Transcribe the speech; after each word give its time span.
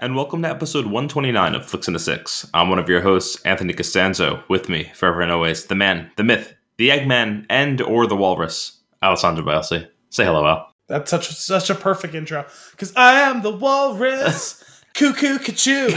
And 0.00 0.14
welcome 0.14 0.42
to 0.42 0.48
episode 0.48 0.84
129 0.84 1.56
of 1.56 1.66
Flicks 1.66 1.88
in 1.88 1.96
a 1.96 1.98
Six. 1.98 2.48
I'm 2.54 2.68
one 2.68 2.78
of 2.78 2.88
your 2.88 3.00
hosts, 3.00 3.42
Anthony 3.44 3.72
Costanzo. 3.72 4.44
With 4.48 4.68
me, 4.68 4.92
forever 4.94 5.22
and 5.22 5.32
always, 5.32 5.64
the 5.64 5.74
man, 5.74 6.08
the 6.14 6.22
myth, 6.22 6.54
the 6.76 6.90
Eggman, 6.90 7.46
and 7.50 7.80
or 7.80 8.06
the 8.06 8.14
Walrus, 8.14 8.78
Alessandro 9.02 9.44
Bielsi. 9.44 9.88
Say 10.10 10.24
hello, 10.24 10.46
Al. 10.46 10.72
That's 10.86 11.10
such 11.10 11.26
such 11.34 11.68
a 11.68 11.74
perfect 11.74 12.14
intro. 12.14 12.46
Because 12.70 12.94
I 12.94 13.22
am 13.22 13.42
the 13.42 13.50
walrus. 13.50 14.64
Cuckoo 14.94 15.38
cachoo. 15.38 15.90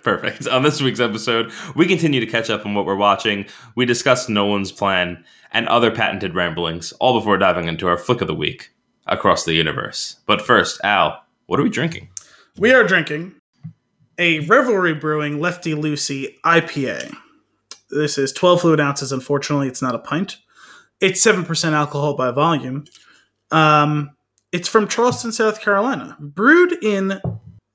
Perfect. 0.02 0.46
On 0.48 0.62
this 0.62 0.82
week's 0.82 1.00
episode, 1.00 1.50
we 1.74 1.86
continue 1.86 2.20
to 2.20 2.26
catch 2.26 2.50
up 2.50 2.66
on 2.66 2.74
what 2.74 2.86
we're 2.86 2.94
watching. 2.94 3.46
We 3.74 3.84
discuss 3.84 4.28
Nolan's 4.28 4.70
plan 4.70 5.24
and 5.52 5.66
other 5.68 5.90
patented 5.90 6.34
ramblings, 6.34 6.92
all 7.00 7.18
before 7.18 7.38
diving 7.38 7.66
into 7.66 7.88
our 7.88 7.96
flick 7.96 8.20
of 8.20 8.28
the 8.28 8.34
week 8.34 8.70
across 9.06 9.44
the 9.44 9.54
universe. 9.54 10.16
But 10.26 10.42
first, 10.42 10.80
Al, 10.84 11.24
what 11.46 11.58
are 11.58 11.64
we 11.64 11.70
drinking? 11.70 12.10
We 12.58 12.74
are 12.74 12.84
drinking 12.84 13.36
a 14.18 14.40
Revelry 14.40 14.92
Brewing 14.92 15.40
Lefty 15.40 15.72
Lucy 15.72 16.36
IPA. 16.44 17.16
This 17.88 18.18
is 18.18 18.30
12 18.30 18.60
fluid 18.60 18.78
ounces. 18.78 19.10
Unfortunately, 19.10 19.68
it's 19.68 19.80
not 19.80 19.94
a 19.94 19.98
pint. 19.98 20.36
It's 21.00 21.24
7% 21.24 21.72
alcohol 21.72 22.14
by 22.14 22.30
volume. 22.30 22.84
Um, 23.50 24.10
it's 24.52 24.68
from 24.68 24.86
Charleston, 24.86 25.32
South 25.32 25.62
Carolina. 25.62 26.14
Brewed 26.20 26.74
in 26.84 27.22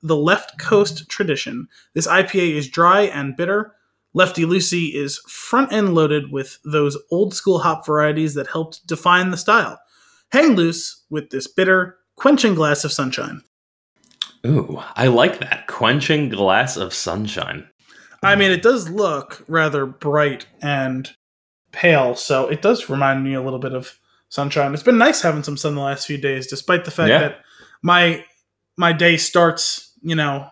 the 0.00 0.16
left 0.16 0.60
coast 0.60 1.08
tradition, 1.08 1.66
this 1.94 2.06
IPA 2.06 2.54
is 2.54 2.68
dry 2.68 3.02
and 3.02 3.36
bitter. 3.36 3.74
Lefty 4.14 4.44
Lucy 4.44 4.94
is 4.96 5.18
front 5.26 5.72
end 5.72 5.96
loaded 5.96 6.30
with 6.30 6.60
those 6.64 6.96
old 7.10 7.34
school 7.34 7.58
hop 7.58 7.84
varieties 7.84 8.34
that 8.34 8.46
helped 8.46 8.86
define 8.86 9.32
the 9.32 9.36
style. 9.36 9.80
Hang 10.30 10.54
loose 10.54 11.02
with 11.10 11.30
this 11.30 11.48
bitter, 11.48 11.98
quenching 12.14 12.54
glass 12.54 12.84
of 12.84 12.92
sunshine. 12.92 13.42
Ooh, 14.48 14.82
I 14.96 15.06
like 15.08 15.38
that. 15.40 15.66
Quenching 15.66 16.28
glass 16.30 16.76
of 16.76 16.94
sunshine. 16.94 17.68
I 18.22 18.34
mean, 18.34 18.50
it 18.50 18.62
does 18.62 18.88
look 18.88 19.44
rather 19.46 19.86
bright 19.86 20.46
and 20.62 21.08
pale, 21.70 22.14
so 22.16 22.48
it 22.48 22.62
does 22.62 22.88
remind 22.88 23.22
me 23.22 23.34
a 23.34 23.42
little 23.42 23.58
bit 23.60 23.72
of 23.74 23.98
sunshine. 24.28 24.74
It's 24.74 24.82
been 24.82 24.98
nice 24.98 25.22
having 25.22 25.42
some 25.44 25.56
sun 25.56 25.74
the 25.76 25.80
last 25.82 26.06
few 26.06 26.18
days, 26.18 26.46
despite 26.48 26.84
the 26.84 26.90
fact 26.90 27.10
Yeah. 27.10 27.18
that 27.20 27.38
my 27.82 28.24
my 28.76 28.92
day 28.92 29.16
starts, 29.16 29.92
you 30.02 30.14
know, 30.16 30.48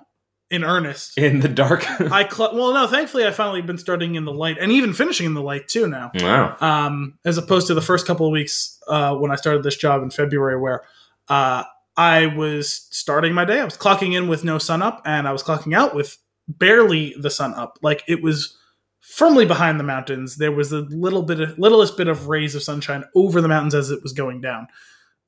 in 0.50 0.62
earnest. 0.62 1.19
In 1.19 1.41
the 1.41 1.48
dark. 1.48 1.84
I 2.00 2.28
cl- 2.28 2.55
well, 2.55 2.72
no, 2.72 2.86
thankfully 2.86 3.27
I 3.27 3.31
finally 3.33 3.62
been 3.62 3.78
starting 3.78 4.14
in 4.14 4.25
the 4.25 4.33
light 4.33 4.58
and 4.60 4.70
even 4.70 4.92
finishing 4.92 5.27
in 5.27 5.34
the 5.34 5.42
light 5.42 5.66
too 5.69 5.86
now. 5.88 6.10
wow. 6.14 6.56
Um, 6.60 7.19
as 7.25 7.36
opposed 7.38 7.66
to 7.69 7.75
the 7.75 7.83
first 7.83 8.06
couple 8.06 8.27
of 8.27 8.33
weeks 8.33 8.78
uh, 8.88 9.14
when 9.16 9.31
I 9.33 9.36
started 9.36 9.62
this 9.64 9.77
job 9.77 10.03
in 10.03 10.10
February, 10.10 10.60
where 10.60 10.83
uh, 11.28 11.64
I 11.97 12.27
was 12.27 12.89
starting 12.91 13.33
my 13.33 13.44
day. 13.44 13.61
I 13.61 13.64
was 13.64 13.77
clocking 13.77 14.14
in 14.14 14.28
with 14.28 14.44
no 14.44 14.58
sun 14.58 14.83
up, 14.83 15.02
and 15.05 15.27
I 15.27 15.33
was 15.33 15.42
clocking 15.42 15.75
out 15.75 15.94
with 15.94 16.19
barely 16.48 17.14
the 17.19 17.30
sun 17.30 17.55
up. 17.55 17.78
Like 17.83 18.03
it 18.06 18.22
was 18.22 18.56
firmly 19.00 19.47
behind 19.47 19.80
the 19.80 19.84
mountains. 19.84 20.36
There 20.36 20.53
was 20.53 20.72
a 20.72 20.80
little 20.80 21.22
bit 21.22 21.41
of 21.41 21.58
littlest 21.58 21.97
bit 21.97 22.08
of 22.08 22.28
rays 22.28 22.55
of 22.55 22.62
sunshine 22.62 23.05
over 23.14 23.41
the 23.41 23.48
mountains 23.48 23.75
as 23.75 23.91
it 23.91 24.03
was 24.03 24.12
going 24.12 24.41
down. 24.41 24.69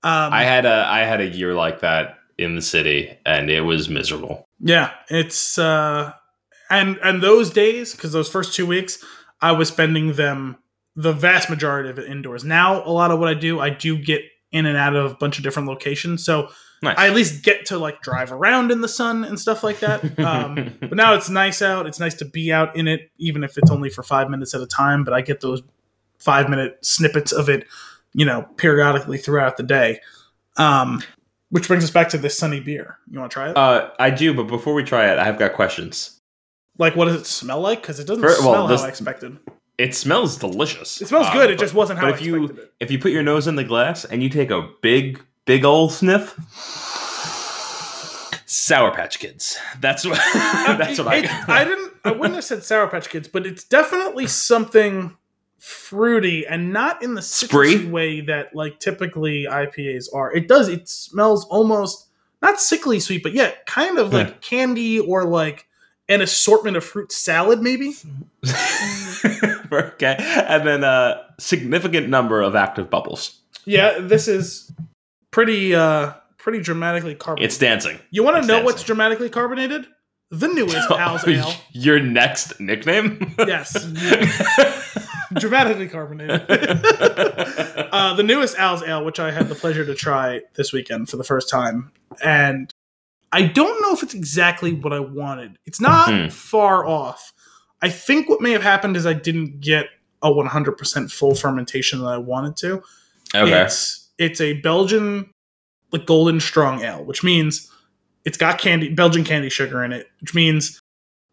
Um, 0.02 0.33
I 0.33 0.44
had 0.44 0.66
a 0.66 0.86
I 0.88 1.00
had 1.00 1.20
a 1.20 1.27
year 1.27 1.55
like 1.55 1.80
that 1.80 2.19
in 2.36 2.55
the 2.55 2.62
city, 2.62 3.16
and 3.27 3.50
it 3.50 3.62
was 3.62 3.88
miserable. 3.88 4.44
Yeah, 4.60 4.92
it's 5.08 5.58
uh 5.58 6.12
and 6.70 6.98
and 7.03 7.22
those 7.22 7.50
days 7.50 7.94
cuz 7.94 8.12
those 8.12 8.28
first 8.28 8.55
2 8.55 8.66
weeks 8.66 9.03
I 9.41 9.53
was 9.53 9.69
spending 9.69 10.14
them 10.14 10.59
the 10.94 11.12
vast 11.12 11.48
majority 11.48 11.88
of 11.88 11.98
it 11.98 12.10
indoors. 12.10 12.44
Now 12.44 12.84
a 12.84 12.91
lot 12.91 13.10
of 13.10 13.19
what 13.19 13.28
I 13.28 13.34
do, 13.34 13.60
I 13.60 13.70
do 13.70 13.97
get 13.97 14.22
in 14.53 14.66
and 14.66 14.76
out 14.76 14.97
of 14.97 15.12
a 15.12 15.14
bunch 15.14 15.38
of 15.38 15.44
different 15.44 15.69
locations. 15.69 16.25
So 16.25 16.48
Nice. 16.81 16.97
I 16.97 17.09
at 17.09 17.14
least 17.14 17.42
get 17.42 17.66
to 17.66 17.78
like 17.78 18.03
drive 18.03 18.31
around 18.31 18.70
in 18.70 18.81
the 18.82 18.88
sun 18.88 19.25
and 19.25 19.38
stuff 19.38 19.64
like 19.64 19.81
that. 19.81 20.19
Um 20.19 20.76
but 20.81 20.94
now 20.94 21.14
it's 21.14 21.28
nice 21.28 21.60
out. 21.60 21.86
It's 21.86 21.98
nice 22.00 22.14
to 22.14 22.25
be 22.25 22.53
out 22.53 22.76
in 22.76 22.87
it 22.88 23.10
even 23.19 23.42
if 23.44 23.58
it's 23.58 23.70
only 23.70 23.91
for 23.91 24.03
5 24.03 24.31
minutes 24.31 24.54
at 24.54 24.60
a 24.60 24.66
time, 24.66 25.03
but 25.04 25.12
I 25.12 25.20
get 25.20 25.41
those 25.41 25.60
5 26.19 26.48
minute 26.48 26.78
snippets 26.82 27.32
of 27.32 27.48
it, 27.48 27.66
you 28.14 28.25
know, 28.25 28.42
periodically 28.56 29.19
throughout 29.19 29.56
the 29.56 29.62
day. 29.64 30.00
Um 30.56 31.03
which 31.50 31.66
brings 31.66 31.82
us 31.82 31.91
back 31.91 32.10
to 32.10 32.19
this 32.19 32.37
sunny 32.37 32.60
beer. 32.60 32.98
You 33.10 33.19
want 33.19 33.31
to 33.32 33.34
try 33.34 33.50
it? 33.50 33.56
uh, 33.56 33.91
I 33.98 34.10
do, 34.10 34.34
but 34.34 34.44
before 34.44 34.75
we 34.75 34.84
try 34.84 35.10
it, 35.10 35.19
I've 35.19 35.38
got 35.38 35.54
questions. 35.54 36.20
Like, 36.76 36.94
what 36.94 37.06
does 37.06 37.14
it 37.20 37.26
smell 37.26 37.60
like? 37.62 37.81
Because 37.81 37.98
it 37.98 38.06
doesn't 38.06 38.22
well, 38.22 38.34
smell 38.37 38.66
this- 38.69 38.82
how 38.82 38.87
I 38.87 38.91
expected. 38.91 39.38
It 39.78 39.94
smells 39.94 40.37
delicious. 40.37 41.00
It 41.00 41.09
smells 41.09 41.28
Uh, 41.28 41.33
good. 41.34 41.50
It 41.50 41.56
but- 41.56 41.62
just 41.65 41.75
wasn't 41.75 42.00
how 42.00 42.06
but 42.06 42.15
I 42.15 42.16
if 42.19 42.22
you 42.27 42.44
it. 42.47 42.72
if 42.81 42.91
you 42.91 42.99
put 42.99 43.12
your 43.12 43.22
nose 43.22 43.47
in 43.47 43.55
the 43.56 43.65
glass 43.65 44.05
and 44.05 44.22
you 44.22 44.28
take 44.28 44.50
a 44.50 44.69
big 44.83 45.22
big 45.47 45.65
old 45.65 45.93
sniff, 45.93 46.34
Sour 48.47 48.91
Patch 48.93 49.19
Kids. 49.19 49.56
That's 49.81 50.05
what 50.05 50.17
that's 50.34 50.99
what 50.99 51.09
I 51.09 51.17
It- 51.17 51.49
I 51.49 51.65
didn't. 51.65 51.93
I 52.05 52.12
wouldn't 52.12 52.34
have 52.37 52.44
said 52.44 52.65
Sour 52.65 52.88
Patch 52.88 53.09
Kids, 53.11 53.28
but 53.28 53.47
it's 53.47 53.65
definitely 53.65 54.27
something 54.27 55.17
fruity 55.59 56.47
and 56.47 56.72
not 56.72 57.03
in 57.03 57.15
the 57.15 57.22
Spree? 57.22 57.84
way 57.87 58.21
that 58.22 58.55
like 58.55 58.78
typically 58.81 59.47
IPAs 59.50 60.06
are. 60.15 60.33
It 60.33 60.49
does. 60.49 60.69
It 60.69 60.88
smells 60.88 61.44
almost 61.47 62.06
not 62.41 62.61
sickly 62.61 63.00
sweet, 63.00 63.22
but 63.22 63.33
yet 63.33 63.67
kind 63.67 63.99
of 63.99 64.12
like 64.12 64.28
Yeah. 64.28 64.34
candy 64.41 64.99
or 65.00 65.25
like 65.25 65.67
an 66.09 66.22
assortment 66.22 66.77
of 66.77 66.84
fruit 66.84 67.12
salad, 67.12 67.61
maybe. 67.61 67.93
okay, 69.73 70.17
and 70.19 70.67
then 70.67 70.84
a 70.84 71.25
significant 71.39 72.09
number 72.09 72.41
of 72.43 72.55
active 72.55 72.91
bubbles. 72.91 73.41
Yeah, 73.65 73.99
this 74.01 74.29
is 74.29 74.73
pretty 75.31 75.75
uh 75.75 76.12
pretty 76.39 76.61
dramatically 76.61 77.15
carbonated. 77.15 77.51
It's 77.51 77.59
dancing. 77.59 77.99
you 78.11 78.23
want 78.23 78.43
to 78.43 78.47
know 78.49 78.62
what's 78.65 78.83
dramatically 78.83 79.29
carbonated? 79.29 79.87
The 80.31 80.49
newest 80.49 80.91
Al's 80.91 81.27
Ale. 81.27 81.53
Your 81.73 82.01
next 82.01 82.61
nickname? 82.61 83.34
Yes. 83.39 83.73
dramatically 85.34 85.89
carbonated. 85.89 86.43
uh, 86.50 88.15
the 88.15 88.23
newest 88.23 88.56
Al's 88.59 88.83
Ale, 88.83 89.05
which 89.05 89.21
I 89.21 89.31
had 89.31 89.49
the 89.49 89.55
pleasure 89.55 89.85
to 89.85 89.95
try 89.95 90.41
this 90.55 90.73
weekend 90.73 91.09
for 91.09 91.17
the 91.17 91.25
first 91.25 91.49
time, 91.49 91.93
and 92.23 92.73
I 93.33 93.43
don't 93.43 93.81
know 93.83 93.93
if 93.93 94.03
it's 94.03 94.15
exactly 94.15 94.73
what 94.73 94.93
I 94.93 95.00
wanted. 95.00 95.59
It's 95.67 95.81
not 95.81 96.09
Hmm. 96.11 96.29
far 96.29 96.87
off. 96.87 97.33
I 97.83 97.89
think 97.91 98.28
what 98.28 98.41
may 98.41 98.53
have 98.53 98.62
happened 98.62 98.97
is 98.97 99.06
I 99.06 99.12
didn't 99.12 99.61
get 99.61 99.87
a 100.22 100.31
100% 100.31 101.12
full 101.12 101.34
fermentation 101.34 102.00
that 102.00 102.06
I 102.09 102.19
wanted 102.19 102.56
to. 102.59 102.83
okay. 103.34 103.62
It's 103.62 104.09
it's 104.19 104.41
a 104.41 104.55
Belgian 104.55 105.31
like 105.93 106.06
golden 106.06 106.41
strong 106.41 106.83
ale, 106.83 107.05
which 107.05 107.22
means 107.22 107.71
it's 108.25 108.37
got 108.37 108.59
candy 108.59 108.88
Belgian 108.93 109.22
candy 109.25 109.49
sugar 109.49 109.84
in 109.84 109.93
it, 109.93 110.09
which 110.21 110.34
means 110.34 110.81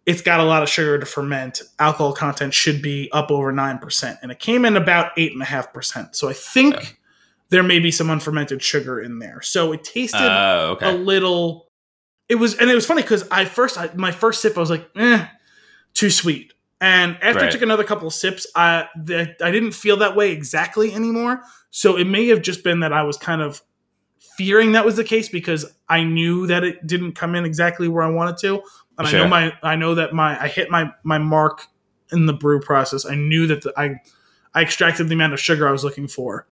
it's 0.06 0.22
got 0.22 0.40
a 0.40 0.44
lot 0.44 0.62
of 0.62 0.70
sugar 0.70 1.00
to 1.00 1.06
ferment. 1.06 1.64
Alcohol 1.80 2.14
content 2.14 2.54
should 2.54 2.80
be 2.82 3.10
up 3.12 3.32
over 3.32 3.52
nine 3.52 3.80
percent, 3.80 4.20
and 4.22 4.32
it 4.32 4.38
came 4.40 4.66
in 4.66 4.78
about 4.78 5.12
eight 5.18 5.34
and 5.34 5.42
a 5.42 5.46
half 5.46 5.74
percent. 5.74 6.16
So 6.16 6.30
I 6.30 6.34
think 6.34 6.76
Okay. 6.76 6.88
there 7.50 7.64
may 7.64 7.80
be 7.80 7.90
some 7.90 8.12
unfermented 8.12 8.62
sugar 8.62 9.02
in 9.02 9.18
there. 9.18 9.42
So 9.42 9.72
it 9.72 9.84
tasted 9.84 10.22
Oh, 10.22 10.78
a 10.80 10.94
little. 10.94 11.66
It 12.30 12.36
was, 12.36 12.56
and 12.56 12.70
it 12.70 12.76
was 12.76 12.86
funny 12.86 13.02
because 13.02 13.28
I 13.30 13.46
first, 13.46 13.78
I, 13.80 13.90
my 13.96 14.12
first 14.12 14.42
sip, 14.42 14.58
I 14.58 14.60
was 14.60 14.70
like, 14.72 14.88
eh, 14.96 15.26
too 15.96 16.12
sweet. 16.12 16.54
And 16.80 17.18
after 17.22 17.46
I 17.46 17.50
took 17.50 17.64
another 17.64 17.84
couple 17.84 18.08
of 18.08 18.14
sips, 18.14 18.46
I 18.56 18.88
the, 18.96 19.36
I 19.42 19.50
didn't 19.50 19.72
feel 19.72 19.98
that 19.98 20.16
way 20.16 20.32
exactly 20.32 20.94
anymore. 20.94 21.42
So 21.72 21.98
it 21.98 22.06
may 22.06 22.28
have 22.28 22.44
just 22.44 22.64
been 22.64 22.82
that 22.82 22.94
I 22.94 23.02
was 23.04 23.18
kind 23.18 23.42
of 23.42 23.62
fearing 24.20 24.74
that 24.74 24.86
was 24.86 24.98
the 24.98 25.04
case 25.04 25.30
because 25.30 25.66
I 25.90 26.04
knew 26.04 26.46
that 26.48 26.64
it 26.64 26.86
didn't 26.86 27.14
come 27.14 27.34
in 27.34 27.46
exactly 27.46 27.88
where 27.88 28.04
I 28.04 28.10
wanted 28.10 28.38
to, 28.40 28.62
and 29.00 29.08
I 29.08 29.12
know 29.12 29.28
my 29.28 29.54
I 29.64 29.76
know 29.76 29.96
that 29.96 30.14
my 30.14 30.40
I 30.40 30.48
hit 30.48 30.70
my 30.70 30.92
my 31.04 31.18
mark 31.18 31.66
in 32.12 32.26
the 32.26 32.34
brew 32.34 32.60
process. 32.60 33.06
I 33.06 33.16
knew 33.16 33.48
that 33.48 33.64
the, 33.64 33.74
I 33.78 33.96
I 34.54 34.62
extracted 34.62 35.08
the 35.08 35.16
amount 35.16 35.34
of 35.34 35.40
sugar 35.40 35.68
I 35.68 35.72
was 35.72 35.84
looking 35.84 36.08
for. 36.08 36.48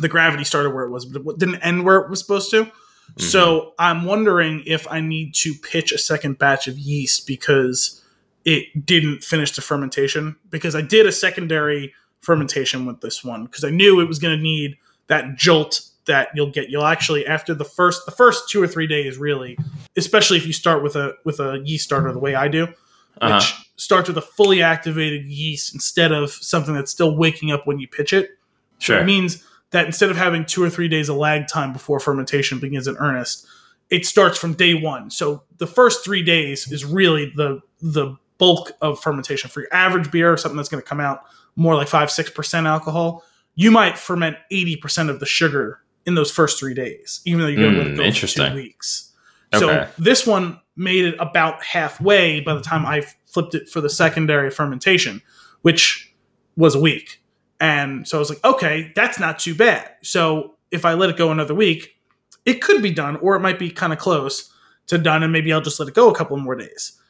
The 0.00 0.08
gravity 0.08 0.44
started 0.44 0.74
where 0.74 0.84
it 0.84 0.90
was, 0.90 1.06
but 1.06 1.22
it 1.22 1.38
didn't 1.38 1.62
end 1.62 1.84
where 1.84 2.00
it 2.00 2.10
was 2.10 2.18
supposed 2.18 2.50
to. 2.50 2.70
So 3.18 3.60
mm-hmm. 3.60 3.70
I'm 3.78 4.04
wondering 4.04 4.62
if 4.66 4.90
I 4.90 5.00
need 5.00 5.34
to 5.36 5.54
pitch 5.54 5.92
a 5.92 5.98
second 5.98 6.38
batch 6.38 6.66
of 6.68 6.78
yeast 6.78 7.26
because 7.26 8.02
it 8.44 8.84
didn't 8.86 9.24
finish 9.24 9.52
the 9.52 9.62
fermentation. 9.62 10.36
Because 10.50 10.74
I 10.74 10.82
did 10.82 11.06
a 11.06 11.12
secondary 11.12 11.92
fermentation 12.20 12.86
with 12.86 13.00
this 13.00 13.22
one 13.24 13.44
because 13.44 13.64
I 13.64 13.70
knew 13.70 14.00
it 14.00 14.08
was 14.08 14.18
going 14.18 14.36
to 14.36 14.42
need 14.42 14.76
that 15.08 15.36
jolt 15.36 15.82
that 16.06 16.28
you'll 16.34 16.50
get. 16.50 16.70
You'll 16.70 16.84
actually 16.86 17.26
after 17.26 17.54
the 17.54 17.64
first 17.64 18.04
the 18.06 18.12
first 18.12 18.48
two 18.48 18.62
or 18.62 18.66
three 18.66 18.86
days 18.86 19.18
really, 19.18 19.58
especially 19.96 20.38
if 20.38 20.46
you 20.46 20.52
start 20.52 20.82
with 20.82 20.96
a 20.96 21.14
with 21.24 21.40
a 21.40 21.60
yeast 21.64 21.84
starter 21.84 22.12
the 22.12 22.18
way 22.18 22.34
I 22.34 22.48
do, 22.48 22.64
Uh-huh. 23.20 23.34
which 23.36 23.54
starts 23.76 24.08
with 24.08 24.16
a 24.18 24.22
fully 24.22 24.62
activated 24.62 25.26
yeast 25.26 25.74
instead 25.74 26.12
of 26.12 26.30
something 26.30 26.74
that's 26.74 26.90
still 26.90 27.16
waking 27.16 27.50
up 27.52 27.66
when 27.66 27.78
you 27.78 27.88
pitch 27.88 28.12
it. 28.12 28.30
Sure. 28.78 28.98
It 28.98 29.04
means 29.04 29.44
that 29.70 29.86
instead 29.86 30.10
of 30.10 30.16
having 30.16 30.44
two 30.44 30.62
or 30.62 30.70
three 30.70 30.88
days 30.88 31.08
of 31.08 31.16
lag 31.16 31.46
time 31.48 31.72
before 31.72 31.98
fermentation 32.00 32.58
begins 32.58 32.86
in 32.86 32.96
earnest, 32.98 33.46
it 33.90 34.06
starts 34.06 34.38
from 34.38 34.54
day 34.54 34.74
one. 34.74 35.10
So 35.10 35.42
the 35.58 35.66
first 35.66 36.04
three 36.04 36.22
days 36.22 36.70
is 36.70 36.84
really 36.84 37.32
the 37.36 37.60
the 37.80 38.16
bulk 38.38 38.72
of 38.80 39.00
fermentation 39.00 39.50
for 39.50 39.60
your 39.60 39.72
average 39.72 40.10
beer, 40.10 40.32
or 40.32 40.36
something 40.36 40.56
that's 40.56 40.68
going 40.68 40.82
to 40.82 40.88
come 40.88 41.00
out 41.00 41.20
more 41.56 41.74
like 41.74 41.88
five 41.88 42.10
six 42.10 42.30
percent 42.30 42.66
alcohol. 42.66 43.24
You 43.54 43.70
might 43.70 43.96
ferment 43.96 44.36
eighty 44.50 44.76
percent 44.76 45.10
of 45.10 45.20
the 45.20 45.26
sugar 45.26 45.80
in 46.06 46.14
those 46.14 46.30
first 46.30 46.58
three 46.58 46.74
days, 46.74 47.20
even 47.24 47.40
though 47.40 47.46
you're 47.46 47.60
going 47.60 47.74
to 47.74 47.80
Mm, 47.80 47.84
let 47.84 47.86
it 47.92 47.96
go 47.96 48.02
for 48.02 48.08
interesting. 48.08 48.48
two 48.50 48.54
weeks. 48.54 49.12
So 49.54 49.88
this 49.98 50.26
one 50.26 50.60
made 50.76 51.04
it 51.04 51.14
about 51.20 51.62
halfway 51.62 52.40
by 52.40 52.54
the 52.54 52.60
time 52.60 52.84
I 52.84 53.02
flipped 53.26 53.54
it 53.54 53.68
for 53.68 53.80
the 53.80 53.88
secondary 53.88 54.50
fermentation, 54.50 55.22
which 55.62 56.12
was 56.56 56.74
a 56.74 56.80
week. 56.80 57.22
And 57.60 58.06
so 58.06 58.18
I 58.18 58.20
was 58.20 58.30
like, 58.30 58.44
okay, 58.44 58.92
that's 58.96 59.20
not 59.20 59.38
too 59.38 59.54
bad. 59.54 59.88
So 60.02 60.56
if 60.72 60.84
I 60.84 60.94
let 60.94 61.08
it 61.10 61.16
go 61.16 61.30
another 61.30 61.54
week, 61.54 61.96
it 62.44 62.60
could 62.60 62.82
be 62.82 62.90
done, 62.90 63.14
or 63.16 63.36
it 63.36 63.40
might 63.40 63.60
be 63.60 63.70
kind 63.70 63.92
of 63.92 64.00
close 64.00 64.52
to 64.88 64.98
done, 64.98 65.22
and 65.22 65.32
maybe 65.32 65.52
I'll 65.52 65.60
just 65.60 65.78
let 65.78 65.88
it 65.88 65.94
go 65.94 66.10
a 66.10 66.14
couple 66.14 66.36
more 66.36 66.56
days. 66.56 67.00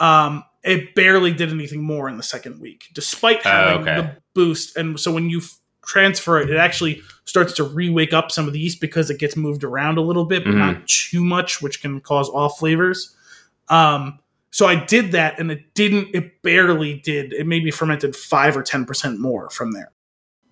Um, 0.00 0.42
it 0.64 0.94
barely 0.94 1.32
did 1.32 1.50
anything 1.50 1.82
more 1.82 2.08
in 2.08 2.16
the 2.16 2.22
second 2.22 2.60
week, 2.60 2.84
despite 2.94 3.38
Oh, 3.44 3.50
having 3.50 3.82
okay. 3.88 3.96
the 3.96 4.16
boost. 4.34 4.76
And 4.76 4.98
so 5.00 5.10
when 5.12 5.28
you 5.28 5.38
f- 5.38 5.58
transfer 5.84 6.40
it, 6.40 6.48
it 6.50 6.56
actually 6.56 7.02
starts 7.24 7.52
to 7.54 7.64
re-wake 7.64 8.12
up 8.12 8.30
some 8.30 8.46
of 8.46 8.52
the 8.52 8.60
yeast 8.60 8.80
because 8.80 9.10
it 9.10 9.18
gets 9.18 9.36
moved 9.36 9.64
around 9.64 9.98
a 9.98 10.00
little 10.00 10.24
bit, 10.24 10.44
but 10.44 10.52
Mhm. 10.54 10.58
not 10.58 10.86
too 10.86 11.24
much, 11.24 11.60
which 11.60 11.80
can 11.82 12.00
cause 12.00 12.28
off 12.28 12.58
flavors. 12.58 13.16
Um, 13.68 14.18
so 14.50 14.66
I 14.66 14.76
did 14.76 15.12
that, 15.12 15.38
and 15.40 15.50
it 15.50 15.74
didn't. 15.74 16.08
It 16.14 16.42
barely 16.42 17.00
did. 17.00 17.32
It 17.32 17.46
maybe 17.46 17.70
fermented 17.70 18.14
five 18.14 18.56
or 18.56 18.62
ten 18.62 18.84
percent 18.84 19.18
more 19.18 19.48
from 19.50 19.72
there, 19.72 19.90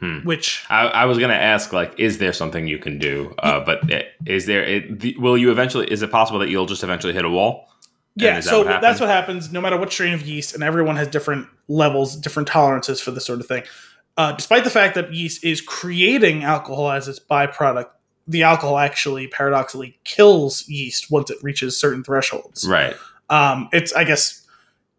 Hmm. 0.01 0.21
which 0.21 0.65
I, 0.71 0.87
I 0.87 1.05
was 1.05 1.19
gonna 1.19 1.35
ask, 1.35 1.73
like, 1.73 1.95
is 2.01 2.19
there 2.19 2.33
something 2.33 2.67
you 2.67 2.79
can 2.79 2.99
do? 2.99 3.35
Uh, 3.41 3.61
but 3.61 3.93
i- 3.93 4.07
is 4.27 4.47
there? 4.47 4.65
It, 4.65 4.99
the, 5.01 5.15
will 5.19 5.37
you 5.37 5.51
eventually? 5.51 5.87
Is 5.93 6.03
it 6.03 6.11
possible 6.11 6.39
that 6.41 6.49
you'll 6.49 6.67
just 6.67 6.83
eventually 6.83 7.13
hit 7.13 7.25
a 7.25 7.31
wall? 7.31 7.70
Yeah, 8.17 8.35
that 8.35 8.45
so 8.45 8.65
what 8.65 8.81
that's 8.81 9.01
what 9.01 9.09
happens 9.09 9.53
no 9.53 9.61
matter 9.61 9.79
what 9.79 9.93
strain 9.93 10.13
of 10.15 10.23
yeast, 10.23 10.55
and 10.55 10.63
everyone 10.63 10.97
has 10.97 11.09
different 11.09 11.47
levels, 11.69 12.17
different 12.17 12.49
tolerances 12.49 13.01
for 13.01 13.11
this 13.13 13.25
sort 13.25 13.41
of 13.41 13.47
thing. 13.47 13.63
Uh, 14.17 14.33
despite 14.33 14.65
the 14.65 14.71
fact 14.71 14.95
that 14.97 15.15
yeast 15.15 15.45
is 15.45 15.61
creating 15.61 16.43
alcohol 16.45 16.91
as 16.91 17.09
its 17.09 17.21
byproduct, 17.21 17.87
the 18.27 18.43
alcohol 18.43 18.79
actually 18.79 19.27
paradoxically 19.29 19.99
kills 20.05 20.69
yeast 20.69 21.11
once 21.11 21.31
it 21.31 21.39
reaches 21.43 21.79
certain 21.79 22.05
thresholds. 22.05 22.69
Right. 22.69 22.95
Um, 23.31 23.69
it's, 23.73 23.93
I 23.93 24.05
guess, 24.05 24.40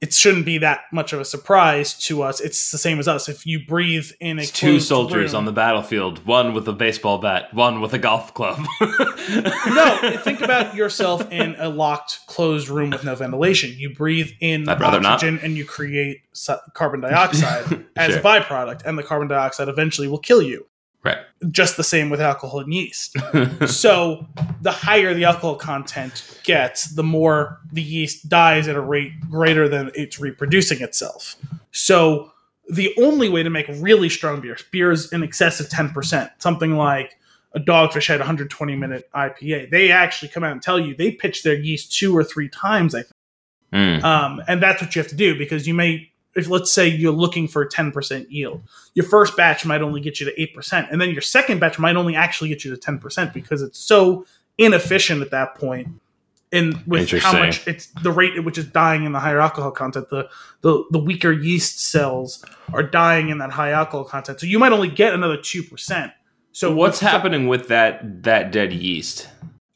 it 0.02 0.14
shouldn't 0.16 0.46
be 0.46 0.58
that 0.58 0.82
much 0.92 1.14
of 1.14 1.20
a 1.20 1.26
surprise 1.26 1.94
to 2.06 2.24
us. 2.24 2.40
It's 2.42 2.72
the 2.72 2.80
same 2.80 2.98
as 3.00 3.08
us. 3.08 3.30
If 3.30 3.46
you 3.46 3.64
breathe 3.66 4.10
in 4.20 4.40
a 4.40 4.46
two 4.46 4.80
soldiers 4.80 5.32
room- 5.34 5.40
on 5.40 5.46
the 5.46 5.52
battlefield, 5.52 6.26
one 6.26 6.54
with 6.56 6.68
a 6.68 6.74
baseball 6.74 7.20
bat, 7.20 7.54
one 7.54 7.82
with 7.82 7.94
a 7.94 8.00
golf 8.00 8.34
club. 8.34 8.66
no, 8.82 10.18
think 10.24 10.42
about 10.42 10.76
yourself 10.76 11.30
in 11.32 11.56
a 11.60 11.70
locked, 11.70 12.20
closed 12.28 12.68
room 12.70 12.90
with 12.90 13.04
no 13.04 13.16
ventilation. 13.16 13.74
You 13.78 13.94
breathe 13.94 14.32
in 14.40 14.68
I'd 14.68 14.82
oxygen 14.82 15.40
and 15.44 15.56
you 15.56 15.66
create 15.66 16.22
carbon 16.74 17.02
dioxide 17.02 17.86
as 17.96 18.12
Sure. 18.12 18.20
a 18.20 18.24
byproduct, 18.24 18.84
and 18.86 18.98
the 18.98 19.04
carbon 19.04 19.28
dioxide 19.28 19.68
eventually 19.70 20.08
will 20.08 20.18
kill 20.20 20.42
you. 20.42 20.66
Right. 21.04 21.18
Just 21.50 21.78
the 21.78 21.84
same 21.84 22.12
with 22.12 22.22
alcohol 22.22 22.60
and 22.60 22.72
yeast. 22.74 23.18
so, 23.68 24.28
the 24.62 24.72
higher 24.72 25.14
the 25.16 25.26
alcohol 25.26 25.56
content 25.56 26.40
gets, 26.44 26.94
the 26.94 27.04
more 27.04 27.60
the 27.72 27.82
yeast 27.82 28.30
dies 28.30 28.68
at 28.68 28.76
a 28.76 28.82
rate 28.82 29.12
greater 29.30 29.68
than 29.68 29.92
it's 29.96 30.20
reproducing 30.20 30.82
itself. 30.82 31.36
So, 31.72 32.32
the 32.70 32.94
only 33.00 33.30
way 33.30 33.42
to 33.42 33.50
make 33.50 33.66
really 33.68 34.10
strong 34.10 34.42
beers, 34.42 34.64
beers 34.72 35.12
in 35.12 35.24
excess 35.24 35.60
of 35.60 35.68
10%, 35.68 36.30
something 36.38 36.78
like 36.78 37.18
a 37.54 37.60
Dogfish 37.60 38.08
Head 38.08 38.20
120 38.20 38.76
minute 38.76 39.10
IPA, 39.14 39.72
they 39.72 39.92
actually 39.92 40.30
come 40.30 40.44
out 40.44 40.52
and 40.52 40.62
tell 40.62 40.80
you 40.80 40.96
they 40.96 41.12
pitch 41.12 41.44
their 41.44 41.56
yeast 41.56 41.94
two 41.98 42.16
or 42.16 42.24
three 42.24 42.48
times, 42.48 42.96
I 42.96 43.02
think. 43.02 43.16
Mm. 43.74 44.04
Um, 44.04 44.42
and 44.48 44.62
that's 44.62 44.82
what 44.82 44.96
you 44.96 45.02
have 45.02 45.10
to 45.10 45.16
do 45.16 45.38
because 45.38 45.68
you 45.68 45.74
may, 45.74 46.11
if 46.36 46.50
let's 46.50 46.72
say 46.72 46.88
you're 46.88 47.12
looking 47.12 47.48
for 47.48 47.62
a 47.62 47.70
10% 47.70 48.26
yield, 48.30 48.62
your 48.94 49.06
first 49.06 49.36
batch 49.36 49.66
might 49.66 49.82
only 49.82 50.02
get 50.02 50.20
you 50.20 50.26
to 50.26 50.48
8%, 50.56 50.92
and 50.92 51.02
then 51.02 51.10
your 51.12 51.22
second 51.22 51.60
batch 51.60 51.78
might 51.78 51.96
only 51.96 52.16
actually 52.16 52.50
get 52.50 52.64
you 52.64 52.76
to 52.76 52.80
10% 52.80 53.34
because 53.34 53.62
it's 53.62 53.80
so 53.80 54.26
inefficient 54.58 55.22
at 55.22 55.32
that 55.32 55.56
point. 55.56 55.88
In 56.52 56.84
with 56.86 57.10
how 57.12 57.32
much 57.32 57.66
it's 57.66 57.88
the 58.04 58.12
rate 58.12 58.36
at 58.36 58.44
which 58.44 58.58
it's 58.58 58.68
dying 58.68 59.06
in 59.06 59.14
the 59.14 59.22
higher 59.22 59.40
alcohol 59.40 59.72
content, 59.72 60.10
the, 60.10 60.30
the 60.60 60.84
the 60.92 61.00
weaker 61.00 61.32
yeast 61.32 61.80
cells 61.80 62.44
are 62.74 62.84
dying 62.84 63.30
in 63.30 63.38
that 63.38 63.52
high 63.52 63.72
alcohol 63.72 64.04
content. 64.04 64.42
So 64.42 64.48
you 64.48 64.60
might 64.60 64.74
only 64.74 64.90
get 64.90 65.14
another 65.14 65.38
two 65.38 65.64
percent. 65.64 66.12
So 66.52 66.76
what's 66.76 67.00
happening 67.00 67.48
with 67.48 67.70
that 67.70 68.24
that 68.24 68.52
dead 68.52 68.74
yeast? 68.74 69.30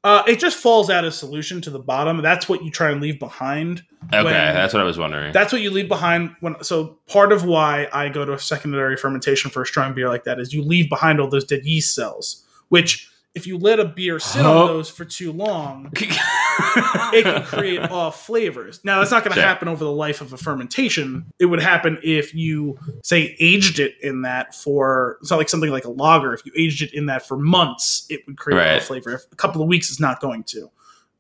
Uh, 0.06 0.22
it 0.28 0.38
just 0.38 0.56
falls 0.58 0.92
out 0.92 1.04
of 1.04 1.16
solution 1.16 1.60
to 1.62 1.72
the 1.72 1.80
bottom. 1.80 2.22
That's 2.22 2.48
what 2.48 2.64
you 2.64 2.70
try 2.70 2.92
and 2.92 3.02
leave 3.02 3.18
behind. 3.18 3.84
Okay, 4.14 4.30
that's 4.30 4.72
what 4.72 4.80
I 4.80 4.86
was 4.86 5.00
wondering. 5.00 5.34
That's 5.34 5.52
what 5.52 5.64
you 5.64 5.72
leave 5.72 5.88
behind 5.88 6.36
when. 6.42 6.64
So 6.64 7.00
part 7.08 7.32
of 7.32 7.44
why 7.44 7.90
I 7.92 8.10
go 8.10 8.24
to 8.24 8.34
a 8.34 8.38
secondary 8.38 8.98
fermentation 8.98 9.50
for 9.50 9.64
a 9.64 9.66
strong 9.66 9.96
beer 9.96 10.08
like 10.08 10.24
that 10.26 10.40
is 10.40 10.54
you 10.54 10.62
leave 10.62 10.90
behind 10.90 11.20
all 11.20 11.28
those 11.28 11.44
dead 11.44 11.66
yeast 11.66 11.96
cells. 11.96 12.46
Which, 12.70 13.10
if 13.36 13.46
you 13.46 13.58
let 13.58 13.80
a 13.80 13.86
beer 13.86 14.18
sit 14.20 14.42
Huh? 14.44 14.62
on 14.62 14.68
those 14.68 14.90
for 14.90 15.06
too 15.06 15.32
long, 15.32 15.92
it 15.96 17.24
can 17.24 17.44
create 17.44 17.80
off 17.80 18.26
flavors. 18.26 18.80
Now 18.84 19.00
that's 19.00 19.12
not 19.12 19.24
going 19.24 19.36
to 19.36 19.42
happen 19.42 19.68
over 19.68 19.84
the 19.84 19.92
life 19.92 20.22
of 20.22 20.34
a 20.34 20.38
fermentation. 20.38 21.26
It 21.40 21.46
would 21.46 21.62
happen 21.62 21.98
if 22.04 22.34
you 22.34 22.78
say 23.04 23.36
aged 23.40 23.80
it 23.80 23.96
in 24.02 24.22
that 24.24 24.56
for 24.56 25.18
it's 25.22 25.30
not 25.32 25.38
like 25.38 25.50
something 25.50 25.70
like 25.70 25.86
a 25.86 25.90
lager. 25.92 26.34
If 26.34 26.46
you 26.46 26.52
aged 26.58 26.82
it 26.82 26.94
in 26.94 27.08
that 27.08 27.28
for 27.28 27.38
months, 27.38 28.06
it 28.10 28.22
would 28.26 28.38
create 28.38 28.58
Right. 28.58 28.78
off 28.78 28.84
flavor. 28.84 29.12
If 29.14 29.24
a 29.32 29.36
couple 29.36 29.62
of 29.62 29.68
weeks, 29.68 29.90
it's 29.90 30.00
not 30.00 30.22
going 30.22 30.44
to. 30.46 30.70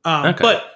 Um, 0.05 0.25
Okay. 0.27 0.41
But 0.41 0.71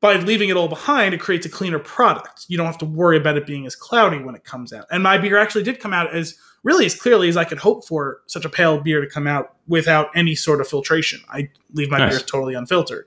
by 0.00 0.16
leaving 0.16 0.50
it 0.50 0.56
all 0.56 0.68
behind, 0.68 1.14
it 1.14 1.20
creates 1.20 1.46
a 1.46 1.48
cleaner 1.48 1.78
product. 1.78 2.44
You 2.48 2.56
don't 2.58 2.66
have 2.66 2.78
to 2.78 2.84
worry 2.84 3.16
about 3.16 3.36
it 3.38 3.46
being 3.46 3.64
as 3.66 3.74
cloudy 3.74 4.18
when 4.18 4.34
it 4.34 4.44
comes 4.44 4.72
out. 4.72 4.84
And 4.90 5.02
my 5.02 5.16
beer 5.18 5.38
actually 5.38 5.64
did 5.64 5.80
come 5.80 5.94
out 5.94 6.14
as 6.14 6.36
really 6.64 6.84
as 6.86 6.94
clearly 6.96 7.28
as 7.28 7.36
I 7.36 7.44
could 7.44 7.58
hope 7.58 7.86
for 7.86 8.20
such 8.26 8.44
a 8.44 8.48
pale 8.48 8.80
beer 8.80 9.00
to 9.00 9.06
come 9.08 9.26
out 9.28 9.54
without 9.68 10.08
any 10.16 10.34
sort 10.34 10.60
of 10.60 10.66
filtration. 10.68 11.20
I 11.28 11.48
leave 11.72 11.90
my 11.90 11.98
Nice. 11.98 12.10
beers 12.14 12.22
totally 12.24 12.54
unfiltered. 12.54 13.06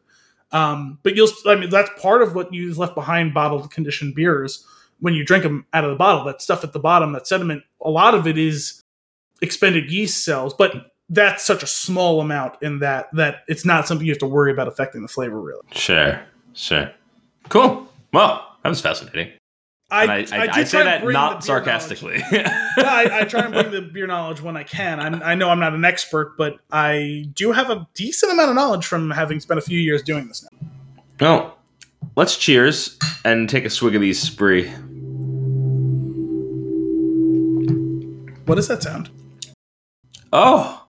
Um, 0.54 1.00
but 1.04 1.16
you'll, 1.18 1.28
I 1.46 1.56
mean, 1.56 1.70
that's 1.70 1.90
part 2.02 2.22
of 2.22 2.34
what 2.34 2.54
you 2.54 2.74
left 2.76 2.96
behind 2.96 3.34
bottled 3.34 3.70
conditioned 3.72 4.16
beers 4.16 4.66
when 5.02 5.14
you 5.14 5.26
drink 5.26 5.44
them 5.44 5.66
out 5.74 5.84
of 5.84 5.90
the 5.90 5.98
bottle. 5.98 6.24
That 6.24 6.42
stuff 6.42 6.64
at 6.64 6.72
the 6.72 6.80
bottom, 6.80 7.12
that 7.14 7.28
sediment, 7.28 7.64
a 7.82 7.90
lot 7.90 8.16
of 8.16 8.26
it 8.28 8.38
is 8.38 8.82
expended 9.42 9.92
yeast 9.92 10.24
cells, 10.24 10.54
but 10.54 10.92
that's 11.10 11.46
such 11.46 11.64
a 11.64 11.68
small 11.68 12.22
amount 12.22 12.56
in 12.62 12.80
that 12.80 13.08
that 13.14 13.44
it's 13.48 13.66
not 13.66 13.88
something 13.88 14.06
you 14.06 14.12
have 14.12 14.20
to 14.20 14.26
worry 14.28 14.52
about 14.52 14.68
affecting 14.68 15.02
the 15.02 15.08
flavor 15.08 15.40
really. 15.42 15.62
sure, 15.72 16.22
sure. 16.54 16.92
Cool. 17.50 17.88
Well, 18.14 18.46
that 18.64 18.70
was 18.70 18.82
fascinating. 18.82 19.32
I, 19.90 20.04
I, 20.04 20.18
I, 20.18 20.48
I, 20.52 20.64
say 20.66 20.84
that 20.84 21.06
not 21.06 21.46
sarcastically. 21.46 22.18
knowledge. 22.18 22.26
Yeah, 22.34 22.68
I, 22.78 23.22
I 23.22 23.24
try 23.24 23.42
and 23.42 23.54
bring 23.54 23.72
the 23.72 23.82
beer 23.82 24.06
knowledge 24.06 24.42
when 24.42 24.58
I 24.58 24.64
can. 24.64 25.00
I'm, 25.00 25.24
I 25.24 25.34
know 25.34 25.50
I'm 25.50 25.60
not 25.60 25.74
an 25.74 25.86
expert, 25.86 26.36
but 26.38 26.60
I 26.72 27.26
do 27.34 27.54
have 27.54 27.70
a 27.70 27.88
decent 27.94 28.34
amount 28.34 28.50
of 28.50 28.56
knowledge 28.56 28.86
from 28.86 29.12
having 29.12 29.40
spent 29.40 29.60
a 29.60 29.62
few 29.62 29.80
years 29.80 30.04
doing 30.04 30.28
this 30.28 30.46
now. 30.52 30.70
well, 31.22 31.58
let's 32.18 32.36
cheers 32.36 32.98
and 33.24 33.50
take 33.50 33.64
a 33.64 33.70
swig 33.70 33.96
of 33.96 34.02
these 34.02 34.22
spree. 34.22 34.70
What 38.46 38.56
does 38.56 38.68
that 38.68 38.84
sound? 38.84 39.10
Oh, 40.34 40.86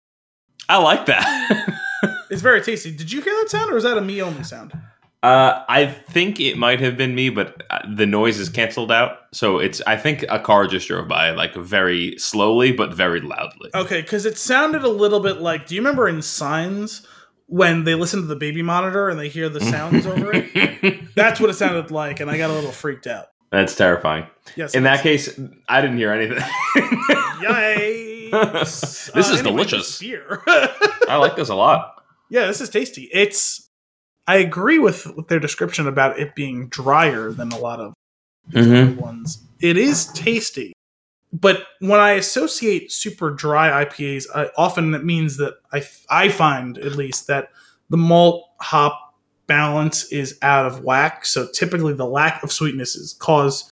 I 0.69 0.79
like 0.79 1.07
that. 1.07 1.75
It's 2.31 2.43
very 2.43 2.61
tasty. 2.61 2.93
Did 2.93 3.11
you 3.11 3.23
hear 3.23 3.35
that 3.41 3.49
sound, 3.49 3.73
or 3.73 3.79
is 3.79 3.85
that 3.85 3.97
a 3.97 4.03
me 4.03 4.21
only 4.21 4.45
sound? 4.45 4.79
Uh, 5.23 5.65
I 5.69 5.87
think 5.87 6.39
it 6.39 6.57
might 6.57 6.79
have 6.79 6.97
been 6.97 7.13
me, 7.15 7.29
but 7.29 7.65
uh, 7.71 7.81
the 7.93 8.07
noise 8.07 8.39
is 8.39 8.49
canceled 8.49 8.93
out. 8.93 9.19
So 9.33 9.59
it's. 9.59 9.81
I 9.87 9.97
think 9.97 10.25
a 10.29 10.39
car 10.39 10.69
just 10.69 10.87
drove 10.87 11.09
by, 11.09 11.31
like 11.31 11.55
very 11.55 12.17
slowly 12.19 12.71
but 12.71 12.95
very 12.95 13.21
loudly. 13.21 13.71
Okay, 13.75 14.01
because 14.01 14.25
it 14.27 14.39
sounded 14.39 14.85
a 14.85 14.89
little 14.89 15.19
bit 15.21 15.41
like. 15.41 15.67
Do 15.67 15.75
you 15.75 15.81
remember 15.81 16.09
in 16.09 16.23
Signs 16.23 17.05
when 17.47 17.83
they 17.83 17.97
listen 17.97 18.21
to 18.21 18.27
the 18.27 18.37
baby 18.37 18.63
monitor 18.63 19.09
and 19.09 19.19
they 19.19 19.29
hear 19.29 19.49
the 19.49 19.61
sounds 19.61 20.07
over 20.07 20.31
it? 20.33 21.01
That's 21.17 21.41
what 21.41 21.51
it 21.51 21.55
sounded 21.55 21.91
like, 21.91 22.21
and 22.21 22.31
I 22.31 22.39
got 22.39 22.51
a 22.51 22.53
little 22.53 22.71
freaked 22.71 23.09
out. 23.09 23.27
That's 23.51 23.75
terrifying. 23.75 24.27
Yes. 24.57 24.75
In 24.75 24.85
that 24.85 25.03
case, 25.03 25.41
I 25.69 25.81
didn't 25.81 25.97
hear 25.97 26.13
anything. 26.13 26.39
Yikes! 27.43 29.11
This 29.15 29.31
is 29.31 29.41
anyway, 29.41 29.43
delicious. 29.43 29.99
Beer. 29.99 30.43
I 31.09 31.17
like 31.17 31.35
this 31.35 31.49
a 31.49 31.55
lot. 31.55 32.05
yeah, 32.29 32.47
this 32.47 32.61
is 32.61 32.69
tasty. 32.69 33.09
It's. 33.13 33.68
I 34.29 34.37
agree 34.37 34.79
with, 34.79 35.07
with 35.17 35.27
their 35.27 35.41
description 35.41 35.89
about 35.89 36.21
it 36.21 36.37
being 36.37 36.69
drier 36.69 37.33
than 37.33 37.51
a 37.51 37.59
lot 37.59 37.81
of 37.81 37.95
Mm-hmm. 38.51 38.99
ones. 38.99 39.43
It 39.61 39.77
is 39.77 40.07
tasty, 40.07 40.73
but 41.33 41.65
when 41.81 42.01
I 42.01 42.13
associate 42.13 42.91
super 42.91 43.31
dry 43.31 43.85
IPAs, 43.85 44.25
I, 44.35 44.49
often 44.57 44.95
it 44.95 45.05
means 45.05 45.37
that 45.37 45.55
I 45.73 45.83
I 46.09 46.31
find 46.31 46.79
at 46.79 46.93
least 46.93 47.27
that 47.27 47.51
the 47.91 47.99
malt 47.99 48.49
hop 48.61 49.15
balance 49.47 50.11
is 50.11 50.39
out 50.41 50.65
of 50.65 50.83
whack. 50.83 51.27
So 51.27 51.47
typically, 51.53 51.93
the 51.93 52.07
lack 52.07 52.43
of 52.43 52.49
sweetnesses 52.51 53.19
cause 53.19 53.71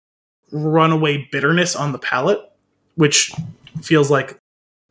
runaway 0.51 1.27
bitterness 1.31 1.75
on 1.75 1.91
the 1.91 1.99
palate, 1.99 2.39
which 2.95 3.33
feels 3.81 4.09
like 4.09 4.37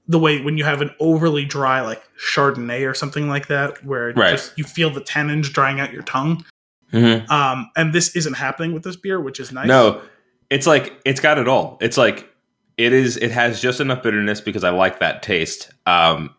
the 0.08 0.18
way 0.18 0.40
when 0.42 0.58
you 0.58 0.64
have 0.64 0.80
an 0.82 0.90
overly 0.98 1.44
dry 1.44 1.80
like 1.82 2.02
Chardonnay 2.18 2.88
or 2.88 2.94
something 2.94 3.28
like 3.28 3.46
that, 3.48 3.84
where 3.84 4.12
Right. 4.12 4.32
just, 4.32 4.56
you 4.58 4.64
feel 4.64 4.90
the 4.90 5.00
tannins 5.00 5.44
drying 5.52 5.78
out 5.80 5.92
your 5.92 6.02
tongue. 6.02 6.44
Mm-hmm. 6.92 7.30
Um, 7.30 7.70
and 7.76 7.92
this 7.92 8.16
isn't 8.16 8.34
happening 8.34 8.72
with 8.72 8.82
this 8.82 8.96
beer, 8.96 9.20
which 9.20 9.38
is 9.38 9.52
nice. 9.52 9.68
No, 9.68 10.02
it's 10.50 10.66
like 10.66 11.00
it's 11.04 11.20
got 11.20 11.38
it 11.38 11.46
all. 11.46 11.78
It's 11.80 11.96
like 11.96 12.28
it 12.76 12.92
is. 12.92 13.16
It 13.16 13.30
has 13.30 13.60
just 13.60 13.78
enough 13.80 14.02
bitterness 14.02 14.40
because 14.40 14.64
I 14.64 14.70
like 14.70 14.98
that 14.98 15.22
taste. 15.22 15.70
Um, 15.86 16.34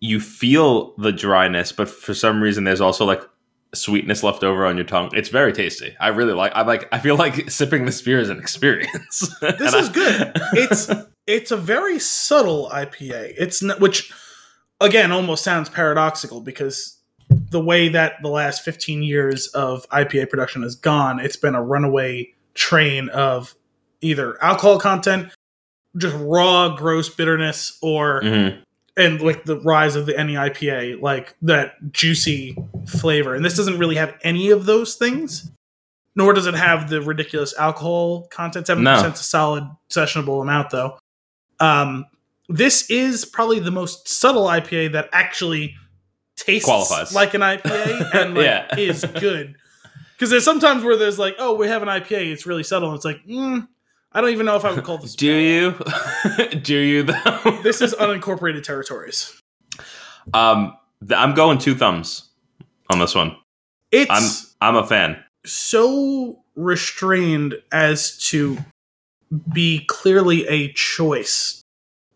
you 0.00 0.18
feel 0.18 0.96
the 0.96 1.12
dryness, 1.12 1.70
but 1.70 1.88
for 1.88 2.14
some 2.14 2.42
reason, 2.42 2.64
there's 2.64 2.80
also 2.80 3.04
like 3.04 3.20
sweetness 3.74 4.24
left 4.24 4.42
over 4.42 4.66
on 4.66 4.76
your 4.76 4.84
tongue. 4.84 5.10
It's 5.14 5.28
very 5.28 5.52
tasty. 5.52 5.94
I 6.00 6.08
really 6.08 6.32
like. 6.32 6.50
I 6.56 6.62
like. 6.62 6.88
I 6.90 6.98
feel 6.98 7.14
like 7.14 7.48
sipping 7.50 7.84
this 7.84 8.02
beer 8.02 8.18
is 8.18 8.28
an 8.28 8.38
experience. 8.40 9.32
This 9.40 9.72
is 9.74 9.88
good. 9.90 10.32
It's 10.54 10.90
it's 11.26 11.50
a 11.50 11.56
very 11.56 11.98
subtle 11.98 12.68
IPA. 12.72 13.34
It's 13.38 13.62
not, 13.62 13.80
which 13.80 14.12
again 14.80 15.12
almost 15.12 15.44
sounds 15.44 15.68
paradoxical 15.68 16.40
because 16.40 16.96
the 17.30 17.60
way 17.60 17.88
that 17.88 18.14
the 18.22 18.28
last 18.28 18.62
15 18.64 19.02
years 19.02 19.46
of 19.48 19.88
IPA 19.90 20.28
production 20.30 20.62
has 20.62 20.74
gone, 20.74 21.20
it's 21.20 21.36
been 21.36 21.54
a 21.54 21.62
runaway 21.62 22.32
train 22.54 23.08
of 23.10 23.54
either 24.00 24.42
alcohol 24.42 24.78
content, 24.78 25.28
just 25.96 26.16
raw 26.18 26.74
gross 26.74 27.08
bitterness 27.08 27.78
or 27.80 28.20
Mhm. 28.22 28.58
and 28.96 29.20
like 29.22 29.44
the 29.44 29.58
rise 29.60 29.96
of 29.96 30.06
the 30.06 30.18
NE 30.18 30.34
IPA, 30.36 30.96
like 31.00 31.34
that 31.42 31.92
juicy 31.92 32.56
flavor. 32.86 33.34
And 33.34 33.44
this 33.44 33.56
doesn't 33.56 33.78
really 33.78 33.96
have 33.96 34.14
any 34.22 34.50
of 34.50 34.66
those 34.66 34.96
things. 34.96 35.50
Nor 36.14 36.34
does 36.34 36.46
it 36.46 36.52
have 36.54 36.90
the 36.90 37.00
ridiculous 37.00 37.54
alcohol 37.58 38.28
content. 38.30 38.66
Seven 38.66 38.84
No. 38.84 38.94
percent 38.96 39.14
is 39.14 39.20
a 39.20 39.24
solid 39.24 39.64
sessionable 39.88 40.42
amount, 40.42 40.68
though. 40.68 40.98
Um, 41.62 42.06
this 42.48 42.90
is 42.90 43.24
probably 43.24 43.60
the 43.60 43.70
most 43.70 44.08
subtle 44.08 44.44
IPA 44.46 44.92
that 44.92 45.08
actually 45.12 45.74
tastes 46.36 46.64
Qualifies. 46.66 47.14
like 47.14 47.34
an 47.34 47.40
IPA 47.40 48.14
and 48.14 48.34
like 48.34 48.44
Yeah. 48.44 48.76
is 48.78 49.04
good. 49.20 49.54
Because 50.14 50.30
there's 50.30 50.44
sometimes 50.44 50.84
where 50.84 50.96
there's 50.96 51.18
like, 51.18 51.36
oh, 51.38 51.54
we 51.54 51.68
have 51.68 51.82
an 51.82 51.88
IPA, 51.88 52.32
it's 52.32 52.46
really 52.46 52.62
subtle. 52.62 52.88
And 52.90 52.96
it's 52.96 53.04
like, 53.04 53.24
mm, 53.26 53.66
I 54.12 54.20
don't 54.20 54.30
even 54.30 54.46
know 54.46 54.56
if 54.56 54.64
I 54.64 54.72
would 54.72 54.84
call 54.84 54.98
this. 54.98 55.14
Do 55.16 55.26
you? 55.32 55.74
Do 56.62 56.76
you 56.76 57.02
though? 57.04 57.60
This 57.62 57.80
is 57.80 57.94
unincorporated 57.94 58.62
territories. 58.64 59.40
um. 60.34 60.76
th- 61.06 61.18
I'm 61.18 61.34
going 61.34 61.58
two 61.58 61.74
thumbs 61.74 62.28
on 62.92 62.98
this 62.98 63.14
one. 63.14 63.36
It's 63.90 64.54
I'm 64.60 64.76
I'm 64.76 64.82
a 64.82 64.86
fan. 64.86 65.22
so 65.46 66.40
restrained 66.56 67.54
as 67.72 68.18
to 68.28 68.58
be 69.52 69.84
clearly 69.86 70.46
a 70.48 70.72
choice 70.72 71.62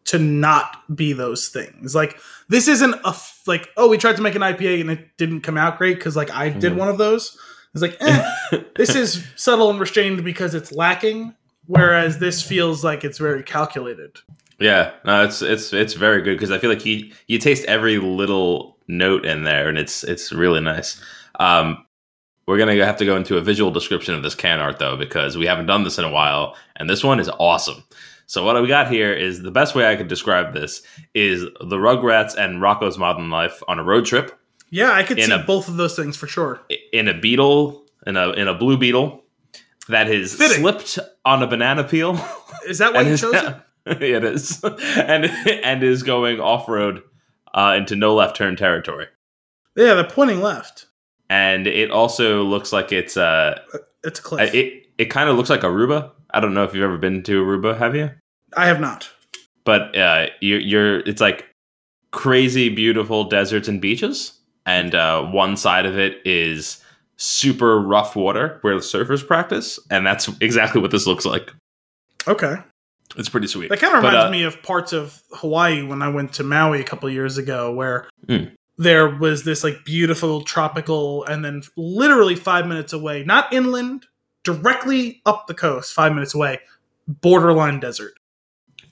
to 0.06 0.18
not 0.18 0.82
be 0.96 1.12
those 1.12 1.48
things. 1.48 1.94
Like 1.94 2.18
this 2.48 2.68
isn't 2.68 2.94
a 3.04 3.08
f- 3.08 3.42
like 3.46 3.68
oh 3.76 3.88
we 3.88 3.98
tried 3.98 4.16
to 4.16 4.22
make 4.22 4.34
an 4.34 4.42
IPA 4.42 4.80
and 4.82 4.90
it 4.90 5.16
didn't 5.16 5.40
come 5.40 5.56
out 5.56 5.78
great 5.78 5.96
because 5.96 6.16
like 6.16 6.30
I 6.30 6.50
did 6.50 6.72
Mhm. 6.72 6.76
one 6.76 6.88
of 6.88 6.98
those. 6.98 7.36
It's 7.74 7.82
like 7.82 7.96
eh, 8.00 8.32
this 8.76 8.94
is 8.94 9.24
subtle 9.36 9.70
and 9.70 9.80
restrained 9.80 10.24
because 10.24 10.54
it's 10.54 10.72
lacking, 10.72 11.34
whereas 11.66 12.18
this 12.18 12.40
feels 12.42 12.84
like 12.84 13.04
it's 13.04 13.18
very 13.18 13.42
calculated. 13.42 14.18
Yeah, 14.58 14.92
no, 15.04 15.24
it's 15.24 15.42
it's 15.42 15.72
it's 15.72 15.94
very 15.94 16.22
good 16.22 16.34
because 16.34 16.50
I 16.50 16.58
feel 16.58 16.70
like 16.70 16.86
you 16.86 17.10
you 17.26 17.38
taste 17.38 17.64
every 17.66 17.98
little 17.98 18.78
note 18.88 19.26
in 19.26 19.44
there, 19.44 19.68
and 19.68 19.76
it's 19.76 20.04
it's 20.04 20.32
really 20.32 20.60
nice. 20.60 21.00
Um, 21.40 21.84
we're 22.46 22.58
gonna 22.58 22.84
have 22.84 22.96
to 22.98 23.04
go 23.04 23.16
into 23.16 23.36
a 23.36 23.40
visual 23.40 23.70
description 23.70 24.14
of 24.14 24.22
this 24.22 24.34
can 24.34 24.60
art 24.60 24.78
though 24.78 24.96
because 24.96 25.36
we 25.36 25.46
haven't 25.46 25.66
done 25.66 25.84
this 25.84 25.98
in 25.98 26.04
a 26.04 26.10
while, 26.10 26.56
and 26.76 26.88
this 26.88 27.02
one 27.04 27.20
is 27.20 27.28
awesome. 27.38 27.82
So 28.26 28.44
what 28.44 28.60
we 28.60 28.66
got 28.68 28.90
here 28.90 29.12
is 29.12 29.42
the 29.42 29.50
best 29.52 29.74
way 29.76 29.88
I 29.90 29.94
could 29.96 30.08
describe 30.08 30.52
this 30.52 30.82
is 31.14 31.42
the 31.60 31.76
Rugrats 31.76 32.34
and 32.36 32.60
Rocko's 32.60 32.98
Modern 32.98 33.30
Life 33.30 33.62
on 33.68 33.78
a 33.78 33.84
road 33.84 34.04
trip 34.04 34.36
Yeah, 34.70 34.90
I 34.90 35.04
could 35.04 35.20
see 35.22 35.30
a- 35.30 35.38
both 35.38 35.68
of 35.68 35.76
those 35.76 35.94
things 35.94 36.16
for 36.16 36.26
sure. 36.26 36.60
in 36.92 37.06
a 37.08 37.14
beetle 37.14 37.84
in 38.06 38.16
a 38.16 38.30
in 38.32 38.48
a 38.48 38.54
blue 38.54 38.76
beetle 38.78 39.22
that 39.88 40.08
is 40.10 40.34
Fitting. 40.34 40.58
slipped 40.62 40.98
on 41.24 41.42
a 41.42 41.46
banana 41.46 41.84
peel. 41.84 42.18
Is 42.66 42.78
that 42.78 42.92
why 42.92 43.02
you 43.02 43.16
chose 43.16 43.34
it? 43.34 43.56
it 44.02 44.24
is, 44.24 44.60
and 44.64 45.26
and 45.26 45.82
is 45.84 46.02
going 46.02 46.40
off 46.40 46.68
road 46.68 47.02
uh, 47.54 47.74
into 47.78 47.94
no 47.94 48.14
left 48.16 48.34
turn 48.36 48.56
territory. 48.56 49.06
Yeah, 49.76 49.94
they're 49.94 50.02
pointing 50.04 50.40
left. 50.40 50.86
And 51.28 51.66
it 51.66 51.90
also 51.90 52.42
looks 52.44 52.72
like 52.72 52.92
it's 52.92 53.16
uh, 53.16 53.58
It's 54.04 54.18
a 54.20 54.22
cliff. 54.22 54.54
it 54.54 54.86
it 54.98 55.06
kind 55.06 55.28
of 55.28 55.36
looks 55.36 55.50
like 55.50 55.60
Aruba. 55.60 56.10
I 56.30 56.40
don't 56.40 56.54
know 56.54 56.64
if 56.64 56.74
you've 56.74 56.84
ever 56.84 56.98
been 56.98 57.22
to 57.24 57.42
Aruba, 57.44 57.76
have 57.78 57.94
you? 57.96 58.10
I 58.56 58.66
have 58.66 58.80
not. 58.80 59.08
But 59.64 59.96
uh, 59.96 60.26
you're, 60.40 60.60
you're 60.60 60.98
it's 61.00 61.20
like 61.20 61.46
crazy 62.12 62.68
beautiful 62.68 63.24
deserts 63.24 63.68
and 63.68 63.80
beaches, 63.80 64.38
and 64.64 64.94
uh, 64.94 65.22
one 65.24 65.56
side 65.56 65.86
of 65.86 65.98
it 65.98 66.18
is 66.24 66.82
super 67.16 67.80
rough 67.80 68.14
water 68.14 68.58
where 68.60 68.74
the 68.74 68.80
surfers 68.80 69.26
practice, 69.26 69.78
and 69.90 70.06
that's 70.06 70.28
exactly 70.40 70.80
what 70.80 70.90
this 70.92 71.06
looks 71.06 71.24
like. 71.24 71.52
Okay. 72.28 72.56
It's 73.16 73.28
pretty 73.28 73.46
sweet. 73.46 73.70
That 73.70 73.78
kind 73.80 73.94
of 73.96 74.02
But, 74.02 74.08
reminds 74.12 74.28
uh, 74.28 74.30
me 74.30 74.42
of 74.44 74.62
parts 74.62 74.92
of 74.92 75.22
Hawaii 75.32 75.82
when 75.82 76.02
I 76.02 76.08
went 76.08 76.32
to 76.34 76.42
Maui 76.44 76.80
a 76.80 76.84
couple 76.84 77.08
years 77.08 77.38
ago, 77.38 77.72
where 77.72 78.08
Hmm. 78.28 78.44
There 78.78 79.08
was 79.08 79.44
this 79.44 79.64
like 79.64 79.84
beautiful 79.84 80.42
tropical, 80.42 81.24
and 81.24 81.44
then 81.44 81.62
literally 81.76 82.36
five 82.36 82.66
minutes 82.66 82.92
away, 82.92 83.24
not 83.24 83.52
inland, 83.52 84.06
directly 84.44 85.22
up 85.26 85.46
the 85.46 85.54
coast, 85.54 85.92
five 85.92 86.12
minutes 86.12 86.34
away, 86.34 86.60
borderline 87.06 87.80
desert. 87.80 88.14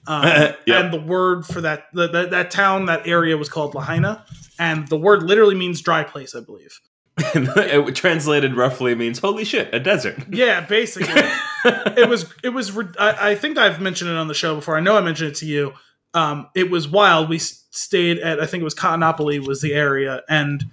Um. 0.07 0.53
And 0.67 0.93
the 0.93 1.01
word 1.01 1.45
for 1.45 1.61
that, 1.61 1.85
the, 1.93 2.07
that 2.07 2.31
that 2.31 2.51
town, 2.51 2.85
that 2.87 3.07
area 3.07 3.37
was 3.37 3.49
called 3.49 3.75
Lahaina, 3.75 4.25
and 4.59 4.87
the 4.87 4.97
word 4.97 5.23
literally 5.23 5.55
means 5.55 5.81
dry 5.81 6.03
place, 6.03 6.35
I 6.35 6.41
believe. 6.41 6.79
it 7.17 7.95
translated 7.95 8.55
roughly 8.55 8.93
means 8.93 9.19
holy 9.19 9.45
shit, 9.45 9.73
a 9.73 9.79
desert. 9.79 10.17
Yeah, 10.29 10.61
basically. 10.61 11.21
it 11.63 12.09
was 12.09 12.25
it 12.43 12.49
was 12.49 12.77
I, 12.99 13.31
I 13.31 13.35
think 13.35 13.57
I've 13.57 13.79
mentioned 13.79 14.11
it 14.11 14.17
on 14.17 14.27
the 14.27 14.33
show 14.33 14.55
before. 14.55 14.75
I 14.75 14.81
know 14.81 14.97
I 14.97 15.01
mentioned 15.01 15.31
it 15.31 15.35
to 15.35 15.45
you. 15.45 15.73
Um, 16.15 16.47
it 16.55 16.71
was 16.71 16.87
wild. 16.87 17.29
We 17.29 17.37
stayed 17.39 18.19
at 18.19 18.39
I 18.39 18.45
think 18.45 18.61
it 18.61 18.63
was 18.63 18.73
Kaanapali 18.73 19.45
was 19.45 19.61
the 19.61 19.73
area, 19.73 20.23
and 20.29 20.63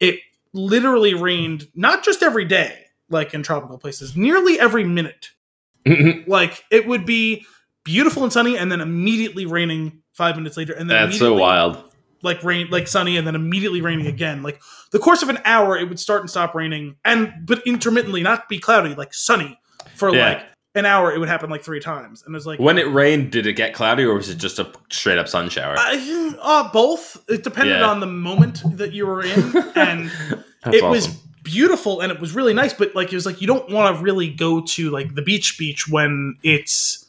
it 0.00 0.18
literally 0.52 1.14
rained 1.14 1.68
not 1.74 2.02
just 2.02 2.22
every 2.22 2.46
day 2.46 2.86
like 3.08 3.34
in 3.34 3.42
tropical 3.42 3.78
places, 3.78 4.16
nearly 4.16 4.58
every 4.58 4.82
minute. 4.84 5.30
Like 6.26 6.64
it 6.70 6.88
would 6.88 7.06
be 7.06 7.46
beautiful 7.84 8.24
and 8.24 8.32
sunny, 8.32 8.56
and 8.58 8.72
then 8.72 8.80
immediately 8.80 9.46
raining 9.46 10.02
five 10.12 10.36
minutes 10.36 10.56
later, 10.56 10.72
and 10.72 10.90
then 10.90 11.10
That's 11.10 11.18
so 11.18 11.34
wild. 11.34 11.84
Like 12.22 12.42
rain, 12.42 12.68
like 12.70 12.88
sunny, 12.88 13.16
and 13.16 13.24
then 13.26 13.36
immediately 13.36 13.82
raining 13.82 14.06
again. 14.06 14.42
Like 14.42 14.60
the 14.90 14.98
course 14.98 15.22
of 15.22 15.28
an 15.28 15.38
hour, 15.44 15.76
it 15.76 15.88
would 15.88 16.00
start 16.00 16.22
and 16.22 16.30
stop 16.30 16.54
raining, 16.54 16.96
and 17.04 17.32
but 17.44 17.64
intermittently, 17.66 18.22
not 18.22 18.48
be 18.48 18.58
cloudy, 18.58 18.94
like 18.94 19.14
sunny 19.14 19.60
for 19.94 20.12
Yeah. 20.12 20.30
like 20.30 20.42
an 20.76 20.86
hour. 20.86 21.12
It 21.12 21.18
would 21.18 21.28
happen 21.28 21.50
like 21.50 21.62
three 21.64 21.80
times, 21.80 22.22
and 22.24 22.34
it 22.34 22.36
was 22.36 22.46
like 22.46 22.60
When 22.60 22.78
it 22.78 22.84
rained, 22.92 23.32
did 23.32 23.46
it 23.46 23.54
get 23.54 23.74
cloudy 23.74 24.04
or 24.04 24.14
was 24.14 24.28
it 24.28 24.36
just 24.36 24.58
a 24.58 24.70
straight 24.90 25.18
up 25.18 25.26
sun 25.28 25.48
shower? 25.48 25.74
I, 25.76 26.34
uh, 26.40 26.70
both. 26.72 27.24
It 27.28 27.42
depended 27.42 27.80
Yeah. 27.80 27.88
on 27.90 28.00
the 28.00 28.06
moment 28.06 28.60
that 28.78 28.92
you 28.92 29.06
were 29.06 29.22
in, 29.24 29.56
and 29.74 30.10
That's 30.62 30.76
it 30.76 30.84
was 30.84 31.06
awesome. 31.08 31.20
beautiful 31.42 32.00
and 32.00 32.12
it 32.12 32.20
was 32.20 32.34
really 32.34 32.54
nice. 32.54 32.72
But 32.74 32.94
like, 32.94 33.12
it 33.12 33.16
was 33.16 33.26
like 33.26 33.40
you 33.40 33.46
don't 33.46 33.68
want 33.70 33.96
to 33.96 34.02
really 34.02 34.28
go 34.28 34.60
to 34.60 34.90
like 34.90 35.14
the 35.14 35.22
beach 35.22 35.56
beach 35.58 35.88
when 35.88 36.36
it's 36.42 37.06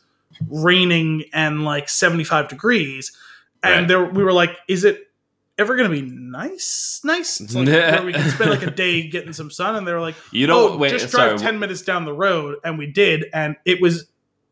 raining 0.50 1.24
and 1.34 1.64
like 1.66 1.90
seventy 1.90 2.24
five 2.24 2.48
degrees. 2.48 3.12
And 3.64 3.74
Right. 3.82 3.88
there, 3.88 4.06
we 4.06 4.24
were 4.24 4.34
like, 4.34 4.56
is 4.68 4.84
it 4.84 5.07
ever 5.58 5.76
going 5.76 5.90
to 5.90 5.96
be 5.96 6.08
nice? 6.08 7.02
Nice, 7.04 7.40
It's 7.40 7.56
like, 7.56 7.68
where 7.68 8.04
we 8.04 8.14
can 8.14 8.30
spend 8.30 8.50
like 8.50 8.64
a 8.64 8.72
day 8.72 9.08
getting 9.08 9.34
some 9.34 9.50
sun. 9.52 9.76
And 9.76 9.88
they 9.88 9.94
were 9.94 10.02
like, 10.02 10.16
You 10.32 10.48
don't 10.48 10.74
oh, 10.74 10.78
wait. 10.78 10.92
just 10.92 11.10
sorry. 11.10 11.30
drive 11.30 11.42
ten 11.42 11.60
minutes 11.60 11.82
down 11.82 12.06
the 12.06 12.14
road, 12.14 12.58
and 12.64 12.78
we 12.78 12.88
did, 12.88 13.26
and 13.34 13.56
it 13.66 13.82
was 13.82 14.08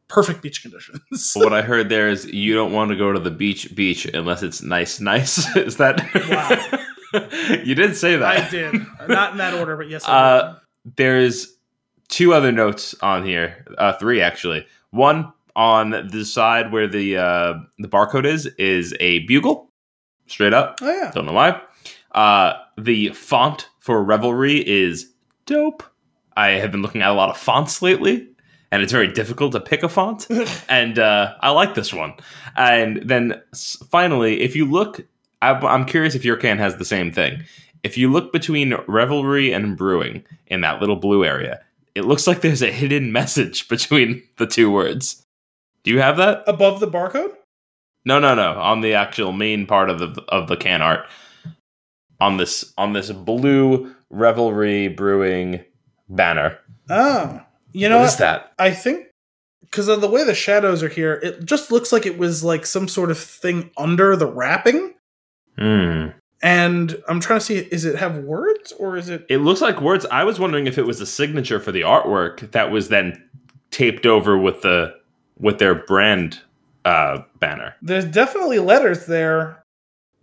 perfect 0.07 0.41
beach 0.41 0.61
conditions. 0.61 1.33
what 1.35 1.53
I 1.53 1.61
heard 1.61 1.89
there 1.89 2.09
is 2.09 2.25
you 2.25 2.53
don't 2.53 2.71
want 2.71 2.91
to 2.91 2.95
go 2.95 3.11
to 3.11 3.19
the 3.19 3.31
beach 3.31 3.75
beach 3.75 4.05
unless 4.05 4.43
it's 4.43 4.61
nice, 4.61 4.99
nice. 4.99 5.55
is 5.55 5.77
that? 5.77 6.01
Wow. 6.29 7.59
you 7.63 7.75
did 7.75 7.95
say 7.95 8.15
that. 8.17 8.43
I 8.43 8.49
did, 8.49 8.73
not 9.07 9.31
in 9.31 9.37
that 9.37 9.53
order, 9.53 9.77
but 9.77 9.89
yes, 9.89 10.03
I 10.05 10.11
Uh. 10.11 10.55
There's 10.97 11.55
two 12.09 12.33
other 12.33 12.51
notes 12.51 12.93
on 13.01 13.25
here. 13.25 13.65
Uh, 13.77 13.93
three 13.93 14.21
actually. 14.21 14.67
One 14.91 15.33
on 15.55 16.09
the 16.11 16.23
side 16.25 16.71
where 16.71 16.87
the 16.87 17.17
uh, 17.17 17.53
the 17.79 17.87
barcode 17.87 18.25
is 18.25 18.45
is 18.57 18.93
a 18.99 19.19
bugle, 19.19 19.64
straight 20.27 20.53
up. 20.53 20.79
Oh 20.81 20.91
yeah, 20.91 21.11
Don't 21.13 21.25
know 21.25 21.33
why. 21.33 21.61
Uh, 22.11 22.53
the 22.77 23.09
font 23.09 23.69
for 23.79 24.03
Revelry 24.03 24.57
is 24.67 25.11
dope. 25.45 25.83
I 26.37 26.51
have 26.51 26.71
been 26.71 26.81
looking 26.81 27.01
at 27.01 27.11
a 27.11 27.13
lot 27.13 27.29
of 27.29 27.37
fonts 27.37 27.81
lately, 27.81 28.27
and 28.71 28.81
it's 28.81 28.91
very 28.91 29.07
difficult 29.11 29.51
to 29.53 29.59
pick 29.59 29.83
a 29.83 29.89
font. 29.89 30.27
and 30.69 30.99
uh, 30.99 31.35
I 31.41 31.51
like 31.51 31.75
this 31.75 31.93
one. 31.93 32.13
And 32.55 33.01
then 33.07 33.41
finally, 33.89 34.41
if 34.41 34.55
you 34.55 34.65
look, 34.65 35.05
I'm, 35.41 35.63
I'm 35.65 35.85
curious 35.85 36.15
if 36.15 36.25
your 36.25 36.37
can 36.37 36.57
has 36.57 36.77
the 36.77 36.85
same 36.85 37.11
thing. 37.11 37.43
If 37.83 37.97
you 37.97 38.11
look 38.11 38.33
between 38.33 38.75
Revelry 38.87 39.53
and 39.53 39.77
Brewing 39.77 40.23
in 40.47 40.61
that 40.61 40.81
little 40.81 40.95
blue 40.95 41.23
area, 41.23 41.61
it 41.93 42.05
looks 42.05 42.27
like 42.27 42.41
there's 42.41 42.63
a 42.63 42.71
hidden 42.71 43.11
message 43.11 43.67
between 43.69 44.23
the 44.37 44.47
two 44.47 44.71
words. 44.71 45.25
Do 45.83 45.91
you 45.91 45.99
have 45.99 46.17
that? 46.17 46.43
above 46.47 46.79
the 46.79 46.87
barcode. 46.87 47.33
No, 48.05 48.19
no, 48.19 48.35
no. 48.35 48.53
On 48.53 48.81
the 48.81 48.93
actual 48.93 49.33
main 49.33 49.65
part 49.65 49.89
of 49.89 49.99
the 49.99 50.23
of 50.29 50.47
the 50.47 50.57
can 50.57 50.81
art, 50.81 51.07
on 52.19 52.37
this 52.37 52.73
on 52.77 52.93
this 52.93 53.11
blue 53.11 53.93
Revelry 54.09 54.87
Brewing 54.87 55.63
banner. 56.07 56.59
Oh, 56.89 57.41
you 57.73 57.89
know 57.89 57.97
what 57.97 58.03
what? 58.03 58.09
is 58.09 58.17
that? 58.17 58.53
I 58.59 58.71
think 58.71 59.07
because 59.61 59.87
of 59.87 60.01
the 60.01 60.09
way 60.09 60.23
the 60.23 60.35
shadows 60.35 60.83
are 60.83 60.89
here, 60.89 61.19
it 61.21 61.43
just 61.45 61.71
looks 61.71 61.91
like 61.91 62.05
it 62.05 62.17
was 62.17 62.43
like 62.43 62.65
some 62.65 62.87
sort 62.87 63.11
of 63.11 63.17
thing 63.17 63.71
under 63.77 64.15
the 64.15 64.27
wrapping. 64.27 64.93
Hmm. 65.57 66.07
And 66.43 67.01
I'm 67.07 67.19
trying 67.19 67.39
to 67.39 67.45
see, 67.45 67.57
is 67.57 67.85
it 67.85 67.95
have 67.95 68.17
words 68.19 68.71
or 68.73 68.97
is 68.97 69.09
it? 69.09 69.25
It 69.29 69.39
looks 69.39 69.61
like 69.61 69.81
words. 69.81 70.05
I 70.11 70.23
was 70.23 70.39
wondering 70.39 70.67
if 70.67 70.77
it 70.77 70.85
was 70.85 71.01
a 71.01 71.05
signature 71.05 71.59
for 71.59 71.71
the 71.71 71.81
artwork 71.81 72.51
that 72.51 72.71
was 72.71 72.89
then 72.89 73.21
taped 73.71 74.05
over 74.05 74.37
with 74.37 74.61
the 74.61 74.93
with 75.39 75.57
their 75.57 75.75
brand 75.75 76.39
uh, 76.85 77.23
banner. 77.39 77.75
There's 77.81 78.05
definitely 78.05 78.59
letters 78.59 79.07
there, 79.07 79.63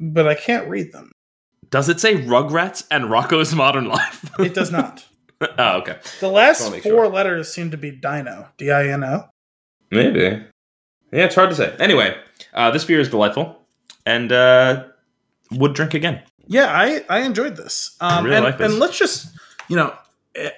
but 0.01 0.27
I 0.27 0.35
can't 0.35 0.69
read 0.69 0.93
them. 0.93 1.13
Does 1.71 1.89
it 1.89 2.01
say 2.01 2.15
Rugrats 2.15 2.87
and 2.91 3.05
Rocko's 3.07 3.55
Modern 3.55 3.87
Life? 3.87 4.31
It 4.39 4.55
does 4.55 4.71
not. 4.71 5.05
oh, 5.59 5.79
okay. 5.79 5.99
The 6.21 6.29
last 6.29 6.69
four 6.69 6.81
sure. 6.81 7.09
letters 7.09 7.53
seem 7.53 7.71
to 7.73 7.77
be 7.77 7.91
Dino. 7.91 8.49
D 8.57 8.71
I 8.71 8.89
N 8.89 9.05
O. 9.05 9.29
Maybe. 9.91 10.45
Yeah, 11.13 11.25
it's 11.25 11.35
hard 11.35 11.51
to 11.51 11.57
say. 11.57 11.75
Anyway, 11.79 12.17
uh, 12.55 12.71
this 12.71 12.85
beer 12.85 13.01
is 13.01 13.09
delightful, 13.09 13.59
and 14.07 14.33
uh, 14.33 14.85
would 15.51 15.75
drink 15.75 15.95
again. 15.95 16.23
Yeah, 16.47 16.67
I 16.67 17.05
I 17.09 17.21
enjoyed 17.21 17.57
this. 17.57 17.97
Um, 18.01 18.25
really 18.25 18.37
and, 18.37 18.45
like 18.45 18.59
this. 18.59 18.71
and 18.71 18.81
let's 18.81 18.99
just 18.99 19.35
you 19.69 19.77
know, 19.77 19.95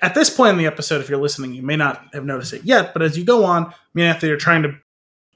at 0.02 0.14
this 0.14 0.30
point 0.30 0.52
in 0.52 0.58
the 0.58 0.66
episode, 0.66 1.00
if 1.00 1.08
you're 1.08 1.20
listening, 1.20 1.54
you 1.54 1.62
may 1.62 1.76
not 1.76 2.08
have 2.12 2.24
noticed 2.24 2.52
it 2.52 2.64
yet, 2.64 2.92
but 2.92 3.02
as 3.02 3.16
you 3.16 3.24
go 3.24 3.44
on, 3.44 3.72
me 3.94 4.02
and 4.02 4.14
Anthony 4.14 4.32
are 4.32 4.36
trying 4.36 4.62
to 4.62 4.74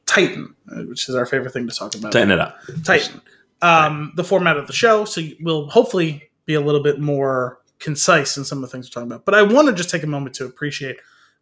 tighten, 0.08 0.54
uh, 0.72 0.82
which 0.82 1.08
is 1.08 1.14
our 1.14 1.26
favorite 1.26 1.52
thing 1.52 1.68
to 1.68 1.74
talk 1.74 1.94
about. 1.94 2.10
Tighten 2.12 2.30
it 2.32 2.40
up. 2.40 2.58
tighten 2.84 3.20
um, 3.62 4.12
the 4.16 4.24
format 4.24 4.56
of 4.56 4.66
the 4.66 4.72
show, 4.72 5.04
so 5.04 5.20
we'll 5.40 5.68
hopefully 5.68 6.30
be 6.46 6.54
a 6.54 6.60
little 6.60 6.82
bit 6.82 6.98
more 6.98 7.60
concise 7.78 8.36
in 8.36 8.44
some 8.44 8.58
of 8.58 8.62
the 8.62 8.68
things 8.68 8.86
we're 8.86 8.90
talking 9.00 9.10
about. 9.12 9.24
But 9.24 9.34
I 9.34 9.42
want 9.42 9.68
to 9.68 9.74
just 9.74 9.90
take 9.90 10.02
a 10.02 10.06
moment 10.06 10.34
to 10.36 10.44
appreciate 10.46 10.96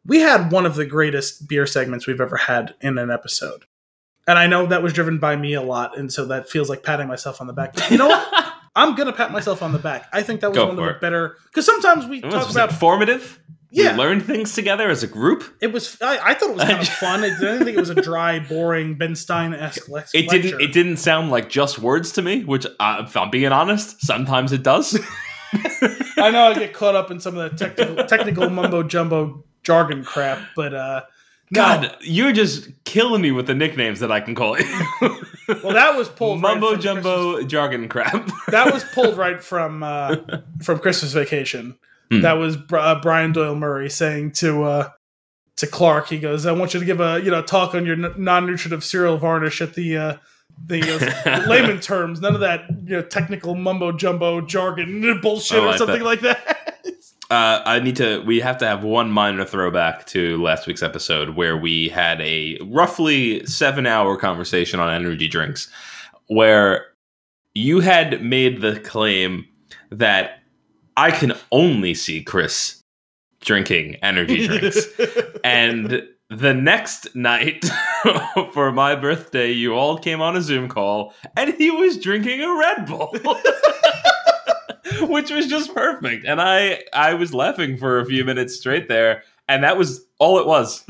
we 0.04 0.20
had 0.20 0.52
one 0.52 0.66
of 0.66 0.74
the 0.76 0.84
greatest 0.84 1.48
beer 1.48 1.66
segments 1.66 2.06
we've 2.06 2.20
ever 2.20 2.36
had 2.36 2.74
in 2.80 2.96
an 2.98 3.10
episode. 3.10 3.64
And 4.28 4.38
I 4.38 4.46
know 4.46 4.66
that 4.66 4.82
was 4.82 4.92
driven 4.92 5.18
by 5.18 5.36
me 5.36 5.54
a 5.54 5.62
lot, 5.62 5.96
and 5.96 6.12
so 6.12 6.26
that 6.26 6.48
feels 6.48 6.68
like 6.68 6.82
patting 6.82 7.06
myself 7.06 7.40
on 7.40 7.46
the 7.46 7.52
back. 7.52 7.74
But 7.74 7.90
you 7.90 7.98
know 7.98 8.08
what? 8.08 8.44
I'm 8.76 8.94
gonna 8.94 9.12
pat 9.12 9.32
myself 9.32 9.62
on 9.62 9.72
the 9.72 9.78
back. 9.78 10.06
I 10.12 10.22
think 10.22 10.40
that 10.42 10.50
was 10.50 10.56
Go 10.56 10.66
one 10.66 10.78
of 10.78 10.84
the 10.84 10.90
it. 10.90 11.00
better 11.00 11.36
because 11.46 11.64
sometimes 11.64 12.04
we 12.06 12.18
It 12.18 12.30
talk 12.30 12.50
about 12.50 12.70
informative. 12.72 13.40
Yeah. 13.76 13.92
We 13.92 13.98
learned 13.98 14.24
things 14.24 14.54
together 14.54 14.88
as 14.88 15.02
a 15.02 15.06
group. 15.06 15.44
it 15.60 15.72
was. 15.72 16.00
I, 16.00 16.18
I 16.30 16.34
thought 16.34 16.50
it 16.50 16.56
was 16.56 16.64
kind 16.64 16.80
of 16.80 16.88
fun. 17.00 17.24
I 17.24 17.28
didn't 17.28 17.64
think 17.64 17.76
it 17.76 17.80
was 17.80 17.90
a 17.90 17.94
dry, 17.94 18.38
boring 18.38 18.96
Ben 18.96 19.14
Stein 19.14 19.52
esque 19.52 19.88
lecture. 19.88 20.16
It 20.16 20.30
didn't. 20.30 20.60
It 20.60 20.72
didn't 20.72 20.96
sound 20.96 21.30
like 21.30 21.50
just 21.50 21.78
words 21.78 22.12
to 22.12 22.22
me. 22.22 22.42
Which, 22.42 22.66
uh, 22.80 23.02
if 23.06 23.16
I'm 23.16 23.30
being 23.30 23.52
honest, 23.52 24.00
sometimes 24.00 24.52
it 24.52 24.62
does. 24.62 24.98
I 25.52 26.30
know 26.30 26.48
I 26.48 26.54
get 26.54 26.72
caught 26.72 26.94
up 26.94 27.10
in 27.10 27.20
some 27.20 27.36
of 27.36 27.50
the 27.50 27.56
technical, 27.56 28.04
technical 28.06 28.50
mumbo 28.50 28.82
jumbo 28.82 29.44
jargon 29.62 30.04
crap, 30.04 30.38
but 30.56 30.74
uh, 30.74 31.02
no. 31.50 31.60
God, 31.60 31.96
you're 32.00 32.32
just 32.32 32.68
killing 32.84 33.20
me 33.20 33.30
with 33.30 33.46
the 33.46 33.54
nicknames 33.54 34.00
that 34.00 34.10
I 34.10 34.20
can 34.20 34.34
call 34.34 34.58
you. 34.58 34.64
well, 35.62 35.74
that 35.74 35.94
was 35.96 36.08
pulled 36.08 36.42
right 36.42 36.54
Mumbo 36.54 36.72
from 36.72 36.80
jumbo 36.80 37.42
jargon 37.42 37.88
crap. 37.88 38.28
That 38.48 38.72
was 38.72 38.84
pulled 38.94 39.16
right 39.16 39.42
from 39.42 39.82
uh, 39.82 40.16
from 40.62 40.78
Christmas 40.78 41.12
Vacation. 41.12 41.78
Hmm. 42.10 42.20
That 42.20 42.34
was 42.34 42.56
uh, 42.72 43.00
Brian 43.00 43.32
Doyle 43.32 43.54
Murray 43.54 43.90
saying 43.90 44.32
to 44.32 44.64
uh, 44.64 44.90
to 45.56 45.66
Clark, 45.66 46.08
he 46.08 46.18
goes, 46.18 46.46
"I 46.46 46.52
want 46.52 46.74
you 46.74 46.80
to 46.80 46.86
give 46.86 47.00
a 47.00 47.20
you 47.22 47.30
know 47.30 47.42
talk 47.42 47.74
on 47.74 47.86
your 47.86 47.96
non-nutritive 47.96 48.84
cereal 48.84 49.18
varnish 49.18 49.60
at 49.60 49.74
the." 49.74 49.96
Uh, 49.96 50.16
the 50.64 50.80
uh, 51.26 51.46
layman 51.48 51.80
terms, 51.80 52.20
none 52.20 52.34
of 52.34 52.40
that 52.40 52.64
you 52.84 52.96
know 52.96 53.02
technical 53.02 53.54
mumbo 53.54 53.92
jumbo 53.92 54.40
jargon 54.40 55.20
bullshit 55.22 55.62
I 55.62 55.66
or 55.66 55.76
something 55.76 55.98
that. 55.98 56.04
like 56.04 56.20
that. 56.20 56.62
Uh, 57.28 57.60
I 57.64 57.80
need 57.80 57.96
to. 57.96 58.20
We 58.20 58.38
have 58.38 58.56
to 58.58 58.68
have 58.68 58.84
one 58.84 59.10
minor 59.10 59.44
throwback 59.44 60.06
to 60.06 60.40
last 60.40 60.68
week's 60.68 60.84
episode 60.84 61.30
where 61.30 61.56
we 61.56 61.88
had 61.88 62.20
a 62.20 62.56
roughly 62.62 63.44
seven-hour 63.44 64.16
conversation 64.18 64.78
on 64.78 64.94
energy 64.94 65.26
drinks, 65.26 65.68
where 66.28 66.86
you 67.52 67.80
had 67.80 68.22
made 68.22 68.60
the 68.60 68.78
claim 68.78 69.44
that 69.90 70.38
I 70.96 71.10
can 71.10 71.34
only 71.52 71.94
see 71.94 72.22
Chris 72.22 72.80
drinking 73.40 73.96
energy 73.96 74.46
drinks, 74.46 74.86
and 75.44 76.08
the 76.30 76.54
next 76.54 77.14
night 77.14 77.64
for 78.52 78.72
my 78.72 78.96
birthday, 78.96 79.52
you 79.52 79.74
all 79.74 79.98
came 79.98 80.20
on 80.20 80.36
a 80.36 80.42
Zoom 80.42 80.68
call, 80.68 81.12
and 81.36 81.54
he 81.54 81.70
was 81.70 81.98
drinking 81.98 82.42
a 82.42 82.54
Red 82.56 82.86
Bull. 82.86 83.16
which 85.08 85.30
was 85.30 85.46
just 85.46 85.74
perfect. 85.74 86.24
And 86.24 86.40
I 86.40 86.82
I 86.92 87.14
was 87.14 87.34
laughing 87.34 87.76
for 87.76 87.98
a 87.98 88.06
few 88.06 88.24
minutes 88.24 88.56
straight 88.56 88.88
there, 88.88 89.22
and 89.48 89.62
that 89.64 89.76
was 89.76 90.06
all 90.18 90.38
it 90.38 90.46
was. 90.46 90.84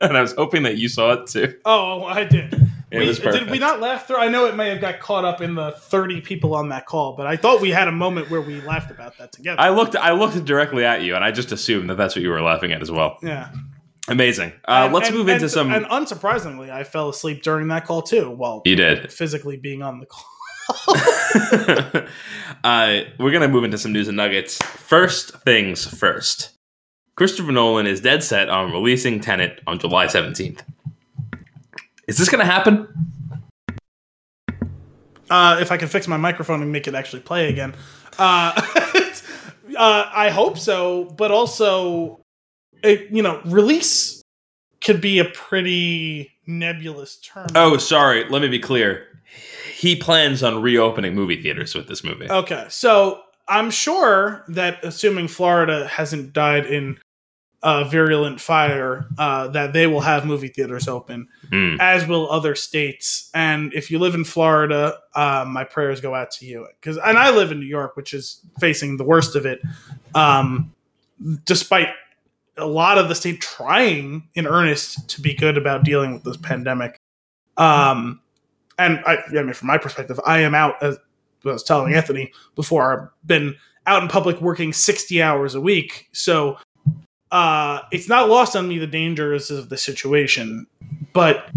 and 0.00 0.16
I 0.16 0.20
was 0.20 0.32
hoping 0.32 0.62
that 0.62 0.76
you 0.76 0.88
saw 0.88 1.12
it 1.12 1.26
too. 1.26 1.54
oh, 1.64 2.04
I 2.04 2.24
did. 2.24 2.54
It 2.92 2.98
We- 2.98 3.08
was 3.08 3.18
perfect. 3.18 3.44
Did 3.44 3.50
we 3.50 3.58
not 3.58 3.80
laugh 3.80 4.06
through? 4.06 4.18
I 4.18 4.28
know 4.28 4.46
it 4.46 4.54
may 4.54 4.68
have 4.68 4.80
got 4.80 5.00
caught 5.00 5.24
up 5.24 5.40
in 5.40 5.54
the 5.54 5.72
30 5.72 6.20
people 6.20 6.54
on 6.54 6.68
that 6.68 6.84
call, 6.86 7.14
but 7.16 7.26
I 7.26 7.36
thought 7.36 7.60
we 7.60 7.70
had 7.70 7.88
a 7.88 7.92
moment 7.92 8.30
where 8.30 8.40
we 8.42 8.60
laughed 8.60 8.90
about 8.90 9.16
that 9.18 9.32
together. 9.32 9.60
I 9.60 9.70
looked 9.70 9.96
I 9.96 10.12
looked 10.12 10.44
directly 10.44 10.84
at 10.84 11.02
you, 11.02 11.14
and 11.14 11.24
I 11.24 11.30
just 11.30 11.52
assumed 11.52 11.88
that 11.90 11.96
that's 11.96 12.14
what 12.14 12.22
you 12.22 12.28
were 12.30 12.42
laughing 12.42 12.70
at 12.72 12.82
as 12.82 12.90
well. 12.90 13.16
yeah. 13.22 13.48
Amazing. 14.08 14.52
Uh, 14.66 14.82
And- 14.86 14.92
let's 14.94 15.08
and- 15.08 15.16
move 15.16 15.28
and- 15.28 15.36
into 15.36 15.48
some. 15.48 15.72
And 15.72 15.86
unsurprisingly, 15.86 16.70
I 16.70 16.82
fell 16.84 17.08
asleep 17.08 17.42
during 17.42 17.68
that 17.68 17.86
call 17.86 18.02
too, 18.02 18.30
while 18.30 18.60
you 18.64 18.76
did. 18.76 19.12
physically 19.12 19.56
being 19.56 19.82
on 19.82 20.00
the 20.00 20.06
call. 20.06 20.26
uh, 22.64 23.00
we're 23.18 23.30
gonna 23.32 23.48
move 23.48 23.64
into 23.64 23.78
some 23.78 23.92
news 23.92 24.08
and 24.08 24.16
nuggets. 24.16 24.58
First 24.62 25.32
things 25.44 25.86
first. 25.86 26.50
Christopher 27.16 27.52
Nolan 27.52 27.86
is 27.86 28.00
dead 28.00 28.22
set 28.24 28.48
on 28.48 28.72
releasing 28.72 29.20
Tenet 29.20 29.60
on 29.66 29.78
July 29.78 30.06
seventeenth. 30.06 30.62
Is 32.08 32.18
this 32.18 32.28
gonna 32.28 32.44
happen? 32.44 32.88
Uh, 35.30 35.58
if 35.60 35.72
I 35.72 35.76
can 35.76 35.88
fix 35.88 36.06
my 36.08 36.16
microphone 36.16 36.62
and 36.62 36.70
make 36.70 36.86
it 36.86 36.94
actually 36.94 37.22
play 37.22 37.48
again, 37.48 37.74
uh, 38.18 38.52
uh, 39.78 40.10
I 40.14 40.30
hope 40.30 40.58
so. 40.58 41.04
But 41.16 41.30
also, 41.30 42.20
it, 42.82 43.10
you 43.10 43.22
know, 43.22 43.40
release 43.44 44.22
could 44.82 45.00
be 45.00 45.20
a 45.20 45.24
pretty 45.24 46.30
nebulous 46.46 47.16
term. 47.16 47.46
Oh, 47.54 47.76
sorry. 47.76 48.28
Let 48.28 48.42
me 48.42 48.48
be 48.48 48.58
clear. 48.58 49.06
He 49.74 49.96
plans 49.96 50.42
on 50.42 50.60
reopening 50.60 51.14
movie 51.14 51.40
theaters 51.40 51.74
with 51.74 51.88
this 51.88 52.04
movie. 52.04 52.30
Okay, 52.30 52.66
so 52.68 53.22
I'm 53.48 53.70
sure 53.70 54.44
that 54.48 54.84
assuming 54.84 55.28
Florida 55.28 55.86
hasn't 55.88 56.32
died 56.32 56.66
in 56.66 56.98
uh, 57.62 57.84
virulent 57.84 58.40
fire, 58.40 59.06
uh, 59.18 59.48
that 59.48 59.72
they 59.72 59.86
will 59.86 60.00
have 60.00 60.26
movie 60.26 60.48
theaters 60.48 60.88
open, 60.88 61.28
Hmm. 61.50 61.76
as 61.80 62.06
will 62.06 62.30
other 62.30 62.54
states. 62.54 63.30
And 63.34 63.72
if 63.72 63.90
you 63.90 63.98
live 63.98 64.14
in 64.14 64.24
Florida, 64.24 64.96
uh, 65.14 65.44
my 65.48 65.64
prayers 65.64 66.00
go 66.00 66.14
out 66.14 66.30
to 66.32 66.46
you. 66.46 66.66
Because 66.80 66.98
and 66.98 67.16
I 67.16 67.30
live 67.30 67.52
in 67.52 67.60
New 67.60 67.66
York, 67.66 67.96
which 67.96 68.12
is 68.14 68.40
facing 68.58 68.96
the 68.96 69.04
worst 69.04 69.36
of 69.36 69.46
it. 69.46 69.60
Um, 70.14 70.72
despite 71.44 71.88
a 72.56 72.66
lot 72.66 72.98
of 72.98 73.08
the 73.08 73.14
state 73.14 73.40
trying 73.40 74.28
in 74.34 74.46
earnest 74.46 75.08
to 75.08 75.20
be 75.22 75.34
good 75.34 75.56
about 75.56 75.84
dealing 75.84 76.12
with 76.12 76.24
this 76.24 76.36
pandemic. 76.36 76.98
Um, 77.56 78.20
and 78.78 78.98
I, 79.06 79.18
I 79.30 79.42
mean, 79.42 79.52
from 79.52 79.68
my 79.68 79.78
perspective, 79.78 80.18
I 80.26 80.40
am 80.40 80.54
out 80.54 80.82
as 80.82 80.98
I 81.44 81.48
was 81.48 81.62
telling 81.62 81.94
Anthony 81.94 82.32
before. 82.56 82.92
I've 82.92 83.26
been 83.26 83.54
out 83.86 84.02
in 84.02 84.08
public 84.08 84.40
working 84.40 84.72
sixty 84.72 85.22
hours 85.22 85.54
a 85.54 85.60
week, 85.60 86.08
so 86.12 86.56
uh, 87.32 87.80
it's 87.90 88.08
not 88.08 88.28
lost 88.28 88.54
on 88.54 88.68
me 88.68 88.78
the 88.78 88.86
dangers 88.86 89.50
of 89.50 89.70
the 89.70 89.78
situation. 89.78 90.66
But 91.12 91.48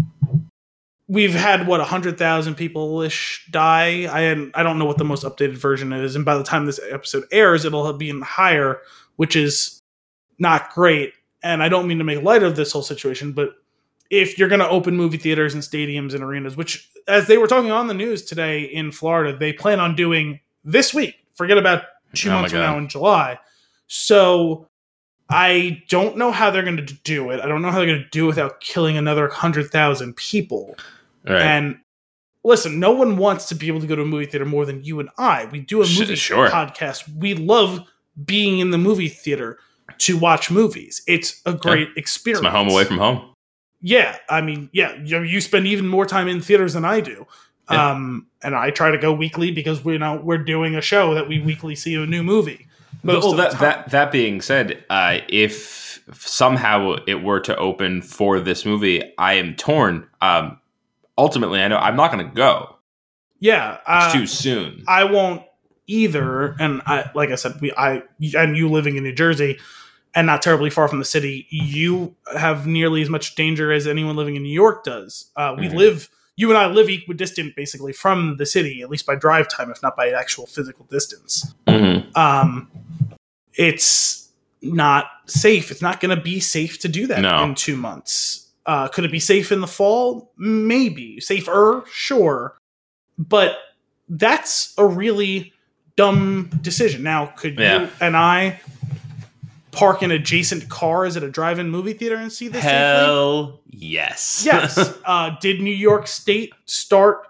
we've 1.06 1.34
had 1.34 1.66
what 1.68 1.80
hundred 1.82 2.18
thousand 2.18 2.56
people 2.56 3.02
ish 3.02 3.46
die. 3.50 4.08
I 4.10 4.22
had, 4.22 4.50
I 4.54 4.62
don't 4.62 4.78
know 4.78 4.86
what 4.86 4.98
the 4.98 5.04
most 5.04 5.24
updated 5.24 5.58
version 5.58 5.92
is, 5.92 6.16
and 6.16 6.24
by 6.24 6.36
the 6.36 6.42
time 6.42 6.66
this 6.66 6.80
episode 6.90 7.24
airs, 7.30 7.64
it'll 7.64 7.92
be 7.92 8.10
in 8.10 8.22
higher, 8.22 8.80
which 9.16 9.36
is 9.36 9.82
not 10.38 10.72
great. 10.72 11.12
And 11.42 11.62
I 11.62 11.68
don't 11.68 11.86
mean 11.86 11.98
to 11.98 12.04
make 12.04 12.22
light 12.22 12.42
of 12.42 12.56
this 12.56 12.72
whole 12.72 12.82
situation, 12.82 13.32
but 13.32 13.50
if 14.10 14.38
you're 14.38 14.48
going 14.48 14.60
to 14.60 14.68
open 14.68 14.96
movie 14.96 15.18
theaters 15.18 15.54
and 15.54 15.62
stadiums 15.62 16.14
and 16.14 16.22
arenas, 16.22 16.56
which, 16.56 16.90
as 17.06 17.26
they 17.26 17.38
were 17.38 17.46
talking 17.46 17.70
on 17.70 17.86
the 17.86 17.94
news 17.94 18.24
today 18.24 18.62
in 18.62 18.90
Florida, 18.90 19.36
they 19.36 19.52
plan 19.52 19.78
on 19.80 19.94
doing 19.94 20.40
this 20.64 20.94
week. 20.94 21.16
Forget 21.34 21.58
about 21.58 21.82
two 22.14 22.30
Oh 22.30 22.34
months 22.34 22.52
from 22.52 22.60
now 22.60 22.78
in 22.78 22.88
July. 22.88 23.38
So 23.88 24.68
I 25.28 25.82
don't 25.88 26.16
know 26.16 26.30
how 26.30 26.50
they're 26.50 26.62
going 26.62 26.76
to 26.76 26.94
do 27.04 27.30
it. 27.30 27.40
I 27.40 27.46
don't 27.46 27.62
know 27.62 27.70
how 27.70 27.78
they're 27.78 27.86
going 27.86 28.02
to 28.02 28.10
do 28.10 28.24
it 28.24 28.28
without 28.28 28.60
killing 28.60 28.96
another 28.96 29.26
100,000 29.26 30.16
people. 30.16 30.76
Right. 31.26 31.42
And 31.42 31.78
listen, 32.44 32.78
no 32.78 32.92
one 32.92 33.16
wants 33.16 33.48
to 33.48 33.54
be 33.54 33.66
able 33.66 33.80
to 33.80 33.86
go 33.86 33.96
to 33.96 34.02
a 34.02 34.06
movie 34.06 34.26
theater 34.26 34.44
more 34.44 34.64
than 34.64 34.84
you 34.84 35.00
and 35.00 35.08
I. 35.18 35.46
We 35.46 35.60
do 35.60 35.82
a 35.82 35.86
movie 35.86 36.14
sure. 36.14 36.48
podcast. 36.48 37.08
We 37.16 37.34
love 37.34 37.80
being 38.24 38.60
in 38.60 38.70
the 38.70 38.78
movie 38.78 39.08
theater 39.08 39.58
to 39.98 40.16
watch 40.16 40.50
movies. 40.50 41.02
It's 41.06 41.42
a 41.44 41.52
great 41.52 41.88
experience. 41.96 42.40
it's 42.40 42.44
my 42.44 42.50
home 42.50 42.70
away 42.70 42.84
from 42.84 42.98
home. 42.98 43.32
Yeah, 43.82 44.16
I 44.28 44.40
mean, 44.40 44.70
yeah, 44.72 44.96
you, 45.02 45.22
you 45.22 45.40
spend 45.40 45.66
even 45.66 45.86
more 45.86 46.06
time 46.06 46.28
in 46.28 46.40
theaters 46.40 46.72
than 46.72 46.84
I 46.84 47.00
do. 47.00 47.26
Yeah. 47.70 47.90
Um, 47.90 48.26
and 48.42 48.54
I 48.54 48.70
try 48.70 48.90
to 48.90 48.98
go 48.98 49.12
weekly 49.12 49.50
because 49.50 49.84
we 49.84 49.98
know 49.98 50.16
we're 50.16 50.38
doing 50.38 50.76
a 50.76 50.80
show 50.80 51.14
that 51.14 51.28
we 51.28 51.40
weekly 51.40 51.74
see 51.74 51.94
a 51.94 52.06
new 52.06 52.22
movie. 52.22 52.66
Most 53.06 53.22
well, 53.24 53.32
the 53.32 53.42
that, 53.42 53.60
that 53.60 53.90
that 53.90 54.12
being 54.12 54.40
said, 54.40 54.84
uh, 54.90 55.18
if 55.28 56.02
somehow 56.12 56.96
it 57.06 57.22
were 57.22 57.40
to 57.40 57.56
open 57.56 58.02
for 58.02 58.38
this 58.40 58.64
movie, 58.64 59.02
I 59.18 59.34
am 59.34 59.54
torn. 59.56 60.06
Um, 60.20 60.60
ultimately, 61.18 61.60
I 61.60 61.68
know 61.68 61.78
I'm 61.78 61.96
not 61.96 62.12
going 62.12 62.28
to 62.28 62.34
go. 62.34 62.76
Yeah, 63.40 63.74
It's 63.74 63.82
uh, 63.86 64.12
too 64.12 64.26
soon. 64.26 64.84
I 64.88 65.04
won't 65.04 65.42
either. 65.86 66.56
And 66.58 66.80
I, 66.86 67.10
like 67.14 67.30
I 67.30 67.34
said, 67.34 67.60
we, 67.60 67.72
I, 67.72 68.02
and 68.34 68.56
you 68.56 68.68
living 68.70 68.96
in 68.96 69.02
New 69.02 69.12
Jersey 69.12 69.58
and 70.14 70.26
not 70.26 70.40
terribly 70.42 70.70
far 70.70 70.88
from 70.88 70.98
the 70.98 71.04
city, 71.04 71.46
you 71.50 72.14
have 72.36 72.66
nearly 72.66 73.02
as 73.02 73.10
much 73.10 73.34
danger 73.34 73.70
as 73.72 73.86
anyone 73.86 74.16
living 74.16 74.36
in 74.36 74.42
New 74.42 74.52
York 74.52 74.84
does. 74.84 75.30
Uh, 75.36 75.54
we 75.58 75.68
Mhm. 75.68 75.74
live, 75.74 76.08
you 76.36 76.48
and 76.48 76.56
I 76.56 76.66
live 76.66 76.88
equidistant 76.88 77.54
basically 77.54 77.92
from 77.92 78.36
the 78.38 78.46
city, 78.46 78.80
at 78.80 78.88
least 78.88 79.04
by 79.06 79.14
drive 79.14 79.48
time, 79.48 79.70
if 79.70 79.82
not 79.82 79.96
by 79.96 80.10
actual 80.10 80.46
physical 80.46 80.86
distance. 80.90 81.54
Mhm. 81.66 82.16
Um, 82.16 82.70
it's 83.56 84.30
not 84.62 85.06
safe. 85.26 85.70
It's 85.70 85.82
not 85.82 86.00
going 86.00 86.16
to 86.16 86.22
be 86.22 86.40
safe 86.40 86.78
to 86.80 86.88
do 86.88 87.06
that 87.08 87.20
No. 87.20 87.42
in 87.44 87.54
two 87.54 87.76
months. 87.76 88.48
Uh, 88.64 88.88
could 88.88 89.04
it 89.04 89.12
be 89.12 89.20
safe 89.20 89.52
in 89.52 89.60
the 89.60 89.66
fall? 89.66 90.32
Maybe. 90.36 91.20
Safer? 91.20 91.84
Sure. 91.92 92.56
But 93.18 93.56
that's 94.08 94.74
a 94.76 94.84
really 94.84 95.52
dumb 95.96 96.50
decision. 96.60 97.02
Now, 97.02 97.26
could 97.26 97.58
Yeah. 97.58 97.82
you 97.82 97.88
and 98.00 98.16
I 98.16 98.60
park 99.72 100.02
in 100.02 100.10
adjacent 100.10 100.68
cars 100.68 101.16
at 101.16 101.22
a 101.22 101.30
drive-in 101.30 101.70
movie 101.70 101.92
theater 101.92 102.16
and 102.16 102.32
see 102.32 102.48
this 102.48 102.62
safely? 102.62 102.76
Hell 102.76 103.60
yes. 103.70 104.42
Yes. 104.44 104.94
uh, 105.04 105.30
did 105.40 105.60
New 105.60 105.74
York 105.74 106.06
State 106.08 106.52
start 106.64 107.22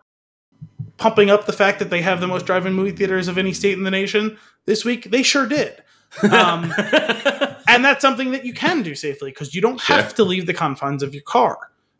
pumping 0.96 1.28
up 1.28 1.46
the 1.46 1.52
fact 1.52 1.78
that 1.80 1.90
they 1.90 2.00
have 2.02 2.20
the 2.20 2.26
most 2.26 2.46
drive-in 2.46 2.72
movie 2.72 2.92
theaters 2.92 3.28
of 3.28 3.36
any 3.36 3.52
state 3.52 3.76
in 3.76 3.82
the 3.84 3.90
nation 3.90 4.38
this 4.64 4.84
week? 4.84 5.10
They 5.10 5.22
sure 5.22 5.46
did. 5.46 5.82
Um, 6.22 6.72
and 7.68 7.84
that's 7.84 8.00
something 8.00 8.30
that 8.32 8.44
you 8.44 8.54
can 8.54 8.82
do 8.82 8.94
safely 8.94 9.30
because 9.30 9.54
you 9.54 9.60
don't 9.60 9.80
have 9.82 10.14
to 10.14 10.24
leave 10.24 10.46
the 10.46 10.54
confines 10.54 11.02
of 11.02 11.12
your 11.14 11.22
car. 11.24 11.58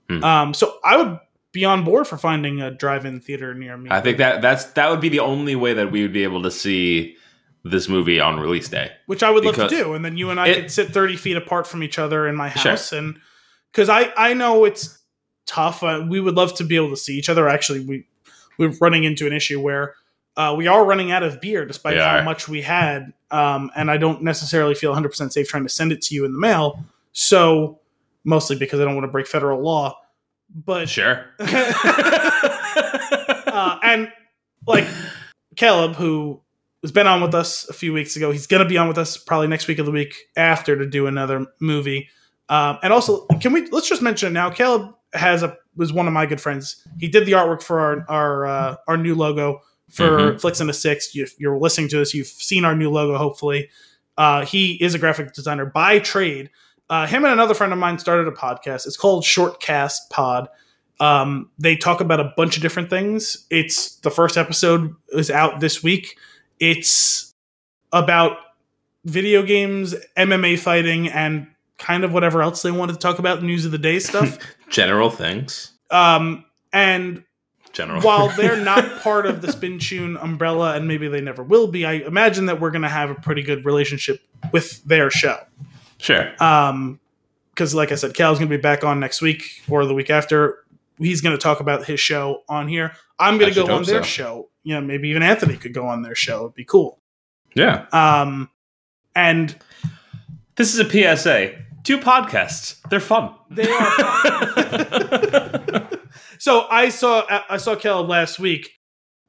Hmm. 0.08 0.24
Um, 0.24 0.54
so 0.54 0.78
I 0.84 0.96
would 0.96 1.18
be 1.52 1.64
on 1.64 1.84
board 1.84 2.06
for 2.06 2.16
finding 2.16 2.60
a 2.62 2.70
drive-in 2.70 3.20
theater 3.20 3.54
near 3.54 3.76
me. 3.76 3.90
I 3.90 4.00
think 4.00 4.18
that 4.18 4.42
that's 4.42 4.66
that 4.72 4.90
would 4.90 5.00
be 5.00 5.08
the 5.08 5.20
only 5.20 5.56
way 5.56 5.74
that 5.74 5.90
we 5.90 6.02
would 6.02 6.12
be 6.12 6.22
able 6.22 6.42
to 6.42 6.50
see 6.50 7.16
this 7.64 7.88
movie 7.88 8.20
on 8.20 8.38
release 8.38 8.68
day. 8.68 8.92
which 9.06 9.22
I 9.22 9.30
would 9.30 9.44
love 9.44 9.56
to 9.56 9.68
do, 9.68 9.94
and 9.94 10.04
then 10.04 10.16
you 10.16 10.30
and 10.30 10.38
I 10.38 10.48
It- 10.48 10.54
could 10.62 10.70
sit 10.70 10.88
thirty 10.92 11.16
feet 11.16 11.36
apart 11.36 11.66
from 11.66 11.82
each 11.82 11.98
other 11.98 12.26
in 12.28 12.36
my 12.36 12.50
Sure. 12.50 12.72
house, 12.72 12.92
and 12.92 13.18
because 13.72 13.88
I 13.88 14.12
I 14.16 14.34
know 14.34 14.64
it's 14.64 14.98
tough. 15.46 15.82
Uh, 15.82 16.04
we 16.08 16.20
would 16.20 16.34
love 16.36 16.54
to 16.56 16.64
be 16.64 16.76
able 16.76 16.90
to 16.90 16.96
see 16.96 17.16
each 17.18 17.28
other. 17.28 17.48
Actually, 17.48 17.80
we 17.80 18.06
we're 18.58 18.72
running 18.80 19.04
into 19.04 19.26
an 19.26 19.32
issue 19.32 19.60
where 19.60 19.94
uh, 20.37 20.55
we 20.57 20.66
are 20.66 20.85
running 20.85 21.11
out 21.12 21.22
of 21.22 21.40
beer, 21.40 21.64
despite 21.64 21.94
We 21.94 22.01
how 22.01 22.18
are. 22.18 22.22
much 22.22 22.49
we 22.49 22.62
had, 22.62 23.12
um, 23.31 23.70
and 23.77 23.90
I 23.90 23.96
don't 23.96 24.22
necessarily 24.22 24.75
feel 24.75 24.90
one 24.90 24.96
hundred 24.96 25.11
percent 25.11 25.33
safe 25.33 25.49
trying 25.49 25.62
to 25.64 25.68
send 25.68 25.92
it 25.92 26.03
to 26.03 26.14
you 26.14 26.25
in 26.25 26.33
the 26.33 26.38
mail. 26.38 26.85
So 27.12 27.81
mostly 28.25 28.57
because 28.57 28.81
I 28.81 28.85
don't 28.85 28.94
want 28.94 29.05
to 29.07 29.11
break 29.12 29.27
federal 29.27 29.62
law, 29.62 29.99
but 30.55 30.88
Sure. 30.88 31.25
uh, 33.46 33.79
and 33.83 34.12
like 34.66 34.87
Caleb, 35.57 35.96
who 35.96 36.40
has 36.83 36.92
been 36.92 37.07
on 37.07 37.20
with 37.22 37.35
us 37.35 37.68
a 37.68 37.72
few 37.72 37.92
weeks 37.92 38.16
ago, 38.16 38.31
he's 38.31 38.46
going 38.46 38.62
to 38.62 38.68
be 38.68 38.77
on 38.77 38.88
with 38.88 38.99
us 38.99 39.16
probably 39.16 39.46
next 39.49 39.66
week 39.68 39.79
or 39.79 39.85
the 39.85 39.90
week 39.90 40.14
after 40.37 40.77
to 40.77 40.87
do 40.87 41.07
another 41.07 41.46
movie. 41.61 42.09
Um, 42.49 42.79
and 42.83 42.92
also, 42.92 43.27
can 43.40 43.53
we 43.53 43.66
let's 43.70 43.88
just 43.88 44.03
mention 44.03 44.33
now? 44.33 44.51
Caleb 44.51 44.94
has 45.14 45.42
a 45.42 45.57
was 45.77 45.92
one 45.92 46.07
of 46.07 46.12
my 46.12 46.27
good 46.27 46.40
friends. 46.40 46.87
He 46.99 47.09
did 47.09 47.27
the 47.27 47.33
artwork 47.33 47.62
for 47.62 47.81
our 47.81 48.05
our 48.09 48.46
uh, 48.46 48.77
our 48.87 48.96
new 48.96 49.14
logo 49.14 49.61
for 49.90 50.38
Flicks 50.38 50.61
in 50.61 50.66
the 50.66 50.72
Six. 50.72 51.14
You, 51.14 51.27
you're 51.38 51.59
listening 51.59 51.88
to 51.88 51.99
this, 51.99 52.14
you've 52.14 52.27
seen 52.27 52.64
our 52.64 52.75
new 52.75 52.90
logo. 52.90 53.16
Hopefully, 53.16 53.70
uh, 54.18 54.44
he 54.44 54.75
is 54.83 54.94
a 54.94 54.99
graphic 54.99 55.33
designer 55.33 55.66
by 55.66 55.99
trade. 55.99 56.51
Uh, 56.88 57.07
him 57.07 57.25
and 57.25 57.33
another 57.33 57.55
friend 57.55 57.72
of 57.72 57.79
mine 57.79 57.99
started 57.99 58.29
a 58.29 58.33
podcast. 58.33 58.87
It's 58.87 58.96
called 58.96 59.25
Shortcast 59.25 60.11
Pod. 60.11 60.49
Um, 61.01 61.51
they 61.59 61.77
talk 61.77 62.01
about 62.01 62.20
a 62.20 62.33
bunch 62.37 62.57
of 62.57 62.62
different 62.62 62.88
things. 62.90 63.46
It's 63.51 63.96
the 63.96 64.11
first 64.11 64.37
episode 64.37 64.94
is 65.11 65.31
out 65.31 65.61
this 65.61 65.83
week. 65.83 66.16
It's 66.59 67.35
about 67.92 68.38
video 69.05 69.42
games, 69.42 69.94
MMA 70.16 70.59
fighting, 70.59 71.09
and 71.09 71.49
kind 71.79 72.05
of 72.05 72.12
whatever 72.12 72.40
else 72.40 72.62
they 72.62 72.70
wanted 72.70 72.94
to 72.94 72.99
talk 72.99 73.18
about, 73.18 73.42
news 73.42 73.64
of 73.66 73.72
the 73.72 73.79
day 73.79 73.99
stuff. 73.99 74.38
General 74.70 75.11
things. 75.11 75.72
um, 75.90 76.44
and 76.72 77.22
General. 77.76 78.00
while 78.02 78.28
they're 78.30 78.56
not 78.64 79.00
part 79.00 79.26
of 79.26 79.42
the 79.42 79.52
Spin 79.52 79.78
Tune 79.78 80.16
umbrella, 80.16 80.74
and 80.74 80.88
maybe 80.88 81.08
they 81.08 81.20
never 81.20 81.42
will 81.42 81.66
be, 81.68 81.84
I 81.84 81.92
imagine 81.94 82.46
that 82.46 82.60
we're 82.60 82.70
going 82.70 82.82
to 82.82 82.88
have 82.88 83.10
a 83.10 83.14
pretty 83.14 83.42
good 83.42 83.64
relationship 83.64 84.20
with 84.52 84.82
their 84.84 85.10
show. 85.10 85.38
sure. 85.98 86.32
Um, 86.42 86.98
because 87.50 87.74
like 87.74 87.90
I 87.90 87.94
said, 87.94 88.12
Cal's 88.14 88.38
gonna 88.38 88.50
be 88.50 88.58
back 88.58 88.84
on 88.84 89.00
next 89.00 89.22
week 89.22 89.62
or 89.70 89.86
the 89.86 89.94
week 89.94 90.10
after. 90.10 90.58
He's 90.98 91.22
gonna 91.22 91.38
talk 91.38 91.60
about 91.60 91.86
his 91.86 91.98
show 91.98 92.42
on 92.50 92.68
here. 92.68 92.92
I'm 93.18 93.38
gonna 93.38 93.54
go 93.54 93.62
on 93.74 93.82
their 93.84 94.02
so. 94.02 94.06
show. 94.08 94.48
You 94.62 94.74
know, 94.74 94.82
maybe 94.82 95.08
even 95.08 95.22
Anthony 95.22 95.56
could 95.56 95.72
go 95.72 95.86
on 95.86 96.02
their 96.02 96.14
show. 96.14 96.40
It'd 96.42 96.54
be 96.54 96.64
cool. 96.64 96.98
Yeah. 97.54 97.86
Um, 97.92 98.50
and 99.14 99.56
This 100.56 100.74
is 100.74 100.80
a 100.80 100.84
PSA. 101.16 101.54
Do 101.82 101.98
podcasts. 101.98 102.80
They're 102.90 103.00
fun. 103.00 103.34
they 103.50 103.70
are. 103.70 103.90
fun. 103.90 105.86
so 106.38 106.66
I 106.70 106.88
saw 106.88 107.25
I 107.49 107.57
saw 107.57 107.75
Caleb 107.75 108.09
last 108.09 108.38
week. 108.38 108.72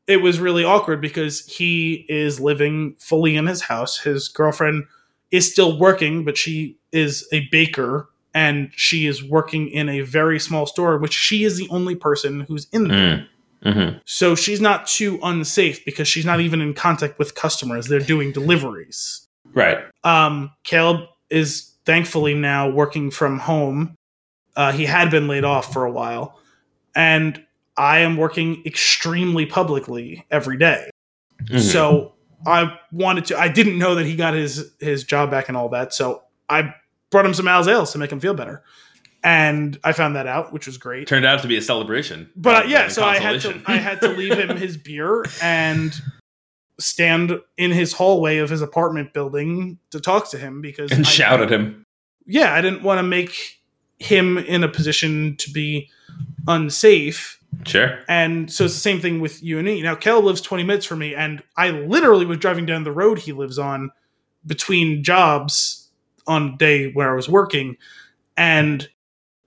It 0.07 0.17
was 0.17 0.39
really 0.39 0.63
awkward 0.63 1.01
because 1.01 1.45
he 1.45 2.05
is 2.07 2.39
living 2.39 2.95
fully 2.97 3.35
in 3.35 3.45
his 3.45 3.61
house. 3.61 3.97
His 3.97 4.29
girlfriend 4.29 4.85
is 5.31 5.51
still 5.51 5.77
working, 5.77 6.23
but 6.23 6.37
she 6.37 6.77
is 6.91 7.27
a 7.33 7.47
baker 7.51 8.09
and 8.33 8.71
she 8.75 9.07
is 9.07 9.23
working 9.23 9.67
in 9.67 9.89
a 9.89 10.01
very 10.01 10.39
small 10.39 10.65
store, 10.65 10.97
which 10.97 11.13
she 11.13 11.43
is 11.43 11.57
the 11.57 11.67
only 11.69 11.95
person 11.95 12.41
who's 12.41 12.67
in 12.71 12.87
there. 12.87 13.27
Mm. 13.65 13.91
hmm 13.91 13.97
So 14.05 14.35
she's 14.35 14.61
not 14.61 14.85
too 14.85 15.19
unsafe 15.23 15.83
because 15.83 16.07
she's 16.07 16.25
not 16.25 16.39
even 16.39 16.61
in 16.61 16.73
contact 16.73 17.19
with 17.19 17.35
customers. 17.35 17.87
They're 17.87 17.99
doing 17.99 18.31
deliveries. 18.31 19.27
Right. 19.53 19.79
Um, 20.03 20.51
Caleb 20.63 21.09
is 21.29 21.73
thankfully 21.85 22.33
now 22.33 22.69
working 22.69 23.09
from 23.09 23.39
home. 23.39 23.95
Uh, 24.55 24.71
he 24.71 24.85
had 24.85 25.09
been 25.09 25.27
laid 25.27 25.43
off 25.43 25.73
for 25.73 25.85
a 25.85 25.91
while, 25.91 26.39
and 26.97 27.41
I 27.77 27.99
am 27.99 28.17
working 28.17 28.61
extremely 28.65 29.45
publicly 29.45 30.25
every 30.31 30.57
day. 30.57 30.89
Mhm. 31.45 31.59
So 31.61 32.13
I 32.45 32.77
wanted 32.91 33.25
to. 33.25 33.39
I 33.39 33.47
didn't 33.47 33.77
know 33.77 33.95
that 33.95 34.05
he 34.05 34.15
got 34.15 34.33
his 34.33 34.71
his 34.79 35.03
job 35.03 35.31
back 35.31 35.47
and 35.47 35.55
all 35.55 35.69
that. 35.69 35.93
So 35.93 36.23
I 36.49 36.73
brought 37.11 37.25
him 37.25 37.33
some 37.33 37.47
Al's 37.47 37.67
ales 37.67 37.91
to 37.93 37.99
make 37.99 38.11
him 38.11 38.19
feel 38.19 38.33
better, 38.33 38.63
and 39.23 39.79
I 39.83 39.91
found 39.93 40.15
that 40.15 40.27
out, 40.27 40.51
which 40.51 40.65
was 40.67 40.77
great. 40.77 41.07
Turned 41.07 41.25
out 41.25 41.41
to 41.43 41.47
be 41.47 41.55
a 41.57 41.61
celebration. 41.61 42.29
But 42.35 42.65
uh, 42.65 42.67
yeah, 42.67 42.87
so 42.89 43.03
I 43.03 43.17
had 43.19 43.41
to. 43.41 43.61
I 43.67 43.77
had 43.77 44.01
to 44.01 44.07
leave 44.09 44.33
him 44.37 44.57
his 44.65 44.75
beer 44.75 45.23
and 45.41 45.93
stand 46.79 47.39
in 47.57 47.71
his 47.71 47.93
hallway 47.93 48.37
of 48.37 48.49
his 48.49 48.61
apartment 48.61 49.13
building 49.13 49.79
to 49.91 49.99
talk 49.99 50.29
to 50.31 50.37
him 50.37 50.61
because 50.61 50.91
and 50.91 51.05
I- 51.05 51.09
shout 51.09 51.41
at 51.41 51.49
him. 51.51 51.83
Yeah, 52.25 52.53
I 52.53 52.61
didn't 52.61 52.83
want 52.83 52.99
to 52.99 53.03
make 53.03 53.56
him 53.99 54.37
in 54.37 54.63
a 54.63 54.67
position 54.67 55.35
to 55.37 55.51
be 55.51 55.89
unsafe. 56.47 57.39
Sure. 57.65 57.99
And 58.07 58.51
so 58.51 58.65
it's 58.65 58.73
the 58.73 58.79
same 58.79 58.99
thing 59.01 59.19
with 59.19 59.41
you 59.41 59.57
and 59.57 59.65
me. 59.65 59.81
Now, 59.81 59.95
Kel 59.95 60.21
lives 60.21 60.41
20 60.41 60.63
minutes 60.63 60.85
from 60.85 60.99
me, 60.99 61.15
and 61.15 61.41
I 61.55 61.71
literally 61.71 62.25
was 62.25 62.37
driving 62.37 62.65
down 62.65 62.83
the 62.83 62.91
road 62.91 63.19
he 63.19 63.31
lives 63.31 63.57
on 63.57 63.91
between 64.45 65.03
jobs 65.03 65.89
on 66.27 66.53
a 66.53 66.57
day 66.57 66.91
where 66.91 67.11
I 67.11 67.15
was 67.15 67.29
working, 67.29 67.77
and 68.35 68.87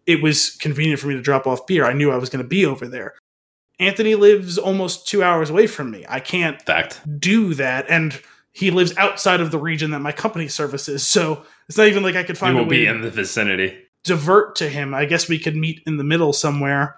it 0.07 0.23
was 0.23 0.51
convenient 0.57 1.01
for 1.01 1.09
me 1.09 1.15
to 1.15 1.23
drop 1.23 1.47
off 1.47 1.67
beer. 1.67 1.85
I 1.85 1.93
knew 1.93 2.11
I 2.11 2.17
was 2.17 2.31
going 2.31 2.43
to 2.43 2.49
be 2.49 2.67
over 2.67 2.89
there. 2.89 3.15
Anthony 3.79 4.15
lives 4.15 4.59
almost 4.59 5.07
two 5.07 5.23
hours 5.23 5.49
away 5.49 5.67
from 5.67 5.91
me. 5.91 6.05
I 6.09 6.21
can't 6.21 6.61
Fact. 6.63 7.01
do 7.19 7.55
that, 7.55 7.87
and 7.89 8.21
he 8.53 8.71
lives 8.71 8.97
outside 8.97 9.41
of 9.41 9.51
the 9.51 9.59
region 9.59 9.93
that 9.93 10.01
my 10.01 10.13
company 10.13 10.49
services. 10.49 11.07
So 11.07 11.45
it's 11.69 11.79
not 11.79 11.87
even 11.87 12.03
like 12.03 12.17
I 12.17 12.23
could 12.23 12.37
You 12.37 12.41
find 12.41 12.57
a 12.57 12.61
will 12.61 12.69
way 12.69 12.81
be 12.81 12.87
in 12.87 13.01
the 13.01 13.11
vicinity. 13.11 13.79
Divert 14.05 14.57
to 14.57 14.69
him. 14.69 14.95
I 14.95 15.05
guess 15.05 15.29
we 15.29 15.39
could 15.39 15.57
meet 15.57 15.83
in 15.87 15.97
the 15.97 16.05
middle 16.05 16.33
somewhere. 16.33 16.97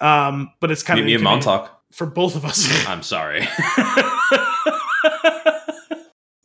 Um, 0.00 0.52
but 0.60 0.70
it's 0.70 0.82
kind 0.82 0.98
Meet 0.98 1.02
of 1.02 1.06
me 1.06 1.14
in 1.14 1.22
Montauk. 1.22 1.82
for 1.92 2.06
both 2.06 2.36
of 2.36 2.44
us. 2.44 2.66
I'm 2.88 3.02
sorry. 3.02 3.46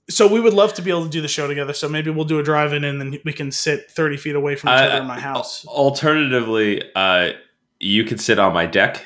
so 0.09 0.27
we 0.27 0.39
would 0.39 0.53
love 0.53 0.73
to 0.75 0.81
be 0.81 0.89
able 0.89 1.03
to 1.03 1.09
do 1.09 1.21
the 1.21 1.27
show 1.27 1.47
together. 1.47 1.73
So 1.73 1.89
maybe 1.89 2.11
we'll 2.11 2.25
do 2.25 2.39
a 2.39 2.43
drive-in 2.43 2.83
and 2.83 2.99
then 3.01 3.17
we 3.25 3.33
can 3.33 3.51
sit 3.51 3.89
thirty 3.91 4.17
feet 4.17 4.35
away 4.35 4.55
from 4.55 4.69
each 4.69 4.73
Uh, 4.81 4.83
other 4.85 5.01
in 5.01 5.07
my 5.07 5.19
house. 5.19 5.65
Alternatively, 5.65 6.83
uh, 6.95 7.31
you 7.79 8.03
could 8.03 8.19
sit 8.21 8.39
on 8.39 8.53
my 8.53 8.65
deck, 8.65 9.03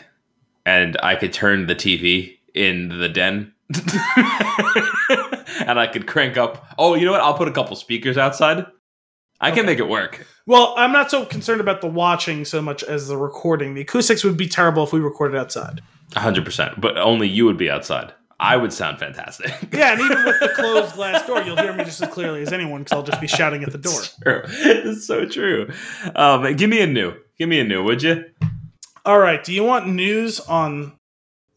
and 0.66 0.98
I 1.02 1.16
could 1.16 1.34
turn 1.34 1.68
the 1.68 1.76
TV 1.76 2.38
in 2.54 2.90
the 3.00 3.10
den, 3.10 3.54
and 5.68 5.80
I 5.80 5.88
could 5.92 6.06
crank 6.08 6.38
up. 6.38 6.66
Oh, 6.78 6.96
you 6.96 7.06
know 7.06 7.12
what? 7.12 7.22
I'll 7.22 7.34
put 7.36 7.48
a 7.48 7.52
couple 7.52 7.76
speakers 7.76 8.18
outside. 8.18 8.66
I 9.42 9.52
can 9.52 9.66
make 9.66 9.80
it 9.80 9.88
work. 9.88 10.26
Well, 10.46 10.74
I'm 10.78 10.92
not 10.92 11.10
so 11.12 11.26
concerned 11.26 11.62
about 11.62 11.82
the 11.82 11.88
watching 11.88 12.44
so 12.46 12.62
much 12.62 12.84
as 12.84 13.08
the 13.08 13.16
recording. 13.18 13.74
The 13.74 13.82
acoustics 13.82 14.24
would 14.24 14.36
be 14.38 14.48
terrible 14.48 14.84
if 14.84 14.92
we 14.94 15.00
recorded 15.00 15.38
outside. 15.38 15.82
hundred 16.16 16.44
percent. 16.46 16.80
But 16.82 16.98
only 16.98 17.28
you 17.28 17.46
would 17.46 17.58
be 17.58 17.70
outside. 17.70 18.14
I 18.42 18.56
would 18.56 18.72
sound 18.72 19.00
fantastic. 19.00 19.52
Yeah, 19.74 19.92
and 19.94 20.02
even 20.02 20.24
with 20.26 20.40
the 20.40 20.50
closed 20.56 20.96
glass 20.96 21.26
door, 21.28 21.42
you'll 21.42 21.58
hear 21.58 21.74
me 21.74 21.84
just 21.84 22.02
as 22.02 22.10
clearly 22.10 22.42
as 22.42 22.52
anyone 22.54 22.82
because 22.84 22.94
I'll 22.94 23.04
just 23.04 23.20
be 23.22 23.28
shouting 23.28 23.64
at 23.64 23.72
the 23.72 23.78
door. 23.78 23.94
It's 24.00 24.16
true. 24.22 24.42
It's 24.92 25.06
so 25.06 25.26
true. 25.26 25.70
Um, 26.16 26.56
give 26.56 26.70
me 26.70 26.82
a 26.82 26.88
new. 26.88 27.14
Give 27.38 27.50
me 27.50 27.60
a 27.60 27.64
new, 27.66 27.84
would 27.84 28.02
you? 28.02 28.24
All 29.06 29.20
right. 29.20 29.44
Do 29.44 29.54
you 29.54 29.64
want 29.64 29.88
news 29.90 30.40
on 30.40 30.94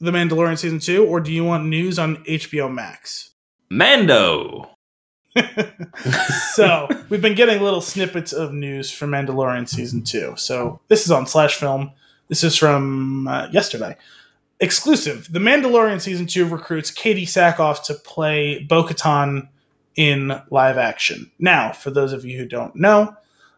The 0.00 0.10
Mandalorian 0.10 0.58
season 0.58 0.80
two, 0.80 1.04
or 1.06 1.20
do 1.20 1.32
you 1.32 1.44
want 1.44 1.66
news 1.66 1.98
on 2.00 2.16
HBO 2.24 2.72
Max? 2.72 3.30
Mando. 3.70 4.68
so 6.52 6.88
we've 7.08 7.22
been 7.22 7.34
getting 7.34 7.62
little 7.62 7.80
snippets 7.80 8.32
of 8.32 8.52
news 8.52 8.90
from 8.90 9.10
Mandalorian 9.10 9.68
season 9.68 10.02
two. 10.02 10.34
So 10.36 10.80
this 10.88 11.04
is 11.04 11.10
on 11.10 11.26
Slash 11.26 11.56
Film. 11.56 11.92
This 12.28 12.44
is 12.44 12.56
from 12.56 13.26
uh, 13.28 13.48
yesterday. 13.50 13.96
Exclusive: 14.60 15.32
The 15.32 15.38
Mandalorian 15.38 16.00
season 16.00 16.26
two 16.26 16.46
recruits 16.46 16.90
Katee 16.90 17.22
Sackhoff 17.22 17.84
to 17.84 17.94
play 17.94 18.64
Bo-Katan 18.64 19.48
in 19.96 20.40
live 20.50 20.78
action. 20.78 21.30
Now, 21.38 21.72
for 21.72 21.90
those 21.90 22.12
of 22.12 22.24
you 22.24 22.38
who 22.38 22.46
don't 22.46 22.74
know, 22.76 23.14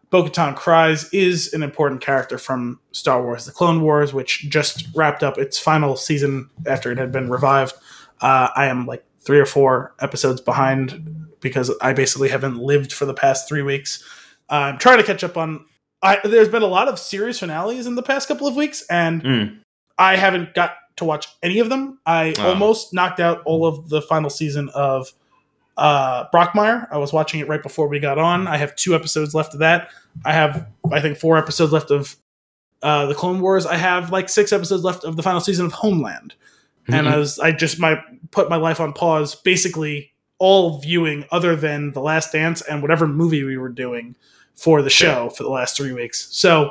Bo-Katan 0.09 0.55
Kryze 0.55 1.13
is 1.13 1.53
an 1.53 1.63
important 1.63 2.01
character 2.01 2.37
from 2.37 2.79
Star 2.91 3.21
Wars: 3.21 3.45
The 3.45 3.51
Clone 3.51 3.81
Wars, 3.81 4.13
which 4.13 4.49
just 4.49 4.87
wrapped 4.95 5.23
up 5.23 5.37
its 5.37 5.59
final 5.59 5.95
season 5.97 6.49
after 6.65 6.91
it 6.91 6.97
had 6.97 7.11
been 7.11 7.29
revived. 7.29 7.73
Uh, 8.21 8.49
I 8.55 8.67
am 8.67 8.85
like 8.85 9.03
three 9.19 9.39
or 9.39 9.45
four 9.45 9.93
episodes 9.99 10.39
behind 10.39 11.24
because 11.45 11.71
I 11.81 11.93
basically 11.93 12.27
haven't 12.29 12.57
lived 12.57 12.91
for 12.91 13.05
the 13.05 13.13
past 13.13 13.47
three 13.47 13.61
weeks. 13.61 14.03
I'm 14.49 14.77
trying 14.77 14.97
to 14.97 15.03
catch 15.03 15.23
up 15.23 15.37
on. 15.37 15.63
I, 16.01 16.19
there's 16.23 16.49
been 16.49 16.61
a 16.63 16.67
lot 16.67 16.87
of 16.89 16.99
series 16.99 17.39
finales 17.39 17.87
in 17.87 17.95
the 17.95 18.03
past 18.03 18.27
couple 18.27 18.47
of 18.47 18.55
weeks, 18.55 18.83
and 18.89 19.23
Mm. 19.23 19.59
I 19.97 20.15
haven't 20.17 20.53
got 20.53 20.75
to 20.97 21.05
watch 21.05 21.27
any 21.43 21.59
of 21.59 21.69
them. 21.69 21.99
I 22.05 22.33
Oh. 22.39 22.49
almost 22.49 22.93
knocked 22.93 23.19
out 23.19 23.41
all 23.45 23.65
of 23.65 23.89
the 23.89 24.01
final 24.01 24.29
season 24.29 24.69
of 24.75 25.11
uh, 25.77 26.25
Brockmire. 26.33 26.87
I 26.91 26.97
was 26.97 27.11
watching 27.13 27.39
it 27.39 27.47
right 27.47 27.61
before 27.61 27.87
we 27.87 27.99
got 27.99 28.17
on. 28.17 28.47
I 28.47 28.57
have 28.57 28.75
two 28.75 28.95
episodes 28.95 29.33
left 29.35 29.53
of 29.53 29.59
that. 29.59 29.89
I 30.25 30.33
have, 30.33 30.67
I 30.91 31.01
think, 31.01 31.17
four 31.17 31.37
episodes 31.37 31.71
left 31.73 31.91
of 31.91 32.15
uh, 32.81 33.05
the 33.07 33.15
Clone 33.15 33.39
Wars. 33.41 33.65
I 33.65 33.75
have 33.77 34.11
like 34.11 34.29
six 34.29 34.51
episodes 34.53 34.83
left 34.83 35.03
of 35.03 35.15
the 35.15 35.23
final 35.23 35.41
season 35.41 35.65
of 35.65 35.73
Homeland 35.73 36.33
and 36.87 37.09
I 37.09 37.17
was 37.17 37.39
I 37.39 37.51
just 37.51 37.79
my 37.79 37.99
put 38.29 38.47
my 38.47 38.57
life 38.57 38.79
on 38.79 38.93
pause, 38.93 39.33
basically 39.33 40.11
all 40.45 40.77
viewing 40.77 41.25
other 41.31 41.55
than 41.55 41.91
The 41.93 42.01
Last 42.01 42.31
Dance 42.31 42.61
and 42.61 42.83
whatever 42.83 43.07
movie 43.07 43.41
we 43.41 43.57
were 43.57 43.67
doing 43.67 44.15
for 44.53 44.83
the 44.83 44.91
show 44.91 45.31
for 45.31 45.41
the 45.41 45.49
last 45.49 45.75
three 45.75 45.91
weeks. 45.91 46.27
So 46.37 46.69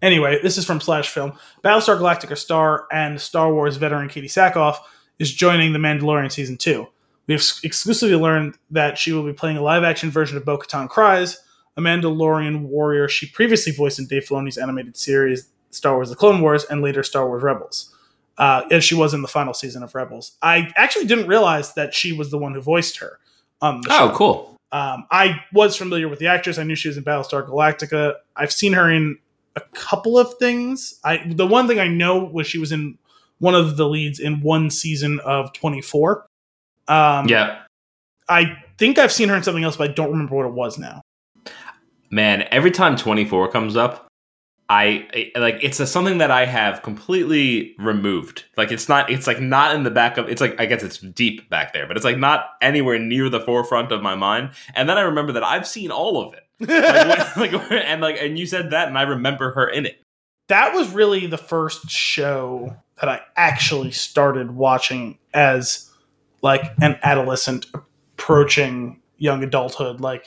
anyway, 0.00 0.40
this 0.42 0.56
is 0.56 0.64
from 0.64 0.80
Slash 0.80 1.10
Film. 1.10 1.34
Battlestar 1.62 1.98
Galactica 1.98 2.34
star 2.34 2.86
and 2.90 3.20
Star 3.20 3.52
Wars 3.52 3.76
veteran 3.76 4.08
Katee 4.08 4.24
Sackhoff 4.24 4.78
is 5.18 5.30
joining 5.34 5.74
The 5.74 5.78
Mandalorian 5.78 6.32
season 6.32 6.56
two. 6.56 6.86
We 7.26 7.34
have 7.34 7.42
exclusively 7.62 8.16
learned 8.16 8.56
that 8.70 8.96
she 8.96 9.12
will 9.12 9.22
be 9.22 9.34
playing 9.34 9.58
a 9.58 9.62
live 9.62 9.84
action 9.84 10.10
version 10.10 10.38
of 10.38 10.46
Bo 10.46 10.56
Katan 10.56 10.88
Kryze, 10.88 11.36
a 11.76 11.82
Mandalorian 11.82 12.62
warrior 12.62 13.06
she 13.06 13.26
previously 13.28 13.70
voiced 13.70 13.98
in 13.98 14.06
Dave 14.06 14.24
Filoni's 14.24 14.56
animated 14.56 14.96
series 14.96 15.50
Star 15.72 15.96
Wars 15.96 16.08
The 16.08 16.16
Clone 16.16 16.40
Wars 16.40 16.64
and 16.64 16.80
later 16.80 17.02
Star 17.02 17.28
Wars 17.28 17.42
Rebels 17.42 17.94
uh, 18.38 18.62
as 18.70 18.84
she 18.84 18.94
was 18.94 19.12
in 19.14 19.22
the 19.22 19.28
final 19.28 19.52
season 19.52 19.82
of 19.82 19.94
Rebels. 19.94 20.32
I 20.42 20.72
actually 20.76 21.06
didn't 21.06 21.26
realize 21.26 21.74
that 21.74 21.92
she 21.94 22.12
was 22.12 22.30
the 22.30 22.38
one 22.38 22.54
who 22.54 22.60
voiced 22.60 22.98
her 22.98 23.18
on 23.60 23.80
the 23.82 23.88
Oh, 23.92 24.08
show. 24.08 24.14
cool. 24.14 24.54
Um, 24.70 25.06
I 25.10 25.40
was 25.52 25.76
familiar 25.76 26.08
with 26.08 26.18
the 26.18 26.26
actress. 26.28 26.58
I 26.58 26.62
knew 26.62 26.74
she 26.74 26.88
was 26.88 26.96
in 26.96 27.04
Battlestar 27.04 27.46
Galactica. 27.48 28.14
I've 28.36 28.52
seen 28.52 28.74
her 28.74 28.90
in 28.90 29.18
a 29.56 29.60
couple 29.72 30.18
of 30.18 30.34
things. 30.38 31.00
I 31.04 31.22
the 31.26 31.46
one 31.46 31.66
thing 31.66 31.80
I 31.80 31.88
know 31.88 32.22
was 32.24 32.46
she 32.46 32.58
was 32.58 32.70
in 32.70 32.98
one 33.40 33.54
of 33.54 33.76
the 33.76 33.88
leads 33.88 34.20
in 34.20 34.40
one 34.42 34.68
season 34.70 35.20
of 35.20 35.52
24. 35.54 36.26
Um, 36.86 37.28
Yeah. 37.28 37.62
I 38.28 38.58
think 38.76 38.98
I've 38.98 39.10
seen 39.12 39.30
her 39.30 39.36
in 39.36 39.42
something 39.42 39.64
else, 39.64 39.76
but 39.76 39.90
I 39.90 39.92
don't 39.94 40.10
remember 40.10 40.36
what 40.36 40.44
it 40.46 40.52
was 40.52 40.78
now. 40.78 41.00
Man, 42.10 42.46
every 42.50 42.70
time 42.70 42.96
24 42.96 43.48
comes 43.50 43.76
up, 43.76 44.07
I, 44.70 45.30
I 45.34 45.38
like 45.38 45.60
it's 45.62 45.80
a, 45.80 45.86
something 45.86 46.18
that 46.18 46.30
I 46.30 46.44
have 46.44 46.82
completely 46.82 47.74
removed. 47.78 48.44
Like 48.56 48.70
it's 48.70 48.88
not 48.88 49.10
it's 49.10 49.26
like 49.26 49.40
not 49.40 49.74
in 49.74 49.82
the 49.82 49.90
back 49.90 50.18
of 50.18 50.28
it's 50.28 50.40
like 50.42 50.60
I 50.60 50.66
guess 50.66 50.82
it's 50.82 50.98
deep 50.98 51.48
back 51.48 51.72
there, 51.72 51.86
but 51.86 51.96
it's 51.96 52.04
like 52.04 52.18
not 52.18 52.50
anywhere 52.60 52.98
near 52.98 53.30
the 53.30 53.40
forefront 53.40 53.92
of 53.92 54.02
my 54.02 54.14
mind. 54.14 54.50
And 54.74 54.88
then 54.88 54.98
I 54.98 55.02
remember 55.02 55.32
that 55.32 55.42
I've 55.44 55.66
seen 55.66 55.90
all 55.90 56.20
of 56.26 56.34
it. 56.34 56.44
Like, 56.68 57.52
when- 57.52 57.60
like 57.60 57.70
and 57.72 58.00
like 58.02 58.16
and 58.20 58.38
you 58.38 58.46
said 58.46 58.70
that 58.72 58.88
and 58.88 58.98
I 58.98 59.02
remember 59.02 59.52
her 59.52 59.68
in 59.68 59.86
it. 59.86 60.02
that 60.48 60.74
was 60.74 60.90
really 60.90 61.26
the 61.26 61.38
first 61.38 61.88
show 61.88 62.76
that 63.00 63.08
I 63.08 63.20
actually 63.36 63.92
started 63.92 64.50
watching 64.50 65.18
as 65.32 65.90
like 66.42 66.62
an 66.82 66.98
adolescent 67.02 67.66
approaching 68.18 69.00
young 69.16 69.42
adulthood. 69.42 70.00
Like 70.00 70.26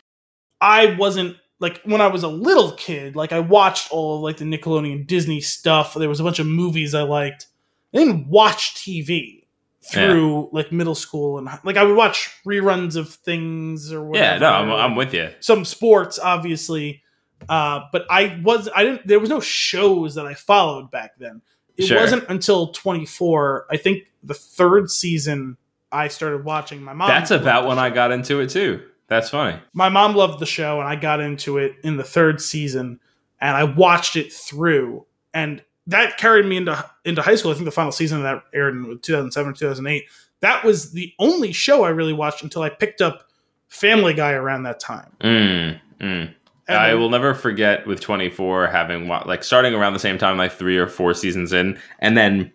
I 0.62 0.96
wasn't 0.96 1.38
like 1.62 1.80
when 1.86 2.02
I 2.02 2.08
was 2.08 2.24
a 2.24 2.28
little 2.28 2.74
kid, 2.74 3.16
like 3.16 3.32
I 3.32 3.40
watched 3.40 3.92
all 3.92 4.18
of 4.18 4.22
like 4.24 4.36
the 4.38 4.44
Nickelodeon 4.46 5.08
Disney 5.08 5.40
stuff. 5.40 5.94
There 5.94 6.10
was 6.10 6.20
a 6.20 6.24
bunch 6.24 6.40
of 6.40 6.48
movies 6.48 6.94
I 6.94 7.04
liked. 7.04 7.48
I 7.94 8.00
didn't 8.00 8.28
watch 8.28 8.76
TV 8.76 9.46
through 9.84 10.50
like 10.52 10.72
middle 10.72 10.94
school 10.96 11.38
and 11.40 11.48
like 11.64 11.76
I 11.78 11.84
would 11.84 11.96
watch 11.96 12.30
reruns 12.46 12.96
of 12.96 13.10
things 13.14 13.92
or 13.92 14.04
whatever. 14.04 14.26
Yeah, 14.26 14.38
no, 14.40 14.48
I'm, 14.50 14.72
I'm 14.72 14.96
with 14.96 15.12
you. 15.14 15.30
some 15.40 15.66
sports 15.66 16.20
obviously 16.20 17.02
uh, 17.50 17.80
but 17.92 18.06
i 18.08 18.40
was 18.44 18.70
i 18.76 18.84
didn't 18.84 19.08
there 19.08 19.20
was 19.20 19.32
no 19.32 19.40
shows 19.40 20.14
that 20.14 20.28
i 20.28 20.36
followed 20.36 20.92
back 20.92 21.14
then 21.18 21.42
it 21.78 21.88
Sure. 21.88 22.00
wasn't 22.00 22.24
until 22.30 22.68
24 22.74 23.66
i 23.72 23.78
think 23.78 24.04
the 24.22 24.36
third 24.36 24.92
season 24.92 25.58
i 25.92 26.08
started 26.10 26.46
watching 26.46 26.84
my 26.84 26.94
mom 26.94 27.08
That's 27.08 27.32
about 27.32 27.66
when 27.66 27.80
I 27.80 27.90
got 27.90 28.12
into 28.12 28.40
it 28.40 28.52
too. 28.52 28.84
That's 29.12 29.30
funny. 29.30 29.60
my 29.74 29.90
mom 29.90 30.16
loved 30.16 30.40
the 30.40 30.46
show 30.48 30.80
and 30.80 30.88
i 30.90 30.96
got 30.96 31.20
into 31.20 31.58
it 31.60 31.76
in 31.84 31.98
the 31.98 32.04
third 32.04 32.42
season 32.42 33.00
and 33.42 33.56
i 33.58 33.64
watched 33.66 34.16
it 34.16 34.32
through 34.34 35.06
and 35.34 35.62
that 35.88 36.18
carried 36.18 36.46
me 36.46 36.56
into 36.58 36.90
into 37.06 37.22
high 37.22 37.36
school 37.36 37.52
i 37.52 37.54
think 37.54 37.66
the 37.66 37.72
final 37.72 37.92
season 37.92 38.18
of 38.20 38.24
that 38.24 38.42
aired 38.54 38.74
in 38.74 38.98
2007 39.00 39.54
2008 39.56 40.04
that 40.40 40.64
was 40.64 40.94
the 40.94 41.14
only 41.20 41.52
show 41.52 41.84
i 41.84 41.90
really 41.90 42.14
watched 42.14 42.42
until 42.42 42.62
i 42.62 42.70
picked 42.70 43.02
up 43.02 43.28
family 43.68 44.14
guy 44.14 44.32
around 44.32 44.64
that 44.64 44.80
time 44.80 45.12
Mm, 45.22 45.80
mm. 46.00 46.34
I 46.70 46.88
then- 46.92 47.00
will 47.00 47.10
never 47.10 47.34
forget 47.34 47.86
with 47.86 48.00
24 48.00 48.68
having 48.68 49.08
like 49.10 49.44
starting 49.44 49.74
around 49.74 49.92
the 49.92 50.00
same 50.00 50.18
time, 50.18 50.38
like 50.38 50.54
three 50.54 50.78
or 50.78 50.88
four 50.88 51.14
seasons 51.14 51.52
in, 51.52 51.78
and 52.00 52.16
then 52.16 52.54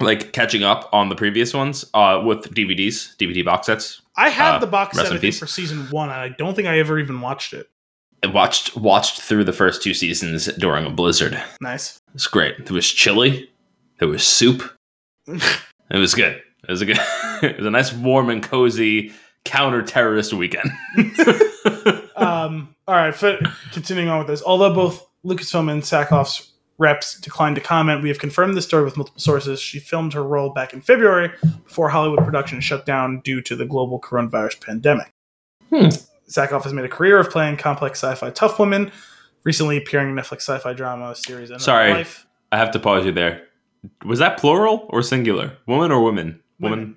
like 0.00 0.32
catching 0.32 0.64
up 0.64 0.88
on 0.92 1.10
the 1.10 1.14
previous 1.14 1.54
ones 1.54 1.84
uh, 1.94 2.20
with 2.26 2.52
DVDs, 2.54 3.14
DVD 3.18 3.44
box 3.44 3.66
sets. 3.68 4.02
I 4.16 4.30
had 4.30 4.56
Uh, 4.56 4.58
the 4.58 4.66
box 4.66 4.96
set 4.96 5.12
I 5.12 5.30
for 5.30 5.46
season 5.46 5.88
one, 5.90 6.08
and 6.08 6.18
I 6.18 6.28
don't 6.30 6.54
think 6.54 6.68
I 6.68 6.78
ever 6.78 6.98
even 6.98 7.20
watched 7.20 7.52
it. 7.52 7.68
I 8.24 8.28
watched 8.28 8.76
watched 8.76 9.20
through 9.20 9.44
the 9.44 9.52
first 9.52 9.82
two 9.82 9.94
seasons 9.94 10.46
during 10.58 10.86
a 10.86 10.90
blizzard. 10.90 11.40
Nice. 11.60 12.00
It's 12.14 12.26
great. 12.26 12.66
There 12.66 12.74
was 12.74 12.88
chili. 12.88 13.50
There 13.98 14.08
was 14.08 14.26
soup. 14.26 14.62
It 15.88 15.98
was 15.98 16.14
good. 16.14 16.42
It 16.64 16.70
was 16.70 16.82
a 16.82 16.86
good. 16.86 16.98
it 17.44 17.58
was 17.58 17.66
a 17.66 17.70
nice, 17.70 17.92
warm 17.92 18.28
and 18.28 18.42
cozy 18.42 19.12
counter 19.44 19.82
terrorist 19.82 20.32
weekend. 20.32 20.68
um, 22.16 22.74
all 22.88 22.96
right, 22.96 23.14
continuing 23.72 24.08
on 24.08 24.18
with 24.18 24.26
this. 24.26 24.42
Although 24.44 24.74
both 24.74 25.06
Lucasfilm 25.24 25.70
and 25.70 25.82
Sackhoff's 25.82 26.50
reps 26.78 27.18
declined 27.20 27.56
to 27.56 27.62
comment, 27.62 28.02
we 28.02 28.08
have 28.08 28.18
confirmed 28.18 28.56
this 28.56 28.64
story 28.64 28.84
with 28.84 28.96
multiple 28.96 29.20
sources. 29.20 29.60
She 29.60 29.78
filmed 29.78 30.12
her 30.12 30.22
role 30.22 30.50
back 30.50 30.72
in 30.72 30.80
February 30.80 31.30
before 31.64 31.88
Hollywood 31.88 32.24
production 32.24 32.60
shut 32.60 32.84
down 32.86 33.20
due 33.20 33.40
to 33.42 33.56
the 33.56 33.64
global 33.64 34.00
coronavirus 34.00 34.60
pandemic. 34.60 35.12
Hmm. 35.70 35.88
Has 36.34 36.72
made 36.72 36.84
a 36.84 36.88
career 36.88 37.18
of 37.20 37.30
playing 37.30 37.56
complex 37.56 38.02
sci-fi 38.02 38.30
tough 38.30 38.58
women, 38.58 38.90
recently 39.44 39.76
appearing 39.76 40.08
in 40.10 40.14
Netflix 40.16 40.38
sci-fi 40.42 40.72
drama 40.72 41.14
series. 41.14 41.50
Another 41.50 41.62
Sorry. 41.62 41.92
Life. 41.92 42.26
I 42.50 42.58
have 42.58 42.72
to 42.72 42.78
pause 42.80 43.06
you 43.06 43.12
there. 43.12 43.42
Was 44.04 44.18
that 44.18 44.38
plural 44.38 44.86
or 44.90 45.02
singular? 45.02 45.56
Woman 45.66 45.92
or 45.92 46.02
women? 46.02 46.40
Woman. 46.58 46.78
Women. 46.80 46.96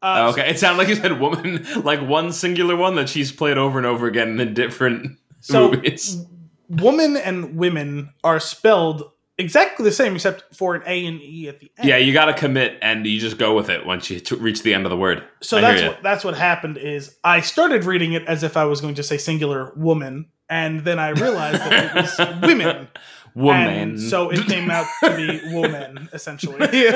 Uh, 0.00 0.16
Oh, 0.26 0.28
okay, 0.30 0.48
it 0.48 0.60
sounded 0.60 0.78
like 0.78 0.86
you 0.88 0.94
said 0.94 1.18
woman, 1.18 1.66
like 1.82 2.00
one 2.00 2.30
singular 2.30 2.76
one 2.76 2.94
that 2.94 3.08
she's 3.08 3.32
played 3.32 3.58
over 3.58 3.78
and 3.78 3.86
over 3.86 4.06
again 4.06 4.38
in 4.38 4.54
different 4.54 5.18
So, 5.40 5.72
movies. 5.72 6.24
woman 6.68 7.16
and 7.16 7.56
women 7.56 8.10
are 8.22 8.38
spelled 8.38 9.10
exactly 9.38 9.84
the 9.84 9.92
same 9.92 10.14
except 10.14 10.54
for 10.54 10.74
an 10.74 10.82
A 10.86 11.06
and 11.06 11.20
E 11.20 11.48
at 11.48 11.60
the 11.60 11.70
end. 11.78 11.88
Yeah, 11.88 11.96
you 11.96 12.12
got 12.12 12.26
to 12.26 12.34
commit 12.34 12.78
and 12.82 13.06
you 13.06 13.18
just 13.20 13.38
go 13.38 13.54
with 13.54 13.70
it 13.70 13.86
once 13.86 14.10
you 14.10 14.20
t- 14.20 14.36
reach 14.36 14.62
the 14.62 14.74
end 14.74 14.84
of 14.86 14.90
the 14.90 14.96
word. 14.96 15.22
So 15.40 15.58
I 15.58 15.60
that's 15.60 15.82
what 15.82 16.02
that's 16.02 16.24
what 16.24 16.36
happened 16.36 16.76
is 16.78 17.16
I 17.24 17.40
started 17.40 17.84
reading 17.84 18.12
it 18.12 18.24
as 18.26 18.42
if 18.42 18.56
I 18.56 18.64
was 18.64 18.80
going 18.80 18.94
to 18.96 19.02
say 19.02 19.16
singular 19.18 19.72
woman, 19.76 20.26
and 20.50 20.80
then 20.80 20.98
I 20.98 21.10
realized 21.10 21.60
that 21.60 21.96
it 21.96 22.02
was 22.02 22.42
women. 22.42 22.88
Woman. 23.34 23.68
And 23.68 24.00
so 24.00 24.30
it 24.30 24.46
came 24.46 24.68
out 24.68 24.86
to 25.04 25.14
be 25.14 25.40
woman, 25.54 26.08
essentially. 26.12 26.58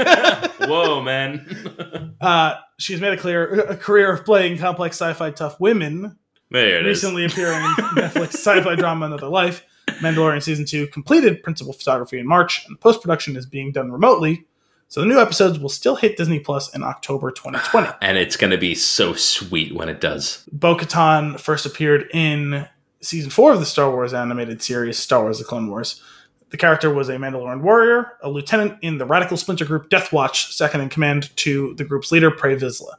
Whoa, 0.61 1.01
man. 1.01 2.17
uh, 2.21 2.55
she's 2.79 3.01
made 3.01 3.13
a 3.13 3.17
clear 3.17 3.61
a 3.61 3.77
career 3.77 4.13
of 4.13 4.25
playing 4.25 4.59
complex 4.59 4.97
sci-fi 5.01 5.31
tough 5.31 5.61
women, 5.61 6.19
there 6.51 6.79
it 6.81 6.87
is. 6.87 7.03
recently 7.03 7.25
appearing 7.27 7.63
in 7.63 7.71
Netflix 7.95 8.35
sci-fi 8.35 8.75
drama 8.75 9.07
Another 9.07 9.29
Life. 9.29 9.65
Mandalorian 9.89 10.43
season 10.43 10.65
two 10.65 10.87
completed 10.89 11.43
principal 11.43 11.73
photography 11.73 12.19
in 12.19 12.27
March, 12.27 12.67
and 12.67 12.81
post 12.81 13.03
production 13.03 13.37
is 13.37 13.47
being 13.47 13.73
done 13.73 13.91
remotely. 13.91 14.47
So 14.89 15.01
the 15.01 15.07
new 15.07 15.19
episodes 15.19 15.59
will 15.59 15.71
still 15.71 15.97
hit 15.97 16.19
Disney 16.19 16.39
Plus 16.39 16.75
in 16.75 16.83
October 16.83 17.31
2020. 17.31 17.89
And 18.03 18.19
it's 18.19 18.37
going 18.37 18.51
to 18.51 18.59
be 18.59 18.75
so 18.75 19.15
sweet 19.15 19.75
when 19.75 19.89
it 19.89 20.03
does. 20.03 20.47
Bo 20.53 20.77
Katan 20.77 21.41
first 21.41 21.65
appeared 21.65 22.11
in 22.13 22.69
season 23.01 23.31
four 23.31 23.53
of 23.53 23.61
the 23.61 23.65
Star 23.65 23.91
Wars 23.91 24.13
animated 24.13 24.63
series, 24.63 24.99
Star 24.99 25.23
Wars 25.23 25.39
The 25.39 25.45
Clone 25.45 25.71
Wars. 25.71 26.03
The 26.51 26.59
character 26.59 26.93
was 26.93 27.09
a 27.09 27.17
Mandalorian 27.17 27.63
warrior, 27.63 28.13
a 28.23 28.29
lieutenant 28.29 28.79
in 28.83 28.99
the 28.99 29.07
radical 29.07 29.39
splinter 29.39 29.65
group 29.65 29.89
Death 29.89 30.13
Watch, 30.13 30.55
second 30.55 30.83
in 30.83 30.91
command 30.91 31.35
to 31.37 31.73
the 31.77 31.85
group's 31.85 32.13
leader, 32.13 32.31
Pre 32.31 32.55
Vizsla. 32.55 32.93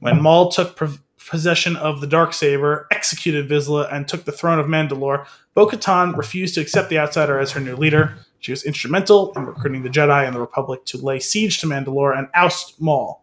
When 0.00 0.20
Maul 0.20 0.50
took 0.50 0.76
possession 1.30 1.76
of 1.76 2.00
the 2.00 2.06
Darksaber, 2.06 2.86
executed 2.90 3.48
Vizsla, 3.48 3.90
and 3.92 4.06
took 4.06 4.24
the 4.24 4.32
throne 4.32 4.58
of 4.58 4.66
Mandalore, 4.66 5.26
Bo-Katan 5.54 6.16
refused 6.16 6.56
to 6.56 6.60
accept 6.60 6.90
the 6.90 6.98
outsider 6.98 7.38
as 7.38 7.52
her 7.52 7.60
new 7.60 7.76
leader. 7.76 8.16
She 8.40 8.50
was 8.50 8.64
instrumental 8.64 9.32
in 9.34 9.46
recruiting 9.46 9.82
the 9.82 9.88
Jedi 9.88 10.26
and 10.26 10.34
the 10.34 10.40
Republic 10.40 10.84
to 10.86 10.98
lay 10.98 11.20
siege 11.20 11.60
to 11.60 11.66
Mandalore 11.66 12.18
and 12.18 12.28
oust 12.34 12.80
Maul. 12.80 13.22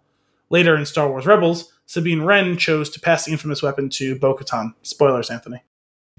Later 0.49 0.77
in 0.77 0.85
Star 0.85 1.09
Wars 1.09 1.25
Rebels, 1.25 1.73
Sabine 1.85 2.21
Wren 2.21 2.57
chose 2.57 2.89
to 2.91 2.99
pass 2.99 3.25
the 3.25 3.31
infamous 3.33 3.61
weapon 3.61 3.89
to 3.89 4.17
Bo-Katan. 4.17 4.73
Spoilers, 4.83 5.29
Anthony 5.29 5.61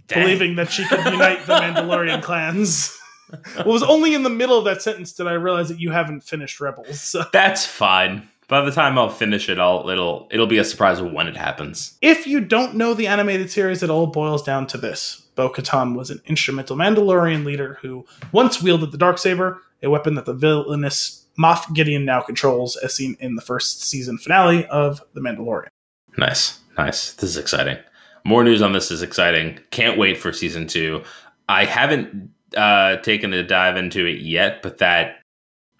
Dang. 0.07 0.25
believing 0.25 0.57
that 0.57 0.71
she 0.71 0.85
could 0.85 1.05
unite 1.05 1.47
the 1.47 1.55
Mandalorian 1.55 2.23
clans. 2.23 2.99
Well, 3.31 3.41
it 3.61 3.67
was 3.67 3.83
only 3.83 4.15
in 4.15 4.23
the 4.23 4.31
middle 4.31 4.59
of 4.59 4.67
that 4.67 4.83
sentence 4.83 5.15
that 5.15 5.27
I 5.27 5.33
realized 5.33 5.71
that 5.71 5.81
you 5.81 5.91
haven't 5.91 6.21
finished 6.21 6.61
Rebels. 6.61 7.01
So 7.01 7.25
That's 7.33 7.65
fine. 7.65 8.29
By 8.49 8.63
the 8.63 8.71
time 8.71 8.99
I'll 8.99 9.11
finish 9.11 9.49
it, 9.49 9.59
I'll 9.59 9.89
it'll 9.89 10.27
it'll 10.31 10.47
be 10.47 10.59
a 10.59 10.65
surprise 10.65 11.01
when 11.03 11.29
it 11.29 11.37
happens. 11.37 11.97
if 12.01 12.27
you 12.27 12.41
don't 12.41 12.75
know 12.75 12.95
the 12.95 13.07
animated 13.07 13.51
series, 13.51 13.83
it 13.83 13.91
all 13.91 14.07
boils 14.07 14.43
down 14.43 14.67
to 14.69 14.79
this. 14.79 15.23
Bo 15.35 15.51
Katan 15.51 15.95
was 15.95 16.11
an 16.11 16.21
instrumental 16.27 16.77
Mandalorian 16.77 17.45
leader 17.45 17.79
who 17.83 18.05
once 18.33 18.61
wielded 18.63 18.91
the 18.91 18.99
Darksaber, 18.99 19.59
a 19.83 19.91
weapon 19.91 20.15
that 20.15 20.25
the 20.25 20.35
villainous 20.35 21.27
Moff 21.39 21.73
Gideon 21.73 22.05
now 22.05 22.21
controls, 22.21 22.77
as 22.77 22.95
seen 22.95 23.17
in 23.21 23.37
the 23.37 23.43
first 23.43 23.83
season 23.83 24.19
finale 24.19 24.67
of 24.67 25.01
The 25.15 25.21
Mandalorian. 25.21 25.69
Nice, 26.17 26.59
nice. 26.77 27.13
This 27.13 27.31
is 27.31 27.37
exciting. 27.37 27.79
More 28.25 28.43
news 28.43 28.61
on 28.61 28.73
this 28.73 28.91
is 28.91 29.03
exciting. 29.03 29.61
Can't 29.71 29.97
wait 29.97 30.19
for 30.19 30.33
season 30.33 30.67
two. 30.67 31.05
I 31.49 31.65
haven't 31.65 32.31
uh, 32.57 32.97
taken 32.97 33.33
a 33.33 33.45
dive 33.45 33.77
into 33.77 34.05
it 34.05 34.21
yet, 34.21 34.63
but 34.63 34.79
that 34.79 35.21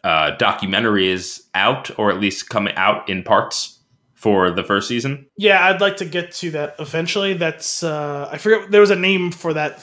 uh, 0.05 0.33
documentary 0.37 1.09
is 1.09 1.45
out, 1.55 1.91
or 1.99 2.11
at 2.11 2.21
least 2.21 2.49
coming 2.49 2.75
out 2.77 3.09
in 3.09 3.23
parts 3.23 3.79
for 4.15 4.51
the 4.51 4.65
first 4.65 4.89
season. 4.89 5.27
Yeah, 5.37 5.65
I'd 5.67 5.81
like 5.81 5.97
to 5.99 6.05
get 6.05 6.33
to 6.33 6.51
that 6.53 6.75
eventually. 6.79 7.35
That's 7.35 7.83
uh, 7.83 8.29
I 8.33 8.39
forget 8.39 8.71
there 8.71 8.81
was 8.81 8.91
a 8.91 8.97
name 8.97 9.31
for 9.31 9.53
that 9.55 9.79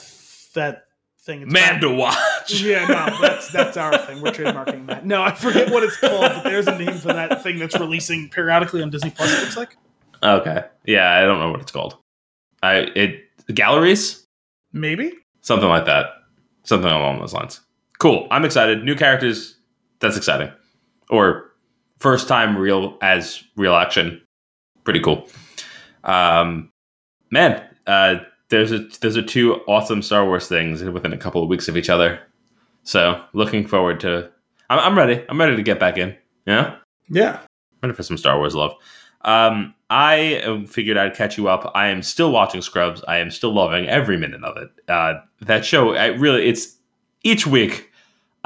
that 0.54 0.84
thing. 1.20 1.42
It's 1.42 1.52
Man 1.52 1.80
to 1.80 1.90
watch. 1.90 2.16
Yeah, 2.62 2.86
no, 2.86 3.18
that's 3.20 3.50
that's 3.50 3.76
our 3.76 3.98
thing. 4.06 4.20
We're 4.22 4.30
trademarking 4.30 4.86
that. 4.86 5.04
No, 5.04 5.20
I 5.22 5.32
forget 5.32 5.70
what 5.72 5.82
it's 5.82 5.96
called, 5.96 6.20
but 6.20 6.44
there's 6.44 6.68
a 6.68 6.78
name 6.78 6.96
for 6.98 7.08
that 7.12 7.42
thing 7.42 7.58
that's 7.58 7.76
releasing 7.78 8.28
periodically 8.28 8.82
on 8.82 8.90
Disney 8.90 9.10
Plus. 9.10 9.32
It 9.32 9.40
looks 9.40 9.56
like 9.56 9.76
Okay. 10.22 10.64
Yeah, 10.84 11.12
I 11.12 11.22
don't 11.22 11.40
know 11.40 11.50
what 11.50 11.60
it's 11.60 11.72
called. 11.72 11.96
I 12.62 12.76
it 12.94 13.20
galleries 13.54 14.24
maybe. 14.72 15.12
something 15.40 15.68
like 15.68 15.86
that, 15.86 16.06
something 16.62 16.90
along 16.90 17.18
those 17.20 17.34
lines. 17.34 17.60
Cool. 17.98 18.28
I'm 18.30 18.44
excited. 18.44 18.84
New 18.84 18.94
characters. 18.94 19.55
That's 20.00 20.16
exciting. 20.16 20.50
Or 21.10 21.52
first 21.98 22.28
time 22.28 22.56
real 22.56 22.98
as 23.02 23.42
real 23.56 23.74
action. 23.74 24.22
Pretty 24.84 25.00
cool. 25.00 25.28
Um, 26.04 26.70
man, 27.30 27.62
uh, 27.86 28.16
there's 28.48 28.72
a 28.72 28.78
those 29.00 29.16
are 29.16 29.22
two 29.22 29.54
awesome 29.66 30.02
Star 30.02 30.24
Wars 30.24 30.48
things 30.48 30.82
within 30.84 31.12
a 31.12 31.18
couple 31.18 31.42
of 31.42 31.48
weeks 31.48 31.68
of 31.68 31.76
each 31.76 31.90
other. 31.90 32.20
So 32.84 33.22
looking 33.32 33.66
forward 33.66 34.00
to. 34.00 34.30
I'm, 34.70 34.78
I'm 34.78 34.98
ready. 34.98 35.24
I'm 35.28 35.38
ready 35.38 35.56
to 35.56 35.62
get 35.62 35.80
back 35.80 35.98
in. 35.98 36.16
Yeah. 36.46 36.76
Yeah, 37.08 37.40
Ready 37.82 37.94
for 37.94 38.02
some 38.02 38.16
Star 38.16 38.36
Wars 38.38 38.54
love. 38.54 38.74
Um, 39.22 39.74
I 39.90 40.64
figured 40.68 40.96
I'd 40.96 41.14
catch 41.14 41.38
you 41.38 41.48
up. 41.48 41.70
I 41.74 41.88
am 41.88 42.02
still 42.02 42.32
watching 42.32 42.62
Scrubs. 42.62 43.02
I 43.06 43.18
am 43.18 43.30
still 43.30 43.54
loving 43.54 43.88
every 43.88 44.16
minute 44.16 44.42
of 44.42 44.56
it. 44.56 44.70
Uh, 44.88 45.20
that 45.42 45.64
show, 45.64 45.94
I 45.94 46.06
really, 46.06 46.48
it's 46.48 46.76
each 47.22 47.46
week. 47.46 47.90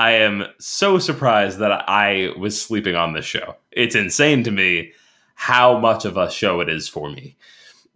I 0.00 0.12
am 0.12 0.44
so 0.58 0.98
surprised 0.98 1.58
that 1.58 1.72
I 1.88 2.32
was 2.38 2.60
sleeping 2.60 2.96
on 2.96 3.12
this 3.12 3.26
show. 3.26 3.56
It's 3.70 3.94
insane 3.94 4.44
to 4.44 4.50
me 4.50 4.92
how 5.34 5.78
much 5.78 6.06
of 6.06 6.16
a 6.16 6.30
show 6.30 6.60
it 6.60 6.68
is 6.70 6.88
for 6.88 7.10
me. 7.10 7.36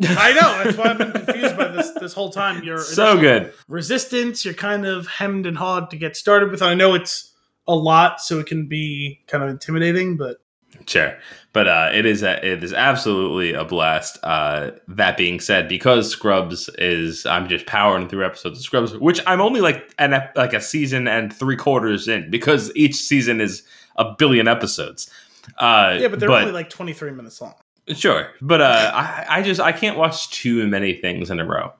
I 0.02 0.32
know. 0.32 0.64
That's 0.64 0.76
why 0.76 0.90
I've 0.90 0.98
been 0.98 1.12
confused 1.12 1.56
by 1.56 1.68
this 1.68 1.90
this 1.92 2.12
whole 2.12 2.30
time. 2.30 2.62
You're 2.62 2.78
So 3.00 3.18
good. 3.18 3.54
resistance. 3.68 4.44
You're 4.44 4.52
kind 4.54 4.84
of 4.86 5.06
hemmed 5.06 5.46
and 5.46 5.56
hawed 5.56 5.90
to 5.90 5.96
get 5.96 6.16
started 6.16 6.50
with. 6.50 6.60
I 6.62 6.74
know 6.74 6.94
it's 6.94 7.32
a 7.66 7.74
lot, 7.74 8.20
so 8.20 8.38
it 8.38 8.46
can 8.46 8.66
be 8.66 9.20
kind 9.26 9.42
of 9.42 9.48
intimidating, 9.48 10.16
but 10.18 10.38
Sure, 10.86 11.16
but 11.52 11.68
uh, 11.68 11.90
it 11.92 12.04
is 12.04 12.22
a, 12.22 12.44
it 12.44 12.62
is 12.62 12.72
absolutely 12.72 13.52
a 13.52 13.64
blast. 13.64 14.18
Uh, 14.22 14.72
that 14.88 15.16
being 15.16 15.40
said, 15.40 15.68
because 15.68 16.10
Scrubs 16.10 16.68
is 16.78 17.24
I'm 17.26 17.48
just 17.48 17.66
powering 17.66 18.08
through 18.08 18.26
episodes 18.26 18.58
of 18.58 18.64
Scrubs, 18.64 18.96
which 18.98 19.20
I'm 19.26 19.40
only 19.40 19.60
like 19.60 19.94
an 19.98 20.20
like 20.36 20.52
a 20.52 20.60
season 20.60 21.08
and 21.08 21.32
three 21.32 21.56
quarters 21.56 22.08
in 22.08 22.30
because 22.30 22.74
each 22.74 22.96
season 22.96 23.40
is 23.40 23.62
a 23.96 24.14
billion 24.18 24.48
episodes. 24.48 25.10
Uh, 25.58 25.96
yeah, 26.00 26.08
but 26.08 26.20
they're 26.20 26.30
only 26.30 26.52
like 26.52 26.70
23 26.70 27.12
minutes 27.12 27.40
long. 27.40 27.54
sure, 27.88 28.30
but 28.40 28.60
uh, 28.60 28.90
I 28.94 29.26
I 29.28 29.42
just 29.42 29.60
I 29.60 29.72
can't 29.72 29.96
watch 29.96 30.30
too 30.30 30.66
many 30.66 30.94
things 30.94 31.30
in 31.30 31.40
a 31.40 31.44
row. 31.44 31.72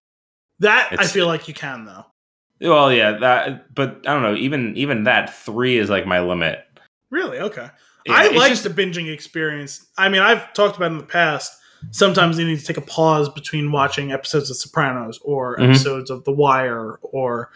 That 0.61 0.95
I 0.99 1.07
feel 1.07 1.27
like 1.27 1.49
you 1.49 1.55
can 1.55 1.85
though. 1.85 2.07
Well, 2.61 2.93
yeah, 2.93 3.19
that 3.19 3.75
but 3.75 4.03
I 4.07 4.13
don't 4.15 4.23
know. 4.23 4.37
Even 4.37 4.77
even 4.77 5.05
that 5.05 5.35
three 5.35 5.79
is 5.79 5.91
like 5.91 6.07
my 6.07 6.21
limit. 6.21 6.65
Really? 7.11 7.39
Okay. 7.39 7.69
Yeah, 8.07 8.15
I 8.15 8.25
it's 8.27 8.35
like 8.37 8.51
just- 8.51 8.65
the 8.65 8.71
binging 8.71 9.13
experience. 9.13 9.87
I 9.97 10.09
mean, 10.09 10.21
I've 10.23 10.53
talked 10.53 10.77
about 10.77 10.93
in 10.93 10.99
the 10.99 11.05
past. 11.05 11.53
Sometimes 11.91 12.39
you 12.39 12.47
need 12.47 12.59
to 12.59 12.65
take 12.65 12.77
a 12.79 12.81
pause 12.83 13.29
between 13.29 13.71
watching 13.71 14.11
episodes 14.13 14.51
of 14.51 14.57
Sopranos 14.57 15.19
or 15.23 15.57
Mhm. 15.59 15.71
episodes 15.71 16.11
of 16.11 16.25
The 16.25 16.33
Wire 16.33 16.99
or 17.03 17.51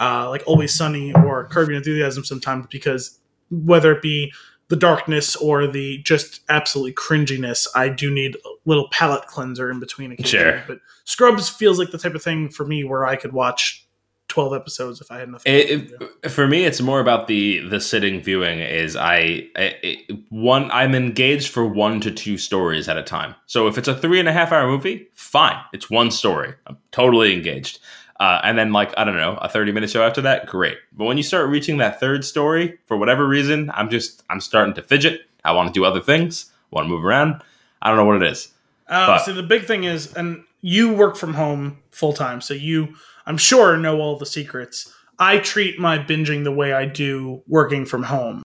uh, 0.00 0.28
like 0.30 0.42
Always 0.46 0.72
Sunny 0.74 1.12
or 1.12 1.46
Curb 1.48 1.68
Your 1.68 1.76
Enthusiasm 1.78 2.24
sometimes 2.24 2.66
because 2.70 3.18
whether 3.50 3.92
it 3.92 4.00
be 4.02 4.32
the 4.68 4.76
darkness 4.76 5.36
or 5.36 5.66
the 5.66 5.98
just 5.98 6.40
absolutely 6.48 6.94
cringiness, 6.94 7.66
I 7.74 7.88
do 7.90 8.10
need 8.10 8.36
a 8.36 8.48
little 8.64 8.88
palate 8.90 9.26
cleanser 9.26 9.70
in 9.70 9.80
between 9.80 10.10
occasionally. 10.12 10.44
Sure. 10.52 10.62
But 10.66 10.78
Scrubs 11.04 11.48
feels 11.50 11.78
like 11.78 11.90
the 11.90 11.98
type 11.98 12.14
of 12.14 12.22
thing 12.22 12.48
for 12.48 12.64
me 12.64 12.82
where 12.84 13.04
I 13.06 13.16
could 13.16 13.32
watch 13.32 13.86
12 14.32 14.54
episodes 14.54 15.00
if 15.00 15.10
I 15.12 15.18
had 15.18 15.28
enough. 15.28 15.42
It, 15.44 15.68
time 15.68 15.86
to 15.88 15.98
do. 15.98 16.08
it- 16.24 16.30
for 16.30 16.46
me, 16.46 16.64
it's 16.64 16.80
more 16.80 17.00
about 17.00 17.26
the 17.26 17.58
the 17.68 17.80
sitting 17.80 18.20
viewing. 18.22 18.60
Is 18.60 18.96
I, 18.96 19.46
I 19.56 19.74
it- 19.82 20.16
one 20.30 20.70
I'm 20.72 20.94
engaged 20.94 21.48
for 21.52 21.66
one 21.66 22.00
to 22.00 22.10
two 22.10 22.38
stories 22.38 22.88
at 22.88 22.96
a 22.96 23.02
time. 23.02 23.34
So 23.46 23.66
if 23.68 23.76
it's 23.78 23.88
a 23.88 23.94
three 23.96 24.18
and 24.18 24.28
a 24.28 24.32
half 24.32 24.50
hour 24.52 24.66
movie, 24.66 25.08
fine, 25.14 25.56
it's 25.72 25.90
one 25.90 26.10
story. 26.10 26.54
I'm 26.66 26.78
totally 26.90 27.32
engaged. 27.34 27.78
Uh, 28.20 28.40
and 28.44 28.56
then 28.56 28.72
like 28.72 28.94
I 28.96 29.04
don't 29.04 29.16
know, 29.16 29.36
a 29.42 29.48
thirty 29.48 29.72
minute 29.72 29.90
show 29.90 30.02
after 30.02 30.22
that, 30.22 30.46
great. 30.46 30.78
But 30.96 31.04
when 31.04 31.16
you 31.16 31.22
start 31.22 31.48
reaching 31.50 31.76
that 31.78 32.00
third 32.00 32.24
story, 32.24 32.78
for 32.86 32.96
whatever 32.96 33.26
reason, 33.28 33.70
I'm 33.74 33.90
just 33.90 34.22
I'm 34.30 34.40
starting 34.40 34.74
to 34.74 34.82
fidget. 34.82 35.22
I 35.44 35.52
want 35.52 35.68
to 35.68 35.72
do 35.78 35.84
other 35.84 36.00
things. 36.00 36.50
Want 36.70 36.86
to 36.86 36.88
move 36.88 37.04
around. 37.04 37.42
I 37.82 37.88
don't 37.88 37.96
know 37.98 38.04
what 38.04 38.22
it 38.22 38.30
is. 38.32 38.48
Uh, 38.88 39.06
But- 39.08 39.18
so 39.24 39.32
the 39.34 39.42
big 39.42 39.64
thing 39.66 39.84
is, 39.84 40.14
and 40.14 40.44
you 40.60 40.92
work 40.94 41.16
from 41.16 41.34
home 41.34 41.78
full 41.90 42.12
time, 42.12 42.40
so 42.40 42.54
you, 42.54 42.94
I'm 43.26 43.36
sure, 43.36 43.76
know 43.76 44.00
all 44.00 44.16
the 44.18 44.26
secrets. 44.26 44.92
I 45.18 45.38
treat 45.38 45.78
my 45.78 45.98
binging 45.98 46.44
the 46.44 46.52
way 46.52 46.72
I 46.72 46.84
do 46.86 47.42
working 47.46 47.84
from 47.86 48.02
home. 48.04 48.42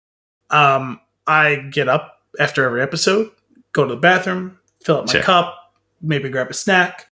Um, 0.50 1.00
I 1.26 1.56
get 1.56 1.88
up 1.88 2.18
after 2.38 2.64
every 2.64 2.82
episode, 2.82 3.30
go 3.72 3.86
to 3.86 3.94
the 3.94 4.00
bathroom, 4.00 4.58
fill 4.84 4.98
up 4.98 5.06
my 5.06 5.12
Sure. 5.14 5.22
cup, 5.22 5.56
maybe 6.00 6.28
grab 6.28 6.50
a 6.50 6.54
snack, 6.54 7.10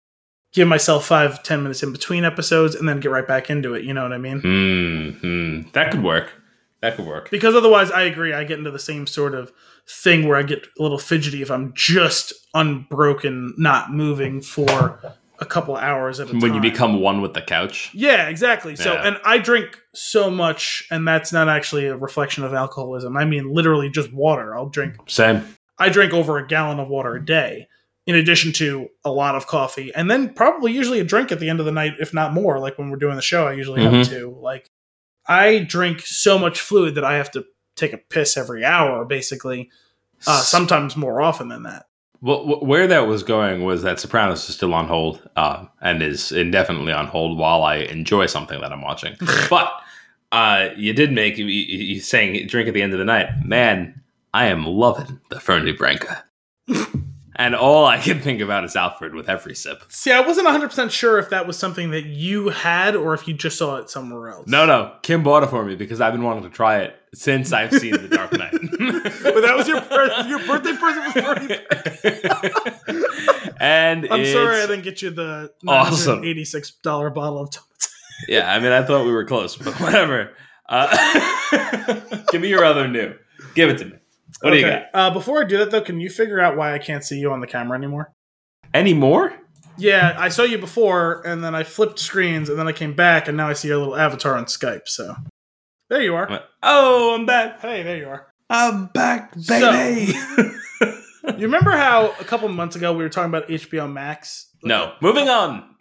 give 0.53 0.69
myself 0.69 1.07
five 1.07 1.43
ten 1.43 1.63
minutes 1.63 1.83
in 1.83 1.93
between 1.93 2.25
episodes, 2.25 2.75
and 2.75 2.89
then 2.89 3.01
get 3.01 3.11
right 3.11 3.27
back 3.27 3.49
into 3.51 3.75
it. 3.75 3.85
You 3.85 3.95
know 3.95 4.03
what 4.03 4.13
I 4.13 4.19
mean? 4.19 4.41
Hmm, 4.41 5.11
hmm. 5.21 5.69
That 5.73 5.91
could 5.91 6.03
work. 6.03 6.33
That 6.83 6.97
could 6.97 7.07
work. 7.07 7.31
because 7.31 7.55
otherwise 7.57 7.91
i 7.91 8.03
agree 8.03 8.33
i 8.35 8.45
get 8.45 8.59
into 8.59 8.71
the 8.71 8.79
same 8.79 9.07
sort 9.09 9.35
of 9.35 9.51
thing 9.89 10.29
where 10.29 10.37
i 10.37 10.43
get 10.43 10.67
a 10.79 10.83
little 10.83 10.99
fidgety 10.99 11.41
if 11.43 11.51
i'm 11.51 11.73
just 11.75 12.33
unbroken 12.55 13.55
not 13.57 13.93
moving 13.93 14.41
for 14.41 15.01
a 15.39 15.45
couple 15.47 15.77
hours 15.77 16.19
at 16.21 16.29
a 16.29 16.33
time 16.33 16.41
When 16.41 16.55
you 16.55 16.61
become 16.61 17.01
one 17.01 17.21
with 17.21 17.35
the 17.35 17.43
couch. 17.43 17.91
yeah 17.95 18.29
exactly 18.29 18.75
so 18.77 18.93
Yeah. 18.95 19.07
and 19.07 19.19
i 19.25 19.39
drink 19.39 19.79
so 19.95 20.31
much 20.31 20.87
and 20.91 21.07
that's 21.07 21.33
not 21.33 21.49
actually 21.49 21.87
a 21.87 21.97
reflection 21.97 22.45
of 22.45 22.55
alcoholism 22.55 23.17
i 23.17 23.25
mean 23.25 23.53
literally 23.53 23.91
just 23.91 24.13
water 24.13 24.55
i'll 24.57 24.69
drink 24.69 24.95
Same. 25.09 25.43
i 25.79 25.89
drink 25.89 26.13
over 26.13 26.39
a 26.39 26.47
gallon 26.47 26.79
of 26.81 26.89
water 26.89 27.15
a 27.15 27.25
day 27.25 27.67
in 28.07 28.15
addition 28.15 28.53
to 28.53 28.89
a 29.05 29.11
lot 29.11 29.35
of 29.35 29.47
coffee 29.47 29.93
and 29.95 30.11
then 30.11 30.33
probably 30.33 30.73
usually 30.73 31.01
a 31.01 31.05
drink 31.05 31.33
at 31.33 31.41
the 31.41 31.49
end 31.51 31.61
of 31.61 31.67
the 31.67 31.73
night 31.73 31.95
if 32.01 32.15
not 32.15 32.33
more 32.33 32.59
like 32.59 32.79
when 32.79 32.89
we're 32.91 32.97
doing 32.97 33.17
the 33.17 33.23
show 33.23 33.47
i 33.47 33.53
usually 33.53 33.81
Mhm. 33.83 33.93
have 33.99 34.09
two 34.09 34.37
like 34.41 34.71
i 35.29 35.59
drink 35.59 36.01
so 36.01 36.39
much 36.39 36.61
fluid 36.61 36.95
that 36.95 37.05
i 37.05 37.17
have 37.17 37.31
to 37.33 37.45
take 37.75 37.93
a 37.93 37.99
piss 37.99 38.37
every 38.37 38.65
hour 38.65 39.05
basically 39.05 39.71
uh, 40.27 40.41
sometimes 40.41 40.97
more 40.97 41.21
often 41.21 41.49
than 41.49 41.65
that 41.65 41.85
Well, 42.27 42.59
where 42.61 42.89
that 42.89 43.07
was 43.07 43.23
going 43.23 43.63
was 43.63 43.83
that 43.83 44.01
Sopranos 44.01 44.49
is 44.49 44.57
still 44.57 44.75
on 44.75 44.89
hold 44.89 45.23
uh, 45.37 45.65
and 45.81 46.03
is 46.03 46.33
indefinitely 46.33 46.93
on 46.93 47.07
hold 47.07 47.39
while 47.39 47.63
I 47.63 47.77
enjoy 47.77 48.27
something 48.27 48.61
that 48.61 48.73
I'm 48.73 48.83
watching. 48.83 49.15
but 49.49 49.73
uh, 50.33 50.71
you 50.77 50.93
did 50.93 51.13
make 51.13 51.39
you, 51.39 51.47
you 51.47 52.01
saying 52.01 52.49
drink 52.49 52.67
at 52.67 52.75
the 52.75 52.83
end 52.83 52.93
of 52.93 52.99
the 52.99 53.05
night. 53.05 53.29
Man, 53.45 54.03
I 54.35 54.47
am 54.47 54.67
loving 54.67 55.21
the 55.29 55.37
Fernet-Branca. 55.37 56.25
and 57.39 57.55
all 57.55 57.85
I 57.85 57.99
can 57.99 58.21
think 58.21 58.41
about 58.41 58.65
is 58.65 58.75
Alfred 58.75 59.15
with 59.15 59.29
every 59.29 59.55
sip. 59.55 59.85
See, 59.89 60.11
I 60.11 60.21
wasn't 60.21 60.49
100% 60.49 60.91
sure 60.91 61.19
if 61.19 61.29
that 61.31 61.47
was 61.47 61.59
something 61.59 61.91
that 61.91 62.07
you 62.07 62.49
had 62.49 62.97
or 62.97 63.13
if 63.15 63.29
you 63.29 63.35
just 63.35 63.59
saw 63.59 63.77
it 63.77 63.91
somewhere 63.91 64.31
else. 64.31 64.49
No, 64.49 64.65
no, 64.65 64.95
Kim 65.03 65.23
bought 65.23 65.43
it 65.43 65.51
for 65.51 65.65
me 65.65 65.77
because 65.77 66.01
I've 66.01 66.15
been 66.15 66.23
wanting 66.23 66.45
to 66.45 66.51
try 66.51 66.79
it 66.79 66.97
since 67.15 67.53
I've 67.53 67.73
seen 67.73 67.93
The 67.93 68.09
Dark 68.09 68.33
Knight. 68.33 68.53
but 68.53 69.41
that 69.43 69.55
was 69.55 69.69
your 69.69 69.81
per- 69.83 70.27
your 70.27 70.39
birthday 70.47 70.77
present 70.77 71.15
was 71.15 71.25
for 72.83 73.53
and 73.61 74.09
I'm 74.11 74.25
sorry 74.25 74.63
I 74.63 74.67
didn't 74.67 74.83
get 74.85 75.03
you 75.03 75.11
the 75.11 75.53
Awesome. 75.67 76.23
$86 76.23 77.15
bottle 77.15 77.41
of 77.43 77.51
Thomas. 77.51 77.67
Yeah, 78.29 78.51
I 78.51 78.59
mean, 78.61 78.73
I 78.73 78.83
thought 78.83 79.05
we 79.05 79.13
were 79.13 79.27
close, 79.27 79.57
but 79.57 79.79
whatever. 79.79 80.33
Uh, 80.69 82.01
give 82.33 82.41
me 82.41 82.49
your 82.49 82.65
other 82.65 82.89
new. 82.89 83.15
Give 83.55 83.69
it 83.69 83.79
to 83.79 83.85
me. 83.85 83.93
What 84.41 84.51
do 84.51 84.57
you 84.59 84.67
got? 84.67 84.85
Uh, 84.93 85.11
before 85.11 85.43
I 85.43 85.47
do 85.47 85.59
that, 85.59 85.71
though, 85.71 85.81
can 85.81 86.01
you 86.01 86.11
figure 86.11 86.41
out 86.41 86.57
why 86.57 86.75
I 86.75 86.79
can't 86.79 87.03
see 87.05 87.19
you 87.19 87.33
on 87.33 87.41
the 87.41 87.47
camera 87.47 87.77
anymore? 87.77 88.13
Any 88.75 88.95
more? 88.95 89.33
Yeah, 89.79 90.15
I 90.19 90.29
saw 90.29 90.43
you 90.43 90.59
before, 90.59 91.23
and 91.27 91.43
then 91.45 91.55
I 91.55 91.63
flipped 91.63 91.99
screens, 91.99 92.49
and 92.49 92.59
then 92.59 92.67
I 92.67 92.73
came 92.73 92.95
back, 92.95 93.29
and 93.29 93.37
now 93.37 93.49
I 93.49 93.53
see 93.53 93.69
your 93.69 93.79
little 93.79 93.97
avatar 93.97 94.37
on 94.37 94.47
Skype. 94.47 94.87
So 94.87 95.15
there 95.91 96.03
you 96.03 96.15
are. 96.15 96.43
Oh, 96.63 97.15
I'm 97.15 97.27
back. 97.27 97.61
Hey, 97.61 97.83
there 97.83 97.97
you 97.97 98.09
are. 98.09 98.27
I'm 98.49 98.87
back, 98.87 99.35
baby. 99.47 100.13
You 101.27 101.43
remember 101.43 101.73
how 101.73 102.15
a 102.21 102.25
couple 102.25 102.49
months 102.49 102.77
ago 102.77 102.93
we 102.93 103.03
were 103.03 103.09
talking 103.09 103.31
about 103.35 103.49
HBO 103.49 103.93
Max? 103.93 104.49
no, 104.63 104.95
moving 105.03 105.29
on. 105.29 105.75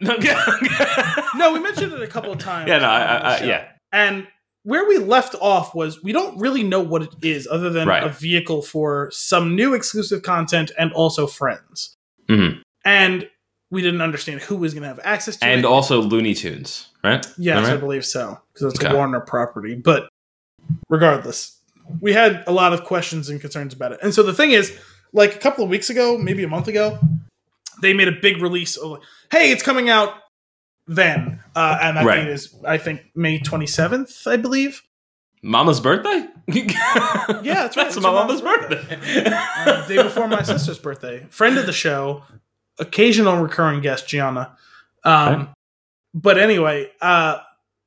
No, 1.36 1.52
we 1.52 1.60
mentioned 1.60 1.92
it 1.92 2.02
a 2.02 2.06
couple 2.06 2.32
of 2.32 2.38
times. 2.38 2.68
Yeah, 2.68 2.78
no, 2.78 2.86
I, 2.88 3.16
I, 3.16 3.44
yeah. 3.44 3.68
And 3.92 4.26
where 4.66 4.84
we 4.88 4.98
left 4.98 5.36
off 5.40 5.76
was 5.76 6.02
we 6.02 6.10
don't 6.10 6.36
really 6.40 6.64
know 6.64 6.80
what 6.80 7.00
it 7.02 7.14
is 7.22 7.46
other 7.46 7.70
than 7.70 7.86
Right. 7.86 8.02
a 8.02 8.08
vehicle 8.08 8.62
for 8.62 9.08
some 9.12 9.54
new 9.54 9.74
exclusive 9.74 10.22
content 10.24 10.72
and 10.76 10.92
also 10.92 11.28
friends. 11.28 11.94
Mhm. 12.28 12.60
And 12.84 13.28
we 13.70 13.80
didn't 13.80 14.00
understand 14.00 14.40
who 14.40 14.56
was 14.56 14.74
going 14.74 14.82
to 14.82 14.88
have 14.88 14.98
access 15.04 15.36
to 15.36 15.44
And 15.46 15.60
it. 15.60 15.64
also 15.64 16.02
Looney 16.02 16.34
Tunes, 16.34 16.88
right? 17.04 17.24
yes, 17.38 17.64
I 17.68 17.74
I 17.74 17.76
believe 17.76 18.04
so 18.04 18.40
because 18.52 18.72
it's 18.74 18.82
Okay. 18.84 18.92
a 18.92 18.96
Warner 18.96 19.20
property. 19.20 19.76
But 19.76 20.08
regardless, 20.88 21.60
we 22.00 22.12
had 22.12 22.42
a 22.48 22.52
lot 22.52 22.72
of 22.72 22.82
questions 22.82 23.28
and 23.28 23.40
concerns 23.40 23.72
about 23.72 23.92
it. 23.92 24.00
And 24.02 24.12
so 24.12 24.24
the 24.24 24.34
thing 24.34 24.50
is, 24.50 24.76
like 25.12 25.36
a 25.36 25.38
couple 25.38 25.62
of 25.62 25.70
weeks 25.70 25.90
ago, 25.90 26.18
maybe 26.18 26.42
a 26.42 26.48
month 26.48 26.66
ago, 26.66 26.98
they 27.82 27.92
made 27.92 28.08
a 28.08 28.12
big 28.20 28.42
release 28.42 28.76
of, 28.76 28.98
hey, 29.30 29.52
it's 29.52 29.62
coming 29.62 29.88
out 29.88 30.14
then, 30.86 31.40
uh, 31.54 31.78
and 31.82 31.96
that 31.96 32.04
Right. 32.04 32.24
date 32.24 32.28
is 32.28 32.54
I 32.66 32.78
think 32.78 33.02
May 33.14 33.38
twenty 33.38 33.66
seventh, 33.66 34.26
I 34.26 34.36
believe. 34.36 34.82
Mama's 35.42 35.80
birthday? 35.80 36.26
yeah, 36.48 36.64
that's 36.64 37.76
right. 37.76 37.84
That's 37.84 37.96
It's 37.96 38.00
my 38.02 38.10
your 38.10 38.18
mama's 38.20 38.42
mom's 38.42 38.58
birthday. 38.68 39.30
uh, 39.32 39.86
day 39.86 40.02
before 40.02 40.26
my 40.28 40.42
sister's 40.42 40.78
birthday. 40.78 41.24
Friend 41.30 41.56
of 41.58 41.66
the 41.66 41.72
show, 41.72 42.24
occasional 42.78 43.36
recurring 43.40 43.80
guest, 43.80 44.08
Gianna. 44.08 44.56
Um, 45.04 45.34
Okay. 45.34 45.50
But 46.14 46.38
anyway, 46.38 46.90
uh, 47.02 47.38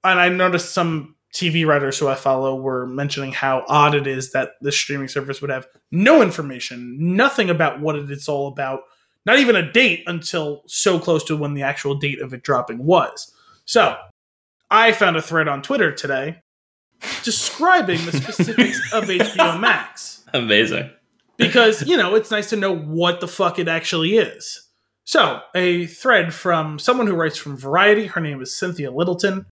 and 0.03 0.19
I 0.19 0.29
noticed 0.29 0.71
some 0.73 1.15
TV 1.33 1.65
writers 1.65 1.97
who 1.97 2.07
I 2.07 2.13
follow 2.15 2.55
were 2.55 2.85
mentioning 2.85 3.31
how 3.31 3.65
odd 3.67 3.95
it 3.95 4.05
is 4.07 4.31
that 4.33 4.51
the 4.61 4.71
streaming 4.71 5.07
service 5.07 5.41
would 5.41 5.49
have 5.49 5.65
no 5.91 6.21
information, 6.21 6.95
nothing 7.15 7.49
about 7.49 7.81
what 7.81 7.95
it's 7.95 8.29
all 8.29 8.47
about, 8.47 8.81
not 9.29 9.39
even 9.39 9.55
a 9.55 9.71
date 9.71 10.03
until 10.07 10.63
so 10.65 10.99
close 10.99 11.23
to 11.25 11.37
when 11.37 11.53
the 11.53 11.61
actual 11.61 11.95
date 11.95 12.19
of 12.19 12.33
it 12.33 12.41
dropping 12.41 12.83
was. 12.83 13.31
So 13.65 13.95
I 14.71 14.91
found 14.91 15.17
a 15.17 15.21
thread 15.21 15.47
on 15.47 15.61
Twitter 15.61 15.91
today 15.91 16.41
describing 17.23 18.03
the 18.05 18.11
specifics 18.11 18.79
of 18.93 19.05
HBO 19.05 19.59
Max 19.59 20.25
Amazing. 20.33 20.89
because 21.37 21.85
you 21.87 21.95
know 21.95 22.15
it's 22.15 22.31
nice 22.31 22.49
to 22.49 22.55
know 22.55 22.75
what 22.75 23.21
the 23.21 23.27
fuck 23.27 23.59
it 23.59 23.67
actually 23.67 24.17
is. 24.17 24.65
So, 25.05 25.41
a 25.55 25.87
thread 25.87 26.35
from 26.35 26.77
someone 26.77 27.07
who 27.07 27.15
writes 27.15 27.37
from 27.37 27.57
Variety. 27.57 28.05
Her 28.05 28.21
name 28.21 28.41
is 28.43 28.55
Cynthia 28.55 28.91
Littleton. 28.91 29.47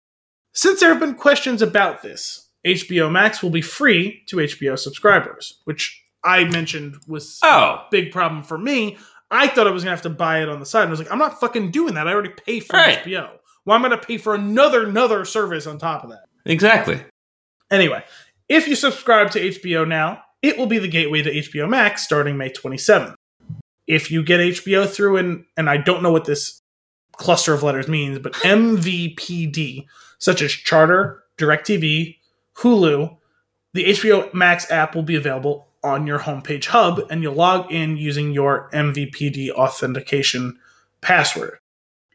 Since 0.52 0.80
there 0.80 0.90
have 0.90 0.98
been 0.98 1.14
questions 1.14 1.62
about 1.62 2.02
this, 2.02 2.48
HBO 2.66 3.08
Max 3.08 3.40
will 3.40 3.50
be 3.50 3.62
free 3.62 4.22
to 4.26 4.38
HBO 4.38 4.76
subscribers, 4.76 5.60
which 5.62 6.04
I 6.24 6.44
mentioned 6.44 6.96
was 7.06 7.38
oh. 7.44 7.48
a 7.48 7.52
Oh, 7.52 7.86
big 7.92 8.10
problem 8.10 8.42
for 8.42 8.58
me. 8.58 8.98
I 9.34 9.48
thought 9.48 9.66
I 9.66 9.70
was 9.70 9.82
gonna 9.82 9.90
have 9.96 10.02
to 10.02 10.10
buy 10.10 10.42
it 10.42 10.48
on 10.48 10.60
the 10.60 10.66
side. 10.66 10.82
And 10.82 10.88
I 10.88 10.92
was 10.92 11.00
like, 11.00 11.10
I'm 11.12 11.18
not 11.18 11.40
fucking 11.40 11.70
doing 11.70 11.94
that. 11.94 12.06
I 12.06 12.12
already 12.12 12.30
pay 12.30 12.60
for 12.60 12.76
Right. 12.76 12.98
HBO. 13.04 13.30
Well, 13.64 13.76
I'm 13.76 13.82
gonna 13.82 13.98
pay 13.98 14.18
for 14.18 14.34
another 14.34 14.84
another 14.86 15.24
service 15.24 15.66
on 15.66 15.78
top 15.78 16.04
of 16.04 16.10
that. 16.10 16.24
exactly. 16.44 17.00
Anyway, 17.70 18.04
if 18.48 18.68
you 18.68 18.76
subscribe 18.76 19.30
to 19.32 19.40
HBO 19.40 19.86
now, 19.88 20.22
it 20.42 20.58
will 20.58 20.66
be 20.66 20.78
the 20.78 20.88
gateway 20.88 21.22
to 21.22 21.30
HBO 21.30 21.68
Max 21.68 22.04
starting 22.04 22.36
May 22.36 22.50
27th. 22.50 23.14
If 23.86 24.10
you 24.10 24.22
get 24.22 24.40
HBO 24.40 24.86
through 24.88 25.16
an, 25.16 25.46
and 25.56 25.68
I 25.68 25.78
don't 25.78 26.02
know 26.02 26.12
what 26.12 26.24
this 26.26 26.60
cluster 27.16 27.54
of 27.54 27.62
letters 27.62 27.88
means, 27.88 28.18
but 28.18 28.34
MVPD, 28.34 29.86
such 30.18 30.42
as 30.42 30.52
Charter, 30.52 31.22
DirecTV, 31.38 32.16
Hulu, 32.56 33.16
the 33.72 33.84
HBO 33.86 34.32
Max 34.34 34.70
app 34.70 34.94
will 34.94 35.02
be 35.02 35.16
available 35.16 35.66
on 35.84 36.06
your 36.06 36.18
homepage 36.18 36.66
hub, 36.66 37.00
and 37.10 37.22
you'll 37.22 37.34
log 37.34 37.70
in 37.70 37.96
using 37.96 38.32
your 38.32 38.70
MVPD 38.72 39.50
authentication 39.50 40.58
password. 41.00 41.58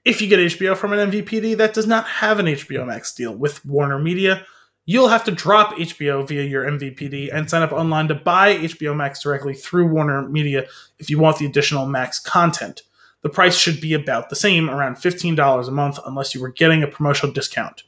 If 0.03 0.21
you 0.21 0.27
get 0.27 0.39
HBO 0.39 0.75
from 0.75 0.93
an 0.93 1.11
MVPD 1.11 1.57
that 1.57 1.73
does 1.73 1.87
not 1.87 2.07
have 2.07 2.39
an 2.39 2.47
HBO 2.47 2.87
Max 2.87 3.13
deal 3.13 3.35
with 3.35 3.63
Warner 3.65 3.99
Media, 3.99 4.45
you'll 4.85 5.09
have 5.09 5.23
to 5.25 5.31
drop 5.31 5.75
HBO 5.75 6.27
via 6.27 6.43
your 6.43 6.65
MVPD 6.65 7.29
and 7.31 7.49
sign 7.49 7.61
up 7.61 7.71
online 7.71 8.07
to 8.07 8.15
buy 8.15 8.57
HBO 8.57 8.95
Max 8.95 9.21
directly 9.21 9.53
through 9.53 9.87
Warner 9.87 10.27
Media 10.27 10.65
if 10.97 11.09
you 11.11 11.19
want 11.19 11.37
the 11.37 11.45
additional 11.45 11.85
Max 11.85 12.19
content. 12.19 12.81
The 13.21 13.29
price 13.29 13.55
should 13.55 13.81
be 13.81 13.93
about 13.93 14.29
the 14.29 14.35
same, 14.35 14.69
around 14.69 14.95
$15 14.95 15.67
a 15.67 15.71
month, 15.71 15.99
unless 16.05 16.33
you 16.33 16.41
were 16.41 16.51
getting 16.51 16.81
a 16.81 16.87
promotional 16.87 17.33
discount. 17.33 17.83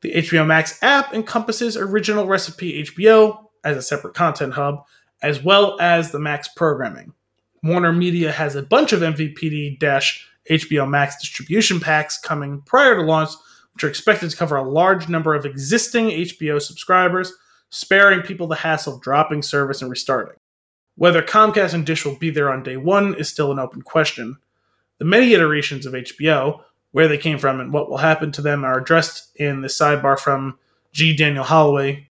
The 0.00 0.14
HBO 0.14 0.44
Max 0.44 0.82
app 0.82 1.14
encompasses 1.14 1.76
original 1.76 2.26
recipe 2.26 2.82
HBO 2.82 3.44
as 3.62 3.76
a 3.76 3.82
separate 3.82 4.14
content 4.14 4.54
hub, 4.54 4.84
as 5.22 5.42
well 5.42 5.76
as 5.80 6.10
the 6.10 6.18
Max 6.18 6.48
programming. 6.48 7.12
Warner 7.62 7.92
Media 7.92 8.32
has 8.32 8.56
a 8.56 8.62
bunch 8.62 8.92
of 8.92 9.00
MVPD 9.00 9.78
HBO 10.50 10.88
Max 10.88 11.20
distribution 11.20 11.78
packs 11.78 12.18
coming 12.18 12.60
prior 12.62 12.96
to 12.96 13.02
launch 13.02 13.30
which 13.72 13.84
are 13.84 13.88
expected 13.88 14.30
to 14.30 14.36
cover 14.36 14.56
a 14.56 14.68
large 14.68 15.08
number 15.08 15.34
of 15.34 15.46
existing 15.46 16.08
HBO 16.08 16.60
subscribers, 16.60 17.32
sparing 17.70 18.20
people 18.20 18.46
the 18.46 18.54
hassle 18.54 18.94
of 18.94 19.00
dropping 19.00 19.42
service 19.42 19.80
and 19.80 19.90
restarting. 19.90 20.36
Whether 20.96 21.22
Comcast 21.22 21.72
and 21.72 21.86
Dish 21.86 22.04
will 22.04 22.16
be 22.16 22.30
there 22.30 22.52
on 22.52 22.62
day 22.62 22.76
one 22.76 23.14
is 23.14 23.28
still 23.28 23.50
an 23.50 23.58
open 23.58 23.82
question. 23.82 24.36
The 24.98 25.06
many 25.06 25.32
iterations 25.32 25.86
of 25.86 25.94
HBO, 25.94 26.60
where 26.90 27.08
they 27.08 27.16
came 27.16 27.38
from 27.38 27.60
and 27.60 27.72
what 27.72 27.88
will 27.88 27.96
happen 27.96 28.30
to 28.32 28.42
them, 28.42 28.62
are 28.64 28.78
addressed 28.78 29.34
in 29.36 29.62
the 29.62 29.68
sidebar 29.68 30.18
from 30.18 30.58
G. 30.92 31.16
Daniel 31.16 31.44
Holloway, 31.44 32.10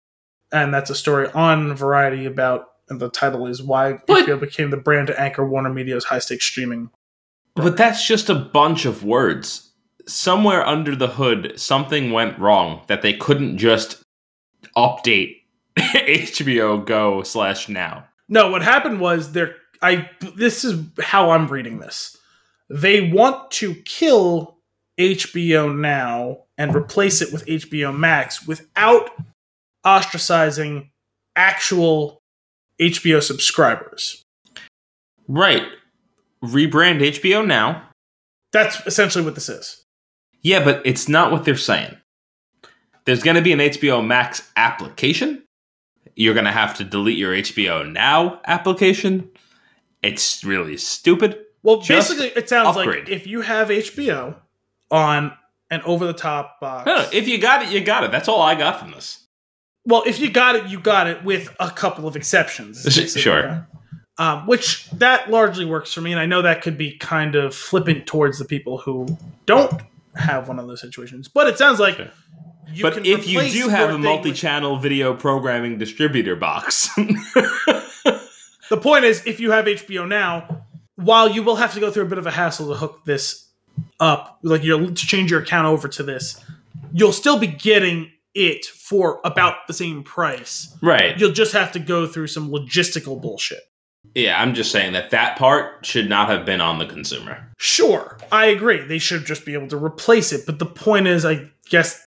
and 0.52 0.74
that's 0.74 0.90
a 0.90 0.96
story 0.96 1.32
on 1.32 1.74
Variety 1.74 2.26
about, 2.26 2.72
and 2.90 3.00
the 3.00 3.10
title 3.10 3.48
is 3.48 3.62
Why 3.64 4.00
But- 4.08 4.26
HBO 4.26 4.40
Became 4.40 4.70
the 4.70 4.78
Brand 4.78 5.08
to 5.08 5.20
Anchor 5.20 5.48
Warner 5.48 5.74
Media's 5.74 6.06
High 6.06 6.20
Stakes 6.20 6.46
Streaming. 6.46 6.90
But 7.56 7.78
that's 7.78 8.06
just 8.06 8.30
a 8.30 8.36
bunch 8.36 8.86
of 8.86 9.04
words. 9.04 9.72
Somewhere 10.08 10.66
under 10.68 10.96
the 10.96 11.08
hood, 11.08 11.60
something 11.60 12.12
went 12.12 12.38
wrong 12.38 12.82
that 12.88 13.02
they 13.02 13.14
couldn't 13.14 13.58
just 13.58 14.04
update 14.78 15.38
HBO 15.80 16.86
Go 16.86 17.24
slash 17.24 17.70
now. 17.70 18.06
No, 18.28 18.52
what 18.52 18.62
happened 18.62 19.00
was 19.00 19.32
there. 19.32 19.56
I 19.82 20.10
this 20.36 20.64
is 20.64 20.82
how 21.00 21.32
I'm 21.32 21.48
reading 21.48 21.80
this. 21.80 22.18
They 22.70 23.10
want 23.10 23.52
to 23.52 23.76
kill 23.76 24.58
HBO 25.00 25.76
Now 25.78 26.44
and 26.58 26.76
replace 26.76 27.22
it 27.22 27.32
with 27.34 27.46
HBO 27.46 27.96
Max 27.96 28.48
without 28.48 29.10
ostracizing 29.86 30.90
actual 31.36 32.22
HBO 32.80 33.22
subscribers. 33.22 34.22
Right. 35.28 35.64
Rebrand 36.44 37.00
HBO 37.02 37.46
now. 37.46 37.90
That's 38.52 38.86
essentially 38.86 39.24
what 39.26 39.36
this 39.36 39.50
is. 39.50 39.84
Yeah, 40.42 40.64
but 40.64 40.82
it's 40.86 41.10
not 41.10 41.32
what 41.32 41.44
they're 41.46 41.58
saying. 41.58 41.98
There's 43.06 43.24
going 43.24 43.36
to 43.36 43.42
be 43.42 43.52
an 43.52 43.60
HBO 43.60 44.06
Max 44.06 44.50
application. 44.56 45.44
You're 46.16 46.34
going 46.34 46.46
to 46.46 46.52
have 46.52 46.76
to 46.78 46.84
delete 46.84 47.18
your 47.18 47.34
HBO 47.34 47.92
Now 47.92 48.40
application. 48.46 49.30
It's 50.02 50.44
really 50.44 50.78
stupid. 50.78 51.40
Well, 51.64 51.82
Just 51.82 52.10
basically, 52.10 52.28
it 52.40 52.48
sounds 52.48 52.78
upgrade. 52.78 53.06
like 53.06 53.10
if 53.10 53.26
you 53.26 53.42
have 53.42 53.70
HBO 53.70 54.36
on 54.92 55.34
an 55.72 55.82
over-the-top 55.82 56.60
box, 56.60 56.86
No, 56.86 57.08
if 57.12 57.28
you 57.28 57.40
got 57.40 57.64
it, 57.64 57.70
you 57.72 57.82
got 57.82 58.04
it. 58.04 58.12
That's 58.12 58.28
all 58.28 58.42
I 58.42 58.54
got 58.56 58.80
from 58.80 58.92
this. 58.92 59.25
Well, 59.86 60.04
if 60.06 60.20
you 60.20 60.30
got 60.30 60.56
it, 60.56 60.68
you 60.68 60.80
got 60.80 61.08
it 61.08 61.24
with 61.24 61.56
a 61.60 61.70
couple 61.70 62.08
of 62.08 62.16
exceptions. 62.16 62.82
Sure. 63.22 63.68
Um, 64.18 64.48
which 64.48 64.90
that 64.92 65.30
largely 65.30 65.66
works 65.66 65.94
for 65.94 66.02
me, 66.02 66.12
and 66.12 66.20
I 66.20 66.26
know 66.26 66.42
that 66.42 66.62
could 66.62 66.78
be 66.78 66.98
kind 66.98 67.36
of 67.36 67.54
flippant 67.54 68.08
towards 68.08 68.40
the 68.40 68.46
people 68.46 68.78
who 68.78 69.06
don't 69.46 69.82
have 70.16 70.48
one 70.48 70.58
of 70.58 70.68
those 70.68 70.82
situations. 70.82 71.28
But 71.28 71.48
it 71.48 71.58
sounds 71.58 71.80
like 71.80 71.98
Sure. 71.98 72.08
but 72.82 73.06
if 73.06 73.28
you 73.28 73.42
do 73.50 73.70
have 73.70 73.92
a 73.92 73.98
multi-channel 73.98 74.78
video 74.80 75.14
programming 75.14 75.78
distributor 75.78 76.36
box, 76.36 76.90
the 76.96 78.78
point 78.78 79.06
is, 79.06 79.26
if 79.28 79.40
you 79.40 79.52
have 79.52 79.66
HBO 79.66 80.08
now, 80.08 80.66
while 80.96 81.30
you 81.30 81.44
will 81.44 81.58
have 81.58 81.74
to 81.74 81.80
go 81.80 81.92
through 81.92 82.04
a 82.04 82.08
bit 82.08 82.18
of 82.18 82.26
a 82.26 82.32
hassle 82.32 82.70
to 82.70 82.74
hook 82.74 83.06
this 83.06 83.48
up, 84.00 84.40
like 84.42 84.64
you're 84.64 84.88
to 84.88 84.94
change 84.94 85.30
your 85.30 85.42
account 85.42 85.68
over 85.68 85.88
to 85.90 86.04
this, 86.04 86.44
you'll 86.94 87.14
still 87.14 87.38
be 87.38 87.48
getting 87.48 88.12
it 88.36 88.66
for 88.66 89.22
about 89.24 89.68
the 89.68 89.74
same 89.74 90.04
price. 90.04 90.76
Right. 90.82 91.18
You'll 91.18 91.32
just 91.32 91.54
have 91.54 91.72
to 91.72 91.80
go 91.80 92.06
through 92.06 92.28
some 92.28 92.52
logistical 92.52 93.20
bullshit. 93.22 93.62
Yeah, 94.14 94.40
I'm 94.40 94.54
just 94.54 94.72
saying 94.72 94.94
that 94.94 95.10
that 95.10 95.38
part 95.38 95.86
should 95.86 96.08
not 96.08 96.30
have 96.30 96.46
been 96.46 96.62
on 96.62 96.78
the 96.80 96.86
consumer. 96.86 97.52
Sure, 97.58 98.18
I 98.32 98.46
agree. 98.46 98.82
They 98.82 99.00
should 99.00 99.26
just 99.26 99.46
be 99.46 99.54
able 99.54 99.68
to 99.70 99.84
replace 99.84 100.32
it. 100.32 100.46
But 100.46 100.60
the 100.60 100.66
point 100.66 101.08
is, 101.08 101.26
I 101.26 101.50
guess, 101.70 102.06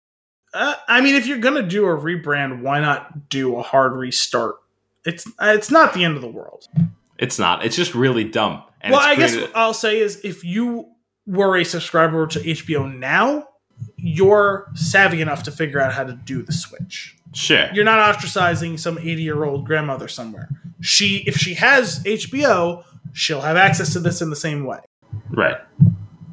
uh, 0.54 0.76
I 0.88 1.02
mean, 1.02 1.16
if 1.16 1.28
you're 1.28 1.38
gonna 1.38 1.64
do 1.64 1.86
a 1.86 1.96
rebrand, 1.98 2.62
why 2.62 2.82
not 2.82 3.30
do 3.30 3.56
a 3.58 3.62
hard 3.62 3.94
restart? 3.94 4.56
It's 5.06 5.26
it's 5.40 5.72
not 5.72 5.94
the 5.94 6.04
end 6.04 6.16
of 6.16 6.22
the 6.22 6.30
world. 6.30 6.68
It's 7.18 7.40
not. 7.40 7.64
It's 7.66 7.76
just 7.76 7.96
really 7.96 8.26
dumb. 8.26 8.64
And 8.82 8.92
well, 8.92 9.02
I 9.02 9.16
guess 9.16 9.36
what 9.36 9.56
I'll 9.56 9.74
say 9.74 10.00
is 10.00 10.20
if 10.26 10.44
you 10.44 10.90
were 11.26 11.58
a 11.58 11.64
subscriber 11.64 12.28
to 12.28 12.40
HBO 12.40 12.94
now, 12.94 13.48
you're 13.98 14.70
savvy 14.74 15.22
enough 15.22 15.44
to 15.44 15.52
figure 15.52 15.80
out 15.80 15.94
how 15.94 16.04
to 16.04 16.14
do 16.14 16.42
the 16.44 16.52
switch. 16.54 17.16
sure. 17.34 17.68
You're 17.74 17.86
not 17.86 18.16
ostracizing 18.16 18.80
some 18.80 18.98
80 18.98 19.22
year 19.24 19.44
old 19.44 19.66
grandmother 19.66 20.08
somewhere. 20.08 20.50
She, 20.82 21.24
if 21.26 21.36
she 21.38 21.54
has 21.56 22.04
HBO, 22.04 22.84
she'll 23.14 23.42
have 23.42 23.56
access 23.58 23.94
to 23.94 24.00
this 24.00 24.22
in 24.22 24.30
the 24.30 24.36
same 24.36 24.66
way. 24.66 24.80
Right. 25.30 25.58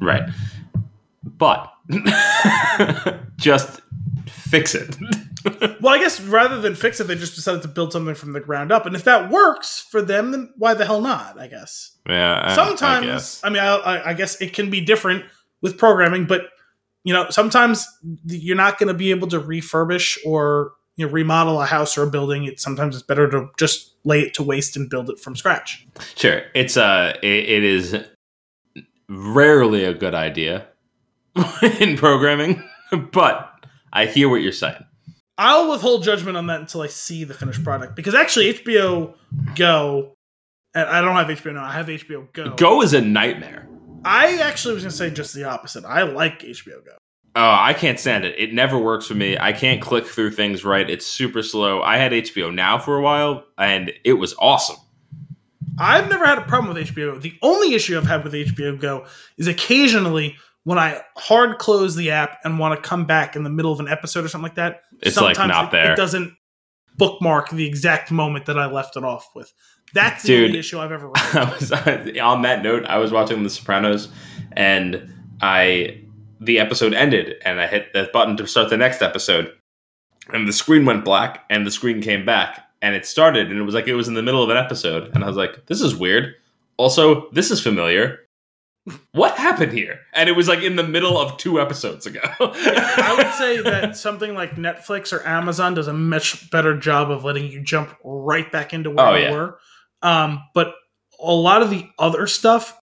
Right. 0.01 0.23
But 1.23 1.71
just 3.37 3.81
fix 4.27 4.75
it. 4.75 4.95
Well, 5.81 5.95
I 5.95 5.97
guess 5.97 6.21
rather 6.21 6.61
than 6.61 6.75
fix 6.75 6.99
it, 6.99 7.05
they 7.07 7.15
just 7.15 7.33
decided 7.33 7.63
to 7.63 7.67
build 7.67 7.91
something 7.93 8.13
from 8.13 8.31
the 8.33 8.39
ground 8.39 8.71
up. 8.71 8.85
And 8.85 8.95
if 8.95 9.05
that 9.05 9.31
works 9.31 9.79
for 9.89 9.99
them, 9.99 10.29
then 10.29 10.53
why 10.55 10.75
the 10.75 10.85
hell 10.85 11.01
not? 11.01 11.39
I 11.39 11.47
guess. 11.47 11.97
yeah. 12.07 12.35
I- 12.35 12.51
I 12.51 12.55
sometimes 12.55 13.05
guess. 13.07 13.41
I, 13.43 13.49
mean 13.49 13.57
I, 13.63 13.75
I, 13.77 14.09
I 14.09 14.13
guess 14.13 14.39
it 14.39 14.53
can 14.53 14.69
be 14.69 14.81
different 14.81 15.25
with 15.63 15.79
programming 15.79 16.27
but 16.27 16.41
you 17.03 17.13
know 17.13 17.29
sometimes 17.29 17.87
you're 18.25 18.55
not 18.55 18.77
going 18.79 18.87
to 18.87 18.93
be 18.93 19.11
able 19.11 19.27
to 19.27 19.39
refurbish 19.39 20.17
or 20.25 20.73
you 20.97 21.05
know 21.05 21.11
remodel 21.11 21.61
a 21.61 21.65
house 21.65 21.97
or 21.97 22.03
a 22.03 22.09
building 22.09 22.43
it 22.45 22.59
sometimes 22.59 22.95
it's 22.95 23.05
better 23.05 23.29
to 23.29 23.47
just 23.57 23.95
lay 24.03 24.21
it 24.21 24.33
to 24.33 24.43
waste 24.43 24.75
and 24.75 24.89
build 24.89 25.09
it 25.09 25.19
from 25.19 25.35
scratch 25.35 25.87
Sure. 26.15 26.41
It's 26.53 26.77
uh 26.77 27.13
it, 27.23 27.49
it 27.49 27.63
is 27.63 27.95
rarely 29.09 29.83
a 29.83 29.93
good 29.93 30.15
idea 30.15 30.67
in 31.79 31.97
programming, 31.97 32.61
but 33.11 33.49
I 33.93 34.05
hear 34.05 34.29
what 34.29 34.41
you're 34.41 34.51
saying. 34.51 34.83
i'll 35.37 35.69
withhold 35.71 36.03
judgment 36.03 36.35
on 36.37 36.47
that 36.47 36.59
until 36.59 36.81
i 36.81 36.87
see 36.87 37.23
the 37.23 37.33
finished 37.33 37.63
product 37.63 37.95
because 37.95 38.13
actually 38.13 38.53
hbo 38.53 39.13
go 39.55 40.13
and 40.75 40.87
i 40.89 40.99
don't 41.01 41.15
have 41.15 41.27
hbo 41.27 41.53
now 41.53 41.63
i 41.63 41.71
have 41.71 41.87
hbo 41.87 42.31
go 42.33 42.53
Go 42.55 42.81
is 42.81 42.93
a 42.93 43.01
nightmare. 43.01 43.67
I 44.05 44.37
actually 44.37 44.73
was 44.73 44.83
going 44.83 44.91
to 44.91 44.97
say 44.97 45.09
just 45.09 45.33
the 45.33 45.43
opposite 45.43 45.85
i 45.85 46.03
like 46.03 46.39
hbo 46.41 46.83
go 46.85 46.91
Oh, 47.33 47.55
I 47.57 47.73
can't 47.73 47.97
stand 47.97 48.25
it. 48.25 48.37
It 48.37 48.53
never 48.53 48.77
works 48.77 49.07
for 49.07 49.13
me. 49.13 49.37
I 49.37 49.53
can't 49.53 49.81
click 49.81 50.05
through 50.05 50.31
things 50.31 50.65
right. 50.65 50.89
It's 50.89 51.05
super 51.05 51.41
slow. 51.41 51.81
I 51.81 51.95
had 51.95 52.11
HBO 52.11 52.53
Now 52.53 52.77
for 52.77 52.97
a 52.97 53.01
while, 53.01 53.45
and 53.57 53.93
it 54.03 54.13
was 54.13 54.35
awesome. 54.37 54.75
I've 55.79 56.09
never 56.09 56.25
had 56.25 56.37
a 56.37 56.41
problem 56.41 56.73
with 56.73 56.87
HBO. 56.89 57.21
The 57.21 57.33
only 57.41 57.73
issue 57.73 57.97
I've 57.97 58.05
had 58.05 58.25
with 58.25 58.33
HBO 58.33 58.77
Go 58.77 59.05
is 59.37 59.47
occasionally 59.47 60.35
when 60.63 60.77
I 60.77 61.01
hard 61.15 61.57
close 61.57 61.95
the 61.95 62.11
app 62.11 62.39
and 62.43 62.59
want 62.59 62.81
to 62.81 62.87
come 62.87 63.05
back 63.05 63.37
in 63.37 63.43
the 63.43 63.49
middle 63.49 63.71
of 63.71 63.79
an 63.79 63.87
episode 63.87 64.25
or 64.25 64.27
something 64.27 64.43
like 64.43 64.55
that. 64.55 64.81
It's, 65.01 65.15
like, 65.15 65.37
not 65.37 65.65
it, 65.65 65.71
there. 65.71 65.93
It 65.93 65.95
doesn't 65.95 66.35
bookmark 66.97 67.49
the 67.49 67.65
exact 67.65 68.11
moment 68.11 68.45
that 68.45 68.59
I 68.59 68.65
left 68.65 68.97
it 68.97 69.05
off 69.05 69.29
with. 69.33 69.53
That's 69.93 70.23
the 70.23 70.27
Dude. 70.29 70.45
only 70.47 70.59
issue 70.59 70.79
I've 70.79 70.91
ever 70.91 71.07
run. 71.09 71.37
I 71.37 71.53
was 71.53 71.71
uh, 71.71 72.11
on 72.21 72.41
that 72.43 72.63
note. 72.63 72.85
I 72.85 72.97
was 72.97 73.11
watching 73.11 73.43
The 73.43 73.49
Sopranos, 73.49 74.09
and 74.53 75.13
I 75.41 76.01
the 76.39 76.59
episode 76.59 76.93
ended, 76.93 77.35
and 77.45 77.59
I 77.61 77.67
hit 77.67 77.93
the 77.93 78.09
button 78.11 78.35
to 78.37 78.47
start 78.47 78.69
the 78.69 78.77
next 78.77 79.01
episode, 79.01 79.51
and 80.29 80.47
the 80.47 80.53
screen 80.53 80.85
went 80.85 81.05
black, 81.05 81.45
and 81.49 81.67
the 81.67 81.71
screen 81.71 82.01
came 82.01 82.25
back, 82.25 82.65
and 82.81 82.95
it 82.95 83.05
started, 83.05 83.51
and 83.51 83.59
it 83.59 83.63
was 83.63 83.75
like 83.75 83.87
it 83.87 83.95
was 83.95 84.07
in 84.07 84.13
the 84.15 84.23
middle 84.23 84.43
of 84.43 84.49
an 84.49 84.57
episode, 84.57 85.11
and 85.13 85.23
I 85.23 85.27
was 85.27 85.37
like, 85.37 85.65
"This 85.67 85.81
is 85.81 85.95
weird." 85.95 86.33
Also, 86.77 87.29
this 87.31 87.51
is 87.51 87.61
familiar. 87.61 88.19
What 89.11 89.37
happened 89.37 89.73
here? 89.73 89.99
And 90.13 90.27
it 90.27 90.31
was 90.31 90.47
like 90.47 90.63
in 90.63 90.75
the 90.75 90.83
middle 90.83 91.15
of 91.19 91.37
two 91.37 91.61
episodes 91.61 92.07
ago. 92.07 92.19
I 92.39 93.13
would 93.15 93.31
say 93.35 93.61
that 93.61 93.95
something 93.95 94.33
like 94.33 94.55
Netflix 94.55 95.13
or 95.13 95.23
Amazon 95.27 95.75
does 95.75 95.87
a 95.87 95.93
much 95.93 96.49
better 96.49 96.75
job 96.75 97.11
of 97.11 97.23
letting 97.23 97.45
you 97.51 97.61
jump 97.61 97.95
right 98.03 98.51
back 98.51 98.73
into 98.73 98.89
where 98.89 99.05
Oh, 99.07 99.13
you 99.15 99.21
yeah. 99.25 99.31
were. 99.31 99.59
Um, 100.01 100.43
but 100.53 100.73
a 101.19 101.33
lot 101.33 101.61
of 101.61 101.69
the 101.69 101.87
other 101.99 102.27
stuff, 102.27 102.79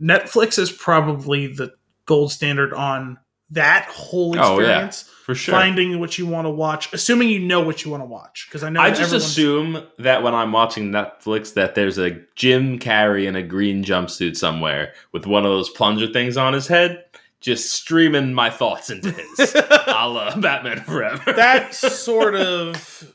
Netflix 0.00 0.58
is 0.58 0.70
probably 0.70 1.48
the 1.48 1.72
gold 2.06 2.32
standard 2.32 2.72
on 2.72 3.18
that 3.50 3.84
whole 3.84 4.34
experience. 4.34 5.04
Oh, 5.06 5.10
yeah. 5.10 5.24
for 5.24 5.34
sure. 5.34 5.54
Finding 5.54 6.00
what 6.00 6.16
you 6.16 6.26
want 6.26 6.46
to 6.46 6.50
watch, 6.50 6.92
assuming 6.92 7.28
you 7.28 7.38
know 7.38 7.60
what 7.60 7.84
you 7.84 7.90
want 7.90 8.02
to 8.02 8.06
watch. 8.06 8.46
Because 8.48 8.64
I 8.64 8.70
know 8.70 8.80
I 8.80 8.90
just 8.90 9.12
assume 9.12 9.82
that 9.98 10.22
when 10.22 10.34
I'm 10.34 10.52
watching 10.52 10.90
Netflix, 10.90 11.54
that 11.54 11.74
there's 11.74 11.98
a 11.98 12.18
Jim 12.34 12.78
Carrey 12.78 13.26
in 13.26 13.36
a 13.36 13.42
green 13.42 13.84
jumpsuit 13.84 14.36
somewhere 14.36 14.94
with 15.12 15.26
one 15.26 15.44
of 15.44 15.50
those 15.50 15.68
plunger 15.70 16.06
things 16.06 16.38
on 16.38 16.54
his 16.54 16.66
head, 16.66 17.04
just 17.40 17.72
streaming 17.72 18.32
my 18.32 18.48
thoughts 18.48 18.88
into 18.88 19.10
his, 19.10 19.54
a 19.54 20.08
la 20.08 20.34
Batman 20.36 20.80
Forever. 20.80 21.32
that 21.34 21.74
sort 21.74 22.34
of 22.34 23.14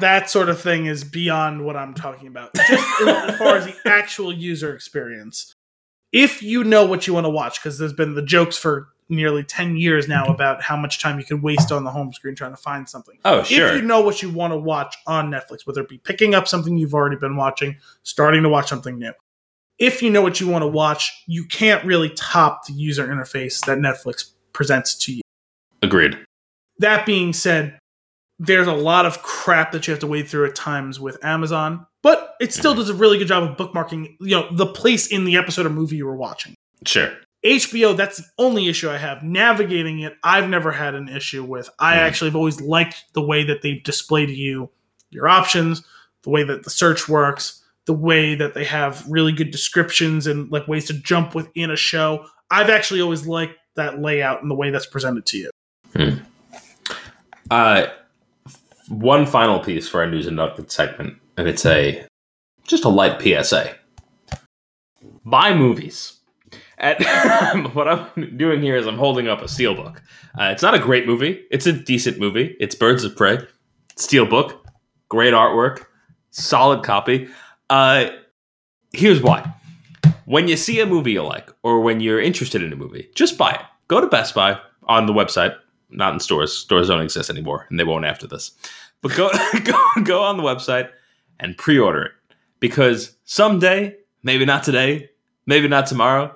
that 0.00 0.30
sort 0.30 0.48
of 0.48 0.60
thing 0.60 0.86
is 0.86 1.04
beyond 1.04 1.64
what 1.64 1.76
I'm 1.76 1.94
talking 1.94 2.28
about. 2.28 2.54
Just 2.54 3.00
as 3.02 3.36
far 3.38 3.56
as 3.56 3.66
the 3.66 3.74
actual 3.86 4.32
user 4.32 4.74
experience, 4.74 5.54
if 6.12 6.42
you 6.42 6.64
know 6.64 6.86
what 6.86 7.06
you 7.06 7.14
want 7.14 7.26
to 7.26 7.30
watch, 7.30 7.60
because 7.60 7.78
there's 7.78 7.92
been 7.92 8.14
the 8.14 8.22
jokes 8.22 8.56
for 8.56 8.88
nearly 9.08 9.42
10 9.42 9.76
years 9.76 10.06
now 10.06 10.24
mm-hmm. 10.24 10.32
about 10.32 10.62
how 10.62 10.76
much 10.76 11.00
time 11.00 11.18
you 11.18 11.24
can 11.24 11.40
waste 11.40 11.72
on 11.72 11.84
the 11.84 11.90
home 11.90 12.12
screen 12.12 12.34
trying 12.34 12.50
to 12.50 12.60
find 12.60 12.88
something. 12.88 13.18
oh, 13.24 13.42
sure. 13.42 13.68
If 13.68 13.76
you 13.76 13.82
know 13.82 14.00
what 14.00 14.22
you 14.22 14.30
want 14.30 14.52
to 14.52 14.58
watch 14.58 14.96
on 15.06 15.30
Netflix, 15.30 15.66
whether 15.66 15.80
it 15.80 15.88
be 15.88 15.98
picking 15.98 16.34
up 16.34 16.46
something 16.46 16.76
you've 16.76 16.94
already 16.94 17.16
been 17.16 17.36
watching, 17.36 17.76
starting 18.02 18.42
to 18.42 18.48
watch 18.48 18.68
something 18.68 18.98
new. 18.98 19.12
If 19.78 20.02
you 20.02 20.10
know 20.10 20.22
what 20.22 20.40
you 20.40 20.48
want 20.48 20.62
to 20.62 20.68
watch, 20.68 21.24
you 21.26 21.44
can't 21.44 21.84
really 21.84 22.10
top 22.10 22.66
the 22.66 22.72
user 22.72 23.06
interface 23.06 23.64
that 23.66 23.78
Netflix 23.78 24.32
presents 24.52 24.94
to 24.96 25.14
you. 25.14 25.22
Agreed. 25.82 26.18
That 26.78 27.06
being 27.06 27.32
said, 27.32 27.78
there's 28.38 28.68
a 28.68 28.72
lot 28.72 29.04
of 29.06 29.22
crap 29.22 29.72
that 29.72 29.86
you 29.86 29.92
have 29.92 30.00
to 30.00 30.06
wade 30.06 30.28
through 30.28 30.46
at 30.46 30.54
times 30.54 31.00
with 31.00 31.22
Amazon, 31.24 31.86
but 32.02 32.34
it 32.40 32.52
still 32.52 32.74
does 32.74 32.88
a 32.88 32.94
really 32.94 33.18
good 33.18 33.26
job 33.28 33.42
of 33.42 33.56
bookmarking, 33.56 34.16
you 34.20 34.36
know, 34.36 34.48
the 34.52 34.66
place 34.66 35.08
in 35.08 35.24
the 35.24 35.36
episode 35.36 35.66
or 35.66 35.70
movie 35.70 35.96
you 35.96 36.06
were 36.06 36.16
watching. 36.16 36.54
Sure. 36.86 37.10
HBO, 37.44 37.96
that's 37.96 38.18
the 38.18 38.24
only 38.38 38.68
issue 38.68 38.90
I 38.90 38.96
have. 38.98 39.22
Navigating 39.22 40.00
it, 40.00 40.14
I've 40.22 40.48
never 40.48 40.70
had 40.72 40.94
an 40.94 41.08
issue 41.08 41.42
with. 41.44 41.68
I 41.78 41.94
Mhm. 41.94 41.98
actually 41.98 42.28
have 42.30 42.36
always 42.36 42.60
liked 42.60 43.04
the 43.14 43.22
way 43.22 43.44
that 43.44 43.62
they 43.62 43.74
display 43.74 44.26
to 44.26 44.32
you 44.34 44.70
your 45.10 45.26
options, 45.28 45.82
the 46.22 46.30
way 46.30 46.42
that 46.44 46.64
the 46.64 46.70
search 46.70 47.08
works, 47.08 47.62
the 47.86 47.92
way 47.94 48.34
that 48.34 48.54
they 48.54 48.64
have 48.64 49.04
really 49.08 49.32
good 49.32 49.50
descriptions 49.50 50.26
and 50.26 50.50
like 50.52 50.68
ways 50.68 50.84
to 50.86 50.92
jump 50.92 51.34
within 51.34 51.70
a 51.70 51.76
show. 51.76 52.26
I've 52.50 52.70
actually 52.70 53.00
always 53.00 53.26
liked 53.26 53.54
that 53.76 54.00
layout 54.00 54.42
and 54.42 54.50
the 54.50 54.54
way 54.54 54.70
that's 54.70 54.86
presented 54.86 55.24
to 55.26 55.38
you. 55.38 55.50
Uh, 57.50 57.86
one 58.88 59.26
final 59.26 59.60
piece 59.60 59.88
for 59.88 60.00
our 60.00 60.10
news 60.10 60.26
and 60.26 60.36
nugget 60.36 60.70
segment, 60.70 61.16
and 61.36 61.48
it's 61.48 61.66
a 61.66 62.06
just 62.64 62.84
a 62.84 62.88
light 62.88 63.20
PSA. 63.20 63.74
Buy 65.24 65.54
movies. 65.54 66.14
And 66.78 66.98
what 67.74 67.88
I'm 67.88 68.36
doing 68.36 68.62
here 68.62 68.76
is 68.76 68.86
I'm 68.86 68.98
holding 68.98 69.28
up 69.28 69.40
a 69.40 69.46
steelbook. 69.46 69.98
Uh, 70.38 70.44
it's 70.44 70.62
not 70.62 70.74
a 70.74 70.78
great 70.78 71.06
movie. 71.06 71.44
It's 71.50 71.66
a 71.66 71.72
decent 71.72 72.18
movie. 72.18 72.56
It's 72.60 72.74
Birds 72.74 73.04
of 73.04 73.16
Prey. 73.16 73.38
Steelbook. 73.96 74.58
Great 75.08 75.34
artwork. 75.34 75.86
Solid 76.30 76.84
copy. 76.84 77.28
Uh, 77.68 78.10
here's 78.92 79.20
why. 79.20 79.52
When 80.26 80.46
you 80.46 80.56
see 80.56 80.80
a 80.80 80.86
movie 80.86 81.12
you 81.12 81.22
like, 81.22 81.50
or 81.62 81.80
when 81.80 82.00
you're 82.00 82.20
interested 82.20 82.62
in 82.62 82.72
a 82.72 82.76
movie, 82.76 83.10
just 83.14 83.38
buy 83.38 83.52
it. 83.52 83.60
Go 83.88 84.00
to 84.00 84.06
Best 84.06 84.34
Buy 84.34 84.60
on 84.84 85.06
the 85.06 85.12
website, 85.12 85.56
not 85.90 86.14
in 86.14 86.20
stores. 86.20 86.56
Stores 86.56 86.88
don't 86.88 87.02
exist 87.02 87.30
anymore, 87.30 87.66
and 87.70 87.78
they 87.78 87.84
won't 87.84 88.04
after 88.04 88.26
this. 88.26 88.52
But 89.00 89.14
go 89.16 89.30
go 89.64 90.02
go 90.02 90.22
on 90.22 90.36
the 90.36 90.42
website 90.42 90.90
and 91.40 91.56
pre-order 91.56 92.02
it 92.02 92.12
because 92.60 93.16
someday, 93.24 93.96
maybe 94.22 94.44
not 94.44 94.62
today, 94.62 95.10
maybe 95.46 95.68
not 95.68 95.86
tomorrow, 95.86 96.34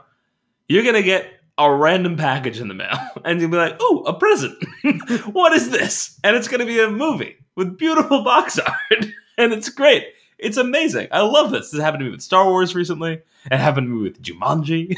you're 0.68 0.84
gonna 0.84 1.03
get 1.03 1.26
a 1.59 1.72
random 1.72 2.16
package 2.16 2.61
in 2.61 2.68
the 2.68 2.74
mail, 2.74 2.98
and 3.24 3.40
you'll 3.40 3.50
be 3.50 3.57
like, 3.57 3.76
"Oh, 3.80 4.03
a 4.07 4.14
present! 4.14 4.62
what 5.32 5.53
is 5.53 5.70
this?" 5.70 6.18
And 6.24 6.36
it's 6.36 6.48
gonna 6.48 6.66
be 6.66 6.80
a 6.80 6.90
movie 6.90 7.36
with 7.57 7.78
beautiful 7.78 8.24
box 8.24 8.59
art, 8.59 9.07
and 9.38 9.53
it's 9.53 9.68
great. 9.68 10.07
It's 10.38 10.57
amazing. 10.57 11.07
I 11.12 11.20
love 11.20 11.53
this. 11.53 11.70
This 11.70 11.80
happened 11.80 12.00
to 12.00 12.07
me 12.07 12.11
with 12.11 12.20
Star 12.20 12.46
Wars 12.46 12.74
recently. 12.74 13.20
It 13.50 13.59
happened 13.59 13.86
to 13.86 13.94
me 13.94 14.03
with 14.03 14.20
Jumanji, 14.22 14.96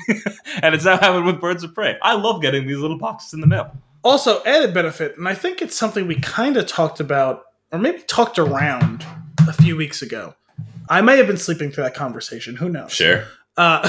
and 0.63 0.75
it's 0.75 0.85
now 0.85 0.97
happened 0.97 1.27
with 1.27 1.41
Birds 1.41 1.65
of 1.65 1.75
Prey. 1.75 1.99
I 2.01 2.15
love 2.15 2.41
getting 2.41 2.67
these 2.67 2.79
little 2.79 2.99
boxes 2.99 3.35
in 3.35 3.41
the 3.41 3.47
mail. 3.47 3.77
Also, 4.05 4.43
added 4.45 4.73
benefit, 4.75 5.17
and 5.17 5.27
I 5.27 5.35
think 5.35 5.63
it's 5.63 5.75
something 5.77 6.07
we 6.07 6.17
kind 6.17 6.57
of 6.59 6.67
talked 6.67 7.01
about, 7.01 7.45
or 7.73 7.79
maybe 7.79 8.01
talked 8.07 8.39
around 8.39 9.05
a 9.49 9.53
few 9.53 9.77
weeks 9.77 10.03
ago. 10.03 10.35
I 10.91 11.01
may 11.01 11.17
have 11.17 11.27
been 11.27 11.39
sleeping 11.39 11.71
through 11.73 11.85
that 11.85 11.95
conversation. 11.95 12.55
Who 12.57 12.69
knows? 12.69 12.93
Sure. 12.93 13.25
Uh, 13.57 13.89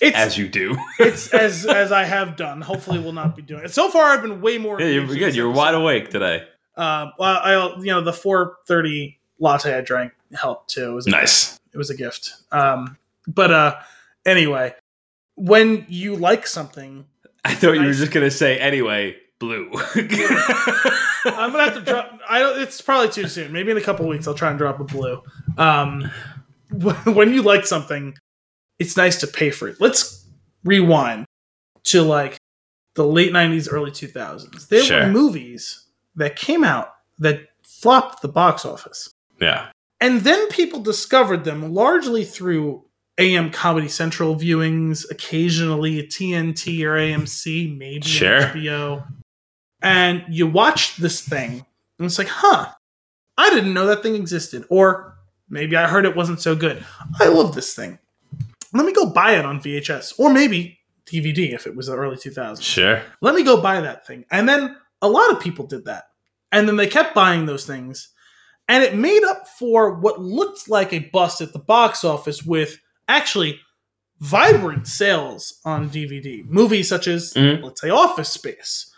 it's 0.00 0.16
As 0.16 0.36
you 0.36 0.48
do. 0.48 0.76
it's 0.98 1.32
as 1.32 1.64
as 1.66 1.92
I 1.92 2.04
have 2.04 2.36
done. 2.36 2.60
Hopefully, 2.60 2.98
we'll 2.98 3.12
not 3.12 3.34
be 3.36 3.42
doing 3.42 3.64
it. 3.64 3.72
So 3.72 3.88
far, 3.88 4.04
I've 4.10 4.22
been 4.22 4.40
way 4.40 4.58
more. 4.58 4.80
yeah, 4.80 4.88
you're 4.88 5.06
good. 5.06 5.34
You're 5.34 5.50
wide 5.50 5.74
awake 5.74 6.10
today. 6.10 6.44
Um, 6.76 7.12
well, 7.18 7.38
I 7.42 7.76
you 7.78 7.86
know 7.86 8.00
the 8.02 8.12
4:30 8.12 9.16
latte 9.38 9.74
I 9.76 9.80
drank 9.80 10.12
helped 10.34 10.70
too. 10.70 10.90
It 10.90 10.94
was 10.94 11.06
Nice. 11.06 11.58
it 11.72 11.78
was 11.78 11.90
a 11.90 11.96
gift. 11.96 12.32
Um, 12.52 12.98
but 13.26 13.50
uh, 13.52 13.76
anyway, 14.26 14.74
when 15.36 15.86
you 15.88 16.16
like 16.16 16.46
something, 16.46 17.04
I 17.44 17.54
thought 17.54 17.72
you 17.72 17.82
were 17.86 17.92
just 17.92 18.12
gonna 18.12 18.30
say 18.30 18.58
anyway. 18.58 19.16
Blue. 19.40 19.68
I'm 19.94 21.50
gonna 21.52 21.64
have 21.64 21.74
to 21.74 21.80
drop. 21.84 22.18
I 22.28 22.38
don't. 22.38 22.60
It's 22.60 22.80
probably 22.80 23.08
too 23.10 23.28
soon. 23.28 23.52
Maybe 23.52 23.70
in 23.72 23.76
a 23.76 23.80
couple 23.82 24.06
weeks 24.06 24.26
I'll 24.28 24.34
try 24.34 24.48
and 24.50 24.58
drop 24.58 24.78
a 24.80 24.84
blue. 24.84 25.22
Um, 25.58 26.10
when 26.70 27.32
you 27.34 27.42
like 27.42 27.66
something, 27.66 28.14
it's 28.78 28.96
nice 28.96 29.20
to 29.20 29.26
pay 29.26 29.50
for 29.50 29.68
it. 29.68 29.76
Let's 29.80 30.24
rewind 30.64 31.26
to 31.84 32.02
like 32.02 32.36
the 32.94 33.04
late 33.06 33.32
'90s, 33.32 33.68
early 33.70 33.90
2000s. 33.90 34.68
There 34.68 34.82
Sure. 34.84 35.00
were 35.00 35.08
movies 35.10 35.84
that 36.16 36.36
came 36.36 36.62
out 36.64 36.94
that 37.18 37.40
flopped 37.64 38.22
the 38.22 38.28
box 38.28 38.64
office. 38.64 39.10
yeah. 39.40 39.66
And 40.00 40.20
then 40.20 40.48
people 40.48 40.80
discovered 40.80 41.44
them 41.44 41.72
largely 41.72 42.24
through 42.24 42.84
AM 43.18 43.50
Comedy 43.50 43.88
Central 43.88 44.34
viewings, 44.36 45.08
occasionally 45.10 46.02
TNT 46.06 46.82
or 46.84 46.94
AMC, 46.96 47.76
maybe 47.78 48.02
Sure. 48.06 48.40
HBO. 48.40 49.06
And 49.82 50.24
you 50.28 50.46
watch 50.46 50.96
this 50.96 51.20
thing, 51.20 51.64
and 51.98 52.06
it's 52.06 52.18
like, 52.18 52.28
huh, 52.28 52.70
I 53.36 53.50
didn't 53.50 53.74
know 53.74 53.86
that 53.86 54.02
thing 54.02 54.14
existed. 54.14 54.64
Or 54.70 55.16
maybe 55.48 55.76
I 55.76 55.86
heard 55.86 56.06
it 56.06 56.16
wasn't 56.16 56.40
so 56.40 56.56
good. 56.56 56.84
I 57.20 57.28
love 57.28 57.54
this 57.54 57.74
thing. 57.74 57.98
Let 58.72 58.86
me 58.86 58.92
go 58.92 59.06
buy 59.10 59.32
it 59.36 59.44
on 59.44 59.60
VHS, 59.60 60.14
or 60.18 60.32
maybe 60.32 60.78
DVD 61.06 61.52
if 61.52 61.66
it 61.66 61.76
was 61.76 61.86
the 61.86 61.94
early 61.96 62.16
2000s 62.16 62.62
Sure. 62.62 63.02
let 63.20 63.34
me 63.34 63.44
go 63.44 63.60
buy 63.60 63.80
that 63.80 64.06
thing. 64.06 64.24
And 64.30 64.48
then 64.48 64.74
a 65.02 65.08
lot 65.08 65.30
of 65.30 65.38
people 65.40 65.66
did 65.66 65.84
that. 65.84 66.04
And 66.50 66.66
then 66.66 66.76
they 66.76 66.86
kept 66.86 67.14
buying 67.14 67.44
those 67.46 67.66
things. 67.66 68.08
And 68.68 68.82
it 68.82 68.96
made 68.96 69.22
up 69.24 69.46
for 69.46 69.94
what 70.00 70.20
looked 70.22 70.68
like 70.70 70.92
a 70.94 71.00
bust 71.12 71.42
at 71.42 71.52
the 71.52 71.58
box 71.58 72.02
office 72.04 72.42
with 72.42 72.78
actually 73.08 73.60
vibrant 74.20 74.86
sales 74.86 75.60
on 75.64 75.90
DVD. 75.90 76.44
Movies 76.46 76.88
such 76.88 77.08
as, 77.08 77.34
Mhm. 77.34 77.62
let's 77.62 77.80
say, 77.80 77.90
Office 77.90 78.28
Space. 78.30 78.92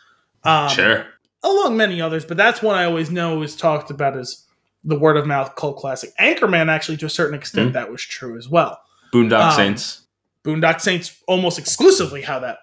Um, 0.45 0.69
sure. 0.69 1.07
Along 1.43 1.77
many 1.77 2.01
others, 2.01 2.25
but 2.25 2.37
that's 2.37 2.63
one 2.63 2.77
I 2.77 2.85
always 2.85 3.11
know 3.11 3.43
is 3.43 3.57
talked 3.57 3.91
about 3.91 4.17
as 4.17 4.45
the 4.85 4.99
word 4.99 5.17
of 5.17 5.27
mouth 5.27 5.55
cult 5.57 5.79
classic. 5.79 6.11
Anchorman, 6.21 6.69
actually, 6.69 6.97
to 6.99 7.07
a 7.07 7.11
certain 7.11 7.35
extent, 7.35 7.71
Mhm. 7.71 7.75
that 7.75 7.91
was 7.91 8.03
true 8.03 8.37
as 8.39 8.49
well. 8.49 8.81
Boondock 9.13 9.51
um, 9.51 9.53
Saints. 9.53 10.03
Boondock 10.45 10.81
Saints 10.81 11.17
almost 11.27 11.59
exclusively 11.59 12.23
how 12.23 12.39
that. 12.41 12.59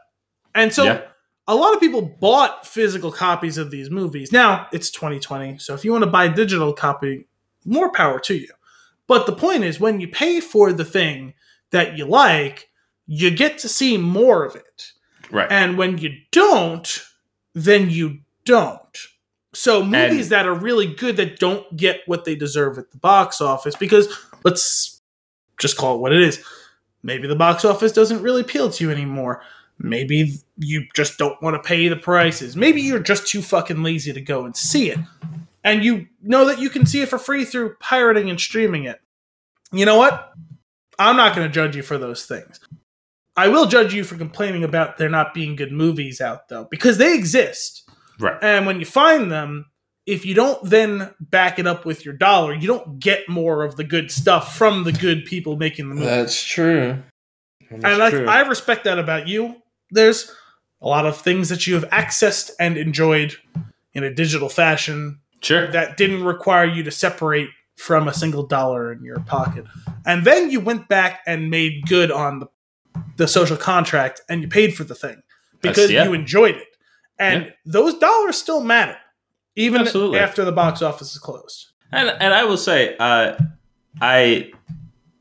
And 0.56 0.72
so 0.74 0.84
yeah. 0.86 1.02
a 1.48 1.56
lot 1.56 1.74
of 1.74 1.80
people 1.82 2.02
bought 2.02 2.66
physical 2.66 3.12
copies 3.12 3.58
of 3.58 3.72
these 3.72 3.90
movies. 3.90 4.32
Now 4.32 4.68
it's 4.72 4.90
2020, 4.92 5.58
so 5.58 5.74
if 5.74 5.84
you 5.84 5.92
want 5.92 6.04
to 6.06 6.10
buy 6.10 6.26
a 6.26 6.34
digital 6.34 6.72
copy, 6.74 7.28
more 7.66 7.92
power 7.92 8.20
to 8.22 8.36
you. 8.36 8.48
But 9.08 9.26
the 9.26 9.34
point 9.34 9.64
is, 9.64 9.80
when 9.80 10.00
you 10.00 10.08
pay 10.08 10.40
for 10.40 10.72
the 10.72 10.86
thing 10.86 11.34
that 11.72 11.98
you 11.98 12.06
like, 12.06 12.70
you 13.06 13.32
get 13.32 13.58
to 13.60 13.70
see 13.70 13.98
more 13.98 14.46
of 14.46 14.56
it. 14.56 14.92
Right. 15.30 15.52
And 15.52 15.78
when 15.78 15.98
you 15.98 16.12
don't, 16.32 17.04
then 17.54 17.90
you 17.90 18.20
don't. 18.46 18.98
So 19.54 19.84
movies 19.84 20.28
And- 20.28 20.32
that 20.32 20.48
are 20.48 20.54
really 20.56 20.88
good 20.88 21.18
that 21.18 21.40
don't 21.40 21.76
get 21.76 22.02
what 22.06 22.26
they 22.26 22.36
deserve 22.36 22.78
at 22.78 22.92
the 22.92 22.98
box 22.98 23.42
office, 23.42 23.76
because 23.76 24.08
let's 24.44 25.02
just 25.60 25.78
call 25.78 25.96
it 25.96 26.00
what 26.00 26.14
it 26.14 26.22
is. 26.22 26.44
Maybe 27.04 27.28
the 27.28 27.36
box 27.36 27.66
office 27.66 27.92
doesn't 27.92 28.22
really 28.22 28.42
appeal 28.42 28.70
to 28.70 28.84
you 28.84 28.90
anymore. 28.90 29.42
Maybe 29.80 30.40
you 30.58 30.86
just 30.96 31.18
don't 31.18 31.40
want 31.42 31.56
to 31.62 31.68
pay 31.68 31.88
the 31.90 31.96
prices. 31.98 32.56
Maybe 32.56 32.82
you're 32.82 33.00
just 33.00 33.28
too 33.28 33.42
fucking 33.42 33.84
lazy 33.84 34.14
to 34.14 34.22
go 34.22 34.46
and 34.46 34.56
see 34.56 34.90
it. 34.92 35.00
And 35.64 35.84
you 35.84 36.08
know 36.22 36.46
that 36.46 36.60
you 36.60 36.70
can 36.70 36.86
see 36.86 37.02
it 37.02 37.10
for 37.10 37.18
free 37.18 37.46
through 37.46 37.76
pirating 37.80 38.30
and 38.30 38.40
streaming 38.40 38.84
it. 38.84 39.00
You 39.72 39.86
know 39.86 39.98
what? 39.98 40.32
I'm 41.00 41.16
not 41.16 41.36
going 41.36 41.48
to 41.48 41.54
judge 41.54 41.76
you 41.76 41.82
for 41.84 41.98
those 41.98 42.26
things. 42.26 42.60
I 43.36 43.48
will 43.48 43.66
judge 43.66 43.94
you 43.94 44.04
for 44.04 44.16
complaining 44.16 44.64
about 44.64 44.98
there 44.98 45.10
not 45.10 45.34
being 45.34 45.56
good 45.56 45.72
movies 45.72 46.22
out, 46.22 46.50
though, 46.50 46.68
because 46.70 46.98
they 46.98 47.16
exist. 47.16 47.90
right. 48.20 48.38
And 48.42 48.66
when 48.66 48.80
you 48.80 48.86
find 48.86 49.32
them, 49.32 49.66
if 50.06 50.26
you 50.26 50.36
don't 50.36 50.64
then 50.70 51.14
back 51.20 51.60
it 51.60 51.66
up 51.66 51.86
with 51.86 52.06
your 52.06 52.14
dollar, 52.14 52.54
you 52.54 52.68
don't 52.68 53.00
get 53.00 53.28
more 53.30 53.64
of 53.64 53.76
the 53.76 53.84
good 53.84 54.12
stuff 54.12 54.56
from 54.56 54.84
the 54.84 54.92
good 54.92 55.26
people 55.26 55.56
making 55.56 55.90
the 55.90 55.96
movie. 55.96 56.06
That's 56.06 56.44
true. 56.44 57.02
That's 57.72 57.84
and 57.86 58.04
I, 58.04 58.10
true. 58.10 58.28
I 58.28 58.42
respect 58.42 58.84
that 58.84 59.00
about 59.00 59.28
you. 59.28 59.56
There's 59.90 60.32
a 60.82 60.88
lot 60.88 61.06
of 61.06 61.18
things 61.18 61.50
that 61.50 61.66
you 61.66 61.74
have 61.76 61.86
accessed 61.90 62.52
and 62.60 62.78
enjoyed 62.78 63.36
in 63.94 64.04
a 64.04 64.14
digital 64.14 64.50
fashion 64.50 65.20
sure. 65.44 65.72
that 65.72 65.98
didn't 65.98 66.24
require 66.24 66.66
you 66.66 66.84
to 66.84 66.92
separate 66.92 67.50
from 67.76 68.08
a 68.08 68.14
single 68.14 68.44
dollar 68.44 68.92
in 68.92 69.04
your 69.04 69.20
pocket. 69.22 69.66
And 70.06 70.24
then 70.26 70.52
you 70.52 70.60
went 70.60 70.88
back 70.88 71.22
and 71.26 71.50
made 71.50 71.88
good 71.88 72.12
on 72.12 72.40
the, 72.40 72.48
the 73.18 73.28
social 73.28 73.58
contract 73.58 74.22
and 74.30 74.42
you 74.42 74.48
paid 74.48 74.76
for 74.76 74.84
the 74.84 74.96
thing 74.96 75.22
because 75.62 75.90
yeah. 75.92 76.04
you 76.04 76.14
enjoyed 76.14 76.56
it. 76.56 76.68
And 77.20 77.46
Yeah. 77.46 77.52
those 77.66 77.96
dollars 77.98 78.38
still 78.38 78.62
matter, 78.62 78.98
even 79.56 79.82
Absolutely. 79.82 80.20
after 80.20 80.44
the 80.46 80.52
box 80.52 80.82
office 80.82 81.12
is 81.14 81.20
closed. 81.20 81.72
And 81.92 82.10
and 82.20 82.34
I 82.34 82.44
will 82.44 82.58
say, 82.58 82.96
uh, 82.98 83.36
I 84.02 84.52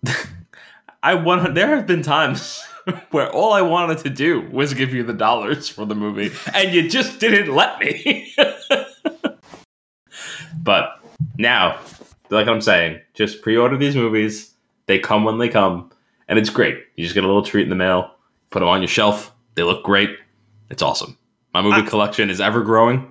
I 1.03 1.15
want. 1.15 1.55
There 1.55 1.69
have 1.69 1.87
been 1.87 2.03
times 2.03 2.63
where 3.11 3.31
all 3.31 3.53
I 3.53 3.61
wanted 3.63 3.99
to 3.99 4.11
do 4.11 4.41
was 4.51 4.73
give 4.75 4.95
you 4.95 5.03
the 5.03 5.13
dollars 5.13 5.69
for 5.69 5.85
the 5.85 5.95
movie, 5.95 6.33
and 6.55 6.73
you 6.73 6.89
just 6.89 7.19
didn't 7.21 7.55
let 7.55 7.79
me. 7.79 8.33
but 10.63 11.01
now, 11.39 11.79
like 12.31 12.47
I'm 12.49 12.61
saying, 12.61 13.01
just 13.15 13.43
pre-order 13.43 13.77
these 13.77 13.97
movies. 13.97 14.51
They 14.87 14.99
come 14.99 15.25
when 15.25 15.39
they 15.39 15.49
come, 15.49 15.91
and 16.29 16.39
it's 16.39 16.51
great. 16.51 16.79
You 16.97 17.05
just 17.05 17.15
get 17.15 17.25
a 17.25 17.27
little 17.27 17.43
treat 17.45 17.63
in 17.65 17.69
the 17.71 17.77
mail. 17.77 18.11
Put 18.51 18.61
them 18.61 18.69
on 18.69 18.81
your 18.81 18.89
shelf. 18.89 19.33
They 19.55 19.63
look 19.63 19.85
great. 19.85 20.11
It's 20.71 20.83
awesome. 20.83 21.17
My 21.55 21.63
movie 21.63 21.83
I- 21.83 21.89
collection 21.89 22.31
is 22.31 22.41
ever 22.41 22.63
growing. 22.63 23.09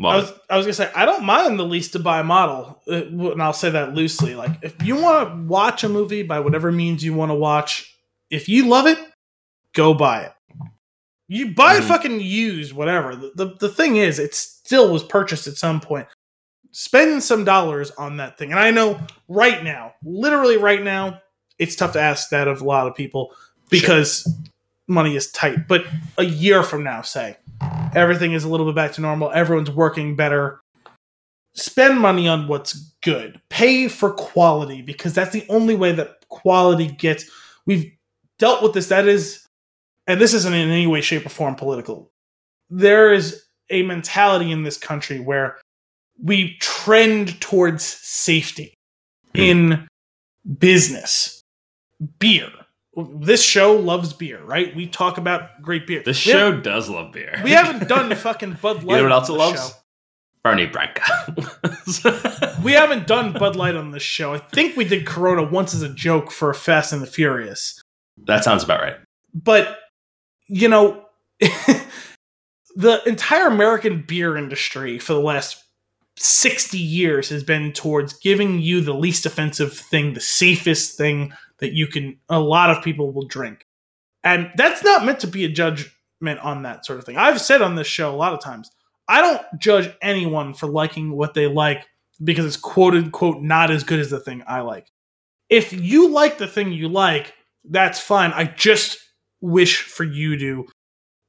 I 0.00 0.02
Love 0.02 0.22
was, 0.30 0.40
I 0.50 0.56
was 0.56 0.66
gonna 0.66 0.72
say 0.74 0.90
I 0.96 1.06
don't 1.06 1.22
mind 1.24 1.56
the 1.56 1.64
least 1.64 1.92
to 1.92 2.00
buy 2.00 2.20
model, 2.22 2.80
uh, 2.90 2.94
and 3.04 3.40
I'll 3.40 3.52
say 3.52 3.70
that 3.70 3.94
loosely. 3.94 4.34
Like 4.34 4.50
if 4.62 4.74
you 4.82 4.96
want 4.96 5.28
to 5.28 5.42
watch 5.46 5.84
a 5.84 5.88
movie 5.88 6.24
by 6.24 6.40
whatever 6.40 6.72
means 6.72 7.04
you 7.04 7.14
want 7.14 7.30
to 7.30 7.34
watch, 7.36 7.96
if 8.28 8.48
you 8.48 8.66
love 8.66 8.86
it, 8.88 8.98
go 9.72 9.94
buy 9.94 10.22
it. 10.22 10.32
You 11.28 11.54
buy 11.54 11.76
it 11.76 11.82
Mhm. 11.82 11.88
fucking 11.88 12.20
used, 12.20 12.72
whatever. 12.72 13.14
The, 13.14 13.30
the 13.36 13.46
the 13.60 13.68
thing 13.68 13.94
is, 13.96 14.18
it 14.18 14.34
still 14.34 14.92
was 14.92 15.04
purchased 15.04 15.46
at 15.46 15.54
some 15.54 15.80
point. 15.80 16.08
Spend 16.76 17.22
some 17.22 17.44
dollars 17.44 17.92
on 17.92 18.16
that 18.16 18.36
thing, 18.36 18.50
and 18.50 18.58
I 18.58 18.72
know 18.72 18.98
right 19.28 19.62
now, 19.62 19.94
literally 20.02 20.56
right 20.56 20.82
now, 20.82 21.20
it's 21.56 21.76
tough 21.76 21.92
to 21.92 22.00
ask 22.00 22.30
that 22.30 22.48
of 22.48 22.60
a 22.60 22.64
lot 22.64 22.88
of 22.88 22.96
people 22.96 23.32
because 23.70 24.28
money 24.88 25.14
is 25.14 25.30
tight. 25.30 25.68
But 25.68 25.86
a 26.18 26.24
year 26.24 26.64
from 26.64 26.82
now, 26.82 27.02
say 27.02 27.36
everything 27.94 28.32
is 28.32 28.42
a 28.42 28.48
little 28.48 28.66
bit 28.66 28.74
back 28.74 28.90
to 28.94 29.00
normal, 29.00 29.30
everyone's 29.30 29.70
working 29.70 30.16
better. 30.16 30.60
Spend 31.52 32.00
money 32.00 32.26
on 32.26 32.48
what's 32.48 32.74
good. 33.02 33.40
Pay 33.50 33.86
for 33.86 34.10
quality 34.12 34.82
because 34.82 35.14
that's 35.14 35.30
the 35.30 35.46
only 35.48 35.76
way 35.76 35.92
that 35.92 36.28
quality 36.28 36.88
gets. 36.88 37.30
We've 37.66 37.92
dealt 38.40 38.64
with 38.64 38.72
this. 38.72 38.88
That 38.88 39.06
is, 39.06 39.46
and 40.08 40.20
this 40.20 40.34
isn't 40.34 40.52
in 40.52 40.70
any 40.70 40.88
way, 40.88 41.02
shape, 41.02 41.24
or 41.24 41.28
form 41.28 41.54
political. 41.54 42.10
There 42.68 43.14
is 43.14 43.44
a 43.70 43.82
mentality 43.82 44.50
in 44.50 44.64
this 44.64 44.76
country 44.76 45.20
where 45.20 45.58
we 46.22 46.56
trend 46.60 47.40
towards 47.40 47.84
safety 47.84 48.74
Hmm. 49.34 49.40
in 49.40 49.88
business. 50.58 51.42
Beer. 52.18 52.50
This 52.96 53.42
show 53.44 53.74
loves 53.74 54.12
beer, 54.12 54.40
right? 54.44 54.74
We 54.76 54.86
talk 54.86 55.18
about 55.18 55.60
great 55.62 55.86
beer. 55.86 56.02
This 56.04 56.24
We 56.24 56.32
show 56.32 56.60
does 56.60 56.88
love 56.88 57.12
beer. 57.12 57.40
we 57.42 57.50
haven't 57.50 57.88
done 57.88 58.14
fucking 58.14 58.58
Bud 58.62 58.84
Light. 58.84 58.96
You 58.96 59.02
know 59.02 59.02
what 59.04 59.12
else 59.12 59.28
it 59.28 59.32
on 59.32 59.38
loves? 59.38 59.68
show. 59.68 59.74
Fernet-Branca. 60.44 61.02
We 62.62 62.72
haven't 62.72 63.06
done 63.06 63.32
Bud 63.32 63.56
Light 63.56 63.74
on 63.76 63.90
this 63.90 64.02
show. 64.02 64.34
I 64.34 64.38
think 64.38 64.76
we 64.76 64.84
did 64.84 65.06
Corona 65.06 65.42
once 65.42 65.74
as 65.74 65.82
a 65.82 65.88
joke 65.88 66.30
for 66.30 66.52
Fast 66.54 66.92
and 66.92 67.00
the 67.02 67.06
Furious. 67.06 67.80
that 68.26 68.44
sounds 68.44 68.62
about 68.62 68.80
right. 68.80 68.96
But, 69.34 69.78
you 70.46 70.68
know, 70.68 71.06
the 72.76 73.02
entire 73.06 73.46
American 73.48 74.02
beer 74.06 74.36
industry 74.36 74.98
for 74.98 75.14
the 75.14 75.20
last 75.20 75.63
60 76.16 76.78
years 76.78 77.28
has 77.28 77.42
been 77.42 77.72
towards 77.72 78.12
giving 78.14 78.60
you 78.60 78.80
the 78.80 78.94
least 78.94 79.26
offensive 79.26 79.72
thing, 79.72 80.14
the 80.14 80.20
safest 80.20 80.96
thing 80.96 81.32
that 81.58 81.72
you 81.72 81.86
can, 81.86 82.18
a 82.28 82.38
lot 82.38 82.70
of 82.70 82.84
people 82.84 83.12
will 83.12 83.26
drink. 83.26 83.66
And 84.22 84.50
that's 84.56 84.82
not 84.84 85.04
meant 85.04 85.20
to 85.20 85.26
be 85.26 85.44
a 85.44 85.48
judgment 85.48 86.40
on 86.40 86.62
that 86.62 86.86
sort 86.86 86.98
of 86.98 87.04
thing. 87.04 87.16
I've 87.16 87.40
said 87.40 87.62
on 87.62 87.74
this 87.74 87.86
show 87.86 88.14
a 88.14 88.16
lot 88.16 88.32
of 88.32 88.40
times, 88.40 88.70
I 89.08 89.20
don't 89.20 89.42
judge 89.60 89.94
anyone 90.00 90.54
for 90.54 90.66
liking 90.66 91.12
what 91.16 91.34
they 91.34 91.46
like 91.46 91.86
because 92.22 92.46
it's 92.46 92.56
quoted 92.56 93.12
quote 93.12 93.42
not 93.42 93.70
as 93.70 93.84
good 93.84 94.00
as 94.00 94.10
the 94.10 94.20
thing 94.20 94.42
I 94.46 94.60
like. 94.60 94.90
If 95.50 95.72
you 95.72 96.08
like 96.08 96.38
the 96.38 96.46
thing 96.46 96.72
you 96.72 96.88
like, 96.88 97.34
that's 97.64 98.00
fine. 98.00 98.32
I 98.32 98.44
just 98.44 98.98
wish 99.40 99.82
for 99.82 100.04
you 100.04 100.38
to 100.38 100.66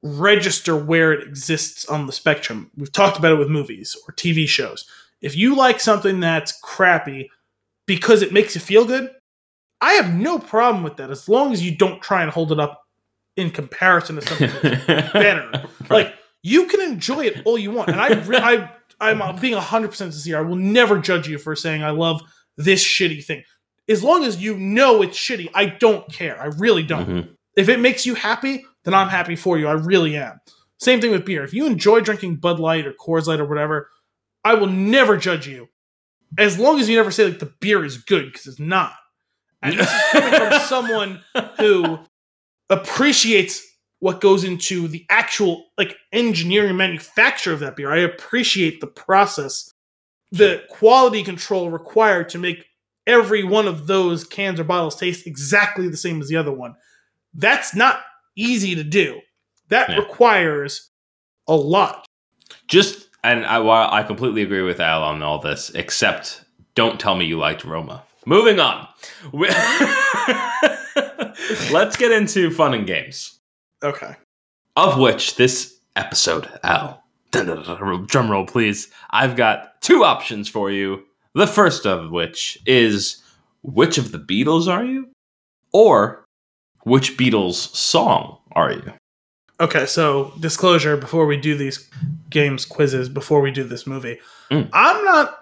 register 0.05 0.75
where 0.75 1.11
it 1.13 1.27
exists 1.27 1.85
on 1.87 2.05
the 2.05 2.13
spectrum. 2.13 2.69
We've 2.77 2.91
talked 2.91 3.17
about 3.17 3.31
it 3.31 3.39
with 3.39 3.49
movies 3.49 3.97
or 4.07 4.13
TV 4.13 4.47
shows. 4.47 4.85
If 5.21 5.35
you 5.35 5.55
like 5.55 5.79
something 5.79 6.19
that's 6.19 6.59
crappy 6.61 7.29
because 7.87 8.21
it 8.21 8.31
makes 8.31 8.53
you 8.53 8.61
feel 8.61 8.85
good, 8.85 9.09
I 9.81 9.93
have 9.93 10.13
no 10.13 10.37
problem 10.37 10.83
with 10.83 10.97
that 10.97 11.09
as 11.09 11.27
long 11.27 11.51
as 11.53 11.63
you 11.63 11.75
don't 11.75 12.01
try 12.01 12.21
and 12.21 12.31
hold 12.31 12.51
it 12.51 12.59
up 12.59 12.83
in 13.35 13.49
comparison 13.49 14.15
to 14.17 14.21
something 14.21 14.51
that's 14.85 15.13
better. 15.13 15.65
Like 15.89 16.13
you 16.43 16.67
can 16.67 16.81
enjoy 16.81 17.25
it 17.25 17.41
all 17.45 17.57
you 17.57 17.71
want, 17.71 17.89
and 17.89 17.99
I, 17.99 18.09
I, 18.37 18.71
I'm 18.99 19.35
being 19.37 19.55
hundred 19.57 19.89
percent 19.89 20.13
sincere. 20.13 20.37
I 20.37 20.41
will 20.41 20.55
never 20.55 20.99
judge 20.99 21.27
you 21.27 21.39
for 21.39 21.55
saying 21.55 21.83
I 21.83 21.89
love 21.89 22.21
this 22.57 22.83
shitty 22.83 23.25
thing, 23.25 23.43
as 23.89 24.03
long 24.03 24.23
as 24.23 24.41
you 24.41 24.55
know 24.55 25.01
it's 25.01 25.17
shitty. 25.17 25.49
I 25.55 25.65
don't 25.65 26.07
care. 26.11 26.39
I 26.39 26.45
really 26.57 26.83
don't. 26.83 27.07
Mhm. 27.07 27.29
If 27.57 27.69
it 27.69 27.79
makes 27.79 28.05
you 28.05 28.13
happy, 28.15 28.63
then 28.85 28.93
I'm 28.93 29.09
happy 29.09 29.35
for 29.35 29.57
you. 29.57 29.67
I 29.67 29.73
really 29.73 30.15
am. 30.15 30.39
Same 30.79 31.01
thing 31.01 31.11
with 31.11 31.25
beer. 31.25 31.43
If 31.43 31.53
you 31.53 31.65
enjoy 31.65 32.01
drinking 32.01 32.37
Bud 32.37 32.59
Light 32.59 32.85
or 32.85 32.93
Coors 32.93 33.27
Light 33.27 33.39
or 33.39 33.45
whatever, 33.45 33.89
I 34.43 34.53
will 34.53 34.67
never 34.67 35.17
judge 35.17 35.47
you, 35.47 35.67
as 36.37 36.59
long 36.59 36.79
as 36.79 36.87
you 36.87 36.95
never 36.95 37.11
say 37.11 37.25
like 37.25 37.39
the 37.39 37.53
beer 37.59 37.83
is 37.83 37.97
good 37.97 38.25
because 38.25 38.47
it's 38.47 38.59
not. 38.59 38.93
And 39.61 39.79
this 39.79 39.91
is 39.91 40.01
coming 40.11 40.33
from 40.33 40.59
someone 40.67 41.21
who 41.57 41.99
appreciates 42.69 43.65
what 43.99 44.21
goes 44.21 44.43
into 44.43 44.87
the 44.87 45.05
actual 45.09 45.65
like 45.77 45.95
engineering 46.11 46.77
manufacture 46.77 47.53
of 47.53 47.59
that 47.61 47.75
beer. 47.75 47.91
I 47.91 47.99
appreciate 47.99 48.81
the 48.81 48.87
process, 48.87 49.73
the 50.31 50.63
quality 50.69 51.23
control 51.23 51.71
required 51.71 52.29
to 52.29 52.37
make 52.37 52.65
every 53.07 53.43
one 53.43 53.67
of 53.67 53.87
those 53.87 54.23
cans 54.23 54.59
or 54.59 54.63
bottles 54.63 54.95
taste 54.95 55.25
exactly 55.25 55.89
the 55.89 55.97
same 55.97 56.21
as 56.21 56.27
the 56.27 56.35
other 56.35 56.51
one. 56.51 56.75
That's 57.33 57.75
not 57.75 58.01
easy 58.35 58.75
to 58.75 58.83
do. 58.83 59.21
That 59.69 59.89
Yeah. 59.89 59.97
requires 59.97 60.89
a 61.47 61.55
lot. 61.55 62.05
Just 62.67 63.07
and 63.23 63.45
I, 63.45 63.59
while 63.59 63.89
I 63.91 64.03
completely 64.03 64.43
agree 64.43 64.61
with 64.61 64.79
Al 64.79 65.03
on 65.03 65.21
all 65.23 65.39
this, 65.39 65.71
except 65.71 66.43
don't 66.75 66.99
tell 66.99 67.15
me 67.15 67.25
you 67.25 67.39
liked 67.39 67.63
Roma. 67.65 68.03
Moving 68.27 68.59
on. 68.59 68.87
Let's 71.71 71.95
get 71.97 72.11
into 72.11 72.49
fun 72.51 72.73
and 72.73 72.87
games. 72.87 73.39
Okay. 73.83 74.15
Of 74.75 74.99
which 74.99 75.35
this 75.35 75.77
episode, 75.95 76.49
Al, 76.63 77.03
drum 77.31 78.29
roll 78.31 78.45
please. 78.45 78.89
I've 79.11 79.35
got 79.35 79.81
two 79.81 80.03
options 80.03 80.47
for 80.49 80.71
you. 80.71 81.03
The 81.33 81.47
first 81.47 81.85
of 81.85 82.11
which 82.11 82.57
is 82.65 83.21
which 83.63 83.97
of 83.97 84.11
the 84.11 84.19
Beatles 84.19 84.67
are 84.71 84.83
you? 84.83 85.09
Or 85.73 86.24
which 86.85 87.17
Beatles 87.17 87.75
song 87.75 88.37
are 88.53 88.71
you? 88.71 88.93
Okay, 89.59 89.85
so 89.85 90.33
disclosure 90.39 90.97
before 90.97 91.25
we 91.25 91.37
do 91.37 91.55
these 91.55 91.89
games 92.29 92.65
quizzes, 92.65 93.07
before 93.09 93.41
we 93.41 93.51
do 93.51 93.63
this 93.63 93.85
movie, 93.85 94.19
Mm. 94.51 94.69
I'm 94.73 95.03
not 95.05 95.39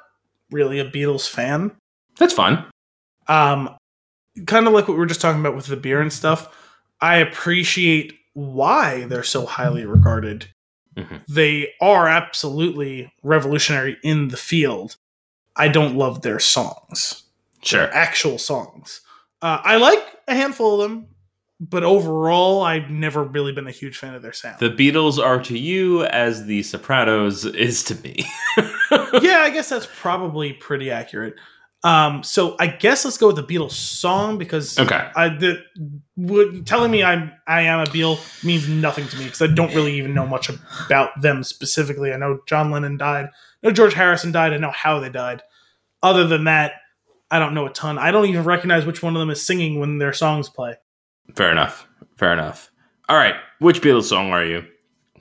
really 0.51 0.79
a 0.79 0.85
Beatles 0.89 1.27
fan. 1.29 1.71
That's 2.17 2.33
fine. 2.33 2.63
Um, 3.27 3.75
kind 4.45 4.65
of 4.67 4.73
like 4.73 4.87
what 4.87 4.93
we 4.95 4.99
were 4.99 5.05
just 5.05 5.19
talking 5.21 5.41
about 5.41 5.55
with 5.55 5.65
the 5.67 5.75
beer 5.77 5.99
and 6.01 6.11
stuff. 6.13 6.47
I 7.01 7.17
appreciate 7.17 8.17
why 8.33 9.03
they're 9.05 9.23
so 9.23 9.45
highly 9.45 9.85
regarded. 9.85 10.47
Mhm. 10.95 11.21
They 11.27 11.73
are 11.81 12.07
absolutely 12.07 13.11
revolutionary 13.23 13.97
in 14.03 14.29
the 14.29 14.37
field. 14.37 14.95
I 15.55 15.67
don't 15.67 15.95
love 15.97 16.21
their 16.21 16.39
songs, 16.39 17.23
Sure. 17.61 17.89
actual 17.93 18.37
songs. 18.37 19.01
Uh, 19.41 19.59
I 19.63 19.75
like 19.77 20.03
a 20.27 20.35
handful 20.35 20.81
of 20.81 20.89
them, 20.89 21.07
but 21.69 21.83
overall, 21.83 22.61
I've 22.63 22.89
never 22.89 23.23
really 23.23 23.51
been 23.53 23.67
a 23.67 23.71
huge 23.71 23.97
fan 23.97 24.13
of 24.15 24.21
their 24.21 24.33
sound. 24.33 24.59
The 24.59 24.69
Beatles 24.69 25.17
are 25.23 25.41
to 25.43 25.57
you 25.57 26.03
as 26.05 26.45
the 26.45 26.63
Sopranos 26.63 27.45
is 27.45 27.83
to 27.85 27.95
me. 27.95 28.25
yeah, 28.57 29.39
I 29.41 29.49
guess 29.53 29.69
that's 29.69 29.87
probably 29.99 30.53
pretty 30.53 30.91
accurate. 30.91 31.35
Um, 31.85 32.23
so 32.23 32.55
I 32.59 32.67
guess 32.67 33.03
let's 33.03 33.17
go 33.17 33.27
with 33.27 33.35
the 33.35 33.43
Beatles 33.43 33.71
song 33.71 34.37
because 34.37 34.79
Okay. 34.79 35.09
I 35.15 35.29
the 35.29 35.61
would, 36.15 36.65
telling 36.65 36.91
me 36.91 37.03
I'm 37.03 37.31
I 37.45 37.63
am 37.63 37.81
a 37.81 37.85
Beatle 37.85 38.19
means 38.43 38.69
nothing 38.69 39.05
to 39.09 39.17
me 39.17 39.25
because 39.25 39.41
I 39.41 39.47
don't 39.47 39.73
really 39.75 39.93
even 39.97 40.13
know 40.13 40.25
much 40.25 40.49
about 40.85 41.09
them 41.21 41.43
specifically. 41.43 42.13
I 42.13 42.17
know 42.17 42.39
John 42.47 42.71
Lennon 42.71 42.95
died, 42.97 43.25
I 43.25 43.67
know 43.67 43.71
George 43.73 43.93
Harrison 43.93 44.31
died, 44.31 44.53
I 44.53 44.57
know 44.57 44.71
how 44.71 44.99
they 44.99 45.09
died. 45.09 45.41
Other 46.01 46.25
than 46.25 46.45
that, 46.45 46.73
I 47.29 47.39
don't 47.39 47.53
know 47.53 47.65
a 47.65 47.69
ton. 47.69 47.97
I 47.97 48.11
don't 48.11 48.27
even 48.27 48.43
recognize 48.45 48.85
which 48.85 49.03
one 49.03 49.15
of 49.15 49.19
them 49.19 49.29
is 49.29 49.45
singing 49.45 49.79
when 49.79 49.97
their 49.97 50.13
songs 50.13 50.47
play. 50.49 50.75
Fair 51.35 51.51
enough. 51.51 51.87
Fair 52.17 52.33
enough. 52.33 52.71
All 53.09 53.17
right. 53.17 53.35
Which 53.59 53.81
Beatles 53.81 54.03
song 54.03 54.31
are 54.31 54.45
you? 54.45 54.65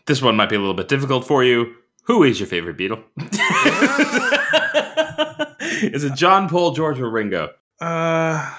This 0.07 0.23
one 0.23 0.37
might 0.37 0.49
be 0.49 0.57
a 0.57 0.59
little 0.59 0.75
bit 0.75 0.89
difficult 0.89 1.27
for 1.27 1.45
you. 1.45 1.75
Who 2.05 2.25
is 2.25 2.41
your 2.41 2.49
favorite 2.49 2.77
Beatle? 2.77 3.03
is 5.93 6.05
it 6.05 6.15
John, 6.15 6.49
Paul, 6.49 6.73
George, 6.73 7.01
or 7.01 7.09
Ringo? 7.09 7.51
Uh, 7.81 8.55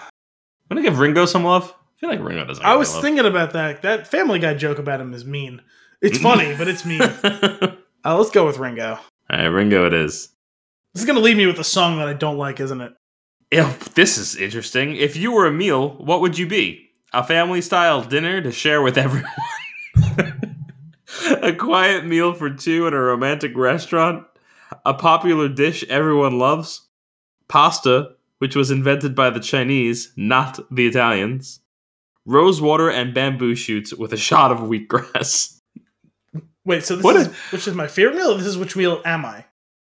I'm 0.69 0.69
gonna 0.69 0.81
give 0.81 0.99
Ringo 0.99 1.25
some 1.25 1.43
love. 1.43 1.71
I 1.71 1.99
feel 1.99 2.09
like 2.09 2.21
Ringo 2.21 2.45
doesn't. 2.45 2.63
I 2.63 2.75
was 2.75 2.97
thinking 2.99 3.25
about 3.25 3.53
that. 3.53 3.81
That 3.81 4.07
Family 4.07 4.39
Guy 4.39 4.53
joke 4.53 4.79
about 4.79 5.01
him 5.01 5.13
is 5.13 5.25
mean. 5.25 5.61
It's 6.01 6.17
funny, 6.17 6.55
but 6.55 6.67
it's 6.67 6.85
mean. 6.85 7.01
Uh, 8.05 8.17
let's 8.17 8.31
go 8.31 8.45
with 8.45 8.57
Ringo. 8.57 8.99
All 9.29 9.39
right, 9.39 9.45
Ringo. 9.45 9.87
It 9.87 9.93
is. 9.93 10.27
This 10.93 11.03
is 11.03 11.07
to 11.07 11.21
leave 11.21 11.37
me 11.37 11.45
with 11.45 11.57
a 11.57 11.63
song 11.63 11.99
that 11.99 12.09
I 12.09 12.11
don't 12.11 12.37
like, 12.37 12.59
isn't 12.59 12.81
it? 12.81 12.91
Ew, 13.49 13.65
this 13.95 14.17
is 14.17 14.35
interesting. 14.35 14.97
If 14.97 15.15
you 15.15 15.31
were 15.31 15.47
a 15.47 15.53
meal, 15.53 15.91
what 15.91 16.19
would 16.19 16.37
you 16.37 16.45
be? 16.45 16.89
A 17.13 17.23
family 17.23 17.61
style 17.61 18.01
dinner 18.03 18.41
to 18.41 18.51
share 18.51 18.81
with 18.81 18.97
everyone? 19.05 19.29
a 21.41 21.53
quiet 21.53 22.05
meal 22.05 22.33
for 22.33 22.49
two 22.49 22.87
in 22.87 22.93
a 22.93 22.99
romantic 22.99 23.55
restaurant? 23.55 24.25
A 24.85 24.93
popular 24.93 25.47
dish 25.47 25.83
everyone 25.89 26.39
loves? 26.39 26.87
Pasta, 27.47 28.11
which 28.39 28.55
was 28.55 28.71
invented 28.71 29.13
by 29.15 29.29
the 29.29 29.39
Chinese, 29.39 30.11
not 30.17 30.59
the 30.75 30.87
Italians? 30.87 31.59
Rose 32.25 32.61
water 32.61 32.89
and 32.89 33.13
bamboo 33.13 33.53
shoots 33.55 33.93
with 33.93 34.13
a 34.13 34.17
shot 34.17 34.51
of 34.51 34.59
wheatgrass. 34.59 35.59
Wait, 36.65 36.83
so 36.83 36.95
this 36.95 37.03
What 37.03 37.15
is 37.17 37.27
is- 37.27 37.33
which 37.51 37.67
is 37.67 37.75
my 37.75 37.87
favorite 37.87 38.15
meal? 38.15 38.31
Or 38.31 38.37
this 38.37 38.47
is 38.47 38.57
which 38.57 38.75
meal 38.75 39.01
am 39.05 39.25
I? 39.25 39.45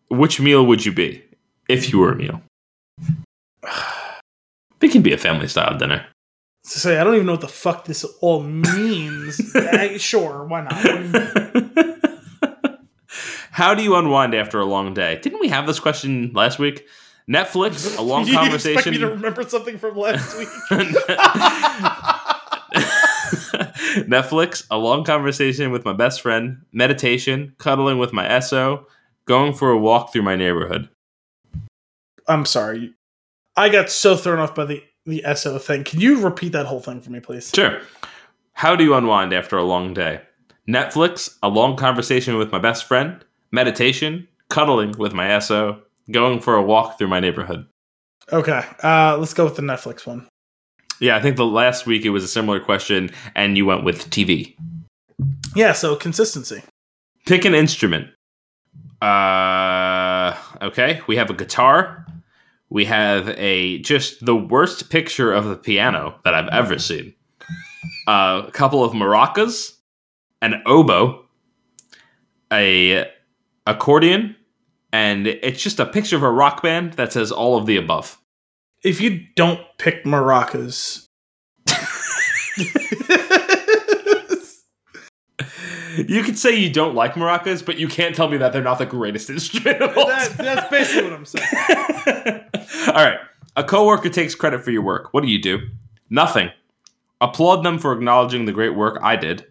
Which 0.09 0.39
meal 0.39 0.65
would 0.65 0.86
you 0.86 0.91
be 0.91 1.23
if 1.67 1.91
you 1.91 1.99
were 1.99 2.11
a 2.11 2.15
meal? 2.15 2.41
It 4.82 4.91
can 4.91 5.01
be 5.01 5.13
a 5.13 5.17
family 5.17 5.47
style 5.47 5.76
dinner. 5.80 6.05
To 6.72 6.80
say, 6.80 6.97
I 6.97 7.03
don't 7.03 7.13
even 7.13 7.28
know 7.28 7.34
what 7.34 7.41
the 7.41 7.47
fuck 7.47 7.86
this 7.86 8.03
all 8.22 8.41
means. 8.41 9.53
Eh, 9.55 9.97
sure, 9.97 10.45
why 10.45 10.61
not? 10.61 10.74
How 13.51 13.74
do 13.76 13.84
you 13.84 13.95
unwind 13.95 14.34
after 14.34 14.59
a 14.59 14.66
long 14.66 14.93
day? 14.93 15.20
Didn't 15.22 15.39
we 15.39 15.47
have 15.49 15.68
this 15.68 15.80
question 15.80 16.32
last 16.34 16.59
week? 16.59 16.86
Netflix, 17.30 17.97
a 17.97 18.01
long 18.01 18.26
conversation. 18.26 18.36
you 18.36 18.55
expect 18.55 18.84
conversation. 18.84 18.91
me 18.93 18.97
to 18.97 19.07
remember 19.09 19.43
something 19.43 19.78
from 19.78 19.95
last 19.95 20.38
week? 20.38 20.49
Netflix, 24.07 24.66
a 24.72 24.78
long 24.78 25.03
conversation 25.03 25.72
with 25.72 25.86
my 25.86 25.93
best 25.93 26.22
friend, 26.22 26.63
meditation, 26.74 27.53
cuddling 27.59 27.97
with 27.99 28.11
my 28.11 28.39
SO, 28.39 28.88
going 29.26 29.53
for 29.53 29.72
a 29.72 29.78
walk 29.78 30.11
through 30.11 30.24
my 30.24 30.36
neighborhood. 30.36 30.89
I'm 32.28 32.45
sorry. 32.45 32.93
I 33.55 33.70
got 33.70 33.89
so 33.89 34.18
thrown 34.18 34.39
off 34.39 34.55
by 34.55 34.66
the 34.66 34.84
the 35.06 35.24
SO 35.36 35.58
thing. 35.58 35.84
Can 35.84 36.01
you 36.01 36.22
repeat 36.22 36.51
that 36.53 36.66
whole 36.66 36.80
thing 36.80 37.01
for 37.01 37.12
me, 37.12 37.20
please? 37.20 37.51
Sure. 37.53 37.82
How 38.53 38.76
do 38.76 38.84
you 38.84 38.93
unwind 38.95 39.34
after 39.34 39.58
a 39.58 39.64
long 39.64 39.93
day? 39.93 40.22
Netflix, 40.68 41.38
a 41.43 41.49
long 41.49 41.76
conversation 41.76 42.38
with 42.38 42.51
my 42.51 42.60
best 42.60 42.86
friend, 42.86 43.24
meditation, 43.51 44.28
cuddling 44.49 44.91
with 44.97 45.14
my 45.14 45.38
SO, 45.39 45.80
going 46.12 46.39
for 46.39 46.56
a 46.56 46.64
walk 46.64 46.97
through 46.97 47.08
my 47.08 47.20
neighborhood. 47.20 47.68
Okay, 48.32 48.64
uh, 48.84 49.18
let's 49.20 49.34
go 49.34 49.45
with 49.45 49.56
the 49.56 49.62
Netflix 49.62 50.08
one. 50.08 50.28
Yeah, 50.99 51.18
I 51.18 51.22
think 51.22 51.36
the 51.36 51.45
last 51.45 51.86
week 51.86 52.06
it 52.06 52.10
was 52.10 52.24
a 52.24 52.28
similar 52.28 52.60
question, 52.60 53.12
and 53.36 53.58
you 53.58 53.66
went 53.66 53.84
with 53.84 54.10
TV. 54.10 54.56
Yeah, 55.56 55.74
so 55.74 55.95
consistency. 55.95 56.64
Pick 57.26 57.45
an 57.45 57.53
instrument. 57.53 58.08
Uh, 59.01 60.36
okay, 60.62 61.01
we 61.08 61.18
have 61.18 61.30
a 61.30 61.34
guitar. 61.34 62.06
We 62.76 62.84
have 62.84 63.30
a 63.38 63.80
just 63.80 64.26
the 64.26 64.36
worst 64.36 64.89
picture 64.89 65.32
of 65.32 65.45
the 65.45 65.55
piano 65.55 66.19
that 66.26 66.34
I've 66.34 66.49
ever 66.49 66.78
seen. 66.78 67.13
Uh, 68.05 68.43
a 68.45 68.51
couple 68.51 68.84
of 68.84 68.91
maracas, 68.91 69.78
an 70.41 70.61
oboe, 70.65 71.23
a 72.51 73.09
accordion, 73.65 74.36
and 74.91 75.26
it's 75.26 75.63
just 75.63 75.80
a 75.80 75.86
picture 75.86 76.17
of 76.17 76.23
a 76.23 76.30
rock 76.30 76.61
band 76.61 76.95
that 76.95 77.13
says 77.13 77.32
all 77.32 77.57
of 77.57 77.65
the 77.65 77.78
above. 77.78 78.17
If 78.84 78.99
you 78.99 79.21
don't 79.38 79.61
pick 79.78 80.03
maracas, 80.03 81.07
You 85.97 86.23
could 86.23 86.37
say 86.37 86.55
you 86.55 86.71
don't 86.71 86.95
like 86.95 87.13
maracas, 87.13 87.65
but 87.65 87.77
you 87.77 87.87
can't 87.87 88.15
tell 88.15 88.27
me 88.27 88.37
that 88.37 88.53
they're 88.53 88.63
not 88.63 88.79
the 88.79 88.85
greatest 88.85 89.29
instrument 89.29 89.79
That, 89.79 90.33
that's 90.37 90.69
basically 90.69 91.03
what 91.03 91.13
I'm 91.13 91.25
saying. 91.25 91.47
all 92.87 93.05
right. 93.05 93.19
A 93.55 93.63
coworker 93.63 94.09
takes 94.09 94.35
credit 94.35 94.63
for 94.63 94.71
your 94.71 94.81
work. 94.81 95.13
What 95.13 95.21
do 95.21 95.29
you 95.29 95.41
do? 95.41 95.59
Nothing. 96.09 96.49
Applaud 97.21 97.63
them 97.63 97.79
for 97.79 97.93
acknowledging 97.93 98.45
the 98.45 98.51
great 98.51 98.75
work 98.75 98.99
I 99.01 99.15
did. 99.15 99.45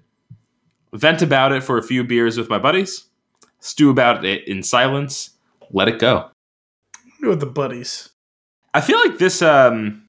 Vent 0.92 1.22
about 1.22 1.52
it 1.52 1.62
for 1.62 1.78
a 1.78 1.82
few 1.82 2.04
beers 2.04 2.36
with 2.36 2.48
my 2.48 2.58
buddies. 2.58 3.06
Stew 3.60 3.90
about 3.90 4.24
it 4.24 4.46
in 4.46 4.62
silence. 4.62 5.30
Let 5.70 5.88
it 5.88 5.98
go. 5.98 6.30
With 7.20 7.40
the 7.40 7.46
buddies. 7.46 8.10
I 8.74 8.80
feel 8.80 8.98
like 8.98 9.18
this 9.18 9.40
um, 9.40 10.03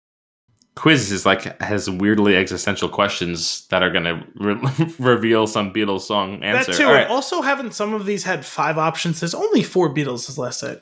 quiz 0.75 1.11
is 1.11 1.25
like 1.25 1.61
has 1.61 1.89
weirdly 1.89 2.35
existential 2.35 2.89
questions 2.89 3.65
that 3.67 3.81
are 3.81 3.89
going 3.89 4.03
to 4.03 4.23
re- 4.35 4.93
reveal 4.99 5.47
some 5.47 5.73
Beatles 5.73 6.01
song 6.01 6.43
answer. 6.43 6.71
That 6.71 6.77
too. 6.77 6.87
Right. 6.87 7.07
Also, 7.07 7.41
haven't 7.41 7.73
some 7.73 7.93
of 7.93 8.05
these 8.05 8.23
had 8.23 8.45
five 8.45 8.77
options? 8.77 9.19
There's 9.19 9.35
only 9.35 9.63
four 9.63 9.93
Beatles, 9.93 10.29
as 10.29 10.37
last 10.37 10.59
said. 10.59 10.81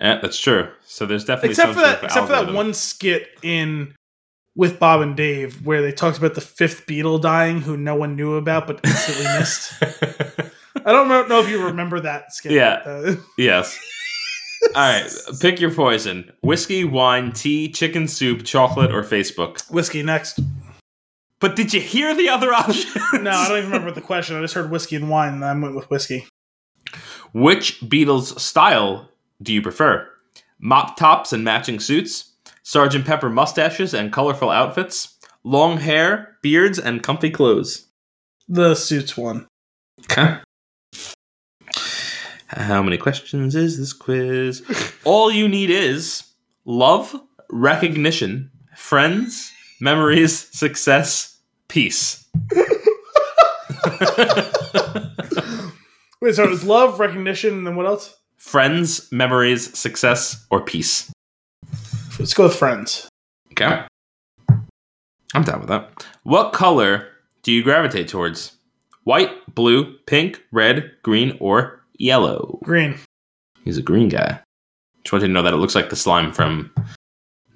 Eh, 0.00 0.18
that's 0.20 0.38
true. 0.38 0.68
So 0.84 1.06
there's 1.06 1.24
definitely 1.24 1.50
Except 1.50 1.68
some 1.68 1.74
for 1.74 1.80
sort 1.80 2.00
that, 2.00 2.04
except 2.06 2.26
for 2.26 2.32
that 2.32 2.52
one 2.52 2.72
skit 2.74 3.28
in 3.42 3.94
with 4.56 4.78
Bob 4.78 5.00
and 5.00 5.16
Dave 5.16 5.64
where 5.64 5.82
they 5.82 5.92
talked 5.92 6.18
about 6.18 6.34
the 6.34 6.40
fifth 6.40 6.86
Beatle 6.86 7.20
dying, 7.20 7.60
who 7.60 7.76
no 7.76 7.94
one 7.94 8.16
knew 8.16 8.34
about 8.34 8.66
but 8.66 8.80
instantly 8.84 9.24
missed. 9.38 9.72
I 10.84 10.92
don't 10.92 11.08
know, 11.08 11.26
know 11.26 11.40
if 11.40 11.48
you 11.48 11.64
remember 11.64 12.00
that 12.00 12.32
skit. 12.32 12.52
Yeah. 12.52 12.82
Uh, 12.84 13.16
yes. 13.38 13.78
All 14.62 14.70
right. 14.74 15.10
Pick 15.40 15.60
your 15.60 15.72
poison: 15.72 16.30
whiskey, 16.42 16.84
wine, 16.84 17.32
tea, 17.32 17.70
chicken 17.70 18.06
soup, 18.08 18.44
chocolate, 18.44 18.92
or 18.92 19.02
Facebook. 19.02 19.70
whiskey 19.70 20.02
next. 20.02 20.38
But 21.40 21.56
did 21.56 21.72
you 21.72 21.80
hear 21.80 22.14
the 22.14 22.28
other 22.28 22.52
option? 22.52 22.90
No, 23.22 23.30
I 23.30 23.48
don't 23.48 23.58
even 23.58 23.70
remember 23.70 23.92
the 23.92 24.02
question. 24.02 24.36
I 24.36 24.42
just 24.42 24.54
heard 24.54 24.70
whiskey 24.70 24.96
and 24.96 25.08
wine, 25.08 25.34
and 25.34 25.44
I 25.44 25.54
went 25.54 25.74
with 25.74 25.88
whiskey. 25.88 26.26
Which 27.32 27.80
Beatles 27.80 28.38
style 28.38 29.08
do 29.42 29.52
you 29.52 29.62
prefer? 29.62 30.06
Mop 30.58 30.96
tops 30.96 31.32
and 31.32 31.42
matching 31.42 31.80
suits, 31.80 32.34
Sergeant 32.62 33.06
Pepper 33.06 33.30
mustaches 33.30 33.94
and 33.94 34.12
colorful 34.12 34.50
outfits, 34.50 35.16
long 35.42 35.78
hair, 35.78 36.36
beards, 36.42 36.78
and 36.78 37.02
comfy 37.02 37.30
clothes. 37.30 37.86
The 38.48 38.74
suits 38.74 39.16
one. 39.16 39.46
Okay. 40.02 40.40
How 42.50 42.82
many 42.82 42.98
questions 42.98 43.54
is 43.54 43.78
this 43.78 43.92
quiz? 43.92 44.62
All 45.04 45.30
you 45.30 45.48
need 45.48 45.70
is 45.70 46.24
love, 46.64 47.14
recognition, 47.48 48.50
friends, 48.76 49.52
memories, 49.80 50.48
success, 50.56 51.38
peace. 51.68 52.28
Wait, 56.20 56.34
so 56.34 56.44
it 56.44 56.50
was 56.50 56.64
love, 56.64 57.00
recognition, 57.00 57.54
and 57.54 57.66
then 57.66 57.76
what 57.76 57.86
else? 57.86 58.16
friends, 58.40 59.12
memories, 59.12 59.78
success, 59.78 60.46
or 60.50 60.62
peace. 60.62 61.12
Let's 62.18 62.34
go 62.34 62.44
with 62.44 62.56
friends. 62.56 63.08
Okay. 63.52 63.84
I'm 65.34 65.44
down 65.44 65.60
with 65.60 65.68
that. 65.68 66.06
What 66.24 66.52
color 66.52 67.06
do 67.42 67.52
you 67.52 67.62
gravitate 67.62 68.08
towards? 68.08 68.56
White, 69.04 69.54
blue, 69.54 69.96
pink, 70.06 70.42
red, 70.50 70.90
green, 71.02 71.36
or 71.38 71.79
yellow? 72.00 72.58
Green. 72.64 72.96
He's 73.64 73.78
a 73.78 73.82
green 73.82 74.08
guy. 74.08 74.40
Just 75.04 75.12
wanted 75.12 75.28
to 75.28 75.32
know 75.32 75.42
that 75.42 75.54
it 75.54 75.58
looks 75.58 75.74
like 75.74 75.90
the 75.90 75.96
slime 75.96 76.32
from 76.32 76.72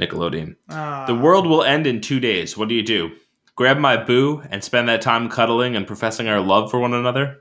Nickelodeon. 0.00 0.56
Uh, 0.68 1.06
The 1.06 1.14
world 1.14 1.46
will 1.46 1.62
end 1.62 1.86
in 1.86 2.00
two 2.00 2.20
days. 2.20 2.56
What 2.56 2.68
do 2.68 2.74
you 2.74 2.82
do? 2.82 3.10
Grab 3.56 3.78
my 3.78 3.96
boo 3.96 4.42
and 4.50 4.62
spend 4.64 4.88
that 4.88 5.00
time 5.02 5.28
cuddling 5.28 5.76
and 5.76 5.86
professing 5.86 6.28
our 6.28 6.40
love 6.40 6.70
for 6.70 6.78
one 6.80 6.92
another? 6.94 7.38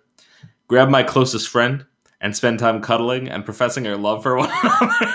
Grab 0.67 0.89
my 0.89 1.03
closest 1.03 1.49
friend 1.49 1.85
and 2.21 2.35
spend 2.35 2.59
time 2.59 2.81
cuddling 2.81 3.27
and 3.29 3.43
professing 3.43 3.87
our 3.87 3.97
love 3.97 4.23
for 4.23 4.37
one 4.37 4.49
another? 4.63 5.13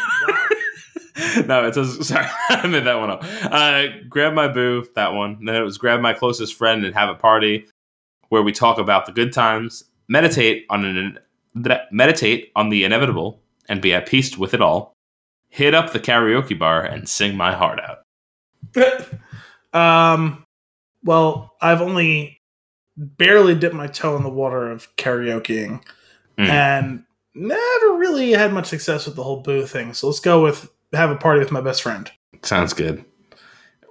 no, 1.46 1.66
it 1.66 1.74
says, 1.74 2.06
sorry, 2.08 2.26
I 2.50 2.66
made 2.66 2.84
that 2.84 2.98
one 2.98 3.10
up. 3.10 3.24
Uh, 3.44 3.84
grab 4.08 4.34
my 4.34 4.48
boo, 4.48 4.84
that 4.94 5.14
one. 5.14 5.44
Then 5.44 5.54
it 5.54 5.62
was 5.62 5.78
grab 5.78 6.00
my 6.00 6.12
closest 6.12 6.54
friend 6.54 6.84
and 6.84 6.94
have 6.94 7.08
a 7.08 7.14
party 7.14 7.66
where 8.28 8.42
we 8.42 8.52
talk 8.52 8.78
about 8.78 9.06
the 9.06 9.12
good 9.12 9.32
times, 9.32 9.84
meditate 10.08 10.66
on 10.68 10.84
an 10.84 11.18
meditate 11.90 12.52
on 12.56 12.68
the 12.70 12.84
inevitable, 12.84 13.40
and 13.68 13.82
be 13.82 13.92
at 13.94 14.06
peace 14.08 14.36
with 14.36 14.54
it 14.54 14.60
all. 14.62 14.94
Hit 15.50 15.74
up 15.74 15.92
the 15.92 16.00
karaoke 16.00 16.58
bar 16.58 16.82
and 16.82 17.08
sing 17.08 17.36
my 17.36 17.52
heart 17.54 17.80
out. 17.80 18.02
um, 19.72 20.44
well, 21.04 21.54
I've 21.60 21.80
only 21.80 22.38
barely 22.96 23.54
dipped 23.54 23.74
my 23.74 23.86
toe 23.86 24.16
in 24.16 24.22
the 24.22 24.28
water 24.28 24.70
of 24.70 24.94
karaokeing, 24.96 25.82
Mm. 26.38 26.48
and 26.48 27.04
never 27.34 27.96
really 27.96 28.30
had 28.30 28.52
much 28.52 28.66
success 28.66 29.06
with 29.06 29.16
the 29.16 29.22
whole 29.24 29.40
boo 29.40 29.66
thing. 29.66 29.92
So 29.92 30.06
let's 30.06 30.20
go 30.20 30.42
with 30.42 30.70
have 30.92 31.10
a 31.10 31.16
party 31.16 31.40
with 31.40 31.50
my 31.50 31.60
best 31.60 31.82
friend. 31.82 32.10
Sounds 32.42 32.72
good. 32.72 33.04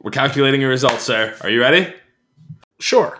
We're 0.01 0.11
calculating 0.11 0.61
your 0.61 0.69
results, 0.69 1.03
sir. 1.03 1.35
Are 1.41 1.49
you 1.49 1.59
ready? 1.59 1.93
Sure. 2.79 3.19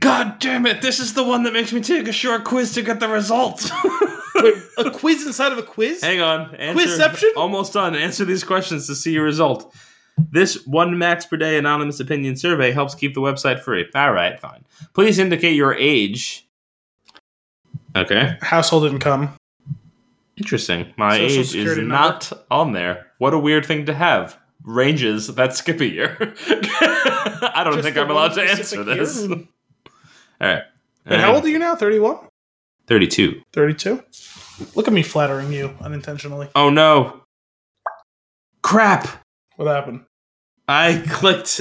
God 0.00 0.38
damn 0.38 0.66
it! 0.66 0.82
This 0.82 1.00
is 1.00 1.14
the 1.14 1.24
one 1.24 1.42
that 1.44 1.52
makes 1.52 1.72
me 1.72 1.80
take 1.80 2.06
a 2.08 2.12
short 2.12 2.44
quiz 2.44 2.72
to 2.74 2.82
get 2.82 3.00
the 3.00 3.08
results. 3.08 3.70
Wait, 4.36 4.54
a 4.78 4.90
quiz 4.90 5.26
inside 5.26 5.50
of 5.52 5.58
a 5.58 5.62
quiz? 5.62 6.02
Hang 6.02 6.20
on. 6.20 6.54
Answer, 6.54 6.86
Quizception? 6.86 7.30
Almost 7.36 7.72
done. 7.72 7.96
Answer 7.96 8.24
these 8.24 8.44
questions 8.44 8.86
to 8.86 8.94
see 8.94 9.12
your 9.12 9.24
result. 9.24 9.74
This 10.30 10.64
one 10.66 10.96
max 10.98 11.26
per 11.26 11.36
day 11.36 11.58
anonymous 11.58 11.98
opinion 12.00 12.36
survey 12.36 12.70
helps 12.70 12.94
keep 12.94 13.14
the 13.14 13.20
website 13.20 13.60
free. 13.60 13.86
All 13.94 14.12
right, 14.12 14.38
fine. 14.38 14.64
Please 14.94 15.18
indicate 15.18 15.54
your 15.54 15.74
age. 15.74 16.46
Okay. 17.96 18.36
Household 18.42 18.84
income. 18.86 19.30
Interesting. 20.36 20.92
My 20.96 21.18
Social 21.18 21.40
age 21.40 21.54
is 21.56 21.76
number. 21.78 21.82
not 21.82 22.32
on 22.50 22.72
there. 22.72 23.06
What 23.18 23.34
a 23.34 23.38
weird 23.38 23.66
thing 23.66 23.86
to 23.86 23.94
have. 23.94 24.38
Ranges 24.62 25.28
that 25.34 25.56
skip 25.56 25.80
a 25.80 25.86
year. 25.86 26.16
I 26.48 27.62
don't 27.64 27.74
Just 27.74 27.84
think 27.84 27.96
I'm 27.96 28.10
allowed 28.10 28.34
to 28.34 28.42
answer 28.42 28.76
year? 28.84 28.84
this. 28.84 29.26
All 30.40 30.48
right. 30.48 30.62
Wait, 31.06 31.20
how 31.20 31.34
old 31.34 31.44
are 31.44 31.48
you 31.48 31.58
now? 31.58 31.74
31? 31.74 32.18
32. 32.86 33.42
32? 33.52 34.02
Look 34.74 34.86
at 34.88 34.94
me 34.94 35.02
flattering 35.02 35.52
you 35.52 35.74
unintentionally. 35.80 36.48
Oh 36.54 36.70
no. 36.70 37.22
Crap. 38.62 39.08
What 39.56 39.66
happened? 39.68 40.04
I 40.66 41.02
clicked. 41.08 41.60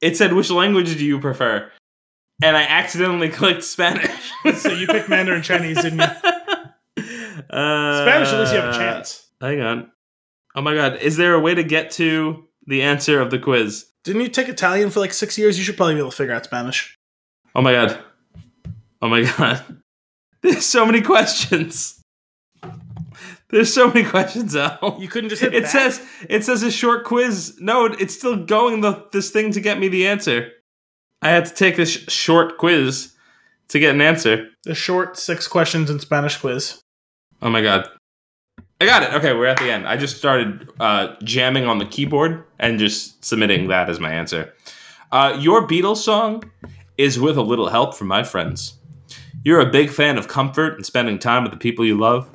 It 0.00 0.16
said, 0.16 0.32
which 0.32 0.50
language 0.50 0.96
do 0.96 1.04
you 1.04 1.20
prefer? 1.20 1.70
And 2.42 2.56
I 2.56 2.62
accidentally 2.62 3.28
clicked 3.28 3.64
Spanish. 3.64 4.10
So 4.56 4.72
you 4.72 4.88
picked 4.88 5.08
Mandarin 5.08 5.42
Chinese, 5.42 5.80
didn't 5.82 6.00
you? 6.00 6.06
Uh, 7.50 8.02
Spanish, 8.04 8.28
at 8.28 8.40
least 8.40 8.52
you 8.54 8.60
have 8.60 8.74
a 8.74 8.78
chance. 8.78 9.28
Hang 9.40 9.60
on. 9.60 9.90
Oh 10.54 10.62
my 10.62 10.74
god. 10.74 10.96
Is 11.02 11.16
there 11.18 11.34
a 11.34 11.40
way 11.40 11.54
to 11.54 11.62
get 11.62 11.90
to 11.92 12.44
the 12.66 12.82
answer 12.82 13.20
of 13.20 13.30
the 13.30 13.38
quiz? 13.38 13.86
Didn't 14.04 14.22
you 14.22 14.28
take 14.28 14.48
Italian 14.48 14.88
for 14.90 15.00
like 15.00 15.12
six 15.12 15.36
years? 15.36 15.58
You 15.58 15.64
should 15.64 15.76
probably 15.76 15.94
be 15.94 16.00
able 16.00 16.10
to 16.10 16.16
figure 16.16 16.34
out 16.34 16.44
Spanish. 16.44 16.96
Oh 17.54 17.62
my 17.62 17.72
god. 17.72 17.98
Oh 19.00 19.08
my 19.08 19.22
god. 19.38 19.64
There's 20.42 20.66
so 20.66 20.84
many 20.86 21.00
questions. 21.02 22.00
There's 23.50 23.72
so 23.72 23.88
many 23.88 24.04
questions, 24.04 24.56
Al. 24.56 24.96
You 24.98 25.08
couldn't 25.08 25.28
just 25.30 25.42
hit 25.42 25.54
It 25.54 25.64
back? 25.64 25.72
says 25.72 26.06
it 26.28 26.44
says 26.44 26.62
a 26.62 26.70
short 26.70 27.04
quiz. 27.04 27.56
No, 27.60 27.84
it's 27.86 28.14
still 28.14 28.36
going 28.44 28.80
the 28.80 29.06
this 29.12 29.30
thing 29.30 29.52
to 29.52 29.60
get 29.60 29.78
me 29.78 29.88
the 29.88 30.06
answer. 30.06 30.50
I 31.20 31.28
had 31.28 31.44
to 31.46 31.54
take 31.54 31.76
this 31.76 31.90
sh- 31.90 32.10
short 32.10 32.56
quiz 32.58 33.14
to 33.68 33.78
get 33.78 33.94
an 33.94 34.00
answer. 34.00 34.48
the 34.64 34.74
short 34.74 35.16
six 35.18 35.46
questions 35.46 35.90
in 35.90 36.00
Spanish 36.00 36.36
quiz. 36.38 36.80
Oh 37.42 37.50
my 37.50 37.60
god. 37.60 37.88
I 38.80 38.86
got 38.86 39.02
it. 39.04 39.12
Okay, 39.14 39.32
we're 39.32 39.46
at 39.46 39.58
the 39.58 39.70
end. 39.70 39.86
I 39.86 39.96
just 39.96 40.16
started 40.16 40.68
uh, 40.80 41.14
jamming 41.22 41.66
on 41.66 41.78
the 41.78 41.84
keyboard 41.86 42.42
and 42.58 42.78
just 42.80 43.24
submitting 43.24 43.68
that 43.68 43.88
as 43.88 44.00
my 44.00 44.10
answer. 44.12 44.52
Uh, 45.12 45.36
your 45.38 45.68
Beatles 45.68 45.98
song 45.98 46.42
is 46.98 47.18
with 47.18 47.36
a 47.36 47.42
little 47.42 47.68
help 47.68 47.94
from 47.94 48.08
my 48.08 48.22
friends. 48.22 48.78
You're 49.44 49.60
a 49.60 49.70
big 49.70 49.90
fan 49.90 50.18
of 50.18 50.28
comfort 50.28 50.74
and 50.74 50.86
spending 50.86 51.18
time 51.18 51.42
with 51.42 51.52
the 51.52 51.58
people 51.58 51.84
you 51.84 51.98
love 51.98 52.30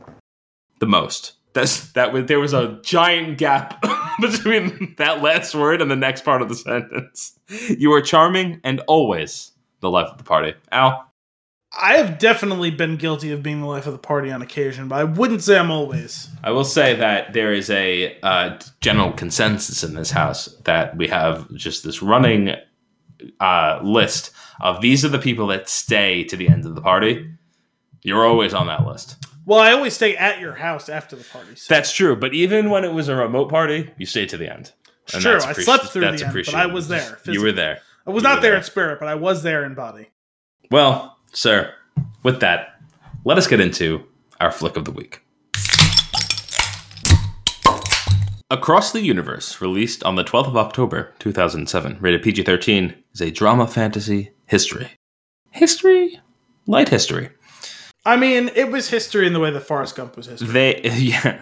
the 0.80 0.86
most. 0.86 1.34
That's 1.54 1.92
that. 1.94 2.28
There 2.28 2.40
was 2.40 2.54
a 2.54 2.80
giant 2.84 3.38
gap 3.38 3.84
between 4.22 4.96
that 4.98 5.22
last 5.22 5.56
word 5.56 5.82
and 5.82 5.90
the 5.90 5.96
next 5.96 6.24
part 6.24 6.42
of 6.42 6.50
the 6.50 6.56
sentence. 6.56 7.40
You 7.70 7.94
are 7.94 8.02
charming 8.02 8.60
and 8.64 8.80
always 8.82 9.52
the 9.80 9.90
life 9.90 10.10
of 10.10 10.18
the 10.18 10.24
party. 10.24 10.54
Al, 10.72 11.08
I 11.80 11.98
have 11.98 12.18
definitely 12.18 12.72
been 12.72 12.98
guilty 12.98 13.32
of 13.32 13.44
being 13.44 13.62
the 13.62 13.68
life 13.68 13.88
of 13.88 13.94
the 13.94 14.00
party 14.00 14.32
on 14.32 14.42
occasion, 14.42 14.88
but 14.88 15.00
I 15.00 15.04
wouldn't 15.04 15.44
say 15.44 15.58
I'm 15.58 15.72
always. 15.72 16.30
I 16.44 16.52
will 16.52 16.64
say 16.64 16.96
that 16.96 17.34
there 17.34 17.54
is 17.54 17.70
a 17.70 18.20
uh, 18.22 18.60
general 18.82 19.12
consensus 19.12 19.84
in 19.84 19.94
this 19.96 20.12
house 20.12 20.46
that 20.66 20.96
we 20.98 21.08
have 21.08 21.52
just 21.54 21.84
this 21.84 22.02
running 22.02 22.56
uh, 23.40 23.80
list 23.84 24.32
of 24.62 24.82
these 24.82 25.06
are 25.06 25.10
the 25.10 25.20
people 25.20 25.48
that 25.48 25.70
stay 25.70 26.24
to 26.26 26.36
the 26.36 26.48
end 26.50 26.66
of 26.66 26.76
the 26.76 26.82
party. 26.82 27.30
You're 28.04 28.26
always 28.26 28.54
on 28.54 28.68
that 28.68 28.86
list. 28.86 29.18
Well, 29.46 29.60
I 29.60 29.72
always 29.72 29.94
stay 29.94 30.16
at 30.18 30.40
your 30.40 30.54
house 30.54 30.90
after 30.90 31.16
the 31.16 31.24
party. 31.24 31.56
So. 31.56 31.74
That's 31.74 31.94
true, 31.94 32.16
but 32.16 32.34
even 32.34 32.70
when 32.70 32.84
it 32.84 32.92
was 32.92 33.08
a 33.08 33.16
remote 33.16 33.50
party, 33.50 33.90
you 33.98 34.06
stayed 34.06 34.30
to 34.30 34.38
the 34.38 34.52
end. 34.52 34.74
And 35.14 35.24
that's 35.24 35.46
I 35.46 35.54
slept 35.54 35.86
through 35.86 36.02
that's 36.02 36.22
the 36.22 36.28
end, 36.28 36.46
but. 36.46 36.54
I 36.54 36.66
was 36.66 36.90
there, 36.90 37.18
You 37.26 37.42
were 37.42 37.54
there. 37.54 37.80
I 38.06 38.10
was 38.12 38.24
you 38.24 38.30
not 38.30 38.42
there 38.42 38.52
there. 38.52 38.58
in 38.58 38.64
spirit, 38.64 39.00
but 39.00 39.08
I 39.08 39.16
was 39.16 39.44
there 39.44 39.64
in 39.64 39.74
body. 39.74 40.10
Well, 40.70 41.18
sir, 41.32 41.74
with 42.24 42.42
that, 42.42 42.82
let 43.24 43.38
us 43.38 43.48
get 43.48 43.62
into 43.62 44.04
our 44.42 44.52
flick 44.52 44.76
of 44.76 44.86
the 44.86 44.92
week. 44.92 45.22
Across 48.50 48.94
the 48.94 49.02
Universe, 49.02 49.60
released 49.60 50.06
on 50.06 50.16
the 50.16 50.24
12th 50.24 50.48
of 50.48 50.56
October 50.56 51.14
2007, 51.20 51.98
rated 52.00 52.22
PG 52.22 52.44
13, 52.44 52.96
is 53.14 53.20
a 53.20 53.30
drama 53.30 53.68
fantasy 53.68 54.32
history. 54.46 54.92
History? 55.52 56.22
Light 56.66 56.88
history. 56.88 57.30
I 58.06 58.16
mean, 58.16 58.50
it 58.56 58.72
was 58.72 58.90
history 58.90 59.28
in 59.28 59.34
the 59.34 59.42
way 59.42 59.52
that 59.52 59.60
Forrest 59.60 59.98
Gump 59.98 60.16
was 60.16 60.28
history. 60.28 60.48
They, 60.48 60.82
yeah, 60.96 61.42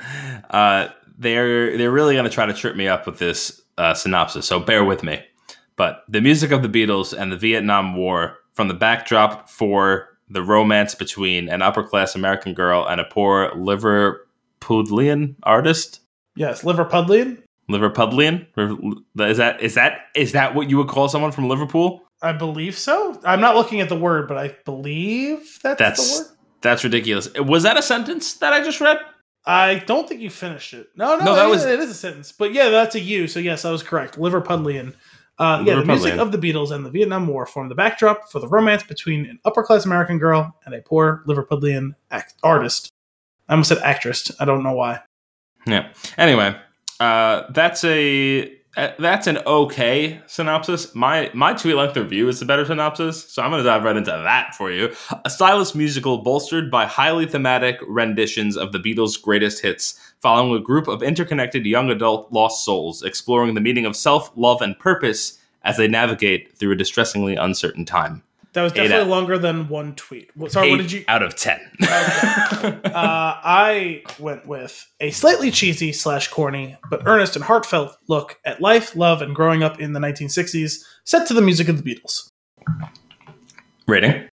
uh, 0.49 0.87
they're 1.15 1.77
they're 1.77 1.91
really 1.91 2.15
going 2.15 2.25
to 2.25 2.31
try 2.31 2.47
to 2.47 2.53
trip 2.55 2.75
me 2.75 2.87
up 2.87 3.05
with 3.05 3.19
this 3.19 3.61
uh, 3.77 3.93
synopsis, 3.93 4.47
so 4.47 4.59
bear 4.59 4.83
with 4.83 5.03
me. 5.03 5.23
But 5.75 6.05
the 6.09 6.21
music 6.21 6.49
of 6.49 6.63
the 6.63 6.69
Beatles 6.69 7.15
and 7.15 7.31
the 7.31 7.37
Vietnam 7.37 7.95
War 7.95 8.37
from 8.53 8.67
the 8.67 8.73
backdrop 8.73 9.47
for 9.47 10.09
the 10.27 10.41
romance 10.41 10.95
between 10.95 11.49
an 11.49 11.61
upper 11.61 11.83
class 11.83 12.15
American 12.15 12.55
girl 12.55 12.83
and 12.87 12.99
a 12.99 13.05
poor 13.05 13.51
Liverpudlian 13.51 15.35
artist. 15.43 15.99
Yes, 16.35 16.63
Liverpudlian. 16.63 17.41
Liverpudlian? 17.69 18.45
Is 19.19 19.37
that 19.37 19.61
is 19.61 19.75
that 19.75 19.99
is 20.15 20.31
that 20.33 20.55
what 20.55 20.69
you 20.69 20.77
would 20.77 20.87
call 20.87 21.07
someone 21.09 21.31
from 21.31 21.47
Liverpool? 21.49 22.01
I 22.21 22.31
believe 22.31 22.77
so. 22.77 23.19
I'm 23.25 23.41
not 23.41 23.55
looking 23.55 23.81
at 23.81 23.89
the 23.89 23.95
word, 23.97 24.27
but 24.27 24.37
I 24.37 24.55
believe 24.65 25.59
that's, 25.61 25.79
That's 25.79 26.17
the 26.19 26.23
word. 26.25 26.37
that's 26.61 26.83
ridiculous. 26.83 27.31
Was 27.35 27.63
that 27.63 27.77
a 27.77 27.81
sentence 27.81 28.35
that 28.35 28.53
I 28.53 28.63
just 28.63 28.79
read? 28.81 28.97
I 29.45 29.75
don't 29.85 30.07
think 30.09 30.21
you 30.21 30.29
finished 30.29 30.73
it. 30.73 30.87
No, 30.95 31.17
no, 31.17 31.25
No, 31.25 31.35
that 31.35 31.45
it- 31.45 31.49
was- 31.49 31.65
it 31.65 31.79
is 31.79 31.89
a 31.89 31.93
sentence. 31.93 32.31
But 32.31 32.53
yeah, 32.53 32.69
that's 32.69 32.95
a 32.95 32.99
U. 32.99 33.27
So 33.27 33.39
yes, 33.39 33.65
I 33.65 33.71
was 33.71 33.83
correct. 33.83 34.17
Liverpudlian. 34.17 34.93
Uh, 35.37 35.61
yeah, 35.65 35.75
the 35.75 35.85
music 35.85 36.17
of 36.17 36.31
the 36.31 36.37
Beatles 36.37 36.71
and 36.71 36.85
the 36.85 36.89
Vietnam 36.89 37.27
War 37.27 37.45
formed 37.45 37.69
the 37.69 37.75
backdrop 37.75 38.31
for 38.31 38.39
the 38.39 38.47
romance 38.47 38.83
between 38.83 39.25
an 39.25 39.37
upper 39.43 39.63
class 39.63 39.85
American 39.85 40.17
girl 40.17 40.55
and 40.65 40.73
a 40.73 40.81
poor 40.81 41.23
Liverpudlian 41.27 41.93
act- 42.09 42.35
artist. 42.41 42.89
I 43.49 43.53
almost 43.53 43.67
said 43.69 43.79
actress. 43.79 44.31
I 44.39 44.45
don't 44.45 44.63
know 44.63 44.71
why. 44.73 45.01
Yeah. 45.65 45.91
Anyway, 46.17 46.55
uh, 46.99 47.43
that's 47.51 47.83
a 47.83 48.51
uh, 48.77 48.91
that's 48.99 49.27
an 49.27 49.37
okay 49.45 50.19
synopsis. 50.27 50.93
My 50.93 51.31
my 51.33 51.53
tweet 51.53 51.75
length 51.75 51.95
review 51.95 52.27
is 52.27 52.39
the 52.39 52.45
better 52.45 52.65
synopsis, 52.65 53.23
so 53.31 53.41
I'm 53.41 53.49
going 53.49 53.63
to 53.63 53.69
dive 53.69 53.83
right 53.83 53.95
into 53.95 54.11
that 54.11 54.53
for 54.55 54.69
you. 54.71 54.93
A 55.23 55.29
stylish 55.29 55.75
musical 55.75 56.19
bolstered 56.19 56.69
by 56.69 56.85
highly 56.85 57.25
thematic 57.25 57.79
renditions 57.87 58.57
of 58.57 58.73
the 58.73 58.79
Beatles' 58.79 59.21
greatest 59.21 59.61
hits, 59.61 59.99
following 60.19 60.53
a 60.59 60.63
group 60.63 60.87
of 60.87 61.01
interconnected 61.01 61.65
young 61.65 61.89
adult 61.89 62.31
lost 62.31 62.65
souls 62.65 63.01
exploring 63.01 63.53
the 63.53 63.61
meaning 63.61 63.85
of 63.85 63.95
self, 63.95 64.31
love, 64.35 64.61
and 64.61 64.77
purpose 64.77 65.39
as 65.63 65.77
they 65.77 65.87
navigate 65.87 66.55
through 66.57 66.73
a 66.73 66.75
distressingly 66.75 67.35
uncertain 67.35 67.85
time. 67.85 68.23
That 68.55 68.63
was 68.63 68.71
definitely 68.71 69.09
longer 69.09 69.37
than 69.37 69.67
one 69.67 69.95
tweet. 69.95 70.31
Sorry, 70.47 70.71
what 70.71 70.77
did 70.77 70.89
you? 70.89 71.03
out 71.07 71.21
of 71.21 71.35
ten? 71.35 71.59
Uh, 72.95 73.37
I 73.43 74.03
went 74.19 74.47
with 74.47 74.87
a 75.01 75.11
slightly 75.11 75.51
cheesy 75.51 75.91
slash 75.91 76.29
corny, 76.29 76.77
but 76.89 77.01
earnest 77.05 77.35
and 77.35 77.43
heartfelt 77.43 77.97
look 78.07 78.39
at 78.45 78.61
life, 78.61 78.95
love, 78.95 79.21
and 79.21 79.35
growing 79.35 79.61
up 79.63 79.81
in 79.81 79.91
the 79.91 79.99
1960s, 79.99 80.81
set 81.03 81.27
to 81.27 81.33
the 81.33 81.41
music 81.41 81.67
of 81.67 81.83
the 81.83 81.95
Beatles. 81.95 82.29
Rating. 83.87 84.29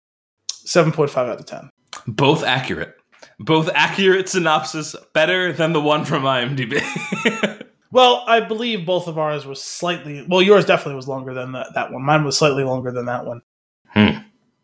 7.5 0.52 1.16
out 1.16 1.40
of 1.40 1.46
10. 1.46 1.70
Both 2.06 2.44
accurate. 2.44 2.94
Both 3.38 3.70
accurate 3.74 4.28
synopsis, 4.28 4.94
better 5.14 5.52
than 5.52 5.72
the 5.72 5.80
one 5.80 6.04
from 6.04 6.24
IMDb. 6.24 6.82
Well, 7.92 8.22
I 8.26 8.38
believe 8.38 8.86
both 8.86 9.08
of 9.08 9.18
ours 9.18 9.44
was 9.44 9.60
slightly. 9.60 10.24
Well, 10.28 10.42
yours 10.42 10.64
definitely 10.64 10.94
was 10.94 11.08
longer 11.08 11.34
than 11.34 11.52
that, 11.52 11.74
that 11.74 11.92
one. 11.92 12.04
Mine 12.04 12.22
was 12.22 12.38
slightly 12.38 12.62
longer 12.62 12.92
than 12.92 13.06
that 13.06 13.26
one. 13.26 13.42
Hmm. 13.90 14.18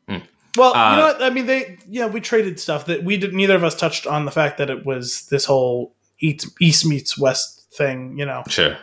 Hmm. 0.09 0.19
Well, 0.57 0.75
Uh, 0.75 0.91
you 0.91 0.97
know 0.97 1.07
what? 1.07 1.23
I 1.23 1.31
mean, 1.31 1.47
they 1.47 1.79
yeah, 1.89 2.07
we 2.07 2.21
traded 2.21 2.59
stuff 2.61 2.87
that 2.87 3.05
we 3.05 3.17
did. 3.17 3.35
Neither 3.35 3.55
of 3.57 3.65
us 3.65 3.75
touched 3.75 4.07
on 4.07 4.25
the 4.25 4.31
fact 4.31 4.59
that 4.59 4.71
it 4.71 4.85
was 4.87 5.27
this 5.27 5.45
whole 5.45 5.95
east, 6.21 6.49
east 6.61 6.87
meets 6.87 7.19
west 7.19 7.67
thing. 7.73 8.19
You 8.19 8.27
know. 8.27 8.43
sure. 8.49 8.77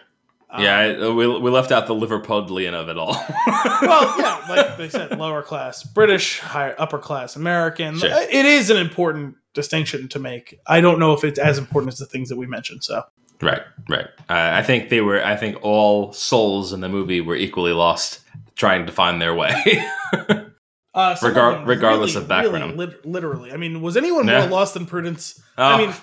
Um, 0.50 0.64
Yeah, 0.64 0.78
I, 0.78 1.10
we, 1.10 1.28
we 1.39 1.50
left 1.50 1.72
out 1.72 1.88
the 1.88 1.96
Liverpudlian 1.96 2.74
of 2.74 2.88
it 2.89 2.98
all. 2.98 3.14
well, 3.82 4.20
yeah, 4.20 4.46
like 4.50 4.78
they 4.78 4.88
said, 4.89 5.18
lower 5.18 5.41
class 5.41 5.82
British, 5.84 6.39
higher 6.39 6.76
upper 6.78 7.00
class 7.00 7.36
American. 7.36 7.98
Sure. 7.98 8.10
It 8.12 8.46
is 8.46 8.70
an 8.70 8.78
important 8.78 9.36
distinction 9.56 10.08
to 10.10 10.20
make. 10.20 10.60
I 10.68 10.80
don't 10.82 11.00
know 11.00 11.14
if 11.14 11.24
it's 11.24 11.39
as 11.39 11.58
important 11.58 11.91
as 11.94 12.00
the 12.00 12.06
things 12.06 12.30
that 12.30 12.36
we 12.36 12.46
mentioned. 12.46 12.84
So 12.84 13.02
right, 13.41 13.62
right. 13.89 14.06
Uh, 14.30 14.52
I 14.54 14.62
think 14.62 14.89
they 14.89 15.02
were. 15.02 15.24
I 15.26 15.36
think 15.36 15.58
all 15.64 16.14
souls 16.14 16.72
in 16.72 16.82
the 16.82 16.89
movie 16.89 17.20
were 17.22 17.36
equally 17.36 17.74
lost, 17.74 18.20
trying 18.56 18.86
to 18.86 18.91
find 18.91 19.22
their 19.22 19.34
way. 19.36 19.54
Uh, 20.95 21.16
Regar- 21.16 21.66
regardless 21.66 22.14
really, 22.14 22.24
of 22.24 22.30
background. 22.30 22.78
really, 22.78 22.95
literally. 23.04 23.51
I 23.51 23.58
mean, 23.58 23.82
was 23.82 23.97
anyone 23.97 24.28
Yeah. 24.28 24.41
more 24.41 24.49
lost 24.60 24.76
than 24.76 24.86
Prudence? 24.86 25.41
Oh, 25.58 25.64
I 25.64 25.78
mean, 25.80 25.93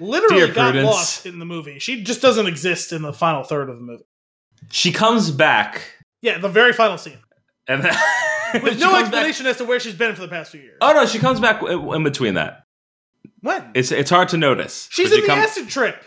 literally 0.00 0.48
got 0.48 0.72
Prudence. 0.72 0.86
lost 0.86 1.24
in 1.26 1.38
the 1.38 1.44
movie. 1.44 1.78
She 1.78 2.02
just 2.02 2.20
doesn't 2.20 2.48
exist 2.48 2.92
in 2.92 3.02
the 3.02 3.12
final 3.12 3.44
third 3.44 3.70
of 3.70 3.76
the 3.76 3.82
movie. 3.82 4.02
she 4.72 4.90
comes 4.90 5.30
back, 5.30 5.82
Yeah, 6.20 6.38
the 6.38 6.48
very 6.48 6.72
final 6.72 6.98
scene 6.98 7.18
and 7.68 7.84
then 7.84 7.94
with 8.54 8.64
no 8.80 8.90
comes 8.90 8.92
back- 8.92 9.02
explanation 9.02 9.46
as 9.46 9.58
to 9.58 9.64
where 9.64 9.78
she's 9.78 9.94
been 9.94 10.16
for 10.16 10.22
the 10.22 10.26
past 10.28 10.50
few 10.50 10.60
years. 10.62 10.78
Oh 10.80 10.94
no, 10.94 11.06
she 11.06 11.20
comes 11.20 11.38
back 11.38 11.62
in 11.62 12.02
between 12.02 12.34
that. 12.34 12.64
when 13.42 13.70
It's 13.74 13.92
it's 13.92 14.10
hard 14.10 14.30
to 14.30 14.36
notice. 14.36 14.88
she's 14.90 15.12
in 15.12 15.20
the 15.20 15.26
comes- 15.28 15.44
acid 15.44 15.68
trip. 15.68 16.02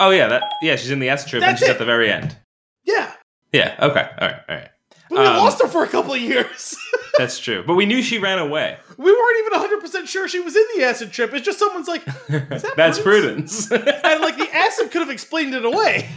Oh 0.00 0.08
yeah, 0.08 0.28
that 0.28 0.44
yeah, 0.62 0.76
she's 0.76 0.90
in 0.90 0.98
the 0.98 1.10
acid 1.10 1.28
trip, 1.28 1.42
and 1.42 1.58
she's 1.58 1.68
it. 1.68 1.72
at 1.72 1.78
the 1.78 1.84
very 1.84 2.10
end. 2.10 2.38
Yeah, 2.84 3.12
Yeah. 3.52 3.76
Okay. 3.80 4.08
All 4.18 4.28
right. 4.28 4.40
All 4.48 4.56
right. 4.56 4.68
But 5.10 5.18
we 5.20 5.24
Um, 5.26 5.36
lost 5.38 5.60
her 5.62 5.68
for 5.68 5.84
a 5.84 5.88
couple 5.88 6.14
of 6.14 6.20
years. 6.20 6.76
That's 7.18 7.38
true. 7.38 7.62
But 7.66 7.74
we 7.74 7.86
knew 7.86 8.02
she 8.02 8.18
ran 8.18 8.38
away. 8.38 8.76
we 8.96 9.10
weren't 9.12 9.38
even 9.40 9.52
100 9.52 9.80
percent 9.80 10.08
sure 10.08 10.28
she 10.28 10.40
was 10.40 10.54
in 10.56 10.64
the 10.76 10.84
acid 10.84 11.12
trip. 11.12 11.32
It's 11.34 11.44
just 11.46 11.58
someone's 11.58 11.88
like, 11.88 12.04
that 12.28 12.72
That's 12.76 12.98
Prudence. 12.98 13.70
and 13.72 14.20
like 14.20 14.36
the 14.36 14.48
acid 14.54 14.90
could 14.90 15.00
have 15.00 15.10
explained 15.10 15.54
it 15.54 15.64
away. 15.64 16.08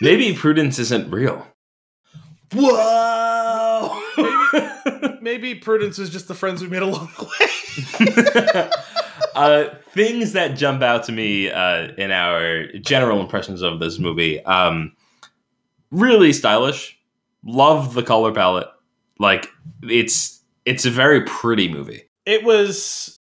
Maybe 0.00 0.32
Prudence 0.34 0.78
isn't 0.78 1.10
real. 1.10 1.46
Whoa. 2.54 4.00
maybe, 4.16 5.18
maybe 5.20 5.54
Prudence 5.54 5.98
was 5.98 6.10
just 6.10 6.28
the 6.28 6.34
friends 6.34 6.62
we 6.62 6.68
made 6.68 6.82
along 6.82 7.10
the 7.18 7.24
way. 7.24 8.70
uh, 9.34 9.74
things 9.90 10.32
that 10.32 10.56
jump 10.56 10.82
out 10.82 11.04
to 11.04 11.12
me 11.12 11.50
uh, 11.50 11.88
in 11.98 12.10
our 12.10 12.66
general 12.78 13.20
impressions 13.20 13.62
of 13.62 13.80
this 13.80 13.98
movie. 13.98 14.42
Um, 14.44 14.92
really 15.90 16.32
stylish. 16.32 16.97
Love 17.44 17.94
the 17.94 18.02
color 18.02 18.32
palette. 18.32 18.68
Like 19.18 19.48
it's 19.82 20.42
it's 20.64 20.84
a 20.84 20.90
very 20.90 21.22
pretty 21.24 21.68
movie. 21.68 22.02
it 22.26 22.44
was 22.44 23.16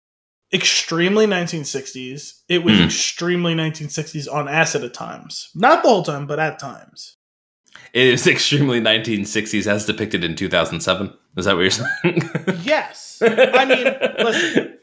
extremely 0.52 1.26
1960s. 1.26 2.40
It 2.48 2.62
was 2.64 2.76
Hmm. 2.78 2.84
extremely 2.84 3.54
1960s 3.54 4.32
on 4.32 4.48
acid 4.48 4.84
at 4.84 4.94
times. 4.94 5.50
Not 5.54 5.82
the 5.82 5.88
whole 5.88 6.02
time, 6.04 6.26
but 6.26 6.38
at 6.38 6.58
times. 6.58 7.16
It 7.92 8.06
is 8.06 8.26
extremely 8.34 8.80
1960s 8.80 9.66
as 9.66 9.84
depicted 9.84 10.22
in 10.24 10.36
2007. 10.36 11.12
Is 11.36 11.44
that 11.44 11.54
what 11.56 11.62
you're 11.62 11.70
saying? 11.70 12.30
Yes. 12.62 13.20
I 13.20 13.64
mean, 13.64 13.84
listen. 14.24 14.78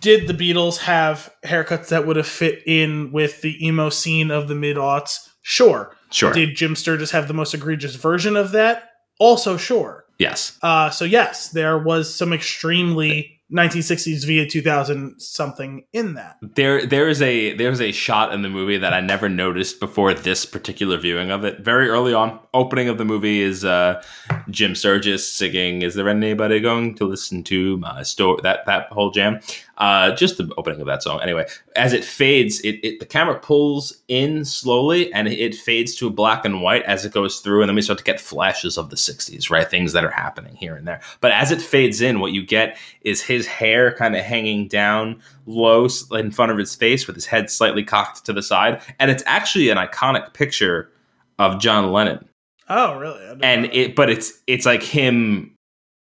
Did 0.00 0.26
the 0.26 0.34
Beatles 0.34 0.78
have 0.78 1.32
haircuts 1.44 1.88
that 1.88 2.06
would 2.06 2.16
have 2.16 2.26
fit 2.26 2.62
in 2.66 3.12
with 3.12 3.40
the 3.40 3.64
emo 3.66 3.88
scene 3.88 4.30
of 4.30 4.48
the 4.48 4.54
mid 4.54 4.76
aughts? 4.76 5.28
Sure. 5.42 5.94
Sure. 6.12 6.32
Did 6.32 6.54
Jim 6.54 6.76
Sturgess 6.76 7.10
have 7.10 7.28
the 7.28 7.34
most 7.34 7.54
egregious 7.54 7.94
version 7.94 8.36
of 8.36 8.52
that? 8.52 8.90
Also, 9.18 9.56
sure. 9.56 10.04
yes. 10.18 10.58
Uh, 10.62 10.90
so 10.90 11.04
yes, 11.04 11.48
there 11.48 11.78
was 11.78 12.12
some 12.12 12.32
extremely 12.32 13.31
1960s 13.52 14.24
via 14.26 14.46
2000 14.46 15.20
something 15.20 15.84
in 15.92 16.14
that. 16.14 16.38
There, 16.40 16.86
there 16.86 17.08
is 17.08 17.20
a 17.20 17.54
there's 17.54 17.80
a 17.80 17.92
shot 17.92 18.32
in 18.32 18.42
the 18.42 18.48
movie 18.48 18.78
that 18.78 18.94
I 18.94 19.00
never 19.00 19.28
noticed 19.28 19.78
before 19.78 20.14
this 20.14 20.46
particular 20.46 20.96
viewing 20.96 21.30
of 21.30 21.44
it. 21.44 21.60
Very 21.60 21.88
early 21.88 22.14
on, 22.14 22.38
opening 22.54 22.88
of 22.88 22.98
the 22.98 23.04
movie 23.04 23.40
is 23.40 23.64
uh, 23.64 24.02
Jim 24.50 24.74
Sturgess 24.74 25.30
singing 25.30 25.82
"Is 25.82 25.94
there 25.94 26.08
anybody 26.08 26.60
going 26.60 26.94
to 26.96 27.04
listen 27.04 27.42
to 27.44 27.76
my 27.76 28.02
story?" 28.02 28.40
That 28.42 28.64
that 28.66 28.88
whole 28.90 29.10
jam. 29.10 29.40
Uh, 29.78 30.14
just 30.14 30.36
the 30.36 30.52
opening 30.58 30.80
of 30.80 30.86
that 30.86 31.02
song. 31.02 31.20
Anyway, 31.22 31.44
as 31.74 31.92
it 31.92 32.04
fades, 32.04 32.60
it, 32.60 32.78
it 32.84 33.00
the 33.00 33.06
camera 33.06 33.38
pulls 33.38 34.02
in 34.06 34.44
slowly 34.44 35.12
and 35.12 35.26
it 35.26 35.54
fades 35.54 35.94
to 35.96 36.08
black 36.08 36.44
and 36.44 36.62
white 36.62 36.84
as 36.84 37.04
it 37.04 37.12
goes 37.12 37.40
through, 37.40 37.62
and 37.62 37.68
then 37.68 37.74
we 37.74 37.82
start 37.82 37.98
to 37.98 38.04
get 38.04 38.20
flashes 38.20 38.78
of 38.78 38.90
the 38.90 38.96
'60s, 38.96 39.50
right? 39.50 39.68
Things 39.68 39.92
that 39.92 40.04
are 40.04 40.10
happening 40.10 40.54
here 40.56 40.76
and 40.76 40.86
there. 40.86 41.00
But 41.20 41.32
as 41.32 41.50
it 41.50 41.60
fades 41.60 42.00
in, 42.00 42.20
what 42.20 42.32
you 42.32 42.44
get 42.44 42.78
is 43.02 43.22
his 43.22 43.41
hair 43.46 43.94
kind 43.94 44.16
of 44.16 44.24
hanging 44.24 44.68
down 44.68 45.20
low 45.46 45.88
in 46.12 46.30
front 46.30 46.52
of 46.52 46.58
his 46.58 46.74
face 46.74 47.06
with 47.06 47.16
his 47.16 47.26
head 47.26 47.50
slightly 47.50 47.84
cocked 47.84 48.24
to 48.26 48.32
the 48.32 48.42
side, 48.42 48.80
and 48.98 49.10
it's 49.10 49.22
actually 49.26 49.70
an 49.70 49.78
iconic 49.78 50.32
picture 50.34 50.90
of 51.38 51.60
John 51.60 51.92
Lennon. 51.92 52.28
Oh, 52.68 52.98
really? 52.98 53.20
And 53.42 53.66
it, 53.66 53.96
but 53.96 54.08
it's 54.08 54.32
it's 54.46 54.66
like 54.66 54.82
him 54.82 55.54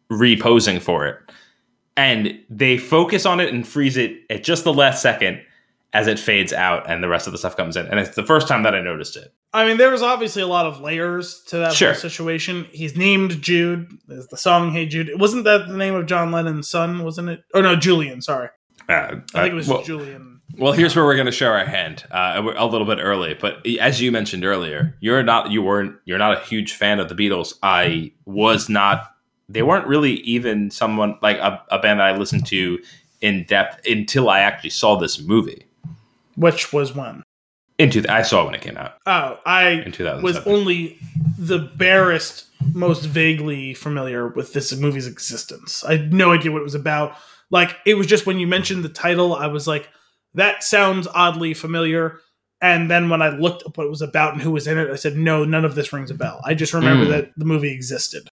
reposing 0.09 0.79
for 0.79 1.05
it, 1.05 1.17
and 1.97 2.39
they 2.49 2.77
focus 2.77 3.25
on 3.25 3.39
it 3.39 3.53
and 3.53 3.67
freeze 3.67 3.97
it 3.97 4.17
at 4.29 4.43
just 4.43 4.63
the 4.63 4.73
last 4.73 5.01
second, 5.01 5.41
as 5.95 6.07
it 6.07 6.19
fades 6.19 6.51
out 6.51 6.89
and 6.89 7.01
the 7.01 7.07
rest 7.07 7.25
of 7.25 7.31
the 7.31 7.37
stuff 7.37 7.55
comes 7.55 7.77
in. 7.77 7.85
And 7.87 7.99
it's 7.99 8.15
the 8.15 8.25
first 8.25 8.47
time 8.49 8.63
that 8.63 8.75
I 8.75 8.81
noticed 8.81 9.15
it. 9.15 9.33
I 9.53 9.65
mean, 9.65 9.77
there 9.77 9.89
was 9.89 10.01
obviously 10.01 10.41
a 10.41 10.47
lot 10.47 10.65
of 10.65 10.81
layers 10.81 11.41
to 11.47 11.57
that 11.59 11.71
Sure. 11.73 11.93
whole 11.93 11.99
situation. 12.01 12.67
He's 12.71 12.97
named 12.97 13.41
Jude. 13.41 13.87
There's 14.07 14.27
the 14.27 14.35
song 14.37 14.71
"Hey 14.71 14.85
Jude." 14.85 15.09
Wasn't 15.19 15.45
that 15.45 15.67
the 15.69 15.77
name 15.77 15.95
of 15.95 16.05
John 16.05 16.31
Lennon's 16.31 16.69
son? 16.69 17.03
Wasn't 17.03 17.29
it? 17.29 17.43
Or 17.53 17.61
no, 17.61 17.75
Julian. 17.77 18.21
Sorry, 18.21 18.49
Uh, 18.89 19.15
I 19.33 19.41
think 19.41 19.53
it 19.53 19.55
was 19.55 19.67
well, 19.69 19.83
Julian. 19.83 20.41
Well, 20.57 20.73
here's 20.73 20.95
where 20.95 21.05
we're 21.05 21.15
going 21.15 21.25
to 21.25 21.31
show 21.31 21.47
our 21.47 21.65
hand 21.65 22.03
uh, 22.11 22.41
a 22.57 22.65
little 22.65 22.85
bit 22.85 22.99
early, 23.01 23.33
but 23.33 23.65
as 23.79 24.01
you 24.01 24.11
mentioned 24.11 24.45
earlier, 24.45 24.95
you're 24.99 25.23
not 25.23 25.49
you 25.51 25.61
weren't 25.61 25.95
you're 26.05 26.17
not 26.19 26.37
a 26.37 26.41
huge 26.41 26.73
fan 26.73 26.99
of 26.99 27.07
the 27.09 27.15
Beatles. 27.15 27.53
I 27.63 28.11
was 28.25 28.67
not. 28.69 29.07
They 29.47 29.63
weren't 29.63 29.87
really 29.87 30.15
even 30.21 30.69
someone 30.71 31.17
like 31.21 31.37
a, 31.37 31.61
a 31.71 31.79
band 31.79 31.99
that 32.01 32.07
I 32.07 32.17
listened 32.17 32.45
to 32.47 32.79
in 33.21 33.45
depth 33.45 33.85
until 33.87 34.29
I 34.29 34.39
actually 34.41 34.69
saw 34.71 34.97
this 34.97 35.19
movie. 35.21 35.64
Which 36.36 36.71
was 36.73 36.93
when? 36.95 37.23
Into 37.77 38.05
I 38.11 38.21
saw 38.21 38.45
when 38.45 38.55
it 38.55 38.61
came 38.61 38.77
out 38.77 38.93
Oh, 39.05 39.38
I 39.45 39.69
in 39.69 39.91
2007. 39.91 40.23
was 40.23 40.38
only 40.47 40.97
the 41.38 41.59
barest, 41.59 42.45
most 42.73 43.03
vaguely 43.05 43.73
familiar 43.73 44.29
with 44.29 44.53
this 44.53 44.73
movie's 44.77 45.07
existence. 45.07 45.83
I 45.83 45.93
had 45.97 46.13
no 46.13 46.31
idea 46.31 46.51
what 46.53 46.59
it 46.61 46.63
was 46.63 46.75
about. 46.75 47.15
Like, 47.51 47.75
it 47.86 47.95
was 47.95 48.07
just 48.07 48.25
when 48.25 48.39
you 48.39 48.47
mentioned 48.47 48.83
the 48.86 48.89
title, 48.89 49.36
I 49.36 49.47
was 49.47 49.67
like, 49.67 49.89
that 50.36 50.63
sounds 50.63 51.05
oddly 51.13 51.53
familiar. 51.53 52.19
And 52.61 52.89
then 52.89 53.09
when 53.09 53.21
I 53.21 53.29
looked 53.29 53.63
up 53.65 53.77
what 53.77 53.86
it 53.88 53.89
was 53.89 54.01
about 54.01 54.33
and 54.33 54.41
who 54.41 54.51
was 54.51 54.67
in 54.67 54.77
it, 54.77 54.89
I 54.89 54.95
said, 54.95 55.17
no, 55.17 55.43
none 55.43 55.65
of 55.65 55.75
this 55.75 55.91
rings 55.91 56.09
a 56.11 56.15
bell. 56.15 56.41
I 56.45 56.53
just 56.53 56.73
remember 56.73 57.05
Mm. 57.05 57.09
that 57.09 57.31
the 57.38 57.45
movie 57.45 57.71
existed. 57.73 58.27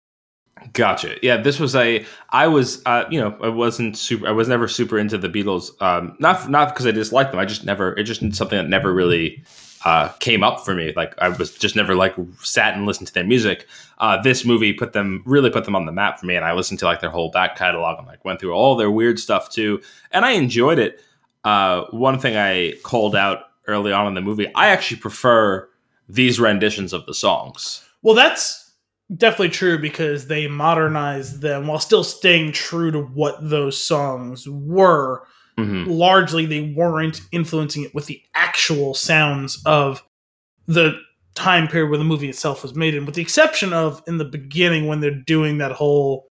Gotcha. 0.73 1.17
Yeah, 1.23 1.39
this 1.39 1.59
was 1.59 1.75
a. 1.75 2.05
I 2.31 2.47
was, 2.47 2.83
uh, 2.87 3.05
you 3.11 3.21
know, 3.21 3.37
I 3.43 3.49
wasn't 3.49 3.97
super. 3.97 4.27
I 4.27 4.31
was 4.31 4.49
never 4.49 4.69
super 4.69 4.99
into 4.99 5.19
the 5.19 5.29
Beatles. 5.29 5.81
Um, 5.83 6.17
not 6.19 6.49
not 6.49 6.69
because 6.71 6.87
I 6.87 6.93
disliked 6.93 7.33
them. 7.33 7.41
I 7.41 7.45
just 7.45 7.65
never. 7.65 7.97
It 7.99 8.05
just 8.05 8.21
something 8.35 8.57
that 8.57 8.69
never 8.69 8.93
really 8.93 9.43
uh, 9.85 10.09
came 10.21 10.43
up 10.43 10.65
for 10.65 10.75
me. 10.75 10.93
Like 10.95 11.15
I 11.19 11.29
was 11.29 11.57
just 11.57 11.75
never 11.75 11.95
like 11.95 12.15
sat 12.43 12.75
and 12.75 12.87
listened 12.87 13.09
to 13.09 13.15
their 13.15 13.25
music. 13.25 13.67
Uh, 13.99 14.21
this 14.23 14.45
movie 14.45 14.73
put 14.73 14.93
them 14.93 15.23
really 15.27 15.51
put 15.51 15.65
them 15.65 15.75
on 15.75 15.87
the 15.87 15.93
map 15.93 16.21
for 16.21 16.27
me, 16.27 16.37
and 16.37 16.45
I 16.45 16.53
listened 16.53 16.79
to 16.81 16.85
like 16.85 17.01
their 17.01 17.11
whole 17.11 17.31
back 17.31 17.57
catalog 17.57 17.99
and 17.99 18.07
like 18.07 18.25
went 18.25 18.41
through 18.41 18.53
all 18.53 18.77
their 18.77 18.91
weird 18.91 19.19
stuff 19.19 19.51
too, 19.51 19.81
and 20.11 20.25
I 20.25 20.33
enjoyed 20.33 20.79
it. 20.79 21.01
Uh, 21.45 21.85
one 21.91 22.19
thing 22.21 22.37
I 22.37 22.75
called 22.85 23.17
out 23.17 23.45
early 23.67 23.93
on 23.93 24.07
in 24.07 24.15
the 24.15 24.21
movie, 24.21 24.53
I 24.55 24.69
actually 24.69 24.99
prefer 25.01 25.69
these 26.09 26.39
renditions 26.39 26.93
of 26.93 27.07
the 27.07 27.15
songs. 27.15 27.85
Well, 28.03 28.15
that's 28.15 28.62
definitely 29.17 29.51
true 29.51 29.79
because 29.79 30.27
they 30.27 30.47
modernized 30.49 31.41
them 31.41 31.67
while 31.67 31.79
still 31.79 32.05
staying 32.05 32.53
true 32.53 32.91
to 32.91 33.01
what 33.01 33.37
those 33.41 33.83
songs 33.83 34.49
were. 34.49 35.27
hmm 35.59 35.85
largely 35.87 36.47
they 36.47 36.73
weren't 36.75 37.21
influencing 37.31 37.85
it 37.85 37.95
with 37.95 38.07
the 38.07 38.23
actual 38.35 38.95
sounds 38.95 39.63
of 39.67 40.03
the 40.67 40.99
time 41.35 41.69
period 41.69 41.89
where 41.91 41.99
the 41.99 42.05
movie 42.05 42.29
itself 42.29 42.63
was 42.63 42.75
made 42.75 42.95
in, 42.95 43.05
with 43.05 43.15
the 43.15 43.23
exception 43.23 43.73
of 43.73 44.03
in 44.07 44.17
the 44.19 44.25
beginning 44.25 44.87
when 44.87 45.01
they're 45.01 45.11
doing 45.11 45.59
that 45.59 45.73
whole 45.73 46.29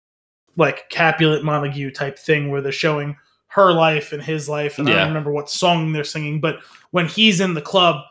like 0.58 0.90
Capulet 0.90 1.44
Montague 1.44 1.92
type 1.92 2.18
thing 2.18 2.50
where 2.50 2.62
they're 2.62 2.72
showing 2.72 3.16
her 3.48 3.74
life 3.74 4.14
and 4.14 4.24
his 4.24 4.48
life, 4.48 4.80
and 4.80 4.88
I 4.88 4.94
don't 5.00 5.08
remember 5.10 5.32
what 5.32 5.50
song 5.50 5.92
they're 5.92 6.04
singing, 6.04 6.40
but 6.40 6.60
when 6.92 7.08
he's 7.08 7.40
in 7.42 7.54
the 7.54 7.62
club, 7.62 8.02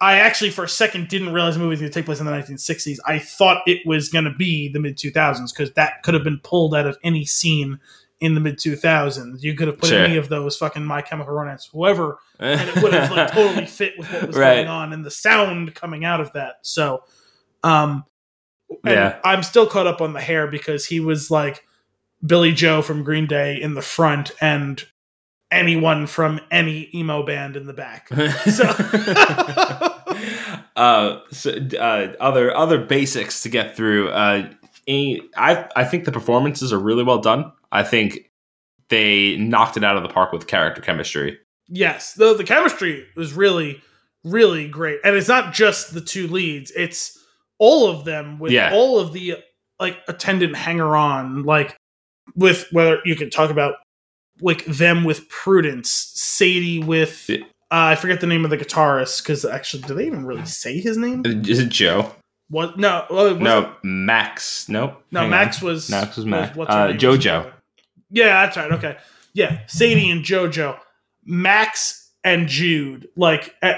I 0.00 0.18
actually 0.18 0.50
for 0.50 0.64
a 0.64 0.68
second 0.68 1.08
didn't 1.08 1.32
realize 1.32 1.54
the 1.54 1.60
movie 1.60 1.70
was 1.70 1.80
going 1.80 1.90
to 1.90 1.94
take 1.98 2.04
place 2.06 2.20
in 2.20 2.26
the 2.26 2.32
1960s. 2.32 2.98
I 3.06 3.18
thought 3.18 3.62
it 3.66 3.86
was 3.86 4.08
going 4.10 4.24
to 4.24 4.30
be 4.34 4.68
the 4.68 4.78
mid 4.80 4.96
2000s 4.98 5.52
because 5.54 5.72
that 5.74 6.02
could 6.02 6.12
have 6.14 6.24
been 6.24 6.40
pulled 6.42 6.74
out 6.74 6.86
of 6.86 6.98
any 7.02 7.24
scene 7.24 7.80
in 8.20 8.34
the 8.34 8.40
mid 8.40 8.58
2000s. 8.58 9.42
You 9.42 9.54
could 9.54 9.68
have 9.68 9.78
put 9.78 9.88
Sure. 9.90 10.04
any 10.04 10.16
of 10.16 10.28
those 10.28 10.56
fucking 10.56 10.84
My 10.84 11.00
Chemical 11.02 11.32
Romance, 11.32 11.68
whoever, 11.72 12.18
and 12.38 12.60
it 12.68 12.82
would 12.82 12.92
have 12.92 13.10
like 13.10 13.30
totally 13.32 13.66
fit 13.66 13.94
with 13.98 14.12
what 14.12 14.26
was 14.28 14.36
Right. 14.36 14.56
going 14.56 14.68
on 14.68 14.92
and 14.92 15.04
the 15.04 15.10
sound 15.10 15.74
coming 15.74 16.04
out 16.04 16.20
of 16.20 16.32
that. 16.34 16.56
So, 16.62 17.02
um, 17.62 18.04
Yeah. 18.84 19.18
I'm 19.24 19.42
still 19.42 19.66
caught 19.66 19.86
up 19.86 20.00
on 20.02 20.12
the 20.12 20.20
hair 20.20 20.46
because 20.46 20.84
he 20.86 21.00
was 21.00 21.30
like 21.30 21.64
Billie 22.24 22.52
Joe 22.52 22.82
from 22.82 23.02
Green 23.02 23.26
Day 23.26 23.60
in 23.60 23.74
the 23.74 23.82
front 23.82 24.32
and 24.40 24.84
anyone 25.56 26.06
from 26.06 26.40
any 26.50 26.90
emo 26.94 27.24
band 27.24 27.56
in 27.56 27.66
the 27.66 27.72
back. 27.72 28.08
uh, 30.76 31.20
so 31.30 31.50
uh, 31.78 32.12
other 32.20 32.56
other 32.56 32.78
basics 32.84 33.42
to 33.42 33.48
get 33.48 33.76
through. 33.76 34.08
Uh, 34.10 34.48
any- 34.86 35.22
I 35.36 35.68
I 35.76 35.84
think 35.84 36.04
the 36.04 36.12
performances 36.12 36.72
are 36.72 36.78
really 36.78 37.02
well 37.02 37.18
done. 37.18 37.52
I 37.72 37.82
think 37.82 38.30
they 38.88 39.36
knocked 39.36 39.76
it 39.76 39.84
out 39.84 39.96
of 39.96 40.02
the 40.02 40.08
park 40.08 40.32
with 40.32 40.46
character 40.46 40.80
chemistry. 40.80 41.38
Yes, 41.68 42.14
the 42.14 42.34
the 42.34 42.44
chemistry 42.44 43.06
was 43.16 43.32
really 43.32 43.80
really 44.24 44.68
great, 44.68 45.00
and 45.04 45.16
it's 45.16 45.28
not 45.28 45.54
just 45.54 45.94
the 45.94 46.00
two 46.00 46.28
leads; 46.28 46.70
it's 46.72 47.18
all 47.58 47.88
of 47.88 48.04
them 48.04 48.38
with 48.38 48.52
Yeah. 48.52 48.72
all 48.72 48.98
of 48.98 49.12
the 49.12 49.36
like 49.80 49.98
attendant 50.08 50.56
hanger 50.56 50.96
on, 50.96 51.42
like 51.42 51.76
with 52.34 52.66
whether 52.72 52.98
you 53.04 53.16
can 53.16 53.30
talk 53.30 53.50
about 53.50 53.74
like 54.40 54.64
them 54.66 55.04
with 55.04 55.28
Prudence, 55.28 56.12
Sadie 56.14 56.80
with 56.82 57.28
uh, 57.30 57.34
I 57.70 57.94
forget 57.96 58.20
the 58.20 58.26
name 58.26 58.44
of 58.44 58.50
the 58.50 58.58
guitarist 58.58 59.22
because 59.22 59.44
actually, 59.44 59.82
do 59.84 59.94
they 59.94 60.06
even 60.06 60.24
really 60.24 60.46
say 60.46 60.78
his 60.80 60.96
name? 60.96 61.22
Is 61.24 61.58
it 61.58 61.68
Joe? 61.68 62.12
What? 62.48 62.78
No, 62.78 63.04
well, 63.10 63.26
it 63.26 63.40
No, 63.40 63.74
Max. 63.82 64.68
Nope. 64.68 65.02
no. 65.10 65.20
Hang 65.22 65.30
Max 65.30 65.62
on. 65.62 65.68
was 65.68 65.90
Max 65.90 66.16
was 66.16 66.26
Max. 66.26 66.56
what's 66.56 66.70
Uh? 66.70 66.88
JoJo. 66.88 67.52
Yeah, 68.10 68.44
that's 68.44 68.56
right. 68.56 68.70
Okay, 68.72 68.96
yeah, 69.34 69.60
Sadie 69.66 70.10
and 70.10 70.24
JoJo, 70.24 70.78
Max 71.24 72.12
and 72.22 72.46
Jude. 72.46 73.08
Like, 73.16 73.54
uh, 73.62 73.74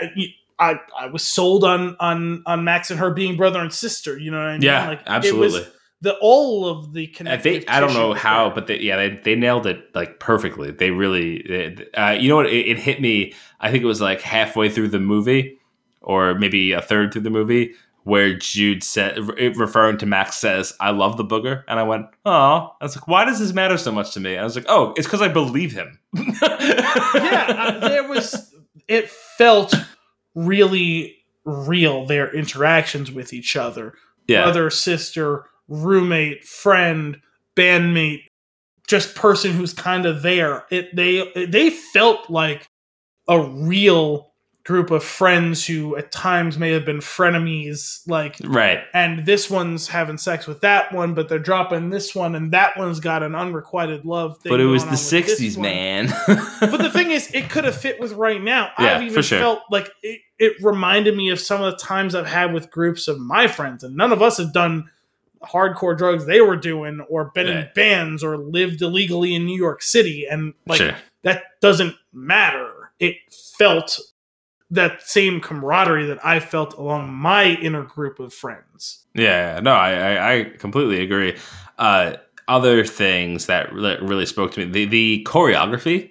I 0.59 0.81
I 0.99 1.07
was 1.07 1.23
sold 1.23 1.65
on 1.65 1.97
on 1.99 2.43
on 2.45 2.65
Max 2.65 2.91
and 2.91 3.01
her 3.01 3.11
being 3.15 3.37
brother 3.39 3.59
and 3.61 3.73
sister. 3.73 4.19
You 4.19 4.31
know 4.31 4.39
what 4.39 4.49
I 4.49 4.53
mean? 4.53 4.63
Yeah, 4.63 4.89
like, 4.89 5.01
absolutely. 5.07 5.47
It 5.47 5.63
was 5.63 5.69
the 6.01 6.17
all 6.21 6.67
of 6.69 6.93
the 6.93 7.11
I 7.13 7.17
connective. 7.17 7.43
think 7.43 7.71
I 7.71 7.81
don't 7.81 7.93
know 7.95 8.15
how, 8.15 8.47
there. 8.47 8.55
but 8.55 8.67
they, 8.69 8.79
yeah, 8.81 8.97
they, 8.97 9.21
they 9.25 9.35
nailed 9.35 9.67
it 9.67 9.95
like 9.95 10.21
perfectly. 10.21 10.71
They 10.71 10.91
really, 10.91 11.43
they- 11.43 11.87
uh, 11.95 12.13
you 12.13 12.29
know 12.29 12.37
what? 12.37 12.47
It, 12.47 12.69
it 12.69 12.79
hit 12.79 13.01
me. 13.01 13.35
I 13.61 13.71
think 13.71 13.83
it 13.83 13.87
was 13.87 14.01
like 14.01 14.21
halfway 14.21 14.69
through 14.69 14.89
the 14.89 15.01
movie, 15.01 15.59
or 16.01 16.35
maybe 16.35 16.73
a 16.73 16.81
third 16.81 17.13
through 17.13 17.23
the 17.23 17.31
movie, 17.31 17.75
where 18.05 18.39
Jude 18.39 18.85
said, 18.85 19.19
re- 19.19 19.49
referring 19.49 19.99
to 19.99 20.07
Max, 20.07 20.37
says, 20.37 20.73
"I 20.81 20.91
love 20.93 21.17
the 21.17 21.25
booger," 21.25 21.65
and 21.67 21.81
I 21.81 21.83
went, 21.83 22.07
"Oh," 22.25 22.75
I 22.81 22.85
was 22.85 22.95
like, 22.97 23.09
"Why 23.09 23.25
does 23.25 23.41
this 23.41 23.53
matter 23.53 23.77
so 23.77 23.91
much 23.91 24.13
to 24.15 24.21
me?" 24.21 24.33
And 24.35 24.41
I 24.41 24.45
was 24.45 24.55
like, 24.55 24.67
"Oh, 24.69 24.95
it's 24.97 25.07
because 25.07 25.21
I 25.23 25.29
believe 25.29 25.73
him." 25.73 25.99
yeah, 26.15 27.47
uh, 27.75 27.89
there 27.89 28.09
was. 28.09 28.55
It 28.87 29.11
felt 29.11 29.75
really 30.35 31.17
real. 31.45 32.07
Their 32.07 32.33
interactions 32.35 33.11
with 33.11 33.33
each 33.33 33.57
other. 33.57 33.95
yeah, 34.29 34.45
brother, 34.45 34.71
sister, 34.71 35.45
roommate, 35.69 36.45
friend, 36.45 37.21
bandmate, 37.57 38.25
just 38.87 39.15
person 39.15 39.53
who's 39.53 39.73
kind 39.73 40.07
of 40.07 40.23
there. 40.23 40.65
It 40.71 40.95
they 40.95 41.31
they 41.47 41.71
felt 41.71 42.31
like 42.31 42.69
a 43.29 43.41
real 43.41 44.29
group 44.69 44.91
of 44.91 45.03
friends 45.03 45.67
who 45.67 45.97
at 45.97 46.13
times 46.13 46.59
may 46.59 46.71
have 46.73 46.85
been 46.85 46.99
frenemies 46.99 48.03
like 48.07 48.37
right. 48.45 48.81
and 48.93 49.25
this 49.25 49.49
one's 49.49 49.89
having 49.89 50.19
sex 50.19 50.47
with 50.47 50.61
that 50.61 50.93
one 50.93 51.15
but 51.15 51.27
they're 51.27 51.39
dropping 51.39 51.89
this 51.89 52.15
one 52.15 52.35
and 52.35 52.53
that 52.53 52.77
one's 52.77 53.01
got 53.01 53.23
an 53.23 53.35
unrequited 53.35 54.05
love 54.05 54.37
thing 54.43 54.51
But 54.51 54.61
it 54.61 54.67
was 54.67 54.83
the 54.83 54.91
on 54.91 54.93
with 54.93 55.27
this 55.27 55.41
'60s, 55.41 55.59
man. 55.59 56.13
but 56.61 56.77
the 56.83 56.91
thing 56.91 57.11
is, 57.11 57.31
it 57.35 57.49
could 57.49 57.65
have 57.65 57.77
fit 57.77 57.99
with 57.99 58.13
right 58.13 58.43
now. 58.43 58.71
Yeah, 58.79 58.97
I've 58.97 59.03
even 59.05 59.23
sure. 59.23 59.39
felt 59.39 59.61
like 59.71 59.91
it, 60.03 60.21
it 60.39 60.53
reminded 60.63 61.17
me 61.17 61.31
of 61.31 61.41
some 61.41 61.63
of 61.63 61.73
the 61.73 61.79
times 61.79 62.15
I've 62.15 62.27
had 62.27 62.53
with 62.53 62.71
groups 62.71 63.09
of 63.09 63.19
my 63.19 63.47
friends, 63.47 63.85
and 63.85 63.97
none 63.97 64.13
of 64.13 64.21
us 64.21 64.37
have 64.37 64.53
done 64.53 64.91
hardcore 65.45 65.97
drugs 65.97 66.27
they 66.27 66.41
were 66.41 66.57
doing, 66.57 67.01
or 67.09 67.31
been 67.35 67.49
in 67.49 67.69
bands, 67.75 68.23
or 68.23 68.37
lived 68.37 68.83
illegally 68.83 69.35
in 69.35 69.45
New 69.47 69.57
York 69.57 69.83
City, 69.83 70.27
and 70.31 70.55
like 70.67 70.79
sure. 70.79 70.95
that 71.23 71.43
doesn't 71.61 71.95
matter. 72.13 72.93
It 72.99 73.17
felt 73.57 73.99
that 74.71 75.03
same 75.03 75.41
camaraderie 75.41 76.07
that 76.07 76.25
I 76.25 76.41
felt 76.41 76.75
along 76.75 77.13
my 77.15 77.45
inner 77.45 77.85
group 77.85 78.19
of 78.19 78.35
friends. 78.35 79.07
Yeah, 79.15 79.61
no, 79.63 79.73
I, 79.73 79.93
I, 79.93 80.33
I 80.35 80.45
completely 80.59 81.03
agree. 81.03 81.37
Uh, 81.79 82.17
other 82.49 82.85
things 82.85 83.47
that 83.47 83.73
really, 83.73 83.97
really 84.01 84.27
spoke 84.27 84.53
to 84.53 84.65
me 84.65 84.71
the, 84.71 84.85
the 84.87 85.25
choreography 85.25 86.11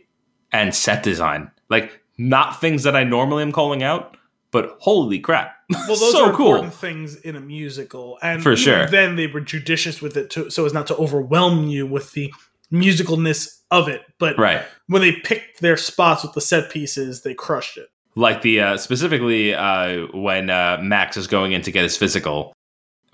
and 0.51 0.73
set 0.73 1.03
design, 1.03 1.51
like 1.69 2.01
not 2.17 2.59
things 2.59 2.83
that 2.83 2.95
I 2.95 3.03
normally 3.03 3.43
am 3.43 3.51
calling 3.51 3.83
out, 3.83 4.17
but 4.51 4.77
holy 4.79 5.19
crap, 5.19 5.55
Well, 5.69 5.87
those 5.87 6.11
so 6.13 6.25
are 6.29 6.33
cool. 6.33 6.47
important 6.55 6.73
things 6.73 7.15
in 7.17 7.35
a 7.35 7.41
musical, 7.41 8.17
and 8.21 8.41
For 8.41 8.55
sure. 8.55 8.87
Then 8.87 9.15
they 9.17 9.27
were 9.27 9.41
judicious 9.41 10.01
with 10.01 10.15
it 10.15 10.29
to, 10.31 10.49
so 10.49 10.65
as 10.65 10.73
not 10.73 10.87
to 10.87 10.95
overwhelm 10.95 11.67
you 11.67 11.85
with 11.85 12.13
the 12.13 12.31
musicalness 12.71 13.61
of 13.71 13.87
it. 13.87 14.01
But 14.17 14.37
Right, 14.37 14.63
when 14.87 15.01
they 15.01 15.11
picked 15.13 15.61
their 15.61 15.77
spots 15.77 16.23
with 16.23 16.33
the 16.33 16.41
set 16.41 16.69
pieces, 16.71 17.21
they 17.23 17.33
crushed 17.33 17.77
it. 17.77 17.89
like 18.15 18.41
the 18.41 18.61
uh, 18.61 18.77
specifically 18.77 19.53
uh, 19.53 20.07
when 20.13 20.49
uh, 20.49 20.79
Max 20.81 21.17
is 21.17 21.27
going 21.27 21.51
in 21.51 21.61
to 21.63 21.71
get 21.71 21.83
his 21.83 21.97
physical 21.97 22.53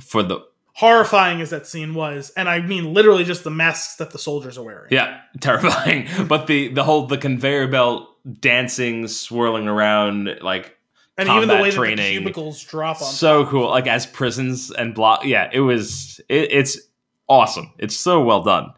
for 0.02 0.24
the 0.24 0.40
Horrifying 0.76 1.40
as 1.40 1.52
that 1.52 1.68
scene 1.68 1.94
was, 1.94 2.32
and 2.36 2.50
I 2.50 2.60
mean 2.60 2.96
literally 2.96 3.24
just 3.24 3.44
the 3.44 3.52
masks 3.52 3.98
that 3.98 4.10
the 4.10 4.18
soldiers 4.18 4.58
are 4.58 4.64
wearing. 4.64 4.88
yeah 4.90 5.22
terrifying, 5.40 6.08
but 6.28 6.48
the 6.48 6.70
the 6.70 6.84
whole 6.84 7.06
the 7.06 7.18
conveyor 7.18 7.68
belt 7.68 8.10
dancing, 8.40 9.08
swirling 9.08 9.68
around, 9.68 10.30
like 10.42 10.76
and 11.18 11.30
even 11.30 11.48
the 11.48 11.56
way 11.56 11.70
that 11.70 11.72
the 11.72 11.76
training. 11.78 12.20
cubicles 12.20 12.64
drop 12.64 13.02
on. 13.02 13.08
so 13.08 13.46
cool. 13.46 13.70
Like 13.70 13.88
as 13.88 14.06
prisons 14.06 14.72
and 14.72 14.94
block. 14.94 15.26
Yeah, 15.26 15.50
it 15.54 15.60
was. 15.62 16.20
It, 16.30 16.52
it's 16.52 16.80
awesome. 17.28 17.72
It's 17.78 17.96
so 17.96 18.24
well 18.24 18.44
done, 18.44 18.74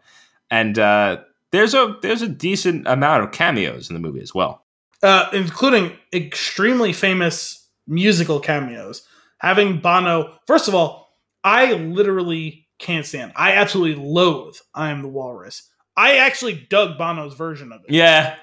and 0.50 0.78
uh, 0.78 1.18
there's 1.52 1.74
a 1.74 1.96
there's 2.02 2.22
a 2.22 2.28
decent 2.28 2.86
amount 2.86 3.24
of 3.24 3.32
cameos 3.32 3.88
in 3.90 3.94
the 3.94 4.00
movie 4.00 4.20
as 4.20 4.34
well. 4.34 4.64
uh, 5.02 5.28
including 5.32 5.92
extremely 6.12 6.92
famous 6.92 7.66
musical 7.86 8.40
cameos. 8.40 9.06
Having 9.38 9.80
Bono, 9.80 10.34
first 10.46 10.66
of 10.68 10.74
all, 10.74 11.14
I 11.44 11.74
literally 11.74 12.66
can't 12.78 13.04
stand. 13.06 13.32
I 13.36 13.52
absolutely 13.52 14.02
loathe 14.02 14.56
"I 14.74 14.90
Am 14.90 15.02
the 15.02 15.08
Walrus." 15.08 15.70
I 15.96 16.16
actually 16.16 16.66
dug 16.68 16.98
Bono's 16.98 17.34
version 17.34 17.72
of 17.72 17.82
it. 17.88 17.92
Yeah. 17.92 18.36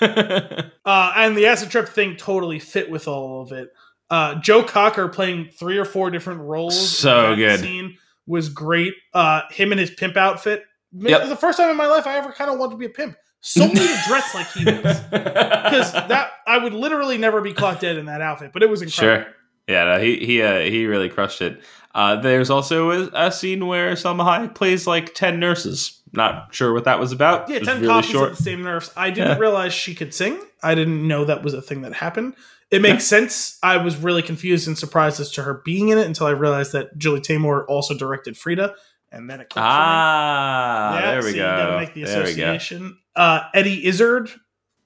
Uh, 0.84 1.12
and 1.14 1.36
the 1.36 1.46
acid 1.46 1.70
trip 1.70 1.88
thing 1.88 2.16
totally 2.16 2.58
fit 2.58 2.90
with 2.90 3.06
all 3.06 3.40
of 3.42 3.52
it. 3.52 3.72
Uh, 4.10 4.34
Joe 4.40 4.64
Cocker 4.64 5.06
playing 5.06 5.48
three 5.48 5.78
or 5.78 5.84
four 5.84 6.10
different 6.10 6.40
roles. 6.40 6.76
in 6.76 6.80
So 6.86 7.30
that 7.30 7.36
good. 7.36 7.60
Scene 7.60 7.98
was 8.26 8.48
great. 8.48 8.94
Uh, 9.14 9.42
him 9.52 9.70
in 9.70 9.78
his 9.78 9.92
pimp 9.92 10.16
outfit. 10.16 10.64
Yep. 10.92 11.28
The 11.28 11.36
first 11.36 11.56
time 11.56 11.70
in 11.70 11.76
my 11.76 11.86
life 11.86 12.06
I 12.06 12.18
ever 12.18 12.32
kind 12.32 12.50
of 12.50 12.58
wanted 12.58 12.72
to 12.72 12.76
be 12.78 12.86
a 12.86 12.90
pimp. 12.90 13.16
So 13.40 13.66
me 13.66 13.74
to 13.74 13.98
dress 14.08 14.34
like 14.34 14.50
he 14.50 14.64
was. 14.64 15.00
Because 15.10 15.92
that 15.92 16.32
I 16.46 16.58
would 16.58 16.74
literally 16.74 17.16
never 17.16 17.40
be 17.40 17.52
caught 17.52 17.80
dead 17.80 17.96
in 17.96 18.06
that 18.06 18.20
outfit, 18.20 18.50
but 18.52 18.62
it 18.64 18.68
was 18.68 18.82
incredible. 18.82 19.24
Sure. 19.24 19.34
Yeah, 19.68 19.84
no, 19.84 20.00
he 20.00 20.18
he 20.24 20.42
uh, 20.42 20.58
he 20.58 20.86
really 20.86 21.08
crushed 21.08 21.40
it. 21.40 21.62
Uh, 21.94 22.16
there's 22.16 22.50
also 22.50 22.90
a, 22.90 23.10
a 23.14 23.32
scene 23.32 23.66
where 23.66 23.92
Salma 23.92 24.24
Hayek 24.24 24.54
plays 24.54 24.86
like 24.86 25.14
ten 25.14 25.38
nurses. 25.40 26.01
Not 26.14 26.54
sure 26.54 26.72
what 26.74 26.84
that 26.84 27.00
was 27.00 27.12
about. 27.12 27.48
Yeah, 27.48 27.58
was 27.60 27.68
ten 27.68 27.76
really 27.80 27.88
copies 27.92 28.10
short. 28.10 28.30
of 28.32 28.36
the 28.38 28.42
same 28.42 28.62
nurse. 28.62 28.90
I 28.96 29.10
didn't 29.10 29.30
Yeah. 29.32 29.38
realize 29.38 29.72
she 29.72 29.94
could 29.94 30.12
sing. 30.12 30.38
I 30.62 30.74
didn't 30.74 31.06
know 31.06 31.24
that 31.24 31.42
was 31.42 31.54
a 31.54 31.62
thing 31.62 31.82
that 31.82 31.94
happened. 31.94 32.34
It 32.70 32.80
makes 32.82 33.04
sense. 33.04 33.58
I 33.62 33.76
was 33.78 33.96
really 33.96 34.22
confused 34.22 34.66
and 34.66 34.78
surprised 34.78 35.20
as 35.20 35.30
to 35.32 35.42
her 35.42 35.62
being 35.64 35.88
in 35.90 35.98
it 35.98 36.06
until 36.06 36.26
I 36.26 36.30
realized 36.30 36.72
that 36.72 36.96
Julie 36.98 37.20
Taymor 37.20 37.64
also 37.68 37.94
directed 37.94 38.36
Frida, 38.36 38.74
and 39.10 39.28
then 39.28 39.40
it 39.40 39.50
clicked 39.50 39.56
Ah. 39.66 40.94
Yeah, 40.98 41.10
there 41.12 41.22
we 41.22 41.30
so 41.32 41.36
go. 41.36 41.50
You 41.50 41.56
gotta 41.56 41.78
make 41.80 41.94
the 41.94 42.04
There 42.04 42.18
we 42.18 42.22
go. 42.24 42.30
association. 42.30 42.98
Uh, 43.14 43.40
Eddie 43.54 43.86
Izzard, 43.86 44.30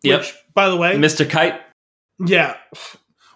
Yep. 0.02 0.20
which, 0.20 0.34
by 0.54 0.68
the 0.68 0.76
way, 0.76 0.96
Mr. 0.96 1.28
Kite. 1.28 1.60
yeah. 2.24 2.56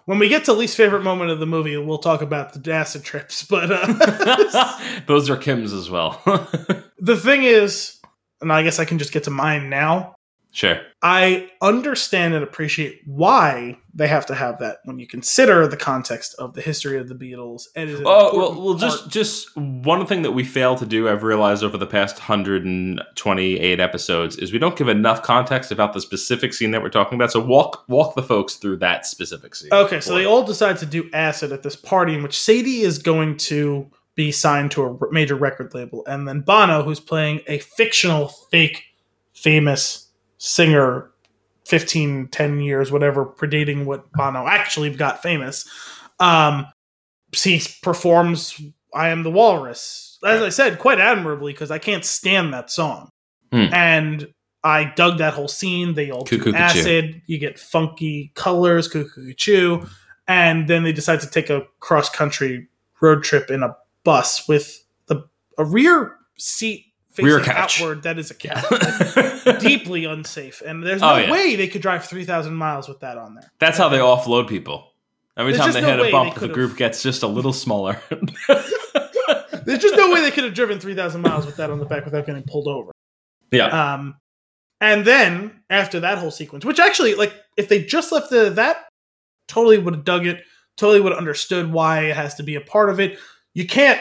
When 0.05 0.17
we 0.19 0.27
get 0.27 0.45
to 0.45 0.53
least 0.53 0.75
favorite 0.75 1.03
moment 1.03 1.29
of 1.31 1.39
the 1.39 1.45
movie, 1.45 1.77
we'll 1.77 1.99
talk 1.99 2.21
about 2.21 2.61
the 2.61 2.73
acid 2.73 3.03
trips. 3.05 3.43
But 3.43 3.69
uh, 3.71 4.79
Those 5.07 5.29
are 5.29 5.37
Kim's 5.37 5.71
as 5.71 5.89
well. 5.89 6.21
the 7.01 7.17
thing 7.17 7.43
is, 7.43 7.97
and 8.41 8.53
I 8.53 8.63
guess 8.63 8.79
I 8.79 8.85
can 8.85 8.97
just 8.99 9.11
get 9.11 9.23
to 9.25 9.31
mine 9.31 9.69
now. 9.69 10.15
sure. 10.53 10.79
I 11.03 11.49
understand 11.63 12.35
and 12.35 12.43
appreciate 12.43 13.01
why 13.07 13.79
they 13.95 14.07
have 14.07 14.27
to 14.27 14.35
have 14.35 14.59
that 14.59 14.77
when 14.85 14.99
you 14.99 15.07
consider 15.07 15.67
the 15.67 15.75
context 15.77 16.35
of 16.37 16.53
the 16.53 16.61
history 16.61 16.99
of 16.99 17.07
the 17.09 17.15
Beatles. 17.15 17.63
It 17.75 17.89
is 17.89 17.99
an 18.01 18.05
Oh 18.07 18.37
well, 18.37 18.61
well, 18.63 18.73
just 18.75 18.99
part- 18.99 19.11
just 19.11 19.57
one 19.57 20.05
thing 20.05 20.21
that 20.21 20.33
we 20.33 20.43
fail 20.43 20.75
to 20.75 20.85
do. 20.85 21.09
I've 21.09 21.23
realized 21.23 21.63
over 21.63 21.75
the 21.77 21.87
past 21.87 22.19
hundred 22.19 22.65
and 22.65 23.01
twenty-eight 23.15 23.79
episodes 23.79 24.35
is 24.37 24.53
we 24.53 24.59
don't 24.59 24.75
give 24.75 24.89
enough 24.89 25.23
context 25.23 25.71
about 25.71 25.93
the 25.93 26.01
specific 26.01 26.53
scene 26.53 26.69
that 26.71 26.83
we're 26.83 26.89
talking 26.89 27.15
about. 27.15 27.31
So 27.31 27.39
walk 27.39 27.83
walk 27.87 28.13
the 28.15 28.23
folks 28.23 28.55
through 28.55 28.77
that 28.77 29.07
specific 29.07 29.55
scene. 29.55 29.69
okay. 29.73 29.99
So 30.01 30.13
they 30.13 30.25
all 30.25 30.43
decide 30.43 30.77
to 30.77 30.85
do 30.85 31.09
acid 31.13 31.51
at 31.51 31.63
this 31.63 31.75
party 31.75 32.13
in 32.13 32.21
which 32.21 32.39
Sadie 32.39 32.81
is 32.81 32.99
going 32.99 33.37
to 33.49 33.89
be 34.15 34.31
signed 34.31 34.71
to 34.71 34.83
a 34.83 34.97
major 35.11 35.35
record 35.35 35.73
label, 35.73 36.03
and 36.05 36.27
then 36.27 36.41
Bono, 36.41 36.83
who's 36.83 36.99
playing 36.99 37.41
a 37.47 37.59
fictional, 37.59 38.27
fake, 38.51 38.83
famous 39.33 40.07
singer. 40.37 41.07
15 41.67 42.27
10 42.29 42.59
years 42.59 42.91
whatever 42.91 43.23
predating 43.23 43.85
what 43.85 44.11
bono 44.13 44.45
actually 44.47 44.89
got 44.89 45.21
famous 45.21 45.69
um 46.19 46.65
he 47.37 47.61
performs 47.83 48.59
i 48.95 49.09
am 49.09 49.21
the 49.23 49.29
walrus 49.31 50.17
as 50.25 50.41
i 50.41 50.49
said 50.49 50.79
quite 50.79 50.99
admirably 50.99 51.53
because 51.53 51.69
i 51.71 51.77
can't 51.77 52.03
stand 52.03 52.53
that 52.53 52.69
song 52.71 53.09
Hmm. 53.53 53.67
and 53.73 54.27
i 54.63 54.91
dug 54.95 55.19
that 55.19 55.33
whole 55.33 55.47
scene 55.47 55.93
they 55.93 56.09
all 56.09 56.23
do 56.23 56.37
acid 56.55 57.21
you 57.27 57.37
get 57.37 57.59
funky 57.59 58.31
colors 58.33 58.87
cuckoo 58.87 59.33
chew 59.35 59.85
and 60.27 60.67
then 60.67 60.83
they 60.83 60.91
decide 60.91 61.21
to 61.21 61.29
take 61.29 61.49
a 61.49 61.61
cross 61.79 62.09
country 62.09 62.67
road 63.01 63.23
trip 63.23 63.49
in 63.51 63.61
a 63.63 63.73
bus 64.03 64.47
with 64.47 64.83
the 65.07 65.23
a 65.57 65.65
rear 65.65 66.15
seat 66.37 66.85
facing 67.11 67.25
Rear 67.25 67.39
couch. 67.41 67.81
outward 67.81 68.03
that 68.03 68.17
is 68.17 68.31
a 68.31 68.35
couch 68.35 69.59
deeply 69.61 70.05
unsafe 70.05 70.61
and 70.65 70.81
there's 70.81 71.01
no 71.01 71.13
Oh, 71.13 71.17
yeah. 71.17 71.31
way 71.31 71.55
they 71.57 71.67
could 71.67 71.81
drive 71.81 72.05
3000 72.05 72.53
miles 72.53 72.87
with 72.87 73.01
that 73.01 73.17
on 73.17 73.35
there 73.35 73.51
That's 73.59 73.77
how 73.77 73.89
they 73.89 73.97
offload 73.97 74.47
people. 74.47 74.87
Every 75.37 75.53
There's 75.53 75.63
time 75.65 75.73
they 75.73 75.81
no 75.81 75.97
hit 75.97 76.07
a 76.07 76.11
bump, 76.11 76.35
the 76.35 76.47
group 76.49 76.77
gets 76.77 77.01
just 77.03 77.23
a 77.23 77.27
little 77.27 77.53
smaller. 77.53 78.01
There's 79.65 79.79
just 79.79 79.95
no 79.95 80.11
way 80.11 80.21
they 80.21 80.31
could 80.31 80.43
have 80.43 80.53
driven 80.53 80.79
3,000 80.79 81.21
miles 81.21 81.45
with 81.45 81.55
that 81.57 81.69
on 81.69 81.79
the 81.79 81.85
back 81.85 82.03
without 82.05 82.25
getting 82.25 82.43
pulled 82.43 82.67
over. 82.67 82.91
yeah. 83.51 83.93
Um, 83.93 84.15
and 84.81 85.05
then 85.05 85.61
after 85.69 85.99
that 85.99 86.17
whole 86.17 86.31
sequence, 86.31 86.65
which 86.65 86.79
actually, 86.79 87.13
like, 87.13 87.33
if 87.55 87.69
they 87.69 87.83
just 87.83 88.11
left 88.11 88.29
the, 88.31 88.49
that, 88.51 88.85
totally 89.47 89.77
would 89.77 89.93
have 89.93 90.03
dug 90.03 90.25
it, 90.25 90.41
totally 90.77 90.99
would 90.99 91.11
have 91.11 91.19
understood 91.19 91.71
why 91.71 92.05
it 92.05 92.15
has 92.15 92.35
to 92.35 92.43
be 92.43 92.55
a 92.55 92.61
part 92.61 92.89
of 92.89 92.99
it. 92.99 93.19
You 93.53 93.67
can't 93.67 93.99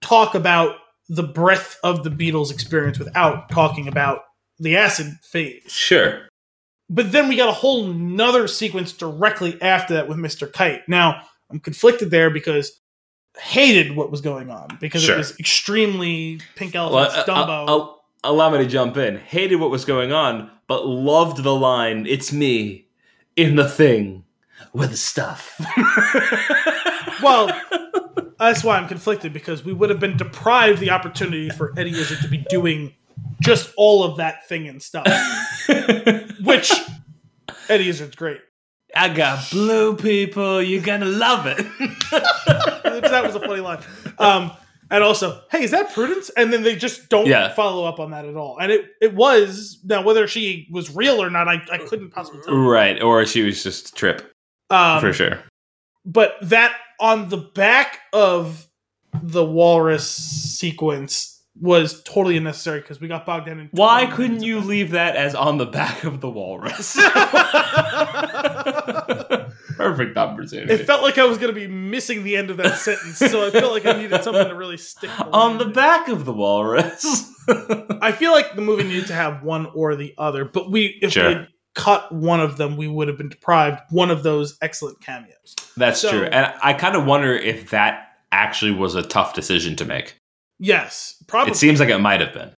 talk 0.00 0.34
about 0.34 0.76
the 1.08 1.22
breadth 1.22 1.78
of 1.82 2.02
the 2.04 2.10
Beatles 2.10 2.50
experience 2.52 2.98
without 2.98 3.48
talking 3.50 3.88
about 3.88 4.20
the 4.58 4.76
acid 4.76 5.12
phase. 5.22 5.62
Sure. 5.70 6.28
But 6.88 7.12
then 7.12 7.28
we 7.28 7.36
got 7.36 7.48
a 7.48 7.52
whole 7.52 7.86
nother 7.86 8.46
sequence 8.48 8.92
directly 8.92 9.60
after 9.60 9.94
that 9.94 10.08
with 10.08 10.18
Mr. 10.18 10.50
Kite. 10.52 10.88
Now, 10.88 11.22
I'm 11.50 11.60
conflicted 11.60 12.10
there 12.10 12.30
because 12.30 12.72
I 13.36 13.40
hated 13.40 13.94
what 13.96 14.10
was 14.10 14.20
going 14.20 14.50
on 14.50 14.68
because 14.80 15.02
Sure. 15.02 15.14
it 15.14 15.18
was 15.18 15.38
extremely 15.38 16.40
Pink 16.54 16.74
Well, 16.74 16.96
Elephant's 16.98 17.28
uh, 17.28 17.32
Dumbo. 17.34 17.68
uh, 17.68 17.76
uh, 17.88 17.92
allow 18.24 18.50
me 18.50 18.58
to 18.58 18.66
jump 18.66 18.96
in. 18.96 19.18
Hated 19.18 19.56
what 19.56 19.70
was 19.70 19.84
going 19.84 20.12
on, 20.12 20.50
but 20.68 20.86
loved 20.86 21.42
the 21.42 21.54
line, 21.54 22.06
It's 22.06 22.32
me 22.32 22.88
in 23.36 23.56
the 23.56 23.68
thing 23.68 24.24
with 24.72 24.90
the 24.90 24.96
stuff. 24.96 25.60
well, 27.22 27.48
that's 28.38 28.62
why 28.64 28.76
I'm 28.76 28.88
conflicted 28.88 29.32
because 29.32 29.64
we 29.64 29.72
would 29.72 29.90
have 29.90 30.00
been 30.00 30.16
deprived 30.16 30.80
the 30.80 30.90
opportunity 30.90 31.48
for 31.50 31.72
Eddie 31.78 31.90
Izzard 31.90 32.18
to 32.22 32.28
be 32.28 32.38
doing 32.48 32.94
just 33.42 33.72
all 33.76 34.04
of 34.04 34.16
that 34.18 34.46
thing 34.48 34.68
and 34.68 34.82
stuff, 34.82 35.06
which 36.44 36.72
Eddie 37.68 37.88
Izzard's 37.88 38.16
great. 38.16 38.40
I 38.94 39.08
got 39.08 39.50
blue 39.50 39.96
people. 39.96 40.62
You're 40.62 40.82
gonna 40.82 41.04
love 41.06 41.46
it. 41.46 41.58
that 41.60 43.22
was 43.24 43.34
a 43.34 43.40
funny 43.40 43.60
line. 43.60 43.80
Um, 44.18 44.52
and 44.90 45.02
also, 45.02 45.42
hey, 45.50 45.64
is 45.64 45.72
that 45.72 45.92
Prudence? 45.92 46.30
And 46.36 46.52
then 46.52 46.62
they 46.62 46.76
just 46.76 47.08
don't 47.08 47.26
Yeah. 47.26 47.52
follow 47.54 47.84
up 47.84 47.98
on 47.98 48.12
that 48.12 48.24
at 48.24 48.36
all. 48.36 48.58
And 48.60 48.70
it, 48.70 48.86
it 49.02 49.14
was 49.14 49.80
now 49.84 50.02
whether 50.02 50.26
she 50.28 50.68
was 50.70 50.94
real 50.94 51.20
or 51.22 51.28
not, 51.28 51.48
I, 51.48 51.60
I 51.72 51.78
couldn't 51.78 52.10
possibly 52.10 52.40
tell. 52.42 52.56
right, 52.56 53.02
or 53.02 53.26
she 53.26 53.42
was 53.42 53.62
just 53.62 53.88
a 53.90 53.92
trip 53.94 54.32
Um, 54.70 55.00
for 55.00 55.12
sure. 55.12 55.40
But 56.04 56.36
that 56.42 56.72
on 57.00 57.28
the 57.28 57.38
back 57.38 57.98
of 58.12 58.66
the 59.22 59.44
walrus 59.44 60.08
sequence 60.08 61.32
was 61.58 62.02
totally 62.02 62.36
unnecessary 62.36 62.80
because 62.80 63.00
we 63.00 63.08
got 63.08 63.24
bogged 63.24 63.46
down 63.46 63.58
in. 63.60 63.68
Why 63.72 64.04
couldn't 64.06 64.42
you 64.42 64.58
of 64.58 64.66
leave 64.66 64.90
that 64.90 65.16
as 65.16 65.34
on 65.34 65.56
the 65.56 65.64
back 65.64 66.04
of 66.04 66.20
the 66.20 66.28
walrus? 66.28 66.92
that. 66.94 67.06
Perfect 69.76 70.16
opportunity. 70.16 70.72
it 70.72 70.86
felt 70.86 71.02
like 71.02 71.18
I 71.18 71.24
was 71.24 71.38
going 71.38 71.52
to 71.54 71.60
be 71.60 71.66
missing 71.66 72.24
the 72.24 72.36
end 72.36 72.50
of 72.50 72.56
that 72.58 72.76
sentence, 72.76 73.18
so 73.18 73.46
I 73.46 73.50
felt 73.50 73.72
like 73.72 73.86
I 73.86 73.92
needed 73.92 74.22
something 74.22 74.48
to 74.48 74.54
really 74.54 74.76
stick. 74.78 75.10
the 75.18 75.24
on 75.26 75.58
the 75.58 75.64
landing. 75.64 75.72
back 75.74 76.08
of 76.08 76.24
the 76.24 76.32
walrus. 76.32 77.30
I 77.48 78.12
feel 78.12 78.32
like 78.32 78.54
the 78.56 78.62
movie 78.62 78.84
needed 78.84 79.06
to 79.08 79.14
have 79.14 79.42
one 79.42 79.66
or 79.74 79.94
the 79.96 80.14
other, 80.18 80.44
but 80.44 80.70
we 80.70 80.98
if 81.02 81.12
Sure. 81.12 81.28
we 81.28 81.34
had 81.34 81.48
cut 81.76 82.10
one 82.10 82.40
of 82.40 82.56
them, 82.56 82.76
we 82.76 82.88
would 82.88 83.06
have 83.06 83.16
been 83.18 83.28
deprived 83.28 83.80
one 83.90 84.10
of 84.10 84.24
those 84.24 84.58
excellent 84.62 85.00
cameos. 85.00 85.54
That's 85.76 86.00
So- 86.00 86.10
true. 86.10 86.24
And 86.24 86.52
I 86.62 86.72
kind 86.72 86.96
of 86.96 87.04
wonder 87.04 87.32
if 87.36 87.70
that 87.70 88.08
actually 88.32 88.72
was 88.72 88.94
a 88.96 89.02
tough 89.02 89.34
decision 89.34 89.76
to 89.76 89.84
make. 89.84 90.16
Yes, 90.58 91.22
probably. 91.28 91.52
It 91.52 91.56
seems 91.56 91.78
like 91.78 91.90
it 91.90 91.98
might 91.98 92.20
have 92.20 92.32
been. 92.32 92.50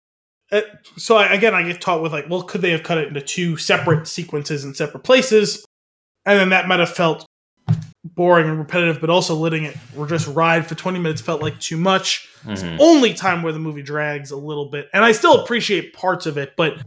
Uh, 0.51 0.61
so 0.95 1.17
I, 1.17 1.33
again, 1.33 1.53
I 1.53 1.63
get 1.63 1.81
taught 1.81 2.01
with 2.01 2.13
like, 2.13 2.29
well, 2.29 2.43
could 2.43 2.61
they 2.61 2.69
have 2.71 2.83
cut 2.83 2.97
it 2.99 3.07
into 3.09 3.19
two 3.19 3.57
separate 3.57 4.07
sequences 4.07 4.63
in 4.63 4.73
separate 4.75 5.03
places, 5.03 5.65
and 6.25 6.39
then 6.39 6.49
that 6.49 6.67
might 6.67 6.79
have 6.79 6.93
felt 6.93 7.25
boring 8.05 8.47
and 8.47 8.57
repetitive, 8.57 9.01
but 9.01 9.09
also 9.09 9.35
letting 9.35 9.65
it 9.65 9.75
or 9.97 10.07
just 10.07 10.27
ride 10.27 10.65
for 10.65 10.75
twenty 10.75 10.99
minutes 10.99 11.19
felt 11.21 11.41
like 11.41 11.59
too 11.59 11.75
much. 11.75 12.29
Mhm. 12.45 12.77
Only 12.79 13.13
time 13.13 13.41
where 13.43 13.51
the 13.51 13.59
movie 13.59 13.81
drags 13.81 14.31
a 14.31 14.37
little 14.37 14.69
bit, 14.69 14.89
and 14.93 15.03
I 15.03 15.11
still 15.11 15.41
appreciate 15.43 15.93
parts 15.93 16.25
of 16.25 16.37
it, 16.37 16.53
but 16.55 16.77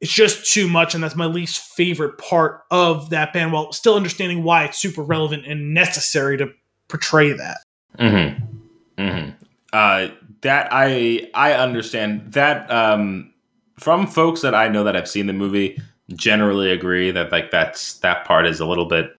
it's 0.00 0.12
just 0.12 0.52
too 0.52 0.68
much, 0.68 0.94
and 0.94 1.02
that's 1.02 1.16
my 1.16 1.26
least 1.26 1.60
favorite 1.60 2.18
part 2.18 2.62
of 2.70 3.10
that 3.10 3.32
band. 3.32 3.52
While 3.52 3.72
still 3.72 3.94
understanding 3.94 4.42
why 4.42 4.64
it's 4.64 4.78
super 4.78 5.02
relevant 5.02 5.46
and 5.46 5.72
necessary 5.72 6.36
to 6.38 6.52
portray 6.88 7.32
that. 7.32 7.58
Mm-hmm. 7.98 9.02
Mm-hmm. 9.02 9.30
Uh, 9.72 10.08
that 10.42 10.68
I 10.70 11.30
I 11.34 11.54
understand 11.54 12.32
that 12.32 12.70
um, 12.70 13.32
from 13.78 14.06
folks 14.06 14.42
that 14.42 14.54
I 14.54 14.68
know 14.68 14.84
that 14.84 14.94
have 14.94 15.08
seen 15.08 15.26
the 15.26 15.32
movie, 15.32 15.80
generally 16.14 16.70
agree 16.70 17.10
that 17.10 17.32
like 17.32 17.50
that's 17.50 17.94
that 17.98 18.24
part 18.26 18.46
is 18.46 18.60
a 18.60 18.66
little 18.66 18.86
bit 18.86 19.16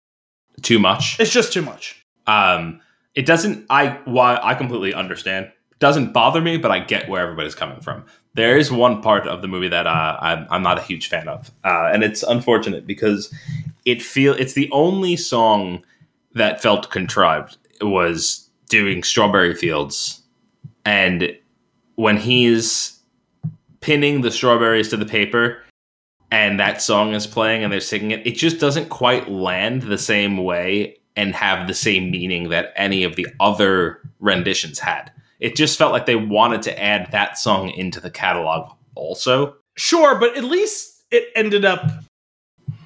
too 0.61 0.79
much. 0.79 1.19
It's 1.19 1.31
just 1.31 1.53
too 1.53 1.61
much. 1.61 2.03
Um, 2.27 2.81
it 3.15 3.25
doesn't. 3.25 3.65
I 3.69 3.99
why 4.05 4.39
I 4.41 4.53
completely 4.53 4.93
understand. 4.93 5.51
Doesn't 5.79 6.11
bother 6.11 6.41
me, 6.41 6.57
but 6.57 6.71
I 6.71 6.79
get 6.79 7.07
where 7.07 7.21
everybody's 7.21 7.55
coming 7.55 7.81
from. 7.81 8.05
There 8.37 8.55
is 8.55 8.71
one 8.71 9.01
part 9.01 9.25
of 9.25 9.41
the 9.41 9.47
movie 9.47 9.67
that 9.67 9.87
uh, 9.87 10.15
I'm, 10.21 10.45
I'm 10.51 10.61
not 10.61 10.77
a 10.77 10.83
huge 10.83 11.09
fan 11.09 11.27
of, 11.27 11.49
uh, 11.63 11.89
and 11.91 12.03
it's 12.03 12.21
unfortunate 12.21 12.85
because 12.85 13.33
it 13.83 13.99
feel 13.99 14.35
it's 14.35 14.53
the 14.53 14.69
only 14.71 15.15
song 15.17 15.83
that 16.35 16.61
felt 16.61 16.91
contrived. 16.91 17.57
It 17.81 17.85
was 17.85 18.47
doing 18.69 19.01
Strawberry 19.01 19.55
Fields, 19.55 20.21
and 20.85 21.35
when 21.95 22.17
he's 22.17 22.99
pinning 23.81 24.21
the 24.21 24.29
strawberries 24.29 24.89
to 24.89 24.97
the 24.97 25.05
paper 25.05 25.57
and 26.29 26.59
that 26.59 26.79
song 26.79 27.15
is 27.15 27.25
playing 27.25 27.63
and 27.63 27.73
they're 27.73 27.79
singing 27.79 28.11
it, 28.11 28.27
it 28.27 28.35
just 28.35 28.59
doesn't 28.59 28.89
quite 28.89 29.31
land 29.31 29.81
the 29.81 29.97
same 29.97 30.37
way 30.37 30.95
and 31.15 31.33
have 31.33 31.67
the 31.67 31.73
same 31.73 32.11
meaning 32.11 32.49
that 32.49 32.71
any 32.75 33.03
of 33.03 33.15
the 33.15 33.27
other 33.39 33.99
renditions 34.19 34.77
had. 34.77 35.11
It 35.39 35.55
just 35.55 35.77
felt 35.77 35.91
like 35.91 36.05
they 36.05 36.15
wanted 36.15 36.63
to 36.63 36.81
add 36.81 37.11
that 37.11 37.37
song 37.37 37.69
into 37.69 37.99
the 37.99 38.09
catalog 38.09 38.71
also. 38.95 39.55
Sure, 39.75 40.19
but 40.19 40.35
at 40.35 40.43
least 40.43 41.03
it 41.11 41.29
ended 41.35 41.63
up 41.63 41.91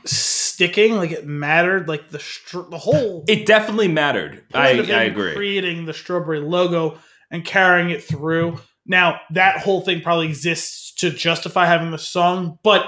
sticking. 0.05 0.95
Like 0.95 1.11
it 1.11 1.25
mattered. 1.25 1.87
Like 1.87 2.09
the 2.09 2.19
str- 2.19 2.69
the 2.69 2.77
whole. 2.77 3.23
It 3.27 3.45
definitely 3.45 3.87
mattered. 3.87 4.43
I, 4.53 4.67
point 4.67 4.79
of 4.79 4.85
him 4.87 4.99
I 4.99 5.03
agree. 5.03 5.33
Creating 5.33 5.85
the 5.85 5.93
strawberry 5.93 6.41
logo 6.41 6.97
and 7.29 7.45
carrying 7.45 7.89
it 7.89 8.03
through. 8.03 8.59
Now 8.85 9.21
that 9.31 9.59
whole 9.59 9.81
thing 9.81 10.01
probably 10.01 10.27
exists 10.27 10.93
to 10.95 11.09
justify 11.09 11.65
having 11.65 11.91
the 11.91 11.97
song, 11.97 12.59
but 12.63 12.85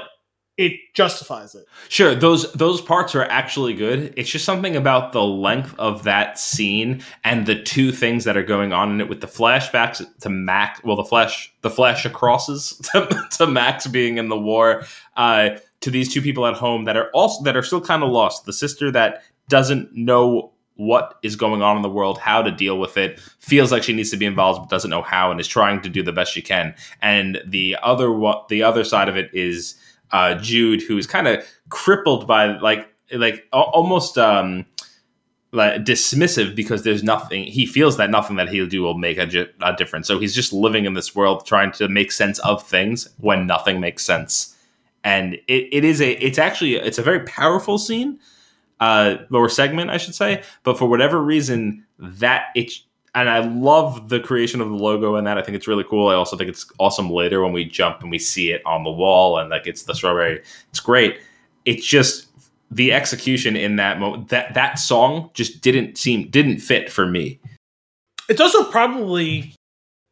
it 0.57 0.73
justifies 0.93 1.55
it. 1.55 1.65
Sure, 1.89 2.13
those 2.13 2.51
those 2.53 2.79
parts 2.79 3.15
are 3.15 3.23
actually 3.23 3.73
good. 3.73 4.13
It's 4.15 4.29
just 4.29 4.45
something 4.45 4.75
about 4.75 5.11
the 5.11 5.23
length 5.23 5.73
of 5.79 6.03
that 6.03 6.37
scene 6.37 7.01
and 7.23 7.45
the 7.45 7.61
two 7.61 7.91
things 7.91 8.23
that 8.25 8.37
are 8.37 8.43
going 8.43 8.71
on 8.71 8.91
in 8.91 9.01
it 9.01 9.09
with 9.09 9.21
the 9.21 9.27
flashbacks 9.27 10.05
to 10.19 10.29
Max, 10.29 10.83
well, 10.83 10.95
the 10.95 11.03
flash, 11.03 11.51
the 11.61 11.71
flash 11.71 12.07
crosses 12.13 12.77
to, 12.93 13.27
to 13.31 13.47
Max 13.47 13.87
being 13.87 14.17
in 14.17 14.29
the 14.29 14.37
war, 14.37 14.83
uh, 15.17 15.51
to 15.81 15.89
these 15.89 16.13
two 16.13 16.21
people 16.21 16.45
at 16.45 16.53
home 16.53 16.85
that 16.85 16.97
are 16.97 17.09
also 17.11 17.43
that 17.43 17.57
are 17.57 17.63
still 17.63 17.81
kind 17.81 18.03
of 18.03 18.11
lost. 18.11 18.45
The 18.45 18.53
sister 18.53 18.91
that 18.91 19.23
doesn't 19.49 19.95
know 19.95 20.51
what 20.75 21.19
is 21.23 21.35
going 21.35 21.61
on 21.61 21.75
in 21.75 21.81
the 21.81 21.89
world, 21.89 22.17
how 22.17 22.41
to 22.41 22.51
deal 22.51 22.79
with 22.79 22.97
it, 22.97 23.19
feels 23.39 23.71
like 23.71 23.83
she 23.83 23.93
needs 23.93 24.09
to 24.09 24.17
be 24.17 24.25
involved 24.25 24.61
but 24.61 24.69
doesn't 24.69 24.89
know 24.89 25.01
how, 25.01 25.31
and 25.31 25.39
is 25.39 25.47
trying 25.47 25.81
to 25.81 25.89
do 25.89 26.03
the 26.03 26.11
best 26.11 26.31
she 26.31 26.41
can. 26.41 26.75
And 27.01 27.41
the 27.45 27.77
other 27.81 28.07
the 28.49 28.61
other 28.61 28.83
side 28.83 29.09
of 29.09 29.17
it 29.17 29.31
is 29.33 29.75
uh, 30.13 30.35
Jude, 30.35 30.81
who's 30.81 31.05
kind 31.05 31.27
of 31.27 31.45
crippled 31.69 32.25
by 32.27 32.57
like 32.59 32.87
like 33.11 33.45
al- 33.51 33.71
almost 33.73 34.17
um, 34.17 34.65
like 35.51 35.83
dismissive 35.83 36.55
because 36.55 36.83
there's 36.83 37.03
nothing 37.03 37.43
he 37.43 37.65
feels 37.65 37.97
that 37.97 38.09
nothing 38.09 38.37
that 38.37 38.47
he'll 38.47 38.67
do 38.67 38.83
will 38.83 38.97
make 38.97 39.17
a, 39.17 39.47
a 39.61 39.75
difference. 39.75 40.07
So 40.07 40.19
he's 40.19 40.33
just 40.33 40.53
living 40.53 40.85
in 40.85 40.93
this 40.93 41.13
world 41.15 41.45
trying 41.45 41.71
to 41.73 41.89
make 41.89 42.11
sense 42.11 42.39
of 42.39 42.65
things 42.65 43.09
when 43.17 43.45
nothing 43.47 43.79
makes 43.79 44.05
sense. 44.05 44.55
And 45.03 45.33
it, 45.47 45.67
it 45.71 45.83
is 45.83 45.99
a 45.99 46.11
it's 46.23 46.37
actually 46.37 46.75
it's 46.75 46.99
a 46.99 47.03
very 47.03 47.21
powerful 47.21 47.77
scene, 47.77 48.19
uh, 48.79 49.17
or 49.31 49.49
segment 49.49 49.89
I 49.89 49.97
should 49.97 50.15
say. 50.15 50.43
But 50.63 50.77
for 50.77 50.87
whatever 50.87 51.21
reason, 51.21 51.85
that 51.97 52.45
it 52.55 52.71
and 53.15 53.29
I 53.29 53.39
love 53.39 54.09
the 54.09 54.19
creation 54.19 54.59
of 54.61 54.69
the 54.69 54.75
logo 54.75 55.15
and 55.15 55.27
that. 55.27 55.37
I 55.37 55.41
think 55.41 55.55
it's 55.55 55.67
really 55.67 55.83
cool. 55.83 56.07
I 56.07 56.15
also 56.15 56.35
think 56.35 56.49
it's 56.49 56.65
awesome 56.79 57.09
later 57.09 57.43
when 57.43 57.53
we 57.53 57.63
jump 57.65 58.01
and 58.01 58.09
we 58.09 58.19
see 58.19 58.51
it 58.51 58.61
on 58.65 58.83
the 58.83 58.91
wall 58.91 59.37
and 59.37 59.49
like 59.49 59.67
it's 59.67 59.83
the 59.83 59.93
strawberry. 59.93 60.41
It's 60.69 60.79
great. 60.79 61.19
It's 61.65 61.85
just 61.85 62.27
the 62.71 62.91
execution 62.91 63.55
in 63.55 63.75
that 63.75 63.99
moment. 63.99 64.29
That 64.29 64.53
that 64.55 64.79
song 64.79 65.29
just 65.33 65.61
didn't 65.61 65.97
seem 65.97 66.29
didn't 66.29 66.59
fit 66.59 66.91
for 66.91 67.05
me. 67.05 67.39
It's 68.29 68.41
also 68.41 68.63
probably 68.71 69.53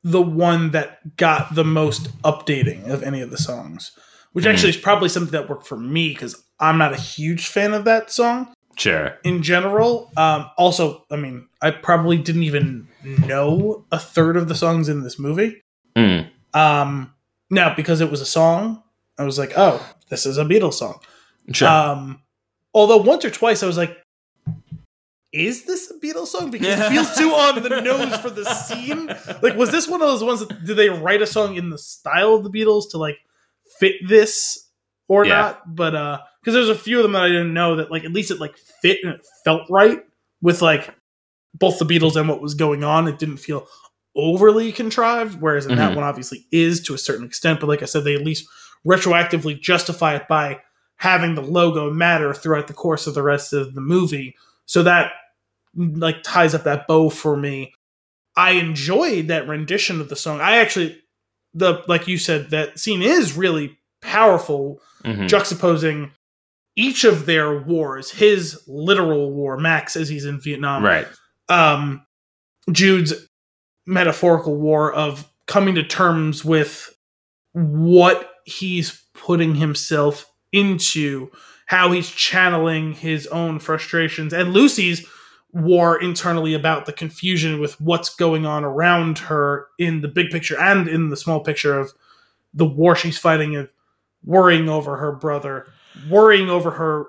the 0.04 0.22
one 0.22 0.72
that 0.72 1.16
got 1.18 1.56
the 1.56 1.64
most 1.64 2.10
updating 2.24 2.88
of 2.90 3.04
any 3.04 3.22
of 3.22 3.30
the 3.32 3.38
songs, 3.38 3.92
which 4.34 4.46
Mhm. 4.46 4.50
actually 4.54 4.70
is 4.70 4.78
probably 4.78 5.10
something 5.10 5.32
that 5.32 5.50
worked 5.50 5.66
for 5.68 5.78
me 5.78 6.10
because 6.10 6.44
I'm 6.60 6.78
not 6.78 6.94
a 6.94 6.98
huge 6.98 7.48
fan 7.48 7.74
of 7.74 7.86
that 7.86 8.12
song 8.12 8.54
Sure. 8.78 9.18
in 9.24 9.42
general. 9.44 10.12
Um, 10.18 10.50
also, 10.58 11.06
I 11.12 11.16
mean, 11.18 11.48
I 11.62 11.72
probably 11.72 12.18
didn't 12.18 12.44
even 12.44 12.88
know 13.04 13.86
a 13.92 14.00
third 14.00 14.38
of 14.38 14.48
the 14.48 14.56
songs 14.56 14.90
in 14.90 15.04
this 15.04 15.18
movie. 15.20 15.62
Mm. 15.96 16.30
Um, 16.54 17.14
now, 17.50 17.74
because 17.76 18.02
it 18.02 18.10
was 18.12 18.22
a 18.22 18.26
song, 18.26 18.84
I 19.18 19.24
was 19.24 19.38
like, 19.38 19.54
oh, 19.58 19.86
this 20.10 20.26
is 20.26 20.38
a 20.38 20.44
Beatles 20.46 20.74
song. 20.76 21.00
Sure. 21.54 21.68
Um, 21.68 22.22
although 22.74 22.98
once 22.98 23.26
or 23.26 23.30
twice 23.30 23.64
I 23.64 23.68
was 23.68 23.78
like, 23.78 23.98
is 25.32 25.64
this 25.66 25.90
a 25.92 25.94
Beatles 25.96 26.28
song? 26.28 26.52
Because 26.52 26.78
it 26.80 26.90
feels 26.90 27.16
too 27.18 27.30
on 27.32 27.64
the 27.64 27.82
nose 27.82 28.18
for 28.20 28.30
the 28.30 28.44
scene. 28.54 29.08
Like, 29.42 29.56
was 29.56 29.72
this 29.72 29.88
one 29.88 30.02
of 30.02 30.08
those 30.08 30.24
ones 30.24 30.46
that 30.46 30.66
did 30.66 30.76
they 30.76 30.90
write 30.90 31.22
a 31.22 31.28
song 31.28 31.56
in 31.56 31.70
the 31.70 31.78
style 31.78 32.34
of 32.36 32.44
the 32.44 32.50
Beatles 32.50 32.90
to 32.92 32.98
like 32.98 33.18
fit 33.80 33.96
this 34.08 34.70
or 35.08 35.26
Yeah. 35.26 35.36
not? 35.36 35.76
But 35.76 35.96
uh 35.96 36.20
because 36.42 36.54
there's 36.56 36.70
a 36.70 36.76
few 36.76 36.98
of 36.98 37.04
them 37.04 37.14
that 37.14 37.22
I 37.24 37.28
didn't 37.30 37.54
know 37.54 37.78
that 37.78 37.90
like 37.92 38.04
at 38.04 38.12
least 38.12 38.32
it 38.32 38.40
like 38.40 38.58
fit 38.58 39.00
and 39.04 39.14
it 39.14 39.26
felt 39.46 39.70
right 39.70 40.04
with 40.42 40.62
like 40.62 40.94
both 41.62 41.80
the 41.80 41.86
Beatles 41.86 42.18
and 42.18 42.28
what 42.28 42.42
was 42.42 42.54
going 42.56 42.84
on. 42.84 43.08
It 43.08 43.18
didn't 43.20 43.38
feel 43.38 43.68
overly 44.16 44.74
contrived, 44.74 45.40
whereas 45.40 45.66
in 45.66 45.78
that 45.78 45.94
Mhm. 45.94 45.96
one 45.96 46.04
obviously 46.04 46.46
is 46.52 46.82
to 46.84 46.94
a 46.94 46.98
certain 46.98 47.26
extent. 47.26 47.62
But 47.62 47.68
like 47.70 47.82
I 47.82 47.86
said, 47.86 48.04
they 48.04 48.16
at 48.16 48.26
least 48.26 48.46
retroactively 48.86 49.58
justify 49.62 50.16
it 50.16 50.28
by 50.28 50.60
having 50.98 51.36
the 51.36 51.42
logo 51.42 51.90
matter 51.90 52.34
throughout 52.34 52.68
the 52.68 52.74
course 52.74 53.08
of 53.08 53.14
the 53.14 53.24
rest 53.24 53.54
of 53.54 53.74
the 53.74 53.80
movie. 53.82 54.36
So 54.66 54.84
that 54.84 55.14
like 55.76 56.24
ties 56.24 56.54
up 56.54 56.64
that 56.66 56.88
bow 56.88 57.10
for 57.10 57.38
me. 57.38 57.74
I 58.36 58.52
enjoyed 58.52 59.28
that 59.28 59.48
rendition 59.48 60.02
of 60.02 60.10
the 60.10 60.16
song. 60.18 60.42
I 60.42 60.58
actually 60.58 60.98
the 61.54 61.84
like 61.88 62.08
you 62.08 62.18
said 62.18 62.50
that 62.50 62.80
scene 62.80 63.02
is 63.02 63.36
really 63.38 63.78
powerful 64.02 64.82
Mhm. 65.06 65.28
juxtaposing 65.30 66.12
each 66.78 67.04
of 67.04 67.26
their 67.26 67.58
wars, 67.58 68.12
his 68.12 68.62
literal 68.68 69.32
war, 69.32 69.58
Max 69.58 69.96
as 69.98 70.08
he's 70.10 70.26
in 70.26 70.40
Vietnam, 70.40 70.84
right. 70.84 71.08
Um, 71.50 72.06
Jude's 72.72 73.14
metaphorical 73.86 74.56
war 74.56 74.94
of 74.94 75.30
coming 75.48 75.76
to 75.76 75.84
terms 75.84 76.46
with 76.46 76.96
what 77.54 78.32
he's 78.46 79.04
putting 79.14 79.56
himself 79.56 80.32
into, 80.52 81.30
how 81.66 81.92
he's 81.92 82.10
channeling 82.10 82.94
his 82.94 83.28
own 83.28 83.60
frustrations, 83.60 84.34
and 84.34 84.54
Lucy's 84.54 85.06
war 85.54 86.02
internally 86.02 86.54
about 86.54 86.86
the 86.86 86.94
confusion 86.94 87.60
with 87.60 87.80
what's 87.82 88.16
going 88.16 88.46
on 88.46 88.64
around 88.64 89.18
her 89.18 89.68
in 89.78 90.02
the 90.02 90.08
big 90.08 90.30
picture 90.30 90.58
and 90.58 90.88
in 90.88 91.10
the 91.10 91.18
small 91.18 91.42
picture 91.42 91.78
of 91.78 91.92
the 92.54 92.66
war 92.66 92.96
she's 92.96 93.18
fighting 93.18 93.56
and 93.56 93.68
worrying 94.24 94.70
over 94.70 94.98
her 94.98 95.12
brother, 95.12 95.68
worrying 96.10 96.50
over 96.50 96.72
her 96.72 97.06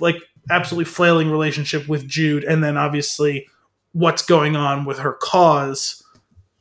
like 0.00 0.16
absolutely 0.48 0.86
flailing 0.86 1.30
relationship 1.30 1.88
with 1.88 2.06
Jude, 2.08 2.44
and 2.44 2.62
then 2.62 2.76
obviously 2.76 3.46
what's 3.92 4.22
going 4.22 4.56
on 4.56 4.84
with 4.84 4.98
her 5.00 5.12
cause 5.14 6.02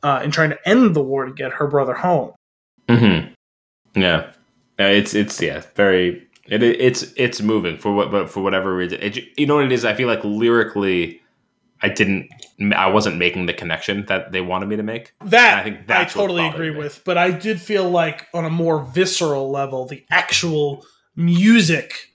uh, 0.03 0.21
in 0.23 0.31
trying 0.31 0.49
to 0.49 0.67
end 0.67 0.95
the 0.95 1.01
war 1.03 1.25
to 1.25 1.31
get 1.33 1.51
her 1.53 1.67
brother 1.67 1.93
home. 1.93 2.33
hmm 2.89 3.19
Yeah. 3.95 4.31
It's 4.77 5.13
it's 5.13 5.41
yeah 5.41 5.61
very 5.75 6.25
it, 6.47 6.63
it- 6.63 6.79
it's 6.81 7.13
it's 7.17 7.41
moving 7.41 7.77
for 7.77 7.93
what 7.93 8.11
but 8.11 8.29
for 8.29 8.41
whatever 8.41 8.73
reason 8.75 8.99
it, 9.01 9.17
you 9.37 9.45
know 9.45 9.55
what 9.55 9.65
it 9.65 9.71
is 9.73 9.83
I 9.85 9.93
feel 9.93 10.07
like 10.07 10.23
lyrically 10.23 11.21
I 11.81 11.89
didn't 11.89 12.29
I 12.73 12.87
wasn't 12.87 13.17
making 13.17 13.45
the 13.45 13.53
connection 13.53 14.05
that 14.07 14.31
they 14.31 14.39
wanted 14.41 14.67
me 14.69 14.77
to 14.77 14.83
make 14.83 15.13
That 15.25 15.59
I 15.59 15.63
think 15.63 15.89
I 15.89 16.05
totally 16.05 16.47
agree 16.47 16.71
me. 16.71 16.77
with, 16.77 17.01
but 17.05 17.17
I 17.17 17.31
did 17.31 17.59
feel 17.61 17.89
like 17.89 18.27
on 18.33 18.45
a 18.45 18.49
more 18.49 18.83
visceral 18.83 19.51
level, 19.51 19.85
the 19.85 20.03
actual 20.09 20.85
music 21.15 22.13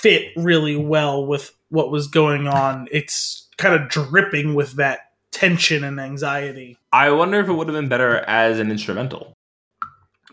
fit 0.00 0.32
really 0.36 0.76
well 0.76 1.26
with 1.26 1.52
what 1.68 1.90
was 1.90 2.06
going 2.08 2.48
on. 2.48 2.88
It's 2.90 3.48
kind 3.56 3.74
of 3.80 3.88
dripping 3.88 4.54
with 4.54 4.72
that 4.72 5.10
tension 5.30 5.84
and 5.84 6.00
anxiety. 6.00 6.78
I 6.92 7.10
wonder 7.10 7.38
if 7.40 7.48
it 7.48 7.52
would 7.52 7.68
have 7.68 7.76
been 7.76 7.88
better 7.88 8.16
as 8.26 8.58
an 8.58 8.70
instrumental 8.70 9.32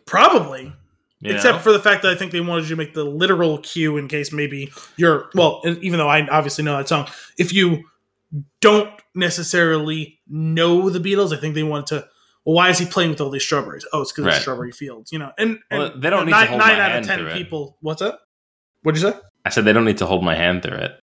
Probably. 0.06 0.74
you 1.20 1.34
Except 1.36 1.58
know? 1.58 1.62
for 1.62 1.72
the 1.72 1.80
fact 1.80 2.02
that 2.04 2.12
I 2.12 2.16
think 2.16 2.32
they 2.32 2.40
wanted 2.42 2.64
you 2.64 2.70
to 2.70 2.76
make 2.78 2.94
the 2.94 3.04
literal 3.04 3.58
cue 3.60 3.98
in 3.98 4.08
case 4.08 4.32
maybe 4.32 4.72
you're 4.96 5.30
well, 5.36 5.62
even 5.82 6.00
though 6.00 6.08
I 6.08 6.26
obviously 6.28 6.64
know 6.64 6.78
that 6.78 6.88
song, 6.88 7.08
if 7.38 7.54
you 7.54 7.84
don't 8.62 8.90
necessarily 9.16 10.20
know 10.28 10.90
the 10.90 11.00
Beatles, 11.00 11.36
I 11.36 11.40
think 11.40 11.56
they 11.56 11.64
wanted 11.64 11.88
to. 11.88 12.08
Well, 12.46 12.56
why 12.56 12.70
is 12.70 12.80
he 12.80 12.86
playing 12.86 13.10
with 13.12 13.20
all 13.22 13.30
these 13.30 13.44
strawberries? 13.44 13.86
Oh, 13.92 14.02
it's 14.02 14.14
because 14.14 14.26
Right. 14.26 14.36
of 14.38 14.42
Strawberry 14.42 14.72
Fields, 14.72 15.12
you 15.12 15.20
know. 15.20 15.32
And, 15.38 15.60
and 15.70 15.80
Well, 15.80 15.92
they 16.00 16.10
don't 16.10 16.26
need 16.26 16.32
to 16.32 16.38
nine, 16.38 16.48
hold 16.48 16.60
nine 16.60 16.80
out 16.80 16.98
of 17.00 17.06
ten 17.06 17.30
people. 17.32 17.78
What's 17.82 18.02
up? 18.02 18.22
What'd 18.84 19.02
you 19.02 19.12
say? 19.12 19.18
I 19.48 19.50
said 19.50 19.64
they 19.66 19.74
don't 19.74 19.86
need 19.86 19.98
to 20.00 20.06
hold 20.06 20.24
my 20.24 20.36
hand 20.36 20.62
through 20.64 20.78
it 20.78 21.00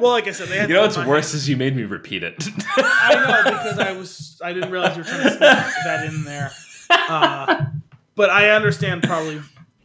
well, 0.00 0.12
like 0.12 0.26
I 0.26 0.32
said, 0.32 0.48
they 0.48 0.56
had 0.58 0.68
you 0.68 0.74
know 0.74 0.80
to 0.82 0.86
what's 0.86 0.96
my 0.96 1.06
worse 1.06 1.32
hand. 1.32 1.38
is 1.38 1.48
you 1.48 1.56
made 1.56 1.76
me 1.76 1.82
repeat 1.84 2.22
it 2.22 2.34
I 2.76 3.14
know 3.14 3.50
because 3.50 3.78
I 3.78 3.92
was 3.92 4.40
I 4.42 4.52
didn't 4.52 4.70
realize 4.70 4.96
you 4.96 5.02
were 5.02 5.08
trying 5.08 5.22
to 5.24 5.28
sneak 5.30 5.40
that 5.40 6.06
in 6.06 6.24
there. 6.24 6.50
Uh, 6.90 7.66
but 8.14 8.30
I 8.30 8.50
understand 8.50 9.02
probably. 9.02 9.40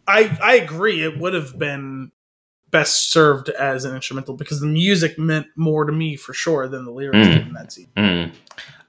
I 0.07 0.38
I 0.41 0.56
agree. 0.56 1.03
It 1.03 1.19
would 1.19 1.34
have 1.34 1.57
been 1.60 2.11
best 2.72 3.11
served 3.11 3.49
as 3.49 3.86
an 3.86 3.95
instrumental 3.95 4.36
because 4.36 4.60
the 4.60 4.68
music 4.68 5.18
meant 5.19 5.48
more 5.56 5.86
to 5.86 5.91
me 5.91 6.15
for 6.15 6.34
sure 6.34 6.68
than 6.68 6.86
the 6.86 6.91
lyrics 6.91 7.27
Mm. 7.27 7.34
did 7.34 7.48
in 7.48 7.53
that 7.53 7.72
scene. 7.72 7.88
Mm. 7.98 8.32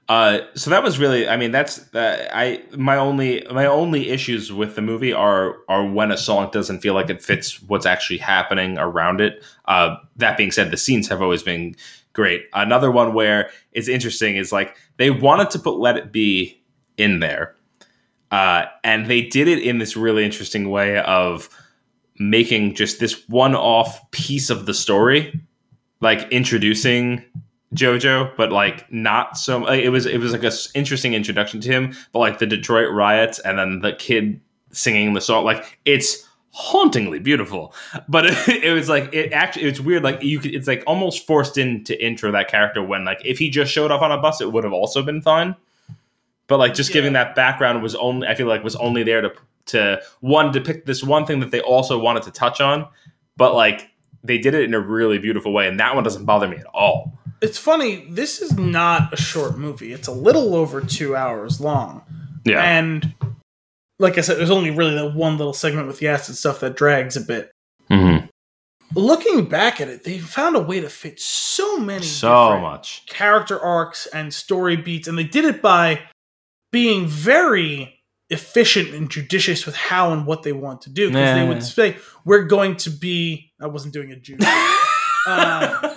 Uh, 0.09 0.39
so 0.55 0.69
that 0.69 0.83
was 0.83 0.99
really, 0.99 1.27
I 1.27 1.35
mean, 1.35 1.51
that's 1.51 1.93
uh, 1.93 2.29
I 2.33 2.63
my 2.77 2.95
only 2.95 3.45
my 3.51 3.65
only 3.65 4.09
issues 4.09 4.53
with 4.53 4.75
the 4.75 4.81
movie 4.81 5.11
are 5.11 5.57
are 5.67 5.85
when 5.85 6.11
a 6.11 6.17
song 6.17 6.49
doesn't 6.51 6.79
feel 6.79 6.93
like 6.93 7.09
it 7.09 7.21
fits 7.21 7.61
what's 7.63 7.85
actually 7.85 8.19
happening 8.19 8.77
around 8.77 9.19
it. 9.19 9.43
Uh, 9.65 9.97
that 10.15 10.37
being 10.37 10.51
said, 10.51 10.71
the 10.71 10.77
scenes 10.77 11.09
have 11.09 11.21
always 11.21 11.43
been 11.43 11.75
great. 12.13 12.45
Another 12.53 12.89
one 12.89 13.13
where 13.13 13.49
it's 13.73 13.89
interesting 13.89 14.37
is 14.37 14.53
like 14.53 14.77
they 14.95 15.09
wanted 15.09 15.49
to 15.49 15.59
put 15.59 15.77
"Let 15.77 15.97
It 15.97 16.13
Be" 16.13 16.63
in 16.95 17.19
there, 17.19 17.55
uh, 18.31 18.65
and 18.85 19.07
they 19.07 19.21
did 19.21 19.49
it 19.49 19.59
in 19.59 19.79
this 19.79 19.97
really 19.97 20.23
interesting 20.23 20.69
way 20.69 20.99
of 20.99 21.49
making 22.17 22.75
just 22.75 23.01
this 23.01 23.27
one-off 23.27 24.09
piece 24.11 24.49
of 24.49 24.65
the 24.65 24.73
story, 24.73 25.39
like 25.99 26.31
introducing 26.31 27.23
JoJo, 27.73 28.35
but 28.37 28.51
like 28.51 28.91
not 28.91 29.37
so. 29.37 29.59
Like, 29.59 29.81
it 29.83 29.89
was 29.89 30.05
it 30.05 30.19
was 30.19 30.31
like 30.31 30.43
a 30.43 30.47
s- 30.47 30.69
interesting 30.73 31.13
introduction 31.13 31.59
to 31.61 31.69
him, 31.69 31.93
but 32.13 32.19
like 32.19 32.39
the 32.39 32.45
Detroit 32.45 32.91
riots 32.93 33.39
and 33.39 33.59
then 33.59 33.81
the 33.81 33.93
kid 33.93 34.39
singing 34.71 35.13
the 35.13 35.21
song, 35.21 35.43
like 35.43 35.79
it's 35.85 36.27
hauntingly 36.51 37.19
beautiful. 37.19 37.73
But 38.07 38.25
it, 38.27 38.63
it 38.63 38.71
was 38.73 38.87
like 38.87 39.13
it 39.13 39.33
actually 39.33 39.65
it's 39.65 39.79
weird. 39.79 40.03
Like 40.03 40.23
you 40.23 40.39
could, 40.39 40.55
it's 40.55 40.67
like 40.67 40.83
almost 40.87 41.27
forced 41.27 41.57
into 41.57 42.03
intro 42.03 42.31
that 42.31 42.47
character 42.47 42.81
when 42.81 43.03
like 43.03 43.21
if 43.25 43.37
he 43.37 43.49
just 43.49 43.71
showed 43.71 43.91
up 43.91 44.01
on 44.01 44.11
a 44.11 44.17
bus, 44.17 44.39
it 44.39 44.51
would 44.51 44.63
have 44.63 44.73
also 44.73 45.03
been 45.03 45.21
fine. 45.21 45.55
But 46.47 46.59
like 46.59 46.73
just 46.73 46.93
giving 46.93 47.13
that 47.13 47.35
background 47.35 47.83
was 47.83 47.95
only 47.95 48.27
I 48.27 48.35
feel 48.35 48.47
like 48.47 48.63
was 48.63 48.77
only 48.77 49.03
there 49.03 49.21
to 49.21 49.33
to 49.67 50.01
one 50.21 50.53
depict 50.53 50.85
this 50.85 51.03
one 51.03 51.25
thing 51.25 51.41
that 51.41 51.51
they 51.51 51.59
also 51.59 51.99
wanted 51.99 52.23
to 52.23 52.31
touch 52.31 52.61
on, 52.61 52.87
but 53.35 53.53
like 53.53 53.89
they 54.23 54.37
did 54.37 54.53
it 54.53 54.63
in 54.63 54.73
a 54.73 54.79
really 54.79 55.19
beautiful 55.19 55.51
way, 55.53 55.67
and 55.67 55.79
that 55.81 55.95
one 55.95 56.03
doesn't 56.05 56.23
bother 56.25 56.47
me 56.47 56.57
at 56.57 56.65
all. 56.67 57.17
It's 57.41 57.57
funny. 57.57 58.07
This 58.09 58.41
is 58.41 58.57
not 58.57 59.13
a 59.13 59.17
short 59.17 59.57
movie. 59.57 59.93
It's 59.93 60.07
a 60.07 60.11
little 60.11 60.55
over 60.55 60.81
two 60.81 61.15
hours 61.15 61.61
long, 61.61 62.01
Yeah. 62.45 62.61
and 62.63 63.13
like 63.99 64.17
I 64.17 64.21
said, 64.21 64.37
there's 64.37 64.51
only 64.51 64.71
really 64.71 64.95
that 64.95 65.13
one 65.15 65.37
little 65.37 65.53
segment 65.53 65.87
with 65.87 65.99
the 65.99 66.07
acid 66.07 66.35
stuff 66.35 66.59
that 66.61 66.75
drags 66.75 67.15
a 67.17 67.21
bit. 67.21 67.51
Mm-hmm. 67.89 68.27
Looking 68.95 69.45
back 69.45 69.81
at 69.81 69.89
it, 69.89 70.03
they 70.03 70.17
found 70.19 70.55
a 70.55 70.61
way 70.61 70.79
to 70.79 70.87
fit 70.89 71.19
so 71.19 71.77
many 71.77 72.05
So 72.05 72.57
much. 72.59 73.05
character 73.07 73.59
arcs 73.59 74.05
and 74.07 74.33
story 74.33 74.75
beats, 74.77 75.07
and 75.07 75.17
they 75.17 75.23
did 75.25 75.45
it 75.45 75.61
by 75.61 76.01
being 76.71 77.05
very 77.07 77.99
efficient 78.29 78.93
and 78.93 79.09
judicious 79.09 79.65
with 79.65 79.75
how 79.75 80.11
and 80.13 80.25
what 80.25 80.43
they 80.43 80.53
want 80.53 80.81
to 80.81 80.89
do. 80.89 81.09
Because 81.09 81.35
they 81.35 81.47
would 81.47 81.63
say, 81.63 81.97
"We're 82.23 82.43
going 82.43 82.77
to 82.77 82.89
be." 82.89 83.51
I 83.59 83.67
wasn't 83.67 83.93
doing 83.93 84.11
a 84.11 84.15
Jew. 84.15 84.37
uh, 85.27 85.95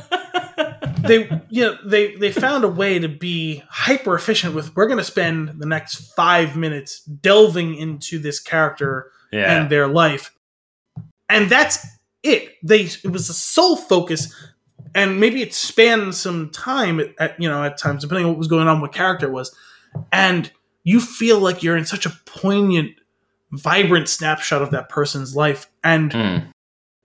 they, 1.03 1.43
you 1.49 1.63
know, 1.63 1.77
they 1.85 2.15
they 2.17 2.33
found 2.33 2.65
a 2.65 2.69
way 2.69 2.99
to 2.99 3.09
be 3.09 3.63
hyper 3.69 4.15
efficient 4.15 4.55
with. 4.55 4.75
We're 4.75 4.87
going 4.87 4.99
to 4.99 5.05
spend 5.05 5.61
the 5.61 5.67
next 5.67 6.15
five 6.15 6.57
minutes 6.57 7.03
delving 7.05 7.75
into 7.77 8.19
this 8.19 8.41
character 8.41 9.11
yeah. 9.33 9.61
and 9.61 9.71
their 9.71 9.89
life. 9.89 10.35
And 11.29 11.51
that's 11.51 11.87
it. 12.23 12.57
They 12.63 12.83
it 13.05 13.11
was 13.11 13.29
a 13.29 13.35
sole 13.35 13.77
focus, 13.77 14.35
and 14.95 15.21
maybe 15.21 15.43
it 15.43 15.55
spanned 15.55 16.15
some 16.15 16.51
time 16.51 17.01
at, 17.01 17.09
at 17.19 17.41
you 17.41 17.49
know 17.49 17.63
at 17.63 17.79
times 17.79 18.03
depending 18.03 18.27
on 18.27 18.33
what 18.33 18.39
was 18.39 18.49
going 18.49 18.69
on, 18.69 18.81
what 18.81 18.93
character 18.93 19.27
it 19.27 19.33
was, 19.33 19.55
and 20.13 20.51
you 20.85 21.01
feel 21.01 21.39
like 21.39 21.63
you're 21.63 21.77
in 21.77 21.85
such 21.85 22.07
a 22.07 22.11
poignant, 22.25 22.93
vibrant 23.53 24.09
snapshot 24.09 24.63
of 24.63 24.71
that 24.71 24.89
person's 24.89 25.37
life, 25.37 25.71
and 25.85 26.11
Mm. 26.13 26.53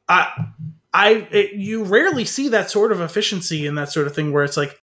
I, 0.07 0.47
I, 0.95 1.27
it, 1.29 1.53
you 1.55 1.83
rarely 1.83 2.23
see 2.23 2.47
that 2.49 2.71
sort 2.71 2.93
of 2.93 3.01
efficiency 3.01 3.67
and 3.67 3.77
that 3.77 3.91
sort 3.91 4.07
of 4.07 4.15
thing 4.15 4.31
where 4.31 4.45
it's 4.45 4.55
like, 4.55 4.79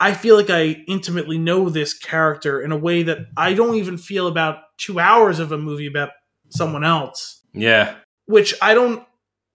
I 0.00 0.12
feel 0.12 0.34
like 0.34 0.50
I 0.50 0.82
intimately 0.88 1.38
know 1.38 1.68
this 1.70 1.94
character 1.96 2.60
in 2.60 2.72
a 2.72 2.76
way 2.76 3.04
that 3.04 3.18
I 3.36 3.54
don't 3.54 3.76
even 3.76 3.96
feel 3.96 4.26
about 4.26 4.58
two 4.78 4.98
hours 4.98 5.38
of 5.38 5.52
a 5.52 5.58
movie 5.58 5.86
about 5.86 6.10
someone 6.48 6.82
else, 6.82 7.40
Yeah. 7.52 7.94
which 8.26 8.52
I 8.60 8.74
don't, 8.74 9.06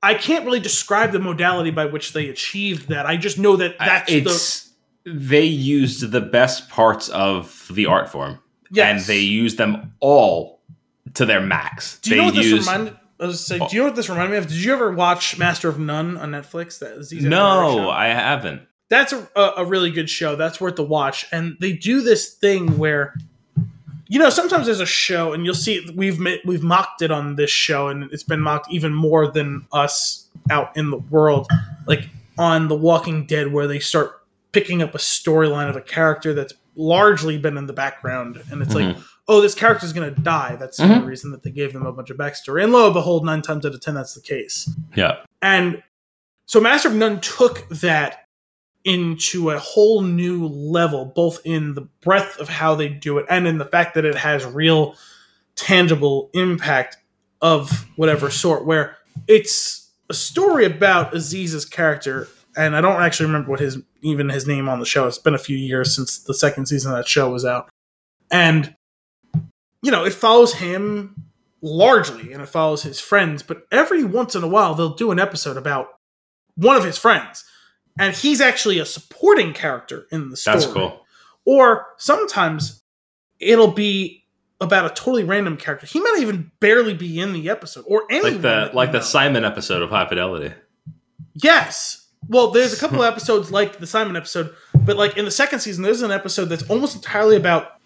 I 0.02 0.14
can't 0.14 0.46
really 0.46 0.62
describe 0.62 1.12
the 1.12 1.20
modality 1.20 1.72
by 1.72 1.86
which 1.86 2.14
they 2.14 2.30
achieved 2.30 2.88
that. 2.88 3.06
I 3.06 3.18
just 3.18 3.38
know 3.38 3.58
that 3.58 3.78
that's 3.78 4.10
the, 4.10 4.18
it's 4.20 4.70
they 5.06 5.44
used 5.44 6.10
the 6.12 6.22
best 6.22 6.70
parts 6.70 7.10
of 7.10 7.70
the 7.74 7.88
art 7.88 8.10
form 8.10 8.40
yes. 8.72 8.90
and 8.90 9.02
they 9.06 9.20
used 9.20 9.58
them 9.58 9.94
all 10.00 10.62
to 11.16 11.26
their 11.26 11.42
max. 11.42 12.00
Do 12.00 12.12
you 12.12 12.16
they 12.16 12.22
know 12.22 12.26
what 12.28 12.36
this 12.36 12.46
used 12.46 12.68
reminded? 12.70 12.98
I 13.20 13.26
was 13.26 13.46
say, 13.46 13.60
oh. 13.60 13.68
do 13.68 13.76
you 13.76 13.82
know 13.82 13.88
what 13.88 13.96
this 13.96 14.10
reminded 14.10 14.32
me 14.32 14.38
of? 14.38 14.48
Did 14.48 14.64
you 14.64 14.72
ever 14.74 14.92
watch 14.92 15.38
Master 15.38 15.68
of 15.68 15.78
None 15.78 16.18
on 16.18 16.32
Netflix? 16.32 16.80
That 16.80 16.98
Aziz 16.98 17.24
Ansari 17.24 17.30
No. 17.30 17.90
I 17.90 18.08
haven't. 18.08 18.62
that's 18.90 19.14
a, 19.14 19.28
a, 19.36 19.54
a 19.58 19.66
really 19.66 19.92
good 19.92 20.10
show. 20.10 20.36
That's 20.36 20.60
worth 20.60 20.76
the 20.76 20.84
watch. 20.84 21.26
And 21.32 21.56
they 21.60 21.74
do 21.74 22.02
this 22.02 22.34
thing 22.34 22.78
where, 22.78 23.14
you 24.08 24.20
know, 24.20 24.30
sometimes 24.30 24.66
there's 24.66 24.80
a 24.80 24.86
show, 24.86 25.34
and 25.34 25.46
you'll 25.46 25.54
see 25.54 25.88
we've 25.96 26.20
we've 26.44 26.64
mocked 26.64 27.02
it 27.02 27.12
on 27.12 27.36
this 27.36 27.52
show, 27.52 27.90
and 27.90 28.12
it's 28.12 28.24
been 28.24 28.42
mocked 28.42 28.72
even 28.72 28.94
more 28.94 29.28
than 29.28 29.68
us 29.72 30.28
out 30.50 30.76
in 30.76 30.90
the 30.90 30.98
world, 30.98 31.48
like 31.86 32.10
on 32.38 32.68
The 32.70 32.76
Walking 32.76 33.26
Dead, 33.28 33.54
where 33.54 33.68
they 33.68 33.80
start 33.80 34.24
picking 34.52 34.82
up 34.82 34.96
a 34.96 34.98
storyline 34.98 35.70
of 35.70 35.76
a 35.76 35.82
character 35.82 36.34
that's 36.34 36.54
largely 36.76 37.38
been 37.38 37.58
in 37.58 37.68
the 37.68 37.74
background, 37.74 38.42
and 38.50 38.64
it's 38.64 38.74
like, 38.74 38.86
mm-hmm. 38.86 39.02
Oh, 39.30 39.40
this 39.42 39.54
character's 39.56 39.94
gonna 39.94 40.12
die. 40.12 40.58
That's 40.58 40.78
the 40.78 40.84
Mhm. 40.86 41.06
reason 41.06 41.32
that 41.32 41.44
they 41.44 41.52
gave 41.52 41.72
them 41.72 41.86
a 41.86 41.92
bunch 41.94 42.10
of 42.10 42.18
backstory. 42.18 42.64
And 42.64 42.74
lo 42.74 42.86
and 42.86 42.94
behold, 42.94 43.24
nine 43.24 43.42
times 43.42 43.66
out 43.66 43.74
of 43.74 43.80
ten, 43.80 43.94
that's 43.94 44.16
the 44.16 44.22
case. 44.22 44.70
Yeah. 44.96 45.18
And 45.42 45.84
so 46.48 46.60
Master 46.60 46.90
of 46.90 46.96
None 46.96 47.22
took 47.22 47.70
that 47.70 48.26
into 48.84 49.52
a 49.52 49.60
whole 49.60 50.02
new 50.02 50.48
level, 50.48 51.06
both 51.06 51.40
in 51.46 51.76
the 51.76 51.82
breadth 52.02 52.40
of 52.40 52.50
how 52.50 52.74
they 52.76 52.90
do 52.90 53.18
it 53.20 53.26
and 53.30 53.48
in 53.48 53.60
the 53.60 53.66
fact 53.66 53.94
that 53.94 54.04
it 54.06 54.16
has 54.16 54.46
real 54.46 54.96
tangible 55.56 56.30
impact 56.34 56.98
of 57.42 57.86
whatever 57.98 58.30
sort, 58.32 58.66
where 58.66 58.98
it's 59.28 59.90
a 60.10 60.14
story 60.14 60.66
about 60.66 61.14
Aziz's 61.14 61.66
character, 61.66 62.28
and 62.58 62.76
I 62.76 62.82
don't 62.82 63.02
actually 63.02 63.28
remember 63.28 63.52
what 63.52 63.60
his 63.60 63.78
even 64.02 64.30
his 64.30 64.48
name 64.48 64.68
on 64.70 64.80
the 64.80 64.86
show. 64.86 65.08
It's 65.08 65.18
been 65.20 65.36
a 65.36 65.38
few 65.38 65.58
years 65.58 65.94
since 65.94 66.18
the 66.18 66.34
second 66.34 66.66
season 66.68 66.92
of 66.92 66.98
that 66.98 67.08
show 67.08 67.30
was 67.30 67.46
out. 67.46 67.70
And 68.32 68.74
you 69.82 69.92
know, 69.92 70.06
it 70.06 70.14
follows 70.14 70.54
him 70.54 71.16
largely 71.62 72.32
and 72.34 72.42
it 72.42 72.48
follows 72.48 72.84
his 72.84 73.00
friends, 73.00 73.44
but 73.44 73.64
every 73.72 74.04
once 74.04 74.36
in 74.36 74.44
a 74.44 74.48
while 74.48 74.76
they'll 74.76 74.96
do 74.96 75.12
an 75.12 75.20
episode 75.20 75.58
about 75.58 75.88
one 76.56 76.76
of 76.76 76.84
his 76.84 76.98
friends. 76.98 77.46
And 77.98 78.16
he's 78.16 78.40
actually 78.40 78.80
a 78.80 78.86
supporting 78.86 79.54
character 79.54 80.06
in 80.12 80.30
the 80.30 80.38
story. 80.38 80.60
That's 80.60 80.72
cool. 80.72 81.06
Or 81.46 81.88
sometimes 81.98 82.82
it'll 83.40 83.72
be 83.72 84.26
about 84.62 84.86
a 84.86 84.90
totally 84.90 85.24
random 85.24 85.58
character. 85.58 85.86
He 85.88 86.00
might 86.00 86.18
even 86.20 86.52
barely 86.60 86.94
be 86.94 87.20
in 87.20 87.34
the 87.34 87.50
episode 87.50 87.86
or 87.88 88.04
anyone. 88.10 88.34
Like 88.34 88.42
the 88.42 88.72
like 88.74 88.92
the 88.92 89.00
know. 89.00 89.04
Simon 89.04 89.46
episode 89.46 89.82
of 89.82 89.90
High 89.90 90.08
Fidelity. 90.08 90.54
Yes. 91.34 92.08
Well, 92.28 92.52
there's 92.52 92.74
a 92.74 92.78
couple 92.78 93.02
of 93.02 93.08
episodes 93.12 93.52
like 93.52 93.80
the 93.80 93.88
Simon 93.88 94.16
episode, 94.16 94.54
but 94.76 94.98
like 94.98 95.18
in 95.18 95.26
the 95.26 95.32
second 95.32 95.60
season, 95.60 95.84
there's 95.84 96.02
an 96.02 96.12
episode 96.12 96.46
that's 96.46 96.70
almost 96.70 96.96
entirely 96.96 97.38
about 97.38 97.79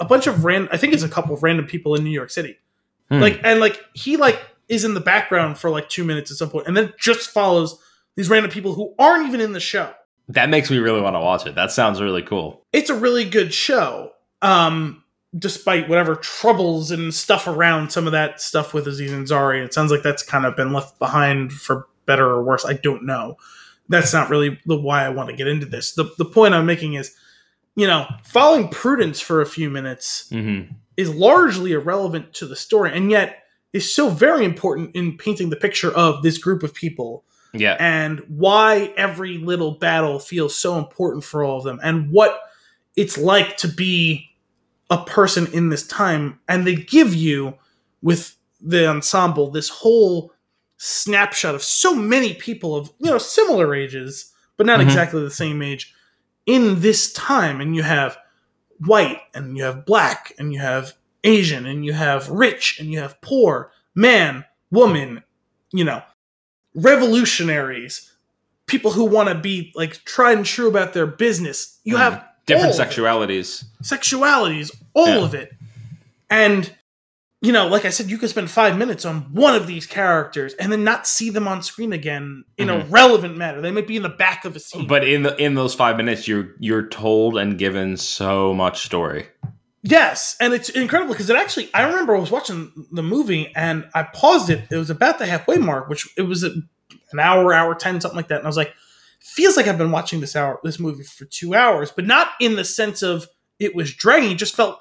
a 0.00 0.04
bunch 0.04 0.26
of 0.26 0.44
random. 0.44 0.68
I 0.72 0.76
think 0.76 0.92
it's 0.92 1.02
a 1.02 1.08
couple 1.08 1.34
of 1.34 1.42
random 1.42 1.66
people 1.66 1.94
in 1.94 2.04
New 2.04 2.10
York 2.10 2.30
City. 2.30 2.58
Hmm. 3.08 3.20
Like 3.20 3.40
and 3.44 3.60
like 3.60 3.80
he 3.94 4.16
like 4.16 4.40
is 4.68 4.84
in 4.84 4.94
the 4.94 5.00
background 5.00 5.58
for 5.58 5.70
like 5.70 5.88
two 5.88 6.04
minutes 6.04 6.30
at 6.30 6.36
some 6.36 6.50
point, 6.50 6.66
and 6.66 6.76
then 6.76 6.92
just 6.98 7.30
follows 7.30 7.78
these 8.16 8.28
random 8.28 8.50
people 8.50 8.74
who 8.74 8.94
aren't 8.98 9.26
even 9.26 9.40
in 9.40 9.52
the 9.52 9.60
show. 9.60 9.92
That 10.28 10.48
makes 10.48 10.70
me 10.70 10.78
really 10.78 11.00
want 11.00 11.14
to 11.14 11.20
watch 11.20 11.46
it. 11.46 11.54
That 11.54 11.70
sounds 11.70 12.00
really 12.00 12.22
cool. 12.22 12.64
It's 12.72 12.90
a 12.90 12.94
really 12.94 13.24
good 13.24 13.54
show. 13.54 14.12
Um, 14.42 15.04
despite 15.38 15.88
whatever 15.88 16.16
troubles 16.16 16.90
and 16.90 17.14
stuff 17.14 17.46
around 17.46 17.92
some 17.92 18.06
of 18.06 18.12
that 18.12 18.40
stuff 18.40 18.74
with 18.74 18.86
Aziz 18.88 19.12
Ansari, 19.12 19.64
it 19.64 19.72
sounds 19.72 19.90
like 19.90 20.02
that's 20.02 20.22
kind 20.22 20.44
of 20.44 20.56
been 20.56 20.72
left 20.72 20.98
behind 20.98 21.52
for 21.52 21.86
better 22.06 22.26
or 22.26 22.42
worse. 22.42 22.64
I 22.64 22.74
don't 22.74 23.04
know. 23.04 23.36
That's 23.88 24.12
not 24.12 24.30
really 24.30 24.58
the 24.66 24.76
why 24.76 25.04
I 25.04 25.10
want 25.10 25.28
to 25.28 25.36
get 25.36 25.46
into 25.46 25.66
this. 25.66 25.92
The 25.92 26.10
the 26.18 26.24
point 26.24 26.54
I'm 26.54 26.66
making 26.66 26.94
is, 26.94 27.14
you 27.76 27.86
know, 27.86 28.06
following 28.24 28.68
Prudence 28.68 29.20
for 29.20 29.40
a 29.40 29.46
few 29.46 29.70
minutes 29.70 30.28
hmm 30.30 30.62
is 30.96 31.14
largely 31.14 31.72
irrelevant 31.72 32.32
to 32.32 32.46
the 32.46 32.56
story, 32.56 32.90
and 32.90 33.10
yet 33.10 33.42
is 33.74 33.94
so 33.94 34.08
very 34.08 34.46
important 34.46 34.96
in 34.96 35.14
painting 35.18 35.50
the 35.50 35.56
picture 35.56 35.90
of 35.94 36.22
this 36.22 36.38
group 36.38 36.62
of 36.62 36.72
people 36.72 37.22
Yeah. 37.52 37.76
and 37.78 38.20
why 38.28 38.94
every 38.96 39.36
little 39.36 39.72
battle 39.72 40.18
feels 40.18 40.56
so 40.56 40.78
important 40.78 41.22
for 41.22 41.44
all 41.44 41.58
of 41.58 41.64
them 41.64 41.78
and 41.82 42.10
what 42.10 42.40
it's 42.96 43.18
like 43.18 43.58
to 43.58 43.68
be 43.68 44.30
a 44.88 45.04
person 45.04 45.46
in 45.52 45.68
this 45.68 45.86
time 45.86 46.38
and 46.48 46.66
they 46.66 46.76
give 46.76 47.14
you 47.14 47.52
with 48.00 48.34
the 48.62 48.86
ensemble 48.88 49.50
this 49.50 49.68
whole 49.68 50.32
snapshot 50.78 51.54
of 51.54 51.62
so 51.62 51.94
many 51.94 52.32
people 52.32 52.74
of 52.74 52.90
you 53.00 53.10
know 53.10 53.18
similar 53.18 53.74
ages 53.74 54.32
but 54.56 54.64
not 54.64 54.80
Mhm. 54.80 54.84
exactly 54.84 55.20
the 55.22 55.30
same 55.30 55.60
age 55.60 55.92
in 56.46 56.80
this 56.80 57.12
time 57.12 57.60
and 57.60 57.74
you 57.76 57.82
have 57.82 58.16
white 58.86 59.20
and 59.34 59.56
you 59.56 59.64
have 59.64 59.84
black 59.84 60.32
and 60.38 60.52
you 60.52 60.60
have 60.60 60.92
Asian, 61.24 61.66
and 61.66 61.84
you 61.84 61.92
have 61.92 62.28
rich, 62.30 62.78
and 62.78 62.92
you 62.92 63.00
have 63.00 63.20
poor, 63.20 63.72
man, 63.96 64.44
woman, 64.70 65.24
you 65.72 65.82
know, 65.84 66.00
revolutionaries, 66.76 68.12
people 68.66 68.92
who 68.92 69.04
want 69.04 69.28
to 69.28 69.34
be 69.34 69.72
like 69.74 70.04
tried 70.04 70.36
and 70.36 70.46
true 70.46 70.68
about 70.68 70.92
their 70.92 71.06
business. 71.06 71.78
You 71.84 71.96
Mhm. 71.96 71.98
have 71.98 72.24
Different 72.46 72.74
all 72.74 72.80
of 72.80 72.88
it. 72.88 72.94
sexualities. 72.94 73.64
sexualities, 73.82 74.70
all 74.94 75.08
Yeah. 75.08 75.24
of 75.24 75.34
it. 75.34 75.52
And 76.30 76.72
you 77.42 77.52
know, 77.52 77.66
like 77.68 77.84
I 77.84 77.90
said, 77.90 78.10
you 78.10 78.18
could 78.18 78.30
spend 78.30 78.50
five 78.50 78.78
minutes 78.78 79.04
on 79.04 79.22
one 79.32 79.54
of 79.54 79.66
these 79.66 79.86
characters 79.86 80.54
and 80.54 80.72
then 80.72 80.84
not 80.84 81.06
see 81.06 81.30
them 81.30 81.46
on 81.46 81.62
screen 81.62 81.92
again 81.92 82.44
in 82.56 82.70
a 82.70 82.76
Mhm. 82.80 82.86
relevant 82.90 83.36
manner. 83.36 83.60
They 83.60 83.70
might 83.70 83.86
be 83.86 83.96
in 83.96 84.02
the 84.02 84.08
back 84.08 84.44
of 84.44 84.56
a 84.56 84.60
scene. 84.60 84.86
But 84.86 85.06
in 85.06 85.22
the 85.22 85.36
in 85.40 85.54
those 85.54 85.74
five 85.74 85.96
minutes, 85.96 86.26
you're 86.26 86.48
you're 86.58 86.88
told 86.88 87.36
and 87.36 87.58
given 87.58 87.96
so 87.98 88.54
much 88.54 88.84
story. 88.86 89.26
yes, 89.82 90.36
and 90.40 90.52
it's 90.52 90.68
incredible 90.70 91.12
because 91.12 91.30
it 91.30 91.36
actually. 91.36 91.68
I 91.74 91.82
remember 91.82 92.16
I 92.16 92.18
was 92.20 92.30
watching 92.30 92.72
the 92.90 93.02
movie 93.02 93.52
and 93.54 93.84
I 93.94 94.02
paused 94.04 94.50
it. 94.50 94.64
It 94.70 94.76
was 94.76 94.90
about 94.90 95.18
the 95.18 95.26
halfway 95.26 95.56
mark, 95.58 95.88
which 95.88 96.08
it 96.16 96.22
was 96.22 96.42
a, 96.42 96.50
an 97.12 97.20
hour, 97.20 97.52
hour 97.52 97.74
ten, 97.74 98.00
something 98.00 98.16
like 98.16 98.28
that. 98.28 98.38
And 98.38 98.46
I 98.46 98.48
was 98.48 98.56
like, 98.56 98.72
feels 99.20 99.56
like 99.56 99.66
I've 99.68 99.78
been 99.78 99.92
watching 99.92 100.20
this 100.20 100.34
hour, 100.34 100.58
this 100.64 100.80
movie 100.80 101.04
for 101.04 101.26
two 101.26 101.54
hours, 101.54 101.92
but 101.94 102.06
not 102.06 102.30
in 102.40 102.56
the 102.56 102.64
sense 102.64 103.02
of 103.02 103.28
it 103.60 103.74
was 103.76 103.94
dragging. 103.94 104.32
It 104.32 104.38
just 104.38 104.56
felt 104.56 104.80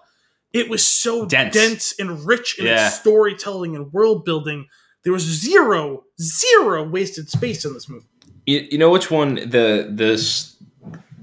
it 0.56 0.70
was 0.70 0.84
so 0.86 1.26
Dense. 1.26 1.54
dense, 1.54 1.94
and 2.00 2.26
rich 2.26 2.58
in 2.58 2.66
Yeah. 2.66 2.88
its 2.88 2.96
storytelling 3.00 3.76
and 3.76 3.92
world 3.94 4.26
building. 4.26 4.68
There 5.04 5.14
was 5.14 5.24
zero, 5.24 6.04
zero 6.20 6.84
wasted 6.88 7.30
space 7.30 7.64
in 7.66 7.74
this 7.74 7.88
movie. 7.88 8.06
You, 8.48 8.66
you 8.72 8.78
know 8.80 8.90
which 8.90 9.12
one 9.12 9.36
the 9.36 9.88
this 9.92 10.56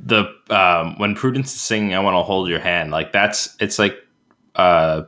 the 0.05 0.25
um 0.51 0.99
when 0.99 1.15
Prudence 1.15 1.55
is 1.55 1.61
singing 1.61 1.95
"I 1.95 2.01
Want 2.01 2.15
to 2.15 2.23
Hold 2.23 2.49
Your 2.49 2.61
Hand" 2.61 2.91
like 2.91 3.13
that's 3.13 3.57
it's 3.61 3.79
like 3.79 3.97
uh 4.57 5.03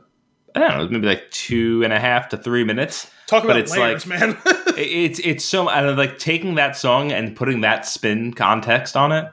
I 0.55 0.59
don't 0.59 0.77
know 0.77 0.87
maybe 0.87 1.07
like 1.07 1.29
two 1.31 1.83
and 1.83 1.91
a 1.93 1.99
half 1.99 2.29
to 2.29 2.37
three 2.37 2.63
minutes. 2.63 3.09
Talk 3.27 3.43
But 3.43 3.51
about 3.51 3.59
it's 3.61 3.75
layers, 3.77 4.07
like- 4.07 4.19
man. 4.19 4.37
It- 4.77 4.79
it's 4.91 5.19
it's 5.19 5.45
so 5.45 5.67
I 5.69 5.81
don't 5.81 5.95
know, 5.95 6.01
like 6.01 6.17
taking 6.19 6.55
that 6.55 6.75
song 6.77 7.11
and 7.13 7.35
putting 7.35 7.61
that 7.61 7.85
spin 7.85 8.33
context 8.33 8.95
on 8.97 9.11
it 9.13 9.25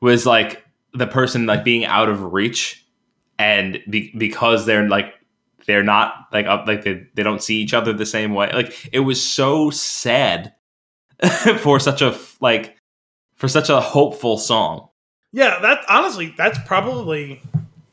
was 0.00 0.26
like 0.26 0.64
the 0.92 1.06
person 1.06 1.46
like 1.46 1.64
being 1.64 1.84
out 1.86 2.08
of 2.08 2.32
reach 2.32 2.84
and 3.38 3.80
be, 3.88 4.12
because 4.16 4.66
they're 4.66 4.88
like 4.88 5.12
they're 5.66 5.82
not 5.82 6.26
like 6.32 6.46
up 6.46 6.66
like 6.66 6.84
they, 6.84 7.06
they 7.14 7.22
don't 7.22 7.42
see 7.42 7.56
each 7.56 7.74
other 7.74 7.92
the 7.92 8.06
same 8.06 8.34
way 8.34 8.50
like 8.52 8.88
it 8.92 9.00
was 9.00 9.22
so 9.22 9.70
sad 9.70 10.54
for 11.58 11.80
such 11.80 12.02
a 12.02 12.16
like 12.40 12.76
for 13.34 13.48
such 13.48 13.68
a 13.68 13.80
hopeful 13.80 14.38
song 14.38 14.88
yeah, 15.36 15.58
that 15.60 15.84
honestly, 15.90 16.32
that's 16.34 16.58
probably 16.64 17.42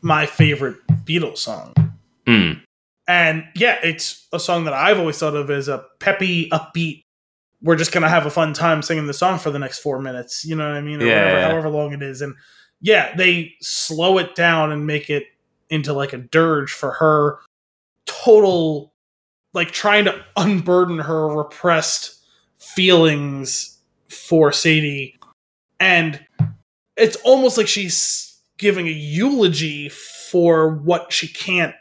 my 0.02 0.26
favorite 0.26 0.78
Beatles 1.04 1.40
song. 1.40 1.74
Mm. 2.26 2.62
And 3.06 3.44
yeah, 3.54 3.80
it's 3.84 4.30
a 4.32 4.40
song 4.40 4.64
that 4.64 4.74
I've 4.74 4.98
always 4.98 5.18
thought 5.18 5.36
of 5.36 5.50
as 5.50 5.68
a 5.68 5.84
peppy, 6.00 6.50
upbeat. 6.52 7.02
We're 7.62 7.76
just 7.76 7.92
gonna 7.92 8.08
have 8.08 8.26
a 8.26 8.30
fun 8.30 8.54
time 8.54 8.82
singing 8.82 9.08
the 9.08 9.14
song 9.14 9.40
for 9.40 9.52
the 9.52 9.60
next 9.60 9.80
four 9.80 10.00
minutes. 10.00 10.46
You 10.46 10.56
know 10.56 10.66
what 10.66 10.78
I 10.78 10.82
mean? 10.82 11.02
Or 11.02 11.06
Yeah, 11.06 11.20
whatever, 11.20 11.40
yeah. 11.40 11.48
however 11.50 11.70
long 11.70 11.92
it 11.92 12.02
is. 12.02 12.22
And 12.22 12.34
yeah, 12.80 13.14
they 13.14 13.56
slow 13.62 14.20
it 14.20 14.36
down 14.36 14.72
and 14.72 14.88
make 14.88 15.10
it 15.10 15.26
into 15.74 15.94
like 15.94 16.14
a 16.14 16.18
dirge 16.18 16.72
for 16.72 16.92
her 16.92 17.40
total 18.06 18.94
like 19.54 19.72
trying 19.72 20.06
to 20.06 20.24
unburden 20.36 21.00
her 21.00 21.28
repressed 21.28 22.24
feelings 22.58 23.78
for 24.10 24.52
Sadie. 24.52 25.18
And 25.80 26.26
it's 26.98 27.18
almost 27.18 27.58
like 27.58 27.68
she's 27.68 28.40
giving 28.58 28.88
a 28.88 28.92
eulogy 28.92 29.90
for 29.90 30.70
what 30.70 31.12
she 31.12 31.28
can't 31.28 31.76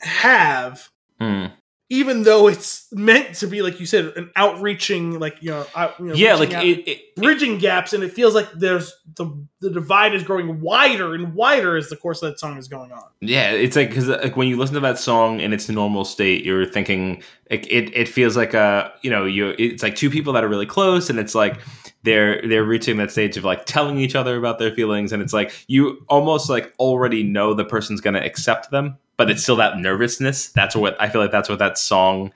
have 0.00 0.88
Mm. 1.22 1.52
Even 1.92 2.22
though 2.22 2.48
it's 2.48 2.90
meant 2.90 3.34
to 3.34 3.46
be 3.46 3.60
like 3.60 3.78
you 3.78 3.84
said 3.84 4.06
an 4.16 4.30
outreaching 4.34 5.18
like 5.18 5.36
you 5.42 5.50
know, 5.50 5.66
out, 5.74 6.00
you 6.00 6.06
know 6.06 6.14
yeah 6.14 6.34
like 6.34 6.54
out, 6.54 6.64
it, 6.64 6.88
it, 6.88 7.14
bridging 7.16 7.58
gaps 7.58 7.92
and 7.92 8.02
it 8.02 8.10
feels 8.10 8.34
like 8.34 8.50
there's 8.52 8.96
the 9.16 9.26
the 9.60 9.68
divide 9.68 10.14
is 10.14 10.24
growing 10.24 10.60
wider 10.62 11.14
and 11.14 11.34
wider 11.34 11.76
as 11.76 11.90
the 11.90 11.96
course 11.96 12.22
of 12.22 12.30
that 12.30 12.40
song 12.40 12.56
is 12.56 12.66
going 12.66 12.90
on 12.90 13.02
Yeah, 13.20 13.52
it's 13.52 13.76
like 13.76 13.90
because 13.90 14.08
like 14.08 14.36
when 14.36 14.48
you 14.48 14.56
listen 14.56 14.74
to 14.74 14.80
that 14.80 14.98
song 14.98 15.38
in 15.38 15.52
its 15.52 15.68
normal 15.68 16.04
state, 16.04 16.44
you're 16.44 16.66
thinking 16.66 17.22
like 17.50 17.64
it. 17.70 17.94
It 17.94 18.08
feels 18.08 18.36
like 18.36 18.52
a 18.52 18.92
you 19.02 19.10
know 19.10 19.24
you. 19.24 19.54
It's 19.58 19.80
like 19.80 19.94
two 19.94 20.10
people 20.10 20.32
that 20.32 20.42
are 20.42 20.48
really 20.48 20.66
close, 20.66 21.08
and 21.08 21.20
it's 21.20 21.32
like 21.32 21.60
they're 22.02 22.42
they're 22.48 22.64
reaching 22.64 22.96
that 22.96 23.12
stage 23.12 23.36
of 23.36 23.44
like 23.44 23.64
telling 23.64 23.98
each 23.98 24.16
other 24.16 24.36
about 24.36 24.58
their 24.58 24.74
feelings, 24.74 25.12
and 25.12 25.22
it's 25.22 25.32
like 25.32 25.52
you 25.68 26.04
almost 26.08 26.50
like 26.50 26.74
already 26.80 27.22
know 27.22 27.54
the 27.54 27.64
person's 27.64 28.00
gonna 28.00 28.20
accept 28.20 28.72
them, 28.72 28.98
but 29.22 29.30
it's 29.30 29.44
still 29.44 29.54
that 29.54 29.78
nervousness. 29.78 30.48
That's 30.48 30.74
what 30.74 31.00
I 31.00 31.08
feel 31.08 31.20
like. 31.20 31.30
That's 31.30 31.48
what 31.48 31.60
that 31.60 31.78
song. 31.78 32.32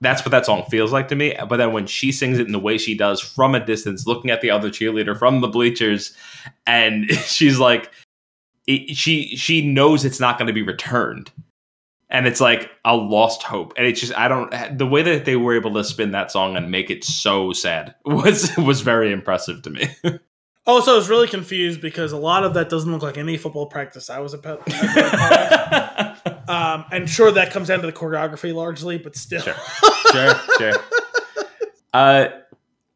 That's 0.00 0.22
what 0.22 0.30
that 0.30 0.46
song 0.46 0.64
feels 0.70 0.90
like 0.90 1.08
to 1.08 1.14
me. 1.14 1.36
But 1.48 1.58
then 1.58 1.72
when 1.74 1.86
she 1.86 2.12
sings 2.12 2.38
it 2.38 2.46
in 2.46 2.52
the 2.52 2.58
way 2.58 2.78
she 2.78 2.96
does 2.96 3.20
from 3.20 3.54
a 3.54 3.64
distance, 3.64 4.06
looking 4.06 4.30
at 4.30 4.40
the 4.40 4.50
other 4.50 4.70
cheerleader 4.70 5.18
from 5.18 5.42
the 5.42 5.48
bleachers, 5.48 6.16
and 6.66 7.10
she's 7.26 7.58
like, 7.58 7.90
it, 8.66 8.96
she 8.96 9.36
she 9.36 9.66
knows 9.66 10.06
it's 10.06 10.18
not 10.18 10.38
going 10.38 10.46
to 10.46 10.54
be 10.54 10.62
returned 10.62 11.30
and 12.08 12.26
it's 12.26 12.40
like 12.40 12.70
a 12.86 12.96
lost 12.96 13.42
hope 13.42 13.74
and 13.76 13.86
it's 13.86 14.00
just 14.00 14.16
i 14.16 14.26
don't 14.26 14.78
the 14.78 14.86
way 14.86 15.02
that 15.02 15.26
they 15.26 15.36
were 15.36 15.54
able 15.54 15.74
to 15.74 15.84
spin 15.84 16.12
that 16.12 16.30
song 16.30 16.56
and 16.56 16.70
make 16.70 16.88
it 16.88 17.04
so 17.04 17.52
sad 17.52 17.94
was 18.06 18.56
was 18.56 18.80
very 18.80 19.12
impressive 19.12 19.60
to 19.60 19.68
me 19.68 19.88
oh, 20.04 20.18
also 20.66 20.92
i 20.92 20.96
was 20.96 21.10
really 21.10 21.28
confused 21.28 21.82
because 21.82 22.12
a 22.12 22.16
lot 22.16 22.42
of 22.42 22.54
that 22.54 22.70
doesn't 22.70 22.90
look 22.90 23.02
like 23.02 23.18
any 23.18 23.36
football 23.36 23.66
practice 23.66 24.08
i 24.08 24.18
was 24.18 24.32
about 24.32 24.62
um 26.74 26.84
and 26.92 27.08
sure 27.08 27.30
that 27.30 27.52
comes 27.52 27.68
down 27.68 27.80
to 27.80 27.86
the 27.86 27.92
choreography 27.92 28.54
largely 28.54 28.98
but 28.98 29.16
still. 29.16 29.42
Sure. 29.42 29.54
sure 30.12 30.34
sure. 30.58 30.72
Uh 31.92 32.28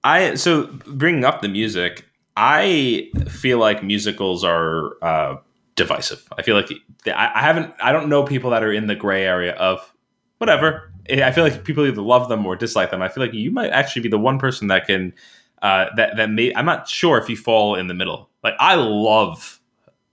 i 0.02 0.34
so 0.34 0.66
bringing 0.86 1.24
up 1.24 1.40
the 1.40 1.48
music 1.48 2.05
i 2.36 3.09
feel 3.28 3.59
like 3.59 3.84
musicals 3.84 4.42
are 4.42 4.92
uh 5.02 5.36
divisive. 5.76 6.26
I 6.36 6.42
feel 6.42 6.56
like 6.56 6.68
I, 7.06 7.30
I 7.36 7.40
haven't 7.40 7.72
i 7.80 7.92
don't 7.92 8.09
know 8.09 8.24
people 8.24 8.50
that 8.50 8.64
are 8.64 8.72
in 8.72 8.88
the 8.88 8.96
gray 8.96 9.24
area 9.24 9.52
of 9.55 9.94
whatever. 10.38 10.92
I 11.10 11.30
feel 11.30 11.44
like 11.44 11.64
people 11.64 11.86
either 11.86 12.02
love 12.02 12.28
them 12.28 12.44
or 12.44 12.56
dislike 12.56 12.90
them. 12.90 13.00
I 13.00 13.09
feel 13.09 13.22
like 13.22 13.32
you 13.32 13.50
might 13.50 13.70
actually 13.70 14.02
be 14.02 14.09
the 14.09 14.18
one 14.18 14.38
person 14.40 14.66
that 14.68 14.86
can 14.86 15.14
uh 15.62 15.86
that 15.96 16.16
that 16.16 16.30
may 16.30 16.52
i'm 16.55 16.66
not 16.66 16.88
sure 16.88 17.18
if 17.18 17.28
you 17.28 17.36
fall 17.36 17.76
in 17.76 17.86
the 17.86 17.94
middle. 17.94 18.28
Like 18.42 18.55
i 18.59 18.74
love 18.74 19.57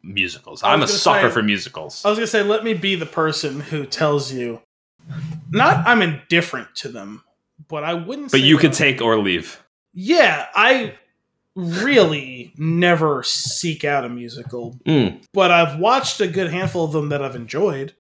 musicals 0.06 0.62
i'm 0.64 0.84
a 0.84 0.88
sucker 0.88 1.30
say- 1.30 1.34
for 1.34 1.42
musicals 1.44 2.06
I 2.06 2.10
was 2.10 2.18
gonna 2.20 2.28
say, 2.28 2.44
let 2.44 2.64
me 2.64 2.74
be 2.76 2.96
the 2.96 3.06
person 3.08 3.60
who 3.60 3.86
tells 3.86 4.32
you, 4.32 4.62
not 5.52 5.86
I'm 5.88 6.02
indifferent 6.02 6.76
to 6.78 6.90
them, 6.90 7.24
but 7.68 7.84
I 7.84 7.94
wouldn't. 7.96 8.32
but 8.32 8.42
you 8.42 8.58
could 8.58 8.74
take 8.74 9.02
or 9.02 9.18
leave 9.18 9.62
Yeah, 9.94 10.46
I 10.56 10.94
really 11.56 12.54
never 12.58 13.24
seek 13.24 13.84
out 13.86 14.04
a 14.06 14.10
musical, 14.10 14.78
Mm. 14.86 15.22
but 15.34 15.52
I've 15.52 15.80
watched 15.80 16.20
a 16.22 16.28
good 16.28 16.52
handful 16.52 16.84
of 16.86 16.92
them 16.92 17.10
that 17.10 17.22
I've 17.24 17.36
enjoyed. 17.36 17.94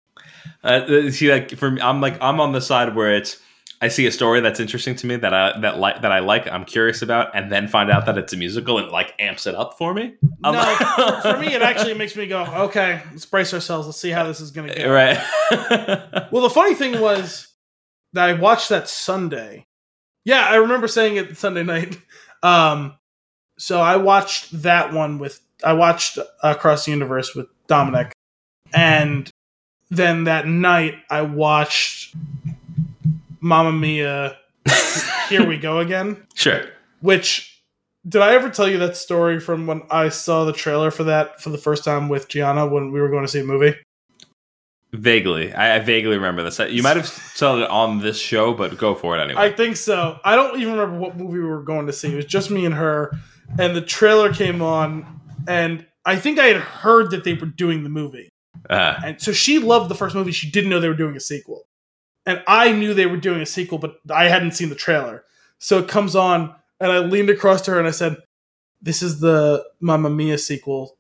Uh, 0.64 1.10
see, 1.10 1.32
like 1.32 1.52
for 1.56 1.72
me, 1.72 1.82
I'm 1.82 2.02
like 2.02 2.22
I'm 2.22 2.40
on 2.40 2.52
the 2.52 2.62
side 2.62 2.96
where 2.96 3.16
it's 3.16 3.38
I 3.82 3.90
see 3.90 4.06
a 4.08 4.12
story 4.12 4.40
that's 4.40 4.60
interesting 4.60 4.96
to 4.96 5.06
me 5.08 5.18
that 5.18 5.34
I 5.34 5.60
that 5.60 5.80
like 5.80 6.02
that 6.02 6.12
I 6.12 6.20
like, 6.20 6.48
I'm 6.52 6.66
curious 6.66 7.02
about, 7.02 7.36
and 7.36 7.52
then 7.52 7.68
find 7.68 7.92
out 7.92 8.06
that 8.06 8.18
it's 8.18 8.32
a 8.34 8.38
musical 8.38 8.78
and 8.78 8.90
like 8.90 9.14
amps 9.20 9.46
it 9.48 9.54
up 9.56 9.78
for 9.78 9.94
me. 9.94 10.16
I'm 10.44 10.54
no, 10.54 10.60
like- 10.60 10.78
for, 11.22 11.34
for 11.34 11.38
me, 11.42 11.54
it 11.54 11.62
actually 11.62 11.94
makes 11.94 12.16
me 12.16 12.26
go, 12.28 12.44
okay, 12.66 13.02
let's 13.12 13.26
brace 13.26 13.54
ourselves. 13.54 13.86
Let's 13.88 14.00
see 14.00 14.12
how 14.12 14.24
this 14.26 14.40
is 14.40 14.52
going 14.52 14.70
to 14.70 14.76
go. 14.76 14.92
right. 14.92 15.18
Well, 16.32 16.42
the 16.44 16.50
funny 16.50 16.74
thing 16.74 17.00
was 17.00 17.48
that 18.14 18.30
I 18.30 18.34
watched 18.34 18.70
that 18.70 18.90
Sunday. 18.90 19.66
Yeah, 20.24 20.46
I 20.50 20.56
remember 20.56 20.88
saying 20.88 21.18
it 21.18 21.38
Sunday 21.38 21.64
night. 21.64 21.98
Um, 22.44 23.00
so 23.58 23.82
I 23.82 23.96
watched 23.96 24.62
that 24.62 24.94
one 24.94 25.18
with 25.18 25.40
I 25.64 25.74
watched 25.74 26.20
Across 26.44 26.86
the 26.86 26.92
Universe 26.92 27.34
with 27.34 27.48
Dominic, 27.66 28.12
and 28.72 29.28
then 29.90 30.26
that 30.26 30.46
night 30.48 30.94
I 31.10 31.24
watched 31.24 32.14
Mamma 33.46 33.72
Mia. 33.72 34.38
Here 35.30 35.46
we 35.46 35.58
go 35.58 35.78
again. 35.78 36.26
sure. 36.34 36.64
Which 37.02 37.62
did 38.08 38.24
I 38.24 38.34
ever 38.34 38.50
tell 38.50 38.68
you 38.68 38.80
that 38.80 38.98
story 38.98 39.40
from 39.40 39.68
when 39.68 39.84
I 39.92 40.10
saw 40.10 40.46
the 40.46 40.52
trailer 40.52 40.90
for 40.90 41.04
that 41.04 41.42
for 41.42 41.52
the 41.52 41.58
first 41.60 41.84
time 41.84 42.10
with 42.10 42.28
Gianna 42.28 42.66
when 42.66 42.92
we 42.92 43.00
were 43.00 43.10
going 43.10 43.24
to 43.24 43.28
see 43.28 43.42
a 43.42 43.44
movie? 43.44 43.76
Vaguely, 44.94 45.54
I, 45.54 45.76
I 45.76 45.80
vaguely 45.80 46.16
remember 46.16 46.42
this. 46.42 46.58
You 46.58 46.82
might 46.82 46.98
have 46.98 47.08
said 47.08 47.60
it 47.60 47.70
on 47.70 48.00
this 48.00 48.20
show, 48.20 48.54
but 48.54 48.80
go 48.80 48.96
for 48.96 49.16
it 49.16 49.22
anyway. 49.22 49.42
I 49.42 49.52
think 49.52 49.78
so. 49.78 50.20
I 50.24 50.36
don't 50.36 50.60
even 50.60 50.74
remember 50.74 50.98
what 50.98 51.16
movie 51.16 51.38
we 51.38 51.46
were 51.46 51.62
going 51.62 51.86
to 51.86 51.94
see. 51.94 52.14
It 52.14 52.16
was 52.16 52.26
just 52.26 52.50
me 52.50 52.66
and 52.66 52.74
her, 52.74 53.12
and 53.60 53.76
the 53.76 53.82
trailer 53.82 54.34
came 54.34 54.64
on, 54.64 55.22
and 55.48 55.86
I 56.04 56.16
think 56.16 56.40
I 56.40 56.46
had 56.46 56.62
heard 56.62 57.12
that 57.12 57.24
they 57.24 57.34
were 57.34 57.46
doing 57.46 57.84
the 57.84 57.90
movie, 57.90 58.30
uh, 58.70 58.96
and 59.04 59.22
so 59.22 59.34
she 59.34 59.60
loved 59.60 59.90
the 59.90 59.96
first 59.96 60.16
movie. 60.16 60.32
She 60.32 60.50
didn't 60.50 60.70
know 60.70 60.80
they 60.80 60.88
were 60.88 60.96
doing 60.96 61.18
a 61.18 61.20
sequel, 61.20 61.66
and 62.26 62.44
I 62.48 62.72
knew 62.72 62.94
they 62.94 63.06
were 63.06 63.18
doing 63.18 63.42
a 63.42 63.46
sequel, 63.46 63.78
but 63.78 64.00
I 64.10 64.26
hadn't 64.28 64.52
seen 64.52 64.70
the 64.70 64.76
trailer. 64.76 65.24
So 65.58 65.80
it 65.80 65.88
comes 65.88 66.16
on, 66.16 66.54
and 66.80 66.92
I 66.92 67.00
leaned 67.00 67.30
across 67.30 67.62
to 67.64 67.72
her 67.72 67.80
and 67.80 67.88
I 67.88 67.92
said, 67.92 68.18
"This 68.82 69.02
is 69.02 69.20
the 69.20 69.64
Mamma 69.80 70.10
Mia 70.10 70.38
sequel." 70.38 70.98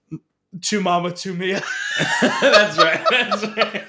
To 0.61 0.79
Mama, 0.79 1.11
to 1.11 1.33
Mia. 1.33 1.61
that's 2.21 2.77
right. 2.77 3.05
That's 3.09 3.45
right. 3.57 3.85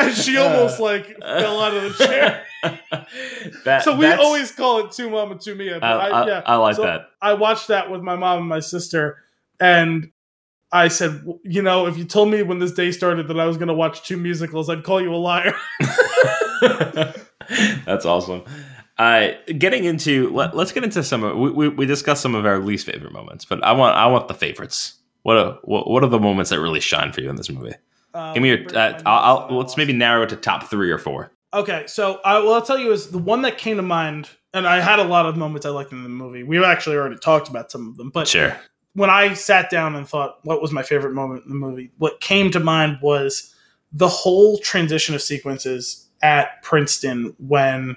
and 0.00 0.14
she 0.14 0.36
almost 0.36 0.80
uh. 0.80 0.84
like 0.84 1.06
fell 1.18 1.60
out 1.60 1.74
of 1.74 1.82
the 1.96 2.04
chair. 2.04 2.44
that, 3.64 3.84
So 3.84 3.96
we 3.96 4.06
always 4.06 4.50
call 4.50 4.86
it 4.86 4.92
two 4.92 5.10
mama 5.10 5.38
two 5.38 5.54
mia. 5.54 5.78
I, 5.78 5.92
I, 5.92 6.08
I- 6.08 6.26
yeah, 6.26 6.42
I 6.46 6.56
like 6.56 6.76
So 6.76 6.82
that. 6.82 7.10
I 7.20 7.34
watched 7.34 7.68
that 7.68 7.90
with 7.90 8.02
my 8.02 8.16
mom 8.16 8.40
and 8.40 8.48
my 8.48 8.60
sister, 8.60 9.18
and 9.60 10.10
I 10.74 10.88
said, 10.88 11.24
you 11.44 11.62
know, 11.62 11.86
if 11.86 11.96
you 11.96 12.04
told 12.04 12.30
me 12.30 12.42
when 12.42 12.58
this 12.58 12.72
day 12.72 12.90
started 12.90 13.28
that 13.28 13.38
I 13.38 13.46
was 13.46 13.56
going 13.56 13.68
to 13.68 13.74
watch 13.74 14.02
two 14.02 14.16
musicals, 14.16 14.68
I'd 14.68 14.82
call 14.82 15.00
you 15.00 15.14
a 15.14 15.16
liar. 15.16 15.54
That's 17.86 18.04
awesome. 18.04 18.42
Uh, 18.98 19.28
getting 19.56 19.84
into 19.84 20.30
let, 20.34 20.52
us 20.54 20.72
get 20.72 20.82
into 20.82 21.04
some 21.04 21.22
of 21.22 21.36
we, 21.36 21.50
we 21.50 21.68
we 21.68 21.86
discussed 21.86 22.22
some 22.22 22.34
of 22.34 22.44
our 22.44 22.58
least 22.58 22.86
favorite 22.86 23.12
moments, 23.12 23.44
but 23.44 23.62
I 23.62 23.70
want 23.72 23.96
I 23.96 24.06
want 24.06 24.26
the 24.26 24.34
favorites. 24.34 24.94
What 25.22 25.36
are 25.36 25.58
what, 25.62 25.88
what 25.88 26.02
are 26.02 26.08
the 26.08 26.18
moments 26.18 26.50
that 26.50 26.60
really 26.60 26.80
shine 26.80 27.12
for 27.12 27.20
you 27.20 27.30
in 27.30 27.36
this 27.36 27.50
movie? 27.50 27.74
Um, 28.12 28.34
Give 28.34 28.42
me 28.42 28.48
your. 28.50 28.76
Uh, 28.76 29.00
I'll, 29.06 29.46
I'll 29.48 29.58
let's 29.58 29.76
maybe 29.76 29.92
narrow 29.92 30.22
it 30.22 30.30
to 30.30 30.36
top 30.36 30.64
three 30.64 30.90
or 30.90 30.98
four. 30.98 31.30
Okay, 31.52 31.84
so 31.86 32.20
I, 32.24 32.40
what 32.40 32.54
I'll 32.54 32.62
tell 32.62 32.78
you 32.78 32.90
is 32.90 33.10
the 33.10 33.18
one 33.18 33.42
that 33.42 33.58
came 33.58 33.76
to 33.76 33.82
mind, 33.82 34.28
and 34.52 34.66
I 34.66 34.80
had 34.80 34.98
a 34.98 35.04
lot 35.04 35.26
of 35.26 35.36
moments 35.36 35.66
I 35.66 35.70
liked 35.70 35.92
in 35.92 36.02
the 36.02 36.08
movie. 36.08 36.42
We've 36.42 36.64
actually 36.64 36.96
already 36.96 37.16
talked 37.16 37.48
about 37.48 37.70
some 37.70 37.88
of 37.88 37.96
them, 37.96 38.10
but 38.10 38.26
Sure. 38.26 38.56
When 38.94 39.10
I 39.10 39.34
sat 39.34 39.70
down 39.70 39.94
and 39.96 40.08
thought, 40.08 40.38
what 40.44 40.62
was 40.62 40.72
my 40.72 40.82
favorite 40.82 41.12
moment 41.14 41.44
in 41.44 41.50
the 41.50 41.56
movie? 41.56 41.90
What 41.98 42.20
came 42.20 42.50
to 42.52 42.60
mind 42.60 42.98
was 43.02 43.54
the 43.92 44.08
whole 44.08 44.58
transition 44.58 45.14
of 45.14 45.22
sequences 45.22 46.06
at 46.22 46.62
Princeton 46.62 47.34
when 47.38 47.96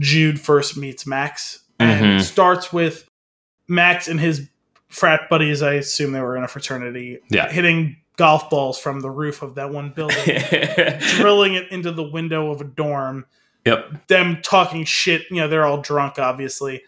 Jude 0.00 0.40
first 0.40 0.76
meets 0.76 1.06
Max. 1.06 1.60
And 1.78 2.04
Mhm. 2.04 2.20
it 2.20 2.24
starts 2.24 2.72
with 2.72 3.08
Max 3.68 4.08
and 4.08 4.18
his 4.18 4.48
frat 4.88 5.28
buddies, 5.28 5.62
I 5.62 5.74
assume 5.74 6.12
they 6.12 6.20
were 6.20 6.36
in 6.36 6.44
a 6.44 6.48
fraternity, 6.48 7.18
Yeah. 7.28 7.50
hitting 7.50 7.96
golf 8.16 8.50
balls 8.50 8.78
from 8.78 9.00
the 9.00 9.10
roof 9.10 9.42
of 9.42 9.54
that 9.56 9.70
one 9.70 9.90
building, 9.90 10.16
drilling 11.16 11.54
it 11.54 11.70
into 11.70 11.92
the 11.92 12.02
window 12.02 12.50
of 12.50 12.60
a 12.60 12.64
dorm 12.64 13.26
yep. 13.64 14.06
them 14.08 14.38
talking 14.42 14.84
shit. 14.84 15.22
You 15.30 15.36
know, 15.36 15.48
they're 15.48 15.64
all 15.66 15.80
drunk, 15.80 16.18
obviously. 16.18 16.82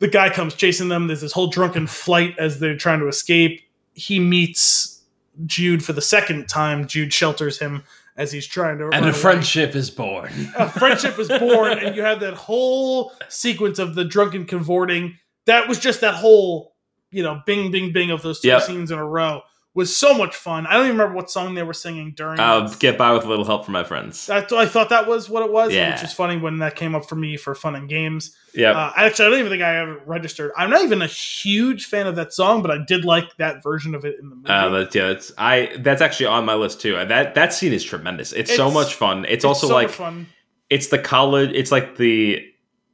The 0.00 0.08
guy 0.08 0.30
comes 0.30 0.54
chasing 0.54 0.88
them. 0.88 1.06
There's 1.08 1.20
this 1.22 1.32
whole 1.32 1.48
drunken 1.48 1.86
flight 1.86 2.34
as 2.38 2.60
they're 2.60 2.76
trying 2.76 3.00
to 3.00 3.08
escape. 3.08 3.60
He 3.94 4.20
meets 4.20 5.02
Jude 5.46 5.84
for 5.84 5.92
the 5.92 6.00
second 6.02 6.48
time. 6.48 6.86
Jude 6.86 7.12
shelters 7.12 7.58
him 7.58 7.82
as 8.16 8.30
he's 8.32 8.46
trying 8.46 8.78
to. 8.78 8.84
And 8.92 9.04
a 9.04 9.08
away. 9.08 9.12
friendship 9.12 9.74
is 9.74 9.90
born. 9.90 10.30
A 10.56 10.68
friendship 10.68 11.18
is 11.18 11.28
born, 11.28 11.78
and 11.78 11.96
you 11.96 12.02
have 12.02 12.20
that 12.20 12.34
whole 12.34 13.12
sequence 13.28 13.78
of 13.78 13.94
the 13.94 14.04
drunken 14.04 14.44
cavorting. 14.44 15.16
That 15.46 15.66
was 15.68 15.78
just 15.80 16.00
that 16.02 16.14
whole, 16.14 16.74
you 17.10 17.22
know, 17.22 17.40
bing, 17.46 17.70
bing, 17.70 17.92
bing 17.92 18.10
of 18.10 18.22
those 18.22 18.40
two 18.40 18.48
Yep. 18.48 18.62
scenes 18.62 18.90
in 18.90 18.98
a 18.98 19.04
row. 19.06 19.42
Was 19.78 19.96
so 19.96 20.12
much 20.12 20.34
fun. 20.34 20.66
I 20.66 20.72
don't 20.72 20.86
even 20.86 20.98
remember 20.98 21.14
what 21.14 21.30
song 21.30 21.54
they 21.54 21.62
were 21.62 21.72
singing 21.72 22.10
during. 22.16 22.40
I'll 22.40 22.62
this. 22.66 22.74
get 22.74 22.98
by 22.98 23.12
with 23.12 23.24
a 23.24 23.28
little 23.28 23.44
help 23.44 23.64
from 23.64 23.74
my 23.74 23.84
friends. 23.84 24.28
I, 24.28 24.38
I 24.38 24.66
thought 24.66 24.88
that 24.88 25.06
was 25.06 25.30
what 25.30 25.44
it 25.44 25.52
was, 25.52 25.72
Yeah. 25.72 25.92
which 25.94 26.02
is 26.02 26.12
funny 26.12 26.36
when 26.36 26.58
that 26.58 26.74
came 26.74 26.96
up 26.96 27.08
for 27.08 27.14
me 27.14 27.36
for 27.36 27.54
fun 27.54 27.76
and 27.76 27.88
games. 27.88 28.36
Yep. 28.54 28.74
Uh, 28.74 28.92
actually, 28.96 29.26
I 29.26 29.30
don't 29.30 29.38
even 29.38 29.52
think 29.52 29.62
I 29.62 29.76
ever 29.76 30.00
registered. 30.04 30.50
I'm 30.56 30.68
not 30.68 30.82
even 30.82 31.00
a 31.00 31.06
huge 31.06 31.86
fan 31.86 32.08
of 32.08 32.16
that 32.16 32.32
song, 32.32 32.60
but 32.60 32.72
I 32.72 32.78
did 32.84 33.04
like 33.04 33.36
that 33.36 33.62
version 33.62 33.94
of 33.94 34.04
it 34.04 34.16
in 34.20 34.30
the 34.30 34.34
movie. 34.34 34.48
Uh, 34.50 34.68
that's 34.70 34.94
yeah, 34.96 35.06
that's 35.06 35.32
I. 35.38 35.70
That's 35.78 36.02
actually 36.02 36.26
on 36.26 36.44
my 36.44 36.54
list 36.54 36.80
too. 36.80 36.94
That 36.96 37.36
that 37.36 37.54
scene 37.54 37.72
is 37.72 37.84
tremendous. 37.84 38.32
It's, 38.32 38.54
so 38.56 38.72
much 38.72 38.94
fun. 38.94 39.26
It's, 39.26 39.32
It's 39.32 39.44
also 39.44 39.68
so 39.68 39.74
like 39.74 39.90
fun. 39.90 40.26
it's 40.70 40.88
the 40.88 40.98
college. 40.98 41.50
It's 41.54 41.70
like 41.70 41.98
the 41.98 42.44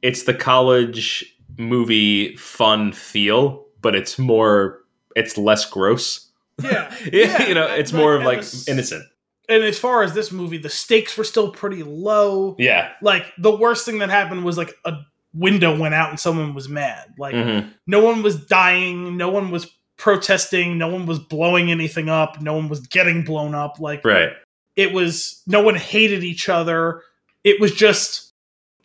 it's 0.03 0.23
the 0.23 0.35
college 0.35 1.25
movie 1.57 2.35
fun 2.35 2.91
feel, 2.91 3.65
but 3.81 3.95
it's 3.95 4.19
more. 4.19 4.81
It's 5.15 5.35
less 5.35 5.65
gross. 5.67 6.24
Yeah, 6.63 6.93
Yeah, 7.11 7.47
you 7.47 7.53
know, 7.53 7.67
it's 7.67 7.91
more 7.93 8.15
of 8.15 8.23
like 8.23 8.39
the 8.39 8.45
s- 8.45 8.67
innocent. 8.67 9.03
And 9.49 9.63
as 9.63 9.77
far 9.77 10.01
as 10.03 10.13
this 10.13 10.31
movie, 10.31 10.57
the 10.57 10.69
stakes 10.69 11.17
were 11.17 11.23
still 11.23 11.51
pretty 11.51 11.83
low. 11.83 12.55
Yeah. 12.57 12.91
Like 13.01 13.25
the 13.37 13.55
worst 13.55 13.85
thing 13.85 13.99
that 13.99 14.09
happened 14.09 14.43
was 14.43 14.57
like 14.57 14.73
a 14.85 14.93
window 15.33 15.77
went 15.77 15.93
out 15.93 16.09
and 16.09 16.19
someone 16.19 16.53
was 16.55 16.67
mad. 16.69 17.13
Like 17.17 17.35
Mhm. 17.35 17.71
no 17.85 18.03
one 18.03 18.23
was 18.23 18.43
dying, 18.45 19.17
no 19.17 19.29
one 19.29 19.51
was 19.51 19.67
protesting, 19.97 20.77
no 20.77 20.87
one 20.87 21.05
was 21.05 21.19
blowing 21.19 21.69
anything 21.71 22.09
up, 22.09 22.41
no 22.41 22.53
one 22.53 22.69
was 22.69 22.79
getting 22.87 23.23
blown 23.23 23.53
up. 23.53 23.79
Like 23.79 24.03
Right. 24.05 24.31
it 24.75 24.93
was 24.93 25.41
no 25.47 25.61
one 25.61 25.75
hated 25.75 26.23
each 26.23 26.49
other 26.49 27.01
it 27.43 27.61
was 27.61 27.71
just 27.75 28.33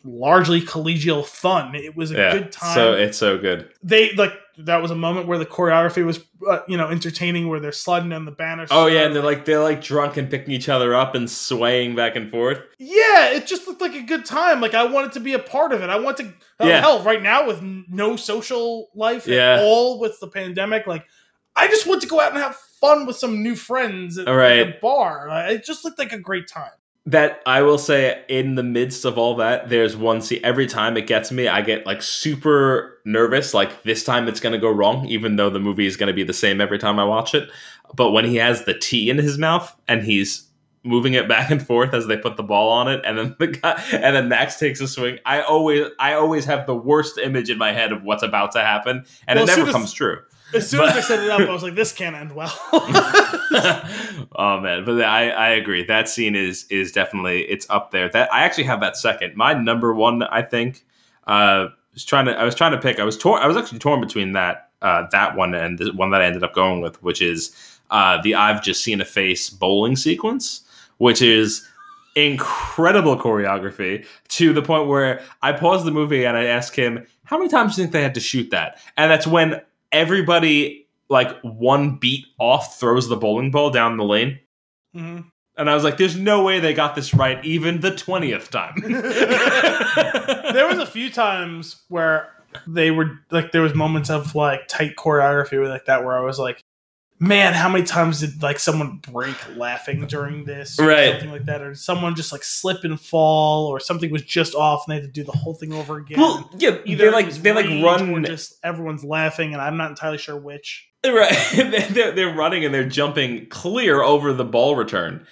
largely 0.03 0.61
collegial 0.61 1.25
fun 1.25 1.73
it 1.75 1.95
was 1.95 2.11
a 2.11 2.15
Yeah. 2.15 2.31
good 2.33 2.51
time 2.51 2.75
So 2.75 2.93
it's 2.93 3.17
so 3.17 3.37
good. 3.37 3.69
they 3.83 4.11
like 4.13 4.33
that 4.57 4.81
was 4.81 4.91
a 4.91 4.95
moment 4.95 5.27
where 5.27 5.37
the 5.37 5.45
choreography 5.45 6.05
was 6.05 6.19
uh, 6.47 6.59
you 6.67 6.77
know 6.77 6.89
entertaining 6.89 7.47
where 7.47 7.59
they're 7.59 7.71
sliding 7.71 8.09
down 8.09 8.25
the 8.25 8.31
banners 8.31 8.69
Oh 8.71 8.87
yeah, 8.87 9.01
and 9.05 9.15
they're 9.15 9.23
like 9.23 9.45
they're 9.45 9.61
like 9.63 9.81
drunk 9.81 10.17
and 10.17 10.29
picking 10.29 10.53
each 10.53 10.69
other 10.69 10.93
up 10.95 11.15
and 11.15 11.29
swaying 11.29 11.95
back 11.95 12.15
and 12.15 12.29
forth. 12.31 12.59
yeah 12.79 13.29
it 13.29 13.47
just 13.47 13.67
looked 13.67 13.81
like 13.81 13.95
a 13.95 14.01
good 14.03 14.25
time 14.25 14.59
like 14.61 14.73
i 14.73 14.83
wanted 14.85 15.11
to 15.13 15.19
be 15.19 15.33
a 15.33 15.39
part 15.39 15.71
of 15.73 15.81
it 15.81 15.89
i 15.89 15.97
want 15.99 16.17
to 16.17 16.33
oh, 16.59 16.67
Yeah. 16.67 16.81
hell 16.81 17.03
right 17.03 17.21
now 17.21 17.47
with 17.47 17.61
no 17.61 18.15
social 18.15 18.89
life 18.95 19.27
Yeah. 19.27 19.55
at 19.57 19.63
all 19.63 19.99
with 19.99 20.19
the 20.19 20.27
pandemic 20.27 20.87
like 20.87 21.05
i 21.55 21.67
just 21.67 21.87
want 21.87 22.01
to 22.01 22.07
go 22.07 22.19
out 22.19 22.31
and 22.33 22.41
have 22.41 22.55
fun 22.79 23.05
with 23.05 23.15
some 23.15 23.43
new 23.43 23.55
friends 23.55 24.17
at, 24.17 24.27
All 24.27 24.35
right. 24.35 24.59
at 24.59 24.67
a 24.67 24.79
bar 24.81 25.27
it 25.49 25.63
just 25.63 25.85
looked 25.85 25.99
like 25.99 26.11
a 26.13 26.19
great 26.19 26.47
time 26.47 26.71
That 27.07 27.41
I 27.47 27.63
will 27.63 27.79
say, 27.79 28.23
in 28.29 28.55
the 28.55 28.63
midst 28.63 29.05
of 29.05 29.17
all 29.17 29.35
that, 29.37 29.69
there's 29.69 29.97
one 29.97 30.21
scene. 30.21 30.39
Every 30.43 30.67
time 30.67 30.97
it 30.97 31.07
gets 31.07 31.31
me, 31.31 31.47
I 31.47 31.61
get 31.61 31.85
like 31.85 32.03
super 32.03 32.99
nervous. 33.05 33.53
Like 33.55 33.81
this 33.83 34.03
time 34.03 34.27
it's 34.27 34.39
going 34.39 34.53
to 34.53 34.59
go 34.59 34.69
wrong, 34.69 35.07
even 35.07 35.35
though 35.35 35.49
the 35.49 35.59
movie 35.59 35.87
is 35.87 35.97
going 35.97 36.07
to 36.07 36.13
be 36.13 36.23
the 36.23 36.33
same 36.33 36.61
every 36.61 36.77
time 36.77 36.99
I 36.99 37.03
watch 37.03 37.33
it. 37.33 37.49
But 37.95 38.11
when 38.11 38.25
he 38.25 38.35
has 38.35 38.65
the 38.65 38.77
tee 38.77 39.09
in 39.09 39.17
his 39.17 39.37
mouth 39.39 39.75
and 39.87 40.03
he's 40.03 40.47
moving 40.83 41.13
it 41.13 41.27
back 41.27 41.51
and 41.51 41.65
forth 41.65 41.93
as 41.93 42.07
they 42.07 42.17
put 42.17 42.37
the 42.37 42.43
ball 42.43 42.69
on 42.69 42.87
it, 42.87 43.01
and 43.05 43.17
then 43.17 43.35
the 43.39 43.47
guy, 43.47 43.81
and 43.91 44.15
then 44.15 44.29
Max 44.29 44.57
takes 44.57 44.81
a 44.81 44.87
swing. 44.87 45.19
I 45.25 45.41
always, 45.41 45.87
I 45.99 46.13
always 46.13 46.45
have 46.45 46.67
the 46.67 46.75
worst 46.75 47.17
image 47.17 47.49
in 47.49 47.57
my 47.57 47.71
head 47.71 47.91
of 47.91 48.03
what's 48.03 48.23
about 48.23 48.51
to 48.53 48.61
happen, 48.61 49.05
and 49.27 49.39
Well, 49.39 49.49
it 49.49 49.57
never 49.57 49.71
comes 49.71 49.93
true. 49.93 50.19
As 50.53 50.69
soon 50.69 50.81
as 50.81 50.95
i 50.95 51.01
set 51.01 51.23
it 51.23 51.29
up 51.29 51.41
i 51.41 51.51
was 51.51 51.63
like 51.63 51.75
this 51.75 51.91
can't 51.91 52.15
end 52.15 52.33
well 52.33 52.53
oh 54.35 54.59
man, 54.61 54.85
but 54.85 55.01
I 55.01 55.29
I 55.29 55.49
agree. 55.49 55.83
That 55.83 56.07
scene 56.07 56.35
is 56.35 56.65
is 56.69 56.91
definitely 56.91 57.41
it's 57.43 57.69
up 57.69 57.91
there. 57.91 58.09
That 58.09 58.33
I 58.33 58.43
actually 58.43 58.65
have 58.65 58.79
that 58.81 58.95
second. 58.95 59.35
My 59.35 59.53
number 59.53 59.93
one, 59.93 60.23
I 60.23 60.41
think. 60.41 60.85
Uh, 61.27 61.67
was 61.93 62.05
trying 62.05 62.25
to 62.25 62.31
I 62.31 62.43
was 62.43 62.55
trying 62.55 62.71
to 62.71 62.77
pick. 62.77 62.99
I 62.99 63.03
was 63.03 63.17
torn. 63.17 63.41
I 63.41 63.47
was 63.47 63.57
actually 63.57 63.79
torn 63.79 63.99
between 63.99 64.31
that 64.33 64.69
uh 64.81 65.07
that 65.11 65.35
one 65.35 65.53
and 65.53 65.77
the 65.77 65.91
one 65.93 66.11
that 66.11 66.21
I 66.21 66.25
ended 66.25 66.43
up 66.43 66.53
going 66.53 66.81
with, 66.81 67.01
which 67.03 67.21
is 67.21 67.55
uh 67.89 68.21
the 68.21 68.35
I've 68.35 68.63
just 68.63 68.83
seen 68.83 69.01
a 69.01 69.05
face 69.05 69.49
bowling 69.49 69.95
sequence, 69.95 70.61
which 70.97 71.21
is 71.21 71.67
incredible 72.15 73.17
choreography 73.17 74.05
to 74.29 74.53
the 74.53 74.61
point 74.61 74.87
where 74.87 75.21
I 75.41 75.51
paused 75.53 75.85
the 75.85 75.91
movie 75.91 76.25
and 76.25 76.37
I 76.37 76.45
asked 76.45 76.75
him, 76.75 77.05
"How 77.25 77.37
many 77.37 77.49
times 77.49 77.75
do 77.75 77.81
you 77.81 77.85
think 77.85 77.93
they 77.93 78.03
had 78.03 78.15
to 78.15 78.21
shoot 78.21 78.51
that?" 78.51 78.79
And 78.95 79.11
that's 79.11 79.27
when 79.27 79.61
everybody 79.91 80.87
like 81.09 81.39
one 81.41 81.97
beat 81.97 82.25
off 82.39 82.79
throws 82.79 83.07
the 83.09 83.17
bowling 83.17 83.51
ball 83.51 83.69
down 83.69 83.97
the 83.97 84.03
lane. 84.03 84.39
Mhm. 84.95 85.25
And 85.57 85.69
I 85.69 85.75
was 85.75 85.83
like, 85.83 85.97
there's 85.97 86.15
no 86.15 86.43
way 86.43 86.59
they 86.59 86.73
got 86.73 86.95
this 86.95 87.13
right 87.13 87.43
even 87.43 87.81
the 87.81 87.91
20th 87.91 88.49
time. 88.49 88.75
there 90.53 90.67
was 90.67 90.79
a 90.79 90.85
few 90.85 91.09
times 91.11 91.83
where 91.89 92.29
they 92.67 92.91
were 92.91 93.19
like 93.29 93.51
there 93.51 93.61
was 93.61 93.73
moments 93.75 94.09
of 94.09 94.35
like 94.35 94.67
tight 94.67 94.95
choreography 94.95 95.67
like 95.67 95.85
that 95.85 96.03
where 96.03 96.17
I 96.17 96.21
was 96.21 96.39
like, 96.39 96.60
man, 97.21 97.53
how 97.53 97.69
many 97.69 97.85
times 97.85 98.19
did 98.19 98.41
like 98.41 98.59
someone 98.59 98.97
break 98.97 99.35
laughing 99.55 100.05
during 100.07 100.43
this 100.43 100.77
or 100.79 100.87
Right. 100.87 101.11
something 101.11 101.31
like 101.31 101.45
that, 101.45 101.61
or 101.61 101.75
someone 101.75 102.15
just 102.15 102.31
like 102.33 102.43
slip 102.43 102.83
and 102.83 102.99
fall, 102.99 103.67
or 103.67 103.79
something 103.79 104.11
was 104.11 104.23
just 104.23 104.55
off 104.55 104.83
and 104.87 104.91
they 104.91 104.95
had 105.01 105.03
to 105.05 105.11
do 105.11 105.23
the 105.23 105.31
whole 105.31 105.53
thing 105.53 105.71
over 105.71 105.97
again. 105.97 106.19
well, 106.19 106.49
yeah, 106.57 106.77
Either 106.83 107.05
they 107.05 107.11
like 107.11 107.29
they 107.31 107.53
like 107.53 107.67
run 107.83 108.25
just 108.25 108.59
everyone's 108.63 109.03
laughing, 109.05 109.53
and 109.53 109.61
I'm 109.61 109.77
not 109.77 109.91
entirely 109.91 110.17
sure 110.17 110.35
which. 110.35 110.87
right. 111.05 111.31
they're, 111.91 112.11
they're 112.11 112.33
running 112.35 112.65
and 112.65 112.73
they're 112.73 112.89
jumping 112.89 113.45
clear 113.47 114.01
over 114.01 114.33
the 114.33 114.45
ball 114.45 114.75
return, 114.75 115.25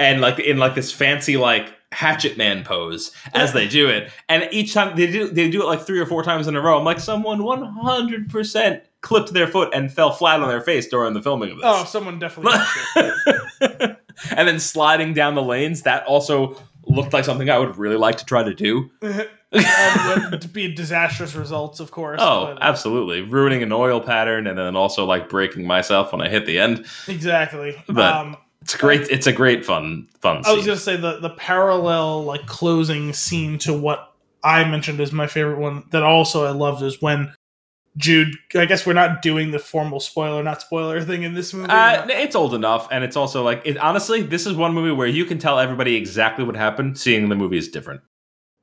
and 0.00 0.20
like 0.20 0.38
in 0.40 0.58
like 0.58 0.74
this 0.74 0.90
fancy 0.90 1.36
like 1.36 1.72
hatchet 1.92 2.36
man 2.36 2.62
pose 2.64 3.10
as 3.34 3.52
they 3.52 3.66
do 3.68 3.88
it. 3.88 4.10
And 4.28 4.48
each 4.52 4.72
time 4.74 4.96
they 4.96 5.10
do 5.10 5.28
they 5.28 5.50
do 5.50 5.62
it 5.62 5.66
like 5.66 5.80
three 5.82 6.00
or 6.00 6.06
four 6.06 6.22
times 6.22 6.46
in 6.48 6.56
a 6.56 6.60
row. 6.60 6.78
I'm 6.78 6.84
like, 6.84 7.00
someone 7.00 7.42
100 7.44 8.30
percent 8.30 8.82
clipped 9.02 9.32
their 9.32 9.46
foot 9.46 9.70
and 9.74 9.92
fell 9.92 10.12
flat 10.12 10.40
on 10.40 10.48
their 10.48 10.60
face 10.60 10.86
during 10.88 11.14
the 11.14 11.22
filming 11.22 11.50
of 11.50 11.56
this. 11.56 11.64
Oh, 11.66 11.84
someone 11.84 12.18
definitely. 12.18 12.58
and 14.36 14.48
then 14.48 14.58
sliding 14.60 15.14
down 15.14 15.34
the 15.34 15.42
lanes 15.42 15.82
that 15.82 16.04
also 16.06 16.60
looked 16.86 17.12
like 17.12 17.24
something 17.24 17.48
I 17.50 17.58
would 17.58 17.76
really 17.76 17.96
like 17.96 18.16
to 18.18 18.24
try 18.24 18.42
to 18.42 18.54
do. 18.54 18.90
and 19.52 20.30
would 20.30 20.52
be 20.52 20.72
disastrous 20.74 21.34
results, 21.34 21.80
of 21.80 21.90
course. 21.90 22.20
Oh, 22.22 22.46
but- 22.54 22.62
absolutely. 22.62 23.22
Ruining 23.22 23.62
an 23.62 23.72
oil 23.72 24.00
pattern 24.00 24.46
and 24.46 24.58
then 24.58 24.76
also 24.76 25.04
like 25.04 25.28
breaking 25.28 25.66
myself 25.66 26.12
when 26.12 26.20
I 26.20 26.28
hit 26.28 26.46
the 26.46 26.58
end. 26.58 26.86
exactly. 27.08 27.82
But- 27.86 28.14
um, 28.14 28.36
It's 28.62 28.76
great. 28.76 29.02
It's 29.10 29.26
a 29.26 29.32
great 29.32 29.64
fun 29.64 30.08
fun 30.20 30.42
I 30.44 30.52
was 30.52 30.66
gonna 30.66 30.78
say 30.78 30.96
the 30.96 31.18
the 31.18 31.30
parallel 31.30 32.24
like 32.24 32.46
closing 32.46 33.12
scene 33.12 33.58
to 33.60 33.72
what 33.72 34.12
I 34.44 34.64
mentioned 34.64 35.00
as 35.00 35.12
my 35.12 35.26
favorite 35.26 35.58
one 35.58 35.84
that 35.90 36.02
also 36.02 36.44
I 36.44 36.50
loved 36.50 36.82
is 36.82 37.00
when 37.00 37.32
Jude. 37.96 38.34
I 38.54 38.66
guess 38.66 38.86
we're 38.86 38.92
not 38.92 39.20
doing 39.22 39.50
the 39.50 39.58
formal 39.58 39.98
spoiler, 39.98 40.42
not 40.42 40.60
spoiler 40.60 41.00
thing 41.02 41.22
in 41.24 41.34
this 41.34 41.52
movie. 41.52 41.70
Uh, 41.70 42.06
it's 42.08 42.36
old 42.36 42.54
enough, 42.54 42.86
and 42.90 43.02
it's 43.02 43.16
also 43.16 43.42
like 43.42 43.62
it, 43.64 43.76
honestly, 43.78 44.22
this 44.22 44.46
is 44.46 44.54
one 44.54 44.72
movie 44.74 44.92
where 44.92 45.08
you 45.08 45.24
can 45.24 45.38
tell 45.38 45.58
everybody 45.58 45.96
exactly 45.96 46.44
what 46.44 46.54
happened. 46.54 46.98
Seeing 46.98 47.28
the 47.28 47.34
movie 47.34 47.58
is 47.58 47.68
different. 47.68 48.02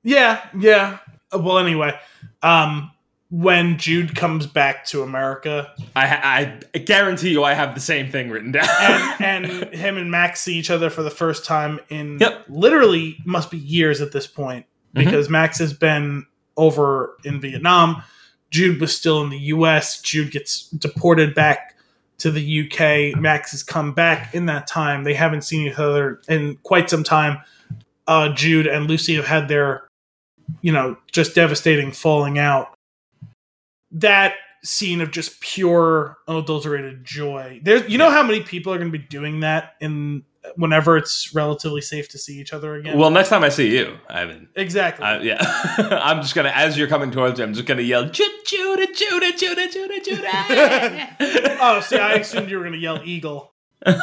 yeah, 0.03 0.47
yeah. 0.57 0.99
Uh, 1.33 1.39
Well, 1.39 1.57
anyway, 1.57 1.99
um, 2.41 2.91
when 3.29 3.77
Jude 3.77 4.15
comes 4.15 4.45
back 4.47 4.85
to 4.85 5.03
America, 5.03 5.73
I, 5.95 6.59
I 6.73 6.77
guarantee 6.79 7.31
you, 7.31 7.43
I 7.43 7.53
have 7.53 7.75
the 7.75 7.81
same 7.81 8.09
thing 8.11 8.29
written 8.29 8.51
down. 8.53 8.67
and 9.19 9.45
and 9.63 9.73
him 9.73 9.97
and 9.97 10.09
Max 10.09 10.39
see 10.41 10.55
each 10.57 10.69
other 10.71 10.89
for 10.89 11.03
the 11.03 11.09
first 11.09 11.43
time 11.45 11.79
in 11.89 12.19
Yep. 12.19 12.45
literally 12.47 13.17
must 13.25 13.51
be 13.51 13.57
years 13.57 13.99
at 14.01 14.11
this 14.13 14.27
point 14.27 14.65
Mhm. 14.95 15.05
because 15.05 15.29
Max 15.29 15.59
has 15.59 15.73
been 15.73 16.25
over 16.55 17.17
in 17.25 17.41
Vietnam. 17.41 18.01
Jude 18.49 18.79
was 18.79 18.95
still 18.95 19.21
in 19.23 19.29
the 19.29 19.37
U.S. 19.39 20.01
Jude 20.01 20.31
gets 20.31 20.69
deported 20.69 21.35
back 21.35 21.75
to 22.19 22.31
the 22.31 22.41
U.K. 22.41 23.13
Max 23.17 23.51
has 23.51 23.61
come 23.61 23.91
back 23.93 24.33
in 24.33 24.45
that 24.45 24.65
time. 24.67 25.03
They 25.03 25.13
haven't 25.13 25.41
seen 25.41 25.67
each 25.67 25.77
other 25.77 26.21
in 26.29 26.55
quite 26.63 26.89
some 26.89 27.03
time. 27.03 27.39
Uh, 28.07 28.29
Jude 28.29 28.65
and 28.67 28.87
Lucy 28.87 29.15
have 29.15 29.27
had 29.27 29.49
their, 29.49 29.85
you 30.61 30.71
know, 30.71 30.95
just 31.11 31.35
devastating 31.35 31.91
falling 31.91 32.39
out. 32.39 32.73
That 33.91 34.33
scene 34.63 35.01
of 35.01 35.11
just 35.11 35.39
pure 35.39 36.17
unadulterated 36.27 37.05
joy. 37.05 37.59
There's, 37.63 37.87
you 37.89 37.97
know, 37.97 38.09
how 38.09 38.23
many 38.23 38.41
people 38.41 38.73
are 38.73 38.77
going 38.77 38.91
to 38.91 38.97
be 38.97 39.05
doing 39.05 39.41
that 39.41 39.75
in 39.79 40.23
whenever 40.55 40.97
it's 40.97 41.33
relatively 41.35 41.81
safe 41.81 42.09
to 42.09 42.17
see 42.17 42.39
each 42.39 42.53
other 42.53 42.75
again. 42.75 42.97
well, 42.97 43.09
next 43.09 43.29
time 43.29 43.43
I 43.43 43.49
see 43.49 43.77
you, 43.77 43.97
I 44.09 44.25
mean, 44.25 44.47
exactly. 44.55 45.05
I, 45.05 45.19
yeah, 45.19 45.37
I'm 46.01 46.21
just 46.21 46.35
gonna 46.35 46.51
as 46.55 46.77
you're 46.77 46.87
coming 46.87 47.11
towards 47.11 47.37
me, 47.37 47.43
I'm 47.43 47.53
just 47.53 47.67
gonna 47.67 47.81
yell, 47.81 48.05
Judah, 48.09 48.31
Judah, 48.45 48.87
Judah, 48.93 49.37
Judah, 49.37 50.01
Judah, 50.01 51.57
oh, 51.59 51.81
see, 51.85 51.97
I 51.97 52.13
assumed 52.13 52.49
you 52.49 52.57
were 52.57 52.63
going 52.63 52.73
to 52.73 52.79
yell 52.79 53.01
eagle. 53.03 53.53
Have 53.85 54.01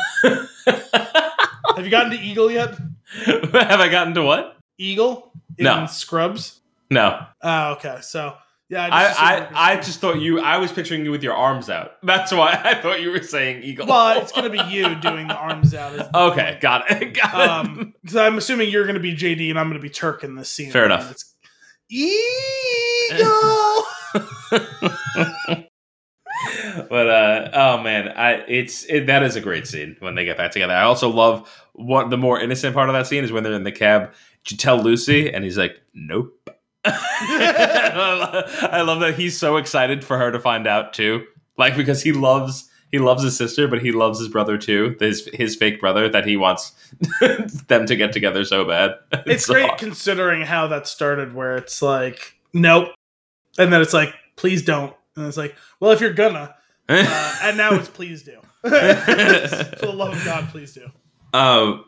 you 1.85 1.91
gotten 1.91 2.13
to 2.13 2.21
eagle 2.21 2.51
yet? 2.51 2.75
Have 3.25 3.81
I 3.81 3.89
gotten 3.89 4.15
to 4.15 4.23
what? 4.23 4.57
Eagle 4.79 5.33
in 5.59 5.65
No. 5.65 5.87
Scrubs. 5.87 6.61
No, 6.91 7.27
Oh, 7.43 7.73
okay. 7.73 7.99
So 8.03 8.35
yeah, 8.71 8.89
I, 8.91 9.07
just 9.07 9.19
assumed 9.19 9.21
you 9.21 9.45
were 9.45 9.61
I, 9.61 9.73
I 9.73 9.77
just 9.77 10.01
thought 10.01 10.21
you. 10.21 10.41
I 10.41 10.57
was 10.57 10.73
picturing 10.73 11.05
you 11.05 11.11
with 11.11 11.23
your 11.23 11.35
arms 11.35 11.69
out. 11.69 11.93
That's 12.03 12.33
why 12.33 12.59
I 12.65 12.75
thought 12.75 13.03
you 13.03 13.11
were 13.11 13.23
saying 13.23 13.63
eagle. 13.63 13.87
Well, 13.87 14.21
it's 14.21 14.33
going 14.33 14.51
to 14.51 14.51
be 14.51 14.73
you 14.73 14.95
doing 14.97 15.29
the 15.29 15.37
arms 15.37 15.75
out. 15.75 15.93
the 15.97 16.19
okay, 16.19 16.53
point. 16.53 16.61
got 16.61 16.91
it. 16.91 17.15
Got 17.15 17.35
it. 17.35 17.51
Um, 17.51 17.95
because 18.03 18.17
I'm 18.17 18.39
assuming 18.39 18.71
you're 18.71 18.85
going 18.85 18.95
to 18.95 19.01
be 19.01 19.15
JD 19.15 19.51
and 19.51 19.59
I'm 19.59 19.69
going 19.69 19.81
to 19.81 19.83
be 19.83 19.91
Turk 19.91 20.25
in 20.25 20.35
this 20.35 20.51
scene. 20.51 20.71
Fair 20.71 20.87
enough. 20.87 21.11
It's, 21.11 21.35
eagle. 21.91 23.85
but 26.89 27.09
uh 27.09 27.51
oh 27.53 27.83
man 27.83 28.09
i 28.09 28.43
it's 28.49 28.85
it, 28.85 29.07
that 29.07 29.23
is 29.23 29.37
a 29.37 29.41
great 29.41 29.67
scene 29.67 29.97
when 30.01 30.15
they 30.15 30.25
get 30.25 30.37
back 30.37 30.51
together 30.51 30.73
i 30.73 30.83
also 30.83 31.09
love 31.09 31.65
what 31.75 32.11
the 32.11 32.17
more 32.17 32.41
innocent 32.41 32.75
part 32.75 32.89
of 32.89 32.93
that 32.95 33.07
scene 33.07 33.23
is 33.25 33.33
when 33.33 33.43
they're 33.43 33.53
in 33.53 33.65
the 33.65 33.73
cab 33.73 34.13
Did 34.45 34.53
you 34.53 34.57
tell 34.57 34.83
lucy 34.83 35.33
and 35.33 35.45
he's 35.45 35.59
like 35.59 35.81
nope 35.95 36.51
i 36.85 38.83
love 38.85 39.01
that 39.01 39.15
he's 39.15 39.39
so 39.39 39.57
excited 39.57 40.05
for 40.05 40.19
her 40.19 40.31
to 40.31 40.39
find 40.41 40.67
out 40.67 40.93
too. 40.93 41.25
Like 41.57 41.77
because 41.77 42.03
he 42.03 42.13
loves 42.13 42.69
he 42.91 42.99
loves 42.99 43.23
his 43.23 43.37
sister 43.37 43.67
but 43.69 43.81
he 43.81 43.93
loves 43.93 44.19
his 44.19 44.29
brother 44.29 44.59
too. 44.59 44.97
His 45.01 45.29
his 45.33 45.57
fake 45.57 45.81
brother 45.81 46.09
that 46.09 46.27
he 46.27 46.37
wants 46.37 46.73
them 47.69 47.87
to 47.87 47.97
get 47.97 48.13
together 48.13 48.45
so 48.45 48.65
bad. 48.65 48.93
It's 49.27 49.47
so 49.47 49.55
great 49.55 49.79
considering 49.79 50.43
how 50.43 50.67
that 50.69 50.87
started, 50.87 51.35
where 51.35 51.57
it's 51.57 51.81
like, 51.81 52.35
nope, 52.53 52.89
and 53.59 53.73
then 53.73 53.81
it's 53.81 53.95
like, 53.95 54.15
please 54.37 54.63
don't, 54.63 54.95
and 55.17 55.27
it's 55.27 55.37
like, 55.37 55.55
well, 55.81 55.93
if 55.93 56.01
you're 56.01 56.13
gonna, 56.13 56.55
uh, 56.89 57.37
and 57.43 57.57
now 57.57 57.73
it's 57.75 57.89
please 57.89 58.23
do. 58.23 58.39
For 58.63 58.71
the 58.71 59.93
love 59.95 60.15
of 60.15 60.25
God, 60.25 60.49
please 60.49 60.75
do. 60.75 60.87
Um, 61.33 61.85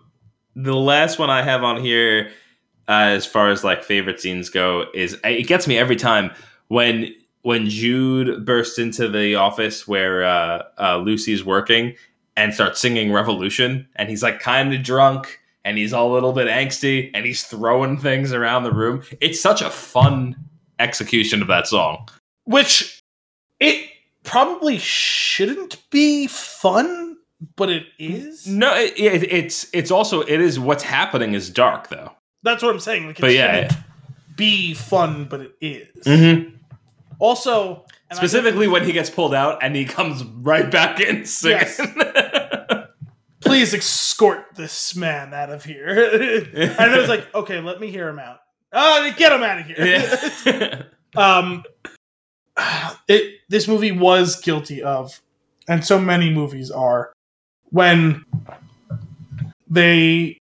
the 0.54 0.74
last 0.74 1.18
one 1.18 1.30
I 1.30 1.42
have 1.42 1.62
on 1.62 1.80
here, 1.80 2.30
uh, 2.88 3.10
as 3.14 3.26
far 3.26 3.50
as 3.50 3.64
like 3.64 3.82
favorite 3.82 4.20
scenes 4.20 4.48
go, 4.48 4.86
is 4.94 5.18
it 5.24 5.46
gets 5.46 5.66
me 5.66 5.78
every 5.78 5.96
time 5.96 6.30
when 6.68 7.14
when 7.42 7.68
Jude 7.68 8.44
bursts 8.44 8.78
into 8.78 9.08
the 9.08 9.36
office 9.36 9.86
where 9.86 10.24
uh, 10.24 10.62
uh, 10.78 10.96
Lucy's 10.98 11.44
working 11.44 11.94
and 12.36 12.52
starts 12.52 12.80
singing 12.80 13.12
Revolution, 13.12 13.86
and 13.96 14.08
he's 14.08 14.22
like 14.22 14.40
kind 14.40 14.74
of 14.74 14.82
drunk 14.82 15.40
and 15.66 15.78
he's 15.78 15.92
all 15.92 16.12
a 16.12 16.14
little 16.14 16.32
bit 16.32 16.46
angsty 16.46 17.10
and 17.12 17.26
he's 17.26 17.42
throwing 17.42 17.98
things 17.98 18.32
around 18.32 18.62
the 18.62 18.72
room. 18.72 19.02
It's 19.20 19.40
such 19.40 19.62
a 19.62 19.68
fun 19.68 20.36
execution 20.78 21.42
of 21.42 21.48
that 21.48 21.66
song. 21.66 22.08
Which 22.44 23.02
it 23.58 23.90
probably 24.22 24.78
shouldn't 24.78 25.82
be 25.90 26.28
fun, 26.28 27.16
but 27.56 27.70
it 27.70 27.86
is. 27.98 28.46
No, 28.46 28.74
it, 28.76 28.92
it, 28.96 29.32
it's 29.32 29.66
it's 29.72 29.90
also 29.90 30.20
it 30.20 30.40
is 30.40 30.60
what's 30.60 30.84
happening 30.84 31.34
is 31.34 31.50
dark 31.50 31.88
though. 31.88 32.12
That's 32.46 32.62
what 32.62 32.72
I'm 32.72 32.80
saying. 32.80 33.08
Like, 33.08 33.18
it 33.18 33.22
But 33.22 33.32
yeah, 33.32 33.68
shouldn't 33.68 34.36
be 34.36 34.72
fun, 34.72 35.24
but 35.24 35.40
it 35.40 35.56
is. 35.60 36.04
Mhm. 36.04 36.52
Also, 37.18 37.84
Specifically 38.12 38.68
when 38.68 38.84
he 38.84 38.92
gets 38.92 39.10
pulled 39.10 39.34
out 39.34 39.64
and 39.64 39.74
he 39.74 39.84
comes 39.84 40.22
right 40.22 40.70
back 40.70 41.00
in 41.00 41.24
singing. 41.24 41.66
please 43.40 43.74
escort 43.74 44.44
this 44.54 44.94
man 44.94 45.34
out 45.34 45.50
of 45.50 45.64
here. 45.64 45.88
and 45.88 46.92
it 46.92 46.98
was 46.98 47.08
like, 47.08 47.34
okay, 47.34 47.60
let 47.60 47.80
me 47.80 47.90
hear 47.90 48.08
him 48.08 48.20
out. 48.20 48.40
Oh, 48.72 49.12
get 49.16 49.32
him 49.32 49.42
out 49.42 49.58
of 49.58 49.66
here. 49.66 49.86
yeah. 50.46 50.82
um, 51.16 51.64
it 53.08 53.40
this 53.48 53.66
movie 53.66 53.92
was 53.92 54.40
guilty 54.40 54.82
of, 54.82 55.20
and 55.68 55.84
so 55.84 55.98
many 55.98 56.30
movies 56.30 56.70
are, 56.70 57.12
when 57.70 58.24
they 59.68 60.38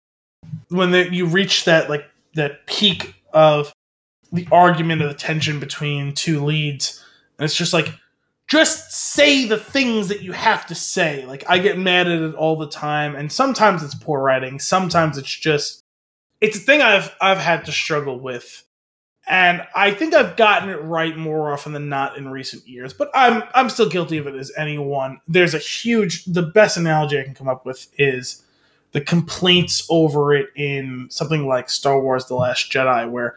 when 0.68 0.90
they, 0.90 1.08
you 1.08 1.26
reach 1.26 1.64
that 1.64 1.88
like 1.88 2.06
that 2.34 2.66
peak 2.66 3.14
of 3.32 3.72
the 4.32 4.48
argument 4.50 5.02
of 5.02 5.08
the 5.08 5.14
tension 5.14 5.60
between 5.60 6.14
two 6.14 6.44
leads, 6.44 7.04
and 7.38 7.44
it's 7.44 7.56
just 7.56 7.72
like 7.72 7.88
just 8.46 8.92
say 8.92 9.46
the 9.46 9.56
things 9.56 10.08
that 10.08 10.22
you 10.22 10.32
have 10.32 10.66
to 10.66 10.74
say. 10.74 11.24
Like 11.26 11.44
I 11.48 11.58
get 11.58 11.78
mad 11.78 12.06
at 12.08 12.20
it 12.20 12.34
all 12.34 12.56
the 12.56 12.68
time, 12.68 13.14
and 13.16 13.30
sometimes 13.30 13.82
it's 13.82 13.94
poor 13.94 14.20
writing, 14.20 14.58
sometimes 14.58 15.18
it's 15.18 15.34
just 15.34 15.82
it's 16.40 16.56
a 16.56 16.60
thing 16.60 16.82
I've 16.82 17.14
I've 17.20 17.38
had 17.38 17.64
to 17.66 17.72
struggle 17.72 18.18
with. 18.18 18.62
And 19.26 19.66
I 19.74 19.92
think 19.92 20.12
I've 20.12 20.36
gotten 20.36 20.68
it 20.68 20.82
right 20.82 21.16
more 21.16 21.50
often 21.50 21.72
than 21.72 21.88
not 21.88 22.18
in 22.18 22.28
recent 22.28 22.68
years, 22.68 22.92
but 22.92 23.10
I'm 23.14 23.42
I'm 23.54 23.70
still 23.70 23.88
guilty 23.88 24.18
of 24.18 24.26
it 24.26 24.34
as 24.34 24.52
anyone. 24.56 25.20
There's 25.26 25.54
a 25.54 25.58
huge 25.58 26.24
the 26.26 26.42
best 26.42 26.76
analogy 26.76 27.18
I 27.18 27.22
can 27.22 27.34
come 27.34 27.48
up 27.48 27.64
with 27.64 27.88
is 27.98 28.43
the 28.94 29.00
complaints 29.00 29.84
over 29.90 30.32
it 30.32 30.50
in 30.56 31.08
something 31.10 31.46
like 31.46 31.68
Star 31.68 32.00
Wars 32.00 32.26
The 32.26 32.36
Last 32.36 32.72
Jedi 32.72 33.10
where 33.10 33.36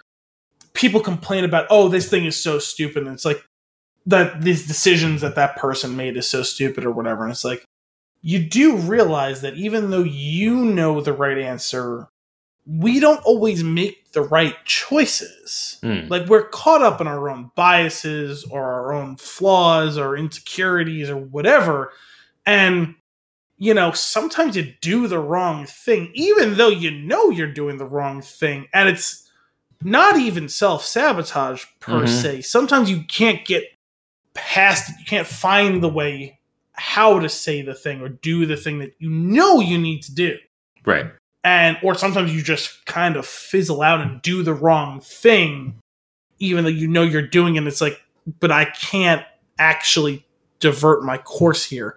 people 0.74 1.02
complain 1.02 1.44
about 1.44 1.66
oh 1.70 1.90
this 1.90 2.10
thing 2.10 2.24
is 2.26 2.42
so 2.42 2.60
stupid 2.60 3.04
and 3.04 3.14
it's 3.14 3.26
like 3.26 3.44
that 4.06 4.42
these 4.42 4.66
decisions 4.68 5.20
that 5.22 5.36
that 5.36 5.58
person 5.58 5.98
made 5.98 6.16
is 6.16 6.30
so 6.30 6.44
stupid 6.44 6.86
or 6.86 6.92
whatever 6.92 7.24
and 7.24 7.32
it's 7.32 7.44
like 7.44 7.66
you 8.22 8.40
do 8.40 8.78
realize 8.78 9.42
that 9.42 9.56
even 9.56 9.90
though 9.90 10.04
you 10.04 10.56
know 10.56 11.02
the 11.02 11.12
right 11.14 11.38
answer 11.40 12.08
we 12.68 13.00
don't 13.00 13.24
always 13.26 13.64
make 13.64 14.12
the 14.12 14.22
right 14.22 14.56
choices 14.66 15.80
Hmm. 15.82 16.08
like 16.10 16.28
we're 16.28 16.48
caught 16.50 16.82
up 16.84 17.02
in 17.02 17.08
our 17.08 17.30
own 17.30 17.50
biases 17.56 18.44
or 18.46 18.62
our 18.64 18.94
own 18.94 19.16
flaws 19.18 19.98
or 19.98 20.16
insecurities 20.16 21.10
or 21.10 21.18
whatever 21.18 21.92
and 22.46 22.94
you 23.58 23.74
know 23.74 23.92
sometimes 23.92 24.56
you 24.56 24.74
do 24.82 25.08
the 25.08 25.20
wrong 25.20 25.66
thing 25.66 26.12
even 26.14 26.56
though 26.58 26.70
you 26.70 26.92
know 26.92 27.30
you're 27.30 27.52
doing 27.52 27.78
the 27.78 27.86
wrong 27.86 28.22
thing 28.22 28.68
and 28.74 28.88
it's 28.90 29.30
not 29.84 30.18
even 30.18 30.48
self-sabotage 30.50 31.64
per 31.80 32.04
Mhm. 32.04 32.08
se 32.08 32.42
sometimes 32.42 32.90
you 32.90 33.04
can't 33.08 33.46
get 33.46 33.64
past 34.34 34.90
it 34.90 34.96
you 35.00 35.06
can't 35.06 35.28
find 35.28 35.84
the 35.84 35.90
way 35.90 36.40
how 36.74 37.20
to 37.20 37.28
say 37.30 37.62
the 37.64 37.74
thing 37.74 38.02
or 38.02 38.10
do 38.10 38.46
the 38.46 38.58
thing 38.58 38.80
that 38.80 38.94
you 39.00 39.10
know 39.10 39.60
you 39.60 39.78
need 39.78 40.02
to 40.04 40.14
do 40.14 40.38
Right. 40.86 41.08
and 41.44 41.78
or 41.82 41.96
sometimes 41.96 42.34
you 42.34 42.42
just 42.44 42.86
kind 42.86 43.16
of 43.16 43.26
fizzle 43.26 43.82
out 43.82 44.02
and 44.02 44.22
do 44.22 44.44
the 44.44 44.54
wrong 44.54 45.00
thing 45.02 45.80
even 46.40 46.64
though 46.64 46.70
you 46.70 46.88
know 46.88 47.02
you're 47.02 47.22
doing 47.26 47.56
it 47.56 47.66
it's 47.66 47.82
like 47.82 48.00
but 48.40 48.52
i 48.52 48.66
can't 48.66 49.24
actually 49.58 50.24
divert 50.60 51.04
my 51.04 51.18
course 51.18 51.66
here 51.66 51.96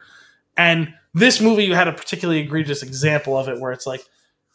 and 0.56 0.94
this 1.14 1.40
movie 1.40 1.64
you 1.64 1.74
had 1.74 1.88
a 1.88 1.92
particularly 1.92 2.40
egregious 2.40 2.82
example 2.82 3.36
of 3.36 3.48
it 3.48 3.58
where 3.60 3.72
it's 3.72 3.86
like 3.86 4.04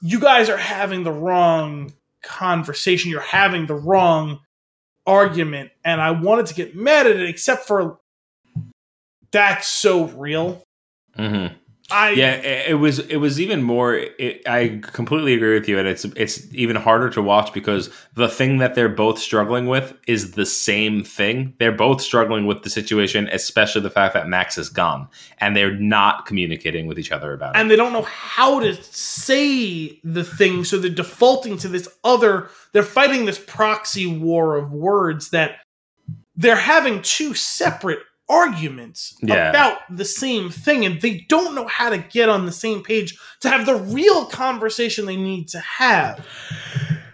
you 0.02 0.20
guys 0.20 0.50
are 0.50 0.58
having 0.58 1.04
the 1.04 1.12
wrong 1.12 1.94
conversation. 2.22 3.12
You're 3.12 3.22
having 3.22 3.66
the 3.66 3.76
wrong 3.76 4.40
argument. 5.08 5.72
And 5.84 6.02
i 6.02 6.12
wanted 6.12 6.48
to 6.48 6.56
get 6.56 6.76
mad 6.76 7.06
at 7.06 7.16
it 7.16 7.30
except 7.30 7.68
for 7.68 8.00
that's 9.32 9.68
so 9.68 10.06
real. 10.06 10.64
Hmm 11.16 11.48
I 11.92 12.12
yeah 12.12 12.34
it, 12.34 12.72
it 12.72 12.74
was 12.76 13.00
it 13.00 13.18
was 13.18 13.40
even 13.40 13.62
more 13.62 13.96
it, 13.96 14.42
i 14.48 14.80
completely 14.82 15.34
agree 15.34 15.54
with 15.54 15.68
you 15.70 15.78
and 15.78 15.88
it's 15.88 16.06
it's 16.16 16.54
even 16.54 16.76
harder 16.76 17.10
to 17.12 17.22
watch 17.22 17.54
because 17.54 17.90
the 18.16 18.28
thing 18.28 18.58
that 18.58 18.76
they're 18.76 18.90
both 18.90 19.20
struggling 19.20 19.68
with 19.68 19.94
is 20.08 20.32
the 20.32 20.46
same 20.46 21.04
thing 21.04 21.54
they're 21.60 21.72
both 21.72 22.02
struggling 22.02 22.48
with 22.48 22.64
the 22.64 22.70
situation 22.70 23.30
especially 23.32 23.82
the 23.82 23.90
fact 23.90 24.14
that 24.14 24.28
max 24.28 24.58
is 24.58 24.70
gone 24.70 25.08
and 25.40 25.56
they're 25.56 25.76
not 25.76 26.26
communicating 26.26 26.88
with 26.88 26.98
each 26.98 27.12
other 27.12 27.34
about 27.34 27.56
it 27.56 27.60
and 27.60 27.70
they 27.70 27.76
don't 27.76 27.94
know 27.94 28.02
how 28.02 28.60
to 28.60 28.76
say 28.84 30.00
the 30.04 30.24
thing, 30.24 30.64
so 30.64 30.78
they're 30.78 30.90
defaulting 30.90 31.58
to 31.60 31.68
this 31.68 31.88
other. 32.04 32.50
They're 32.72 32.84
fighting 32.84 33.26
this 33.26 33.40
proxy 33.40 34.06
war 34.06 34.58
of 34.58 34.72
words 34.72 35.30
that 35.30 35.58
they're 36.36 36.56
having 36.56 37.02
two 37.02 37.34
separate 37.34 38.00
arguments 38.28 39.16
Yeah. 39.22 39.50
about 39.50 39.80
the 39.90 40.06
same 40.06 40.50
thing, 40.50 40.86
and 40.86 41.02
they 41.02 41.26
don't 41.30 41.54
know 41.56 41.68
how 41.68 41.90
to 41.90 41.98
get 41.98 42.30
on 42.30 42.46
the 42.46 42.52
same 42.52 42.84
page 42.84 43.18
to 43.42 43.50
have 43.50 43.66
the 43.66 43.76
real 43.76 44.26
conversation 44.26 45.06
they 45.06 45.16
need 45.16 45.48
to 45.50 45.60
have. 45.60 46.26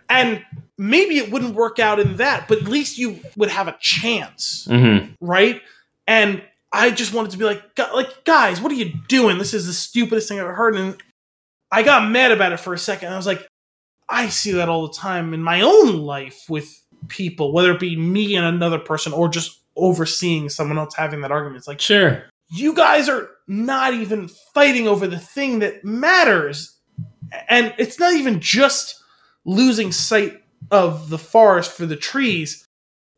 And 0.09 0.43
maybe 0.77 1.17
it 1.17 1.31
wouldn't 1.31 1.55
work 1.55 1.79
out 1.79 1.99
in 1.99 2.17
that, 2.17 2.47
but 2.47 2.59
at 2.59 2.63
least 2.65 2.97
you 2.97 3.19
would 3.37 3.49
have 3.49 3.67
a 3.67 3.77
chance 3.79 4.67
Mhm. 4.69 5.15
right? 5.21 5.61
And 6.07 6.43
I 6.73 6.89
just 6.91 7.13
wanted 7.13 7.31
to 7.31 7.37
be 7.37 7.45
like, 7.45 7.61
like 7.93 8.23
guys, 8.23 8.59
what 8.61 8.71
are 8.71 8.75
you 8.75 8.93
doing? 9.07 9.37
This 9.37 9.53
is 9.53 9.67
the 9.67 9.73
stupidest 9.73 10.27
thing 10.27 10.39
I've 10.39 10.45
ever 10.45 10.55
heard. 10.55 10.75
And 10.75 10.97
I 11.71 11.83
got 11.83 12.09
mad 12.09 12.31
about 12.31 12.51
it 12.53 12.57
for 12.59 12.73
a 12.73 12.77
second. 12.79 13.13
I 13.13 13.17
was 13.17 13.27
like, 13.27 13.45
I 14.09 14.27
see 14.29 14.51
that 14.53 14.69
all 14.69 14.87
the 14.87 14.93
time 14.93 15.33
in 15.33 15.41
my 15.43 15.61
own 15.61 15.97
life 15.97 16.43
with 16.49 16.69
people, 17.07 17.53
whether 17.53 17.71
it 17.71 17.79
be 17.79 17.95
me 17.95 18.35
and 18.35 18.45
another 18.45 18.79
person 18.79 19.13
or 19.13 19.29
just 19.29 19.60
overseeing 19.75 20.49
someone 20.49 20.77
else 20.77 20.95
having 20.95 21.21
that 21.21 21.31
argument. 21.31 21.57
It's 21.57 21.67
like, 21.67 21.81
sure 21.81 22.23
you 22.51 22.73
guys 22.73 23.07
are 23.07 23.29
not 23.47 23.93
even 23.93 24.27
fighting 24.53 24.87
over 24.87 25.07
the 25.07 25.17
thing 25.17 25.59
that 25.59 25.83
matters. 25.85 26.77
And 27.47 27.73
it's 27.77 27.97
not 27.97 28.13
even 28.13 28.41
just 28.41 29.01
losing 29.45 29.91
sight 29.91 30.43
of 30.69 31.09
the 31.09 31.17
forest 31.17 31.71
for 31.71 31.85
the 31.85 31.95
trees. 31.95 32.67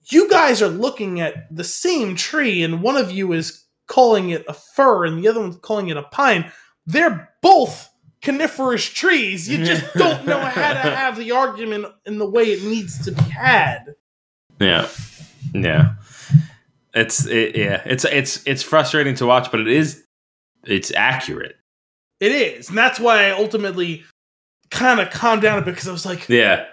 You 0.05 0.29
guys 0.29 0.61
are 0.61 0.69
looking 0.69 1.19
at 1.19 1.53
the 1.53 1.63
same 1.63 2.15
tree, 2.15 2.61
and 2.61 2.83
one 2.83 2.95
of 2.95 3.11
you 3.11 3.33
is 3.33 3.63
calling 3.87 4.29
it 4.29 4.45
a 4.47 4.53
fir 4.53 5.05
and 5.05 5.17
the 5.17 5.27
other 5.27 5.39
one's 5.39 5.57
calling 5.57 5.89
it 5.89 5.97
a 5.97 6.03
pine. 6.03 6.51
They're 6.85 7.29
both 7.41 7.89
coniferous 8.21 8.85
trees. 8.85 9.49
You 9.49 9.65
just 9.65 9.93
don't 9.95 10.25
know 10.25 10.39
how 10.39 10.73
to 10.73 10.79
have 10.79 11.17
the 11.17 11.31
argument 11.31 11.87
in 12.05 12.17
the 12.17 12.29
way 12.29 12.43
it 12.45 12.63
needs 12.63 13.03
to 13.05 13.11
be 13.11 13.23
had. 13.23 13.95
Yeah, 14.59 14.87
yeah. 15.53 15.95
It's 16.93 17.25
it, 17.25 17.55
yeah. 17.55 17.81
It's 17.85 18.05
it's 18.05 18.45
it's 18.45 18.61
frustrating 18.63 19.15
to 19.15 19.25
watch, 19.25 19.49
but 19.51 19.59
it 19.59 19.67
is 19.67 20.03
it's 20.65 20.91
accurate. 20.95 21.57
It 22.19 22.31
is. 22.31 22.69
And 22.69 22.77
that's 22.77 22.99
why 22.99 23.25
I 23.25 23.31
ultimately 23.31 24.03
kind 24.71 24.99
of 24.99 25.09
calmed 25.09 25.41
down 25.41 25.57
a 25.59 25.61
bit 25.61 25.71
because 25.73 25.87
I 25.87 25.91
was 25.91 26.05
like, 26.05 26.29
Yeah, 26.29 26.65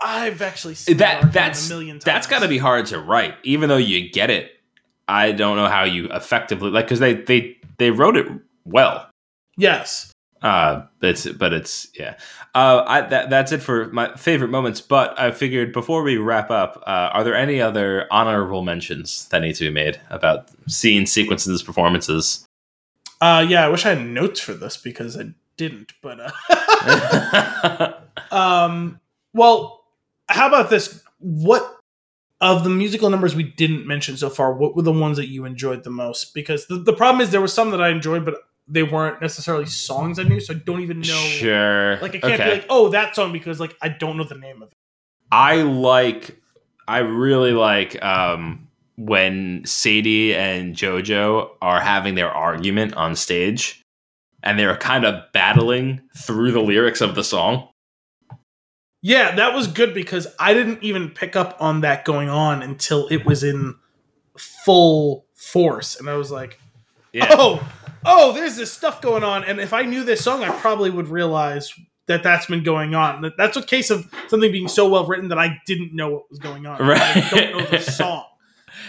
I've 0.00 0.42
actually 0.42 0.74
seen 0.74 0.96
That- 0.98 1.22
that, 1.22 1.32
that's- 1.32 1.66
a 1.70 1.72
million 1.72 1.96
times. 1.96 2.04
that's 2.04 2.26
got 2.26 2.40
to 2.42 2.48
be 2.48 2.58
hard 2.58 2.86
to 2.86 2.98
write, 3.00 3.34
even 3.44 3.68
though 3.68 3.76
you 3.76 4.10
get 4.10 4.30
it. 4.30 4.50
I 5.08 5.32
don't 5.32 5.56
know 5.56 5.68
how 5.68 5.84
you 5.84 6.06
effectively 6.08 6.70
like 6.70 6.86
because 6.86 6.98
they 7.00 7.14
they 7.14 7.56
they 7.78 7.90
wrote 7.90 8.16
it 8.16 8.26
well. 8.64 9.08
yes. 9.56 10.10
Uh, 10.44 10.84
it's 11.00 11.26
but 11.26 11.54
it's 11.54 11.88
yeah. 11.98 12.18
Uh, 12.54 12.84
I 12.86 13.00
that 13.00 13.30
that's 13.30 13.50
it 13.50 13.62
for 13.62 13.88
my 13.88 14.14
favorite 14.14 14.50
moments. 14.50 14.82
But 14.82 15.18
I 15.18 15.30
figured 15.30 15.72
before 15.72 16.02
we 16.02 16.18
wrap 16.18 16.50
up, 16.50 16.84
uh, 16.86 17.08
are 17.14 17.24
there 17.24 17.34
any 17.34 17.62
other 17.62 18.06
honorable 18.10 18.62
mentions 18.62 19.26
that 19.28 19.40
need 19.40 19.54
to 19.54 19.64
be 19.64 19.70
made 19.70 19.98
about 20.10 20.50
scene 20.68 21.06
sequences, 21.06 21.62
performances? 21.62 22.46
Uh, 23.22 23.46
yeah, 23.48 23.64
I 23.64 23.68
wish 23.68 23.86
I 23.86 23.94
had 23.94 24.06
notes 24.06 24.38
for 24.38 24.52
this 24.52 24.76
because 24.76 25.18
I 25.18 25.30
didn't. 25.56 25.94
But 26.02 26.20
uh, 26.50 27.94
um, 28.30 29.00
well, 29.32 29.82
how 30.28 30.46
about 30.46 30.68
this? 30.68 31.00
What 31.20 31.78
of 32.42 32.64
the 32.64 32.70
musical 32.70 33.08
numbers 33.08 33.34
we 33.34 33.44
didn't 33.44 33.86
mention 33.86 34.18
so 34.18 34.28
far? 34.28 34.52
What 34.52 34.76
were 34.76 34.82
the 34.82 34.92
ones 34.92 35.16
that 35.16 35.28
you 35.28 35.46
enjoyed 35.46 35.84
the 35.84 35.90
most? 35.90 36.34
Because 36.34 36.66
the, 36.66 36.76
the 36.76 36.92
problem 36.92 37.22
is 37.22 37.30
there 37.30 37.40
were 37.40 37.48
some 37.48 37.70
that 37.70 37.80
I 37.80 37.88
enjoyed, 37.88 38.26
but 38.26 38.34
they 38.66 38.82
weren't 38.82 39.20
necessarily 39.20 39.66
songs 39.66 40.18
I 40.18 40.22
knew, 40.22 40.40
so 40.40 40.54
I 40.54 40.56
don't 40.58 40.80
even 40.80 41.00
know. 41.00 41.04
Sure. 41.06 41.98
Like 42.00 42.14
I 42.14 42.20
can't 42.20 42.32
Okay. 42.40 42.44
be 42.44 42.50
like, 42.56 42.66
oh, 42.70 42.88
that 42.90 43.14
song 43.14 43.32
because 43.32 43.60
like 43.60 43.76
I 43.82 43.88
don't 43.88 44.16
know 44.16 44.24
the 44.24 44.36
name 44.36 44.62
of 44.62 44.68
it. 44.68 44.74
I 45.30 45.56
like 45.62 46.40
I 46.88 46.98
really 46.98 47.52
like 47.52 48.02
um 48.02 48.68
when 48.96 49.62
Sadie 49.64 50.34
and 50.34 50.74
Jojo 50.76 51.50
are 51.60 51.80
having 51.80 52.14
their 52.14 52.30
argument 52.30 52.94
on 52.94 53.16
stage 53.16 53.82
and 54.42 54.58
they're 54.58 54.76
kind 54.76 55.04
of 55.04 55.24
battling 55.32 56.00
through 56.16 56.52
the 56.52 56.60
lyrics 56.60 57.00
of 57.00 57.14
the 57.16 57.24
song. 57.24 57.68
Yeah, 59.02 59.34
that 59.34 59.52
was 59.54 59.66
good 59.66 59.92
because 59.92 60.26
I 60.38 60.54
didn't 60.54 60.82
even 60.82 61.10
pick 61.10 61.36
up 61.36 61.56
on 61.60 61.82
that 61.82 62.04
going 62.04 62.28
on 62.30 62.62
until 62.62 63.06
it 63.08 63.26
was 63.26 63.42
in 63.44 63.74
full 64.38 65.26
force, 65.34 65.96
and 65.96 66.08
I 66.08 66.14
was 66.16 66.30
like, 66.30 66.58
Yeah. 67.12 67.26
"Oh, 67.30 67.66
oh, 68.04 68.32
there's 68.32 68.56
this 68.56 68.72
stuff 68.72 69.00
going 69.00 69.22
on." 69.24 69.44
And 69.44 69.60
if 69.60 69.72
I 69.72 69.82
knew 69.82 70.04
this 70.04 70.22
song, 70.22 70.42
I 70.44 70.50
probably 70.50 70.90
would 70.90 71.08
realize 71.08 71.72
that 72.06 72.22
that's 72.22 72.46
been 72.46 72.62
going 72.62 72.94
on. 72.94 73.32
That's 73.38 73.56
a 73.56 73.62
case 73.62 73.90
of 73.90 74.08
something 74.28 74.52
being 74.52 74.68
so 74.68 74.88
well 74.88 75.06
written 75.06 75.28
that 75.28 75.38
I 75.38 75.58
didn't 75.66 75.94
know 75.94 76.10
what 76.10 76.30
was 76.30 76.38
going 76.38 76.66
on. 76.66 76.78
Right. 76.80 77.00
I 77.00 77.30
don't 77.50 77.56
know 77.58 77.64
the 77.66 77.78
song. 77.80 78.24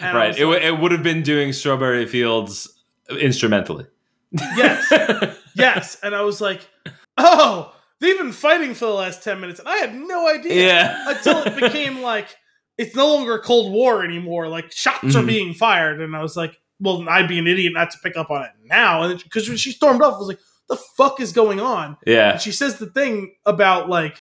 And 0.02 0.18
right. 0.18 0.36
It, 0.36 0.40
w- 0.42 0.60
like, 0.60 0.64
it 0.68 0.80
would 0.80 0.92
have 0.92 1.04
been 1.04 1.22
doing 1.24 1.54
Strawberry 1.54 2.06
Fields 2.08 2.68
instrumentally. 3.10 3.86
yes, 4.32 5.38
yes, 5.56 5.98
and 6.04 6.14
I 6.16 6.22
was 6.24 6.42
like, 6.42 6.68
"Oh, 7.18 7.74
they've 8.02 8.18
been 8.18 8.32
fighting 8.34 8.74
for 8.74 8.86
the 8.86 8.94
last 8.94 9.24
ten 9.24 9.40
minutes," 9.40 9.60
and 9.60 9.70
I 9.70 9.78
had 9.78 9.96
no 9.96 10.28
idea. 10.28 10.66
yeah. 10.68 11.10
until 11.10 11.38
it 11.44 11.56
became 11.60 12.02
like 12.02 12.36
it's 12.78 12.94
no 12.96 13.14
longer 13.16 13.36
a 13.36 13.40
cold 13.42 13.72
war 13.72 14.04
anymore 14.04 14.50
like 14.50 14.70
shots 14.74 15.16
are 15.16 15.22
Mhm. 15.24 15.28
being 15.28 15.54
fired 15.54 16.02
and 16.02 16.14
i 16.14 16.22
was 16.22 16.36
like 16.36 16.60
well 16.80 17.08
i'd 17.10 17.28
be 17.28 17.40
an 17.40 17.48
idiot 17.48 17.74
not 17.74 17.90
to 17.92 17.98
pick 18.04 18.18
up 18.18 18.30
on 18.32 18.44
it 18.44 18.52
now. 18.66 19.04
And 19.04 19.22
because 19.24 19.48
when 19.48 19.58
she 19.58 19.72
stormed 19.72 20.02
off 20.02 20.16
i 20.16 20.18
was 20.18 20.28
like 20.28 20.40
the 20.68 20.76
fuck 20.98 21.20
is 21.20 21.32
going 21.32 21.60
on? 21.60 21.96
Yeah. 22.08 22.32
and 22.34 22.42
she 22.42 22.52
says 22.52 22.78
the 22.80 22.88
thing 22.88 23.36
about 23.46 23.88
like 23.90 24.20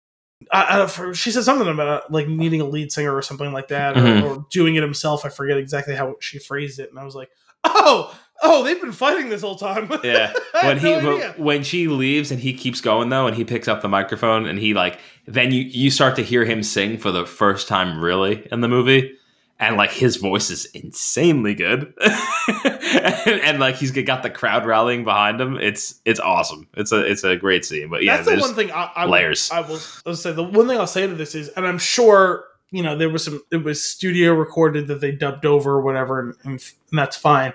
I, 0.52 0.84
I, 0.84 1.12
she 1.14 1.32
said 1.32 1.44
something 1.44 1.68
about 1.68 1.88
uh, 1.88 2.02
like 2.12 2.28
needing 2.28 2.62
a 2.62 2.66
lead 2.66 2.92
singer 2.92 3.14
or 3.16 3.24
something 3.24 3.52
like 3.52 3.70
that 3.70 3.98
or, 3.98 4.02
Mhm. 4.02 4.24
or 4.24 4.46
doing 4.52 4.76
it 4.76 4.84
himself. 4.84 5.26
I 5.26 5.30
forget 5.30 5.58
exactly 5.58 5.96
how 5.96 6.16
she 6.20 6.38
phrased 6.38 6.80
it. 6.80 6.90
And 6.92 7.00
i 7.00 7.04
was 7.04 7.16
like 7.16 7.30
oh 7.64 8.16
oh 8.44 8.64
they've 8.64 8.80
been 8.80 8.92
fighting 8.92 9.30
this 9.30 9.42
whole 9.42 9.56
time. 9.56 9.90
Yeah. 10.04 10.32
When 10.64 10.78
he 10.78 10.92
no 10.92 11.18
when- 11.18 11.32
when 11.44 11.64
she 11.64 11.88
leaves 11.88 12.30
and 12.30 12.40
he 12.40 12.54
keeps 12.54 12.82
going 12.82 13.10
though 13.10 13.26
and 13.26 13.36
he 13.36 13.44
picks 13.44 13.68
up 13.68 13.82
the 13.82 13.90
microphone 13.90 14.46
and 14.46 14.60
he 14.60 14.76
like 14.76 15.00
then 15.26 15.52
you 15.52 15.64
you 15.64 15.90
start 15.90 16.16
to 16.18 16.22
hear 16.24 16.46
him 16.46 16.62
sing 16.62 17.00
for 17.00 17.12
the 17.12 17.26
first 17.26 17.68
time 17.68 18.00
really 18.00 18.48
in 18.52 18.62
the 18.62 18.68
movie 18.68 19.16
and 19.60 19.76
like 19.76 19.92
his 19.92 20.18
voice 20.18 20.50
is 20.50 20.66
insanely 20.74 21.56
good 21.56 21.94
and, 22.00 23.26
and, 23.42 23.60
like 23.60 23.76
he's 23.76 23.92
got 23.92 24.22
the 24.24 24.30
crowd 24.30 24.66
rallying 24.66 25.04
behind 25.04 25.40
him 25.42 25.58
it's 25.58 26.00
it's 26.06 26.20
awesome 26.20 26.68
it's 26.76 26.92
a 26.92 27.00
it's 27.06 27.24
a 27.24 27.36
great 27.36 27.66
scene 27.66 27.90
but 27.90 28.04
yeah 28.04 28.18
that's 28.18 28.30
the 28.30 28.38
one 28.40 28.54
thing 28.54 28.72
I, 28.72 28.92
I 28.96 29.06
layers. 29.06 29.50
Will, 29.50 29.58
I 29.58 29.62
will 29.62 29.80
I'll 30.06 30.16
say 30.16 30.32
the 30.32 30.44
one 30.44 30.68
thing 30.68 30.78
I'll 30.78 30.88
say 30.88 31.08
to 31.08 31.14
this 31.16 31.34
is, 31.36 31.50
and 31.50 31.66
I'm 31.66 31.80
sure 31.80 32.46
you 32.72 32.84
know 32.84 32.96
there 32.98 33.10
was 33.10 33.24
some 33.24 33.42
it 33.52 33.64
was 33.64 33.84
studio 33.84 34.34
recorded 34.34 34.88
that 34.88 35.02
they 35.02 35.12
dubbed 35.12 35.46
over 35.46 35.72
or 35.74 35.82
whatever, 35.82 36.20
and, 36.20 36.34
and, 36.44 36.52
and 36.92 37.00
that's 37.00 37.16
fine, 37.18 37.54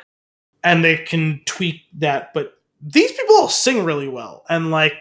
and 0.65 0.83
they 0.85 0.97
can 0.97 1.41
tweak 1.45 1.83
that. 1.99 2.33
But 2.35 2.55
these 2.81 3.13
people 3.13 3.37
all 3.37 3.49
sing 3.49 3.85
really 3.85 4.09
well, 4.09 4.45
and 4.49 4.71
like 4.71 4.95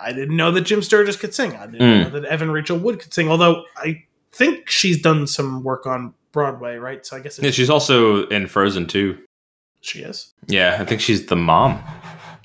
I 0.00 0.12
didn't 0.12 0.36
know 0.36 0.50
that 0.52 0.62
Jim 0.62 0.82
Sturgess 0.82 1.16
could 1.16 1.34
sing. 1.34 1.54
I 1.54 1.66
didn't 1.66 1.80
Mm. 1.80 2.02
know 2.04 2.20
that 2.20 2.24
Evan 2.24 2.50
Rachel 2.50 2.78
Wood 2.78 2.98
could 2.98 3.12
sing. 3.12 3.28
Although 3.28 3.64
I 3.76 4.04
think 4.32 4.70
she's 4.70 5.00
done 5.00 5.26
some 5.26 5.62
work 5.62 5.86
on 5.86 6.14
Broadway, 6.32 6.76
right? 6.76 7.04
So 7.04 7.16
I 7.16 7.20
guess 7.20 7.38
yeah, 7.38 7.50
she's 7.50 7.70
also 7.70 8.26
in 8.28 8.46
frozen 8.46 8.86
too 8.86 9.18
she 9.84 10.00
is. 10.00 10.32
yeah 10.46 10.76
i 10.80 10.84
think 10.84 11.00
she's 11.00 11.26
the 11.26 11.34
mom 11.36 11.72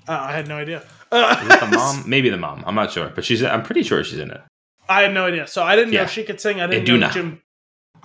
Uh, 0.08 0.14
I 0.14 0.32
had 0.32 0.48
no 0.48 0.58
idea. 0.58 0.78
is 0.80 0.84
it 1.12 1.60
the 1.60 1.70
mom 1.76 2.04
maybe 2.10 2.30
the 2.30 2.38
mom 2.38 2.64
i'm 2.66 2.74
not 2.76 2.92
sure 2.92 3.12
but 3.14 3.24
she's 3.24 3.44
i'm 3.44 3.62
pretty 3.64 3.84
sure 3.84 4.04
she's 4.04 4.20
in 4.20 4.32
it 4.32 4.42
I 4.90 5.02
had 5.02 5.14
no 5.14 5.26
idea. 5.26 5.46
So 5.48 5.64
I 5.64 5.76
didn't 5.76 5.92
Yeah. 5.92 6.04
know 6.04 6.08
she 6.08 6.24
could 6.24 6.40
sing. 6.40 6.62
I 6.62 6.68
didn't 6.68 6.84
Iduna. 6.84 7.08
know 7.08 7.12
Jim. 7.14 7.42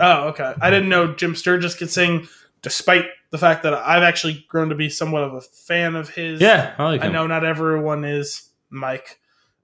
Oh, 0.00 0.28
okay. 0.30 0.52
I 0.60 0.68
didn't 0.68 0.88
know 0.88 1.14
Jim 1.14 1.36
Sturgess 1.36 1.76
could 1.76 1.90
sing, 1.90 2.26
despite 2.60 3.04
the 3.30 3.38
fact 3.38 3.62
that 3.62 3.72
I've 3.72 4.02
actually 4.02 4.44
grown 4.48 4.68
to 4.70 4.74
be 4.74 4.90
somewhat 4.90 5.22
of 5.22 5.32
a 5.32 5.40
fan 5.42 5.94
of 5.94 6.08
his. 6.10 6.40
yeah 6.40 6.74
i 6.78 6.84
like 6.84 7.02
I 7.04 7.06
know 7.08 7.28
not 7.28 7.44
everyone 7.44 8.04
is 8.04 8.48
Mike. 8.68 9.20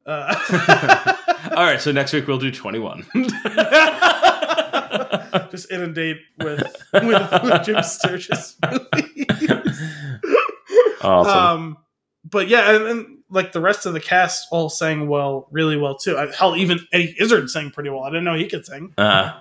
Uh, 0.06 0.32
all 1.56 1.64
right 1.64 1.80
so 1.80 1.90
next 2.00 2.12
week 2.12 2.28
we'll 2.28 2.38
do 2.38 2.52
21 2.52 3.04
just 5.50 5.70
inundate 5.70 6.18
with 6.38 6.62
with, 6.92 7.64
Jim 7.64 7.82
Sturgess 7.82 8.56
movies. 8.70 9.26
awesome 11.02 11.32
Um, 11.32 11.76
but 12.30 12.48
yeah, 12.48 12.74
and, 12.74 12.86
and 12.86 13.18
like 13.30 13.52
the 13.52 13.60
rest 13.60 13.86
of 13.86 13.92
the 13.92 14.00
cast 14.00 14.48
all 14.50 14.68
sang 14.68 15.08
well, 15.08 15.48
really 15.50 15.76
well 15.76 15.96
too. 15.96 16.16
I, 16.16 16.32
hell, 16.34 16.56
even 16.56 16.80
Eddie 16.92 17.14
Izzard 17.18 17.50
sang 17.50 17.70
pretty 17.70 17.90
well. 17.90 18.02
I 18.02 18.10
didn't 18.10 18.24
know 18.24 18.34
he 18.34 18.48
could 18.48 18.66
sing. 18.66 18.92
Uh, 18.98 19.38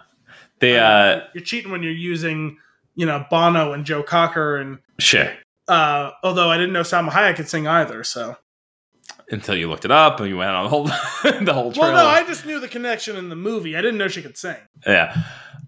they 0.59 0.80
uh 0.80 1.22
you're 1.34 1.43
cheating 1.43 1.72
when 1.72 1.84
you're 1.84 1.91
using, 1.91 2.57
you 2.95 3.05
know, 3.05 3.26
Bono 3.30 3.73
and 3.73 3.85
Joe 3.85 4.03
Cocker 4.03 4.57
and 4.57 4.80
sure. 4.99 5.31
Uh, 5.68 6.11
although 6.23 6.49
I 6.49 6.57
didn't 6.57 6.73
know 6.73 6.81
Salma 6.81 7.09
Hayek 7.09 7.35
could 7.35 7.49
sing 7.49 7.68
either, 7.68 8.03
so. 8.03 8.38
Until 9.30 9.57
you 9.57 9.69
looked 9.69 9.84
it 9.84 9.91
up 9.91 10.19
and 10.22 10.30
you 10.30 10.38
went 10.38 10.51
on 10.51 10.64
the 10.64 10.69
whole 10.69 10.84
the 11.41 11.53
whole 11.53 11.73
trailer. 11.73 11.93
Well, 11.93 12.05
no, 12.05 12.09
I 12.09 12.26
just 12.26 12.45
knew 12.45 12.59
the 12.59 12.68
connection 12.68 13.18
in 13.18 13.30
the 13.30 13.35
movie. 13.35 13.76
I 13.76 13.81
didn't 13.81 13.97
know 13.97 14.07
she 14.07 14.22
could 14.22 14.38
sing. 14.38 14.55
Yeah. 14.85 15.23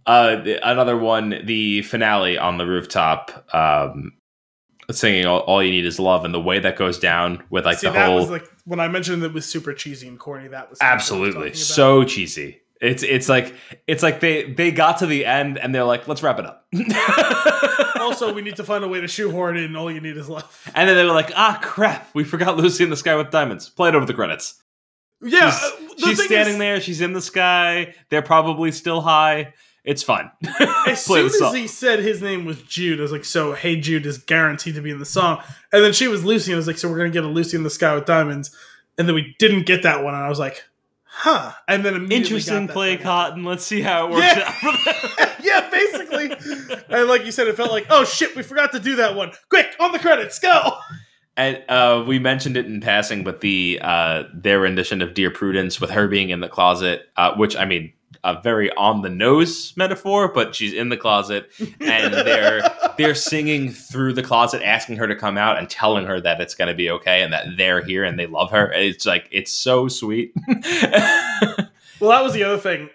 Uh, 0.09 0.57
another 0.63 0.97
one, 0.97 1.39
the 1.43 1.83
finale 1.83 2.35
on 2.35 2.57
the 2.57 2.65
rooftop, 2.65 3.45
um, 3.53 4.13
singing 4.89 5.27
all, 5.27 5.41
all 5.41 5.63
You 5.63 5.69
Need 5.69 5.85
Is 5.85 5.99
Love, 5.99 6.25
and 6.25 6.33
the 6.33 6.41
way 6.41 6.57
that 6.57 6.77
goes 6.77 6.97
down 6.97 7.43
with 7.51 7.63
like 7.63 7.77
See, 7.77 7.87
the 7.87 8.05
whole. 8.05 8.15
was 8.15 8.31
like 8.31 8.49
when 8.65 8.79
I 8.79 8.87
mentioned 8.87 9.21
that 9.21 9.27
it 9.27 9.33
was 9.35 9.45
super 9.45 9.71
cheesy 9.71 10.07
and 10.07 10.17
corny. 10.17 10.47
That 10.47 10.67
was 10.67 10.81
I 10.81 10.85
was 10.85 11.01
absolutely. 11.01 11.53
So 11.53 12.05
cheesy. 12.05 12.59
It's 12.81 13.03
it's 13.03 13.29
like 13.29 13.53
it's 13.85 14.01
like 14.01 14.19
they 14.19 14.51
they 14.51 14.71
got 14.71 14.97
to 14.97 15.05
the 15.05 15.27
end 15.27 15.59
and 15.59 15.75
they're 15.75 15.83
like, 15.83 16.07
let's 16.07 16.23
wrap 16.23 16.39
it 16.39 16.45
up. 16.47 16.65
also, 18.01 18.33
we 18.33 18.41
need 18.41 18.55
to 18.55 18.63
find 18.63 18.83
a 18.83 18.87
way 18.87 19.01
to 19.01 19.07
shoehorn 19.07 19.57
in 19.57 19.75
all 19.75 19.91
you 19.91 20.01
need 20.01 20.17
is 20.17 20.27
love. 20.27 20.71
and 20.73 20.89
then 20.89 20.97
they 20.97 21.03
were 21.05 21.11
like, 21.11 21.31
ah 21.35 21.59
crap, 21.61 22.09
we 22.15 22.23
forgot 22.23 22.57
Lucy 22.57 22.83
in 22.83 22.89
the 22.89 22.97
Sky 22.97 23.15
with 23.15 23.29
Diamonds. 23.29 23.69
Play 23.69 23.89
it 23.89 23.95
over 23.95 24.07
the 24.07 24.15
credits. 24.15 24.59
Yeah, 25.21 25.51
she's 25.51 25.63
uh, 25.63 25.71
the 25.77 26.07
she's 26.07 26.23
standing 26.23 26.53
is, 26.55 26.59
there, 26.59 26.81
she's 26.81 27.01
in 27.01 27.13
the 27.13 27.21
sky, 27.21 27.93
they're 28.09 28.23
probably 28.23 28.71
still 28.71 29.01
high. 29.01 29.53
It's 29.85 30.03
fun. 30.03 30.29
As 30.87 31.03
soon 31.05 31.25
as 31.27 31.37
song. 31.39 31.55
he 31.55 31.67
said 31.67 31.99
his 31.99 32.21
name 32.21 32.45
was 32.45 32.61
Jude, 32.63 32.99
I 32.99 33.01
was 33.01 33.11
like, 33.11 33.25
"So, 33.25 33.53
hey, 33.53 33.77
Jude 33.79 34.05
is 34.05 34.17
guaranteed 34.17 34.75
to 34.75 34.81
be 34.81 34.91
in 34.91 34.99
the 34.99 35.05
song." 35.05 35.41
And 35.71 35.83
then 35.83 35.93
she 35.93 36.07
was 36.07 36.23
Lucy, 36.25 36.51
and 36.51 36.57
I 36.57 36.59
was 36.59 36.67
like, 36.67 36.77
"So 36.77 36.89
we're 36.89 36.97
gonna 36.97 37.09
get 37.09 37.23
a 37.23 37.27
Lucy 37.27 37.55
in 37.57 37.63
the 37.63 37.69
Sky 37.69 37.95
with 37.95 38.05
Diamonds," 38.05 38.55
and 38.97 39.07
then 39.07 39.15
we 39.15 39.35
didn't 39.39 39.65
get 39.65 39.83
that 39.83 40.03
one, 40.03 40.13
and 40.13 40.23
I 40.23 40.29
was 40.29 40.37
like, 40.39 40.65
"Huh?" 41.05 41.53
And 41.67 41.83
then 41.85 41.95
immediately 41.95 42.17
Interesting 42.37 42.67
got 42.67 42.73
play, 42.73 42.95
thing. 42.97 43.03
Cotton. 43.03 43.43
Let's 43.45 43.63
see 43.65 43.81
how 43.81 44.07
it 44.07 44.11
works 44.11 44.25
Yeah. 44.35 44.53
out. 44.63 45.35
yeah, 45.43 45.69
basically. 45.69 46.31
and 46.89 47.07
like 47.07 47.25
you 47.25 47.31
said, 47.31 47.47
it 47.47 47.55
felt 47.55 47.71
like, 47.71 47.87
"Oh 47.89 48.03
shit, 48.03 48.35
we 48.35 48.43
forgot 48.43 48.73
to 48.73 48.79
do 48.79 48.97
that 48.97 49.15
one. 49.15 49.31
Quick, 49.49 49.67
on 49.79 49.91
the 49.93 49.99
credits, 49.99 50.39
go!" 50.39 50.73
And 51.37 51.63
uh, 51.69 52.03
we 52.05 52.19
mentioned 52.19 52.57
it 52.57 52.65
in 52.65 52.81
passing, 52.81 53.23
but 53.23 53.39
the 53.39 53.79
uh, 53.81 54.23
their 54.33 54.59
rendition 54.59 55.01
of 55.01 55.13
"Dear 55.13 55.31
Prudence" 55.31 55.79
with 55.79 55.89
her 55.91 56.07
being 56.09 56.31
in 56.31 56.41
the 56.41 56.49
closet, 56.49 57.03
uh, 57.15 57.33
which 57.35 57.55
I 57.55 57.63
mean, 57.63 57.93
a 58.23 58.41
very 58.41 58.71
on 58.73 59.01
the 59.01 59.09
nose 59.09 59.73
metaphor, 59.77 60.27
but 60.27 60.53
she's 60.55 60.73
in 60.73 60.89
the 60.89 60.97
closet 60.97 61.49
and 61.79 62.13
they're 62.13 62.61
they're 62.97 63.15
singing 63.31 63.69
through 63.71 64.13
the 64.13 64.23
closet, 64.23 64.61
asking 64.63 64.97
her 64.97 65.07
to 65.07 65.15
come 65.15 65.37
out 65.37 65.57
and 65.57 65.69
telling 65.69 66.05
her 66.05 66.19
that 66.21 66.41
it's 66.41 66.55
going 66.55 66.67
to 66.67 66.73
be 66.73 66.89
okay 66.89 67.21
and 67.23 67.31
that 67.33 67.45
they're 67.57 67.81
here 67.81 68.03
and 68.03 68.19
they 68.19 68.27
love 68.27 68.51
her. 68.51 68.71
It's 68.73 69.05
like 69.05 69.27
it's 69.31 69.51
so 69.51 69.87
sweet. 69.87 70.33
Well, 71.99 72.11
that 72.11 72.23
was 72.23 72.31
the 72.33 72.43
other 72.43 72.57
thing. 72.57 72.89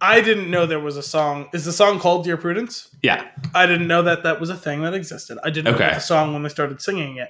I 0.00 0.22
didn't 0.22 0.50
know 0.50 0.64
there 0.64 0.80
was 0.80 0.96
a 0.96 1.02
song. 1.02 1.48
Is 1.52 1.66
the 1.66 1.72
song 1.74 1.98
called 1.98 2.24
"Dear 2.24 2.38
Prudence"? 2.38 2.88
yeah, 3.02 3.28
I 3.54 3.66
didn't 3.66 3.86
know 3.86 4.00
that 4.02 4.22
that 4.22 4.40
was 4.40 4.48
a 4.48 4.56
thing 4.56 4.80
that 4.82 4.94
existed. 4.94 5.38
I 5.44 5.50
didn't 5.50 5.66
know 5.66 5.74
Okay. 5.74 5.84
about 5.84 5.94
the 5.96 6.00
song 6.00 6.32
when 6.32 6.42
they 6.42 6.48
started 6.48 6.80
singing 6.80 7.18
it. 7.18 7.28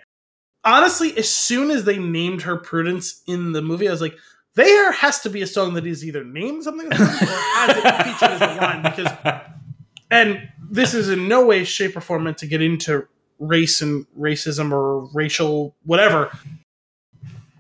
Honestly, 0.65 1.17
as 1.19 1.29
soon 1.29 1.71
as 1.73 1.83
they 1.85 1.99
named 1.99 2.43
her 2.43 2.57
Prudence 2.57 3.23
in 3.27 3.51
the 3.53 3.61
movie, 3.63 3.89
I 3.89 3.91
was 3.91 4.01
like, 4.01 4.17
there 4.57 4.91
has 4.91 5.21
to 5.21 5.31
be 5.31 5.43
a 5.43 5.47
song 5.47 5.75
that 5.75 5.87
is 5.87 6.05
either 6.05 6.25
named 6.25 6.65
something 6.65 6.93
or 6.93 6.97
has 6.97 7.77
it 7.77 8.05
featured 8.05 8.31
as 8.31 8.41
a 8.41 8.61
line 8.61 8.83
because 8.83 9.43
and 10.11 10.49
this 10.69 10.95
is 10.95 11.09
in 11.09 11.29
no 11.29 11.47
way, 11.47 11.65
shape, 11.65 11.97
or 11.97 12.01
form 12.01 12.25
meant 12.25 12.39
to 12.39 12.47
get 12.47 12.63
into 12.63 13.07
race 13.39 13.83
and 13.83 14.07
racism 14.19 14.73
or 14.73 15.09
racial 15.13 15.77
whatever. 15.85 16.37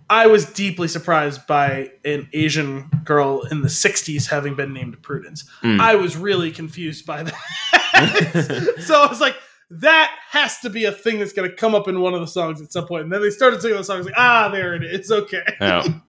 I 0.09 0.29
was 0.29 0.47
deeply 0.47 0.89
surprised 0.89 1.47
by 1.47 1.91
an 2.05 2.29
Asian 2.33 2.89
girl 3.05 3.43
in 3.51 3.63
the 3.63 3.69
60s 3.69 4.29
having 4.29 4.55
been 4.55 4.73
named 4.73 5.03
Prudence. 5.03 5.45
Mm. 5.63 5.81
I 5.81 5.97
was 5.97 6.17
really 6.17 6.53
confused 6.53 7.05
by 7.07 7.25
that. 7.25 8.75
so 8.87 9.03
I 9.03 9.07
was 9.09 9.21
like, 9.21 9.37
that 9.69 10.17
has 10.31 10.61
to 10.61 10.71
be 10.71 10.85
a 10.85 10.93
thing 10.93 11.19
that's 11.19 11.33
going 11.33 11.51
to 11.51 11.57
come 11.57 11.75
up 11.75 11.89
in 11.89 12.01
one 12.01 12.15
of 12.15 12.21
the 12.21 12.29
songs 12.29 12.63
at 12.63 12.73
some 12.73 12.87
point. 12.87 13.05
And 13.05 13.13
then 13.13 13.21
they 13.21 13.31
started 13.31 13.61
singing 13.61 13.79
the 13.79 13.85
song. 13.85 13.97
I 13.97 13.99
was 13.99 14.07
like, 14.07 14.15
ah, 14.17 14.49
there 14.49 14.75
it 14.75 14.85
is. 14.85 15.11
Okay. 15.11 15.43
Yeah. 15.61 15.83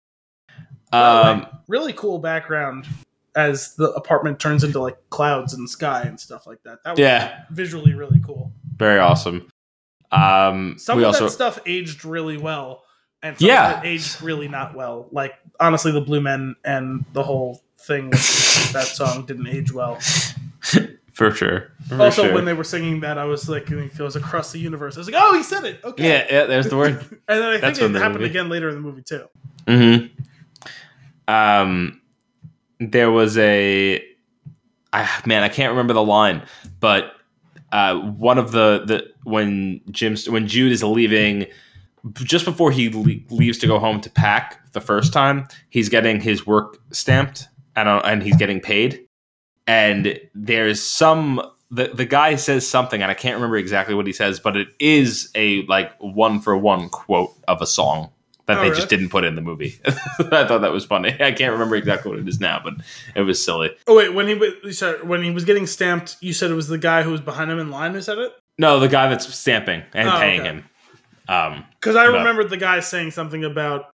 Um, 0.93 1.45
really 1.67 1.93
cool 1.93 2.19
background 2.19 2.85
as 3.35 3.75
the 3.75 3.91
apartment 3.91 4.39
turns 4.39 4.63
into 4.63 4.79
like 4.79 4.97
clouds 5.09 5.53
in 5.53 5.61
the 5.61 5.67
sky 5.67 6.01
and 6.03 6.19
stuff 6.19 6.47
like 6.47 6.61
that. 6.63 6.83
That 6.83 6.91
was 6.91 6.99
yeah, 6.99 7.43
visually 7.51 7.93
really 7.93 8.19
cool. 8.25 8.51
very 8.77 8.99
awesome. 8.99 9.47
Um, 10.11 10.75
Some 10.79 10.99
of 10.99 11.05
also 11.05 11.25
that 11.25 11.31
stuff 11.31 11.59
aged 11.65 12.05
really 12.05 12.37
well, 12.37 12.83
and 13.21 13.37
some 13.37 13.47
Yeah. 13.47 13.79
of 13.79 13.83
it 13.83 13.87
aged 13.87 14.21
really 14.21 14.47
not 14.47 14.73
well. 14.75 15.07
Like 15.11 15.33
honestly, 15.59 15.91
the 15.91 16.01
Blue 16.01 16.21
Men 16.21 16.55
and 16.63 17.03
the 17.13 17.23
whole 17.23 17.61
thing 17.79 18.09
with 18.09 18.71
that 18.73 18.85
song 18.87 19.25
didn't 19.25 19.47
age 19.47 19.71
well. 19.73 19.99
for 21.13 21.31
sure. 21.31 21.71
For 21.89 22.01
also, 22.01 22.23
sure. 22.23 22.33
when 22.33 22.45
they 22.45 22.53
were 22.53 22.63
singing 22.63 23.01
that, 23.01 23.17
I 23.17 23.25
was 23.25 23.49
like, 23.49 23.69
it 23.69 23.97
goes 23.97 24.15
across 24.15 24.51
the 24.51 24.59
universe. 24.59 24.95
I 24.95 24.99
was 25.01 25.09
like, 25.11 25.21
oh, 25.21 25.35
he 25.35 25.43
said 25.43 25.65
it. 25.65 25.81
Okay. 25.83 26.07
yeah, 26.07 26.25
yeah, 26.29 26.45
there's 26.45 26.67
the 26.69 26.77
word. 26.77 26.99
And 27.27 27.41
then 27.41 27.43
I 27.43 27.51
think 27.53 27.61
That's 27.61 27.79
it 27.79 27.91
happened 27.95 28.21
movie. 28.21 28.25
again 28.29 28.49
later 28.49 28.69
in 28.69 28.75
the 28.75 28.81
movie 28.81 29.03
too. 29.03 29.25
hmm 29.67 30.05
Um, 31.27 32.01
there 32.79 33.11
was 33.11 33.37
a, 33.37 34.03
I, 34.93 35.21
man, 35.25 35.43
I 35.43 35.49
can't 35.49 35.71
remember 35.71 35.93
the 35.93 36.03
line, 36.03 36.43
but 36.79 37.13
uh, 37.71 37.95
one 37.95 38.37
of 38.37 38.51
the 38.51 38.83
the 38.85 39.13
when 39.23 39.81
Jim 39.91 40.15
when 40.29 40.47
Jude 40.47 40.71
is 40.71 40.83
leaving, 40.83 41.47
just 42.13 42.45
before 42.45 42.71
he 42.71 42.89
le- 42.89 43.35
leaves 43.35 43.57
to 43.59 43.67
go 43.67 43.79
home 43.79 43.99
to 44.01 44.09
pack 44.09 44.71
the 44.71 44.81
first 44.81 45.11
time, 45.11 45.47
he's 45.69 45.89
getting 45.89 46.21
his 46.21 46.47
work 46.47 46.77
stamped 46.91 47.47
and 47.75 47.89
uh, 47.89 48.01
and 48.05 48.23
he's 48.23 48.37
getting 48.37 48.59
paid, 48.59 49.05
and 49.65 50.19
there's 50.33 50.81
some. 50.81 51.41
The, 51.69 51.89
the 51.89 52.05
guy 52.05 52.37
says 52.37 52.65
something 52.65 53.01
and 53.01 53.11
I 53.11 53.13
can't 53.13 53.35
remember 53.35 53.57
exactly 53.57 53.93
what 53.93 54.07
he 54.07 54.13
says, 54.13 54.39
but 54.39 54.55
it 54.55 54.69
is 54.79 55.29
a 55.35 55.65
like 55.65 55.91
one 55.99 56.39
for 56.39 56.55
one 56.55 56.87
quote 56.87 57.33
of 57.49 57.61
a 57.61 57.65
song 57.65 58.09
that 58.47 58.57
Oh, 58.57 58.61
they 58.61 58.67
really? 58.69 58.75
just 58.75 58.89
didn't 58.89 59.09
put 59.09 59.23
in 59.23 59.35
the 59.35 59.41
movie. 59.41 59.79
I 59.85 60.45
thought 60.45 60.61
that 60.61 60.71
was 60.71 60.85
funny. 60.85 61.09
I 61.19 61.31
can't 61.33 61.51
remember 61.53 61.75
exactly 61.75 62.11
what 62.11 62.19
it 62.19 62.27
is 62.27 62.39
now, 62.39 62.59
but 62.63 62.73
it 63.15 63.21
was 63.21 63.43
silly. 63.43 63.71
Oh 63.87 63.95
wait, 63.95 64.13
when 64.13 64.27
he 64.27 64.33
was 64.35 64.77
said- 64.77 65.07
when 65.07 65.23
he 65.23 65.31
was 65.31 65.43
getting 65.45 65.67
stamped, 65.67 66.15
you 66.21 66.33
said 66.33 66.49
it 66.51 66.55
was 66.55 66.67
the 66.67 66.77
guy 66.77 67.03
who 67.03 67.11
was 67.11 67.21
behind 67.21 67.51
him 67.51 67.59
in 67.59 67.69
line 67.71 67.93
who 67.93 68.01
said 68.01 68.17
it. 68.17 68.31
No, 68.57 68.79
the 68.79 68.87
guy 68.87 69.07
that's 69.09 69.31
stamping 69.33 69.83
and 69.93 70.09
Oh, 70.09 70.17
paying 70.17 70.39
okay. 70.41 70.49
him. 70.49 70.65
Um, 71.29 71.65
Because 71.79 71.95
I 71.95 72.05
No. 72.05 72.13
remembered 72.17 72.49
the 72.49 72.57
guy 72.57 72.79
saying 72.79 73.11
something 73.11 73.43
about, 73.43 73.89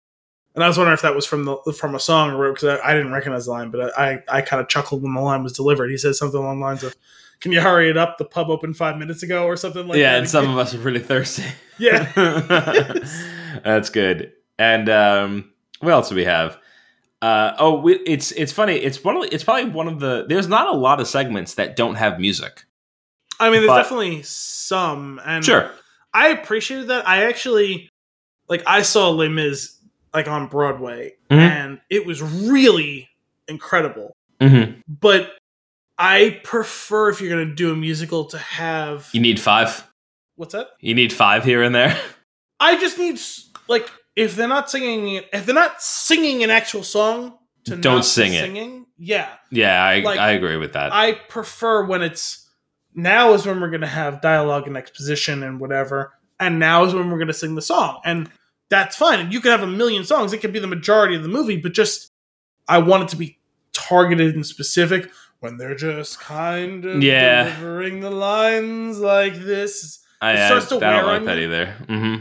and 0.55 0.63
I 0.63 0.69
was 0.69 0.77
wondering 0.77 0.95
if 0.95 1.03
that 1.03 1.15
was 1.15 1.25
from 1.27 1.45
the 1.47 1.57
from 1.77 1.95
a 1.95 1.99
song 2.01 2.33
or 2.35 2.53
because 2.53 2.79
I, 2.79 2.91
I 2.91 2.95
didn't 2.95 3.13
recognize 3.13 3.47
the 3.47 3.53
line, 3.53 3.71
but 3.71 3.99
I 3.99 4.13
I, 4.13 4.19
I 4.39 4.41
kind 4.43 4.61
of 4.61 4.69
chuckled 4.69 5.03
when 5.03 5.15
the 5.15 5.21
line 5.23 5.43
was 5.43 5.55
delivered. 5.55 5.89
He 5.91 5.97
said 5.97 6.15
something 6.15 6.39
along 6.39 6.61
the 6.61 6.67
lines 6.67 6.83
of, 6.85 6.95
"Can 7.41 7.53
you 7.53 7.63
hurry 7.63 7.89
it 7.89 7.97
up? 7.97 8.19
The 8.19 8.27
pub 8.27 8.51
opened 8.51 8.77
five 8.77 8.99
minutes 8.99 9.23
ago," 9.23 9.47
or 9.47 9.57
something 9.57 9.89
like 9.89 9.97
yeah, 9.97 10.09
that. 10.09 10.13
Yeah, 10.13 10.19
and 10.19 10.29
some 10.29 10.51
of 10.51 10.59
us 10.59 10.75
are 10.75 10.79
really 10.79 11.01
thirsty. 11.01 11.45
yeah. 11.79 12.13
That's 13.65 13.89
good. 13.91 14.33
And 14.63 14.89
um, 14.89 15.51
what 15.81 15.93
else 15.93 16.09
do 16.09 16.15
we 16.15 16.25
have? 16.25 16.57
Uh, 17.21 17.55
oh, 17.59 17.81
we, 17.81 17.95
it's 18.07 18.31
it's 18.33 18.53
funny. 18.53 18.75
It's 18.77 19.03
one. 19.03 19.17
Of, 19.17 19.25
it's 19.33 19.43
probably 19.45 19.71
one 19.71 19.89
of 19.89 19.99
the. 19.99 20.25
There's 20.29 20.47
not 20.49 20.69
a 20.69 20.77
lot 20.77 21.01
of 21.01 21.09
segments 21.09 21.55
that 21.55 21.75
don't 21.75 21.97
have 21.97 22.21
music. 22.21 22.63
I 23.41 23.47
mean, 23.51 23.61
there's 23.61 23.67
But- 23.69 23.83
definitely 23.83 24.23
some, 24.23 25.21
and 25.25 25.45
Sure. 25.45 25.71
I 26.15 26.29
appreciated 26.29 26.89
that. 26.89 27.09
I 27.09 27.25
actually 27.25 27.89
like 28.49 28.63
I 28.67 28.83
saw 28.83 29.11
Les 29.11 29.29
Mis 29.29 29.79
like 30.15 30.29
on 30.29 30.47
Broadway, 30.47 31.15
Mhm. 31.31 31.39
and 31.39 31.81
it 31.91 32.07
was 32.07 32.23
really 32.23 33.09
incredible. 33.49 34.15
Mm-hmm. 34.41 34.81
But 34.89 35.33
I 35.99 36.41
prefer 36.45 37.09
if 37.11 37.21
you're 37.21 37.31
gonna 37.31 37.55
do 37.55 37.73
a 37.73 37.77
musical 37.77 38.27
to 38.27 38.39
have 38.39 39.09
You 39.13 39.21
need 39.21 39.41
five. 39.41 39.85
what's 40.37 40.53
that? 40.55 40.69
You 40.81 40.95
need 40.95 41.13
five 41.13 41.45
here 41.45 41.63
and 41.63 41.75
there. 41.75 41.99
I 42.61 42.79
just 42.79 42.99
need 42.99 43.19
like 43.69 43.89
if 44.17 44.37
they're 44.37 44.49
not 44.49 44.71
singing 44.71 45.23
if 45.33 45.47
they're 45.47 45.55
not 45.55 45.83
singing 45.83 46.43
an 46.43 46.51
actual 46.51 46.83
song, 46.83 47.39
to 47.65 47.77
Don't 47.77 48.05
sing 48.05 48.35
it. 48.35 48.41
Singing, 48.41 48.87
yeah, 48.99 49.29
Yeah, 49.51 49.83
I 49.85 50.01
Like, 50.01 50.19
I 50.19 50.33
agree 50.33 50.57
with 50.57 50.73
that. 50.73 50.93
I 50.93 51.13
prefer 51.13 51.85
when 51.85 52.03
it's 52.03 52.49
now 52.95 53.33
is 53.35 53.47
when 53.47 53.61
we're 53.61 53.71
gonna 53.71 53.87
have 53.87 54.21
dialogue 54.21 54.67
and 54.67 54.77
exposition 54.77 55.43
and 55.43 55.61
whatever, 55.61 56.13
and 56.41 56.59
now 56.59 56.85
is 56.85 56.93
when 56.95 57.11
we're 57.11 57.19
gonna 57.19 57.33
sing 57.33 57.55
the 57.55 57.63
song, 57.63 58.01
and 58.05 58.29
that's 58.69 58.97
fine. 58.97 59.21
And 59.21 59.33
you 59.33 59.41
can 59.41 59.51
have 59.53 59.63
a 59.63 59.67
million 59.67 60.05
songs; 60.05 60.33
it 60.33 60.39
could 60.39 60.53
be 60.53 60.59
the 60.59 60.67
majority 60.67 61.15
of 61.15 61.23
the 61.23 61.29
movie, 61.29 61.57
but 61.57 61.73
just 61.73 62.11
I 62.69 62.79
want 62.79 63.05
it 63.05 63.09
to 63.11 63.17
be 63.17 63.39
targeted 63.73 64.35
and 64.35 64.45
specific. 64.47 65.11
When 65.41 65.57
they're 65.57 65.75
just 65.75 66.21
kind 66.21 66.85
of 66.85 67.03
Yeah. 67.03 67.45
delivering 67.45 68.01
the 68.01 68.11
lines 68.11 68.99
like 69.01 69.35
this, 69.35 69.99
I, 70.21 70.33
it 70.35 70.39
I, 70.53 70.59
to 70.61 70.77
I 70.77 70.79
don't 70.79 71.07
like 71.07 71.25
that 71.25 71.39
either. 71.39 71.67
hmm 71.89 72.17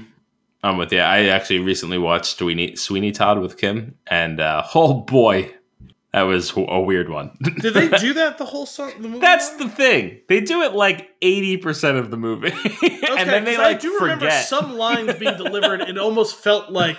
I'm 0.64 0.78
with 0.78 0.92
you. 0.92 1.00
I 1.00 1.26
actually 1.26 1.60
recently 1.60 1.98
watched 1.98 2.38
Sweeney, 2.38 2.76
Sweeney 2.76 3.12
Todd 3.12 3.40
with 3.40 3.58
Kim, 3.58 3.96
and 4.08 4.40
uh, 4.40 4.64
oh 4.76 4.94
boy, 5.02 5.52
that 6.14 6.24
was 6.24 6.54
a 6.56 6.80
weird 6.80 7.10
one. 7.10 7.38
Did 7.42 7.74
they 7.74 7.88
do 7.98 8.14
that 8.14 8.38
the 8.38 8.46
whole 8.46 8.66
song? 8.66 8.92
The 9.00 9.08
movie 9.08 9.22
That's 9.22 9.52
the 9.58 9.70
thing. 9.70 10.22
They 10.28 10.42
do 10.42 10.62
it 10.62 10.74
like 10.74 11.10
eighty 11.22 11.58
percent 11.58 11.98
of 11.98 12.12
the 12.12 12.18
movie, 12.18 12.52
Okay, 12.84 13.08
and 13.18 13.30
then 13.30 13.44
they 13.44 13.58
like 13.58 13.78
I 13.78 13.80
do 13.80 13.98
remember 14.02 14.26
forget. 14.26 14.46
some 14.46 14.78
lines 14.78 15.14
being 15.16 15.38
delivered. 15.38 15.82
It 15.82 15.98
almost 15.98 16.36
felt 16.36 16.72
like 16.72 16.98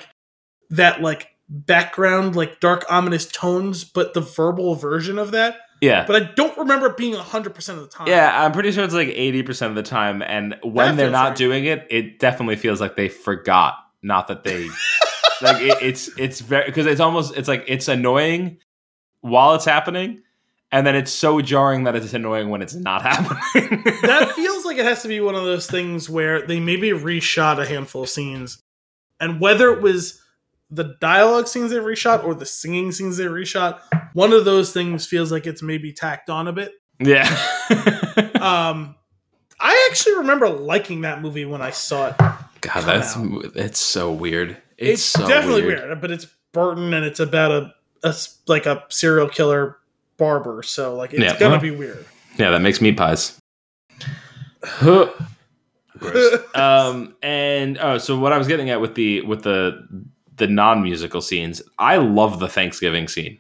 that, 0.70 1.01
like 1.01 1.28
background, 1.48 2.34
like 2.34 2.59
dark 2.59 2.84
ominous 2.90 3.26
tones, 3.26 3.84
but 3.84 4.14
the 4.14 4.20
verbal 4.20 4.74
version 4.74 5.18
of 5.18 5.30
that. 5.32 5.56
Yeah. 5.82 6.06
but 6.06 6.22
I 6.22 6.32
don't 6.34 6.56
remember 6.56 6.86
it 6.86 6.96
being 6.96 7.14
100% 7.14 7.68
of 7.70 7.80
the 7.80 7.86
time. 7.88 8.06
Yeah, 8.06 8.42
I'm 8.44 8.52
pretty 8.52 8.72
sure 8.72 8.84
it's 8.84 8.94
like 8.94 9.09
80% 9.09 9.66
of 9.66 9.74
the 9.74 9.82
time. 9.82 10.22
And 10.22 10.56
when 10.62 10.86
That 10.92 10.96
they're 10.96 11.06
feels 11.06 11.12
not 11.12 11.28
right. 11.30 11.36
doing 11.36 11.64
it, 11.66 11.86
it 11.90 12.18
definitely 12.20 12.56
feels 12.56 12.80
like 12.80 12.96
they 12.96 13.09
forgot. 13.09 13.74
Not 14.02 14.28
that 14.28 14.44
they 14.44 14.66
like 15.42 15.60
it, 15.62 15.78
it's 15.82 16.09
it's 16.18 16.40
very 16.40 16.64
because 16.66 16.86
it's 16.86 17.00
almost 17.00 17.36
it's 17.36 17.48
like 17.48 17.64
it's 17.68 17.86
annoying 17.88 18.59
while 19.20 19.54
it's 19.54 19.64
happening, 19.64 20.22
and 20.72 20.86
then 20.86 20.96
it's 20.96 21.12
so 21.12 21.40
jarring 21.40 21.84
that 21.84 21.94
it's 21.96 22.12
annoying 22.14 22.48
when 22.48 22.62
it's 22.62 22.74
not 22.74 23.02
happening. 23.10 23.82
that 24.02 24.32
feels 24.34 24.64
like 24.64 24.78
it 24.78 24.84
has 24.84 25.02
to 25.02 25.09
be 25.09 25.20
one 25.20 25.34
of 25.34 25.42
those 25.44 25.68
things 25.68 26.09
where 26.09 26.46
they 26.46 26.59
maybe 26.60 26.90
reshot 26.90 27.60
a 27.60 27.66
handful 27.66 28.02
of 28.04 28.09
scenes, 28.09 28.62
and 29.20 29.40
whether 29.40 29.72
it 29.72 29.82
was 29.82 30.22
the 30.74 30.97
dialogue 31.01 31.47
scenes 31.49 31.70
they 31.70 31.77
reshot 31.77 32.24
or 32.24 32.35
the 32.35 32.47
singing 32.47 32.90
scenes 32.93 33.19
they 33.19 33.27
reshot, 33.27 33.81
one 34.15 34.32
of 34.32 34.44
those 34.47 34.73
things 34.73 35.07
feels 35.07 35.31
like 35.31 35.47
it's 35.47 35.62
maybe 35.62 35.93
tacked 35.93 36.31
on 36.31 36.49
a 36.49 36.53
bit. 36.53 36.73
yeah. 36.99 37.28
Um, 38.43 38.97
I 39.61 39.89
actually 39.90 40.16
remember 40.16 40.49
liking 40.49 41.03
that 41.03 41.23
movie 41.23 41.44
when 41.44 41.62
I 41.62 41.70
saw 41.70 42.09
it. 42.09 42.16
God, 42.19 42.82
that's 42.85 43.16
out. 43.16 43.53
it's 43.55 43.78
so 43.78 44.11
weird. 44.12 44.57
It's, 44.77 44.90
It's, 44.94 45.03
so 45.05 45.28
definitely 45.28 45.62
weird. 45.65 45.85
weird. 45.86 46.01
but 46.01 46.11
it's 46.11 46.27
Burton 46.53 46.93
and 46.93 47.05
it's 47.05 47.20
about 47.20 47.53
a, 47.53 47.74
a 48.03 48.15
like 48.49 48.66
a 48.66 48.82
serial 48.89 49.28
killer 49.28 49.77
barber, 50.16 50.65
so 50.65 50.97
like 50.97 51.12
it's 51.12 51.23
Yeah, 51.23 51.39
gonna 51.39 51.53
well. 51.53 51.61
be 51.61 51.70
weird. 51.70 52.05
Yeah, 52.36 52.51
that 52.51 52.61
makes 52.62 52.81
meat 52.81 52.97
pies. 52.97 53.39
Um, 56.55 57.15
and 57.23 57.78
oh, 57.78 57.99
so 57.99 58.19
what 58.19 58.32
I 58.32 58.39
was 58.39 58.49
getting 58.49 58.70
at 58.70 58.81
with 58.81 58.94
the 58.97 59.20
with 59.23 59.43
the 59.44 59.86
the 60.36 60.46
non 60.46 60.82
musical 60.82 61.20
scenes, 61.20 61.62
I 61.78 61.96
love 61.96 62.40
the 62.40 62.48
Thanksgiving 62.48 63.09
scene. 63.09 63.38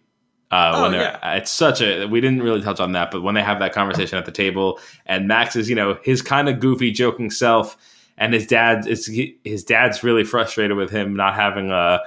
Uh, 0.50 0.72
Oh, 0.74 0.82
when 0.82 0.92
they're, 0.92 1.18
it's 1.22 1.50
such 1.50 1.80
a 1.80 2.06
we 2.06 2.20
didn't 2.20 2.42
really 2.42 2.60
touch 2.60 2.78
on 2.78 2.92
that, 2.92 3.10
but 3.10 3.22
when 3.22 3.34
they 3.34 3.42
have 3.42 3.58
that 3.60 3.72
conversation 3.72 4.18
at 4.18 4.26
the 4.26 4.32
table, 4.32 4.78
and 5.06 5.26
Max 5.26 5.56
is 5.56 5.68
you 5.70 5.74
know 5.74 5.98
his 6.02 6.20
kind 6.20 6.48
of 6.48 6.60
goofy, 6.60 6.90
joking 6.90 7.30
self, 7.30 7.76
and 8.18 8.34
his 8.34 8.46
dad 8.46 8.86
is 8.86 9.06
his 9.44 9.64
dad's 9.64 10.04
really 10.04 10.24
frustrated 10.24 10.76
with 10.76 10.90
him 10.90 11.16
not 11.16 11.34
having 11.34 11.70
a 11.70 12.00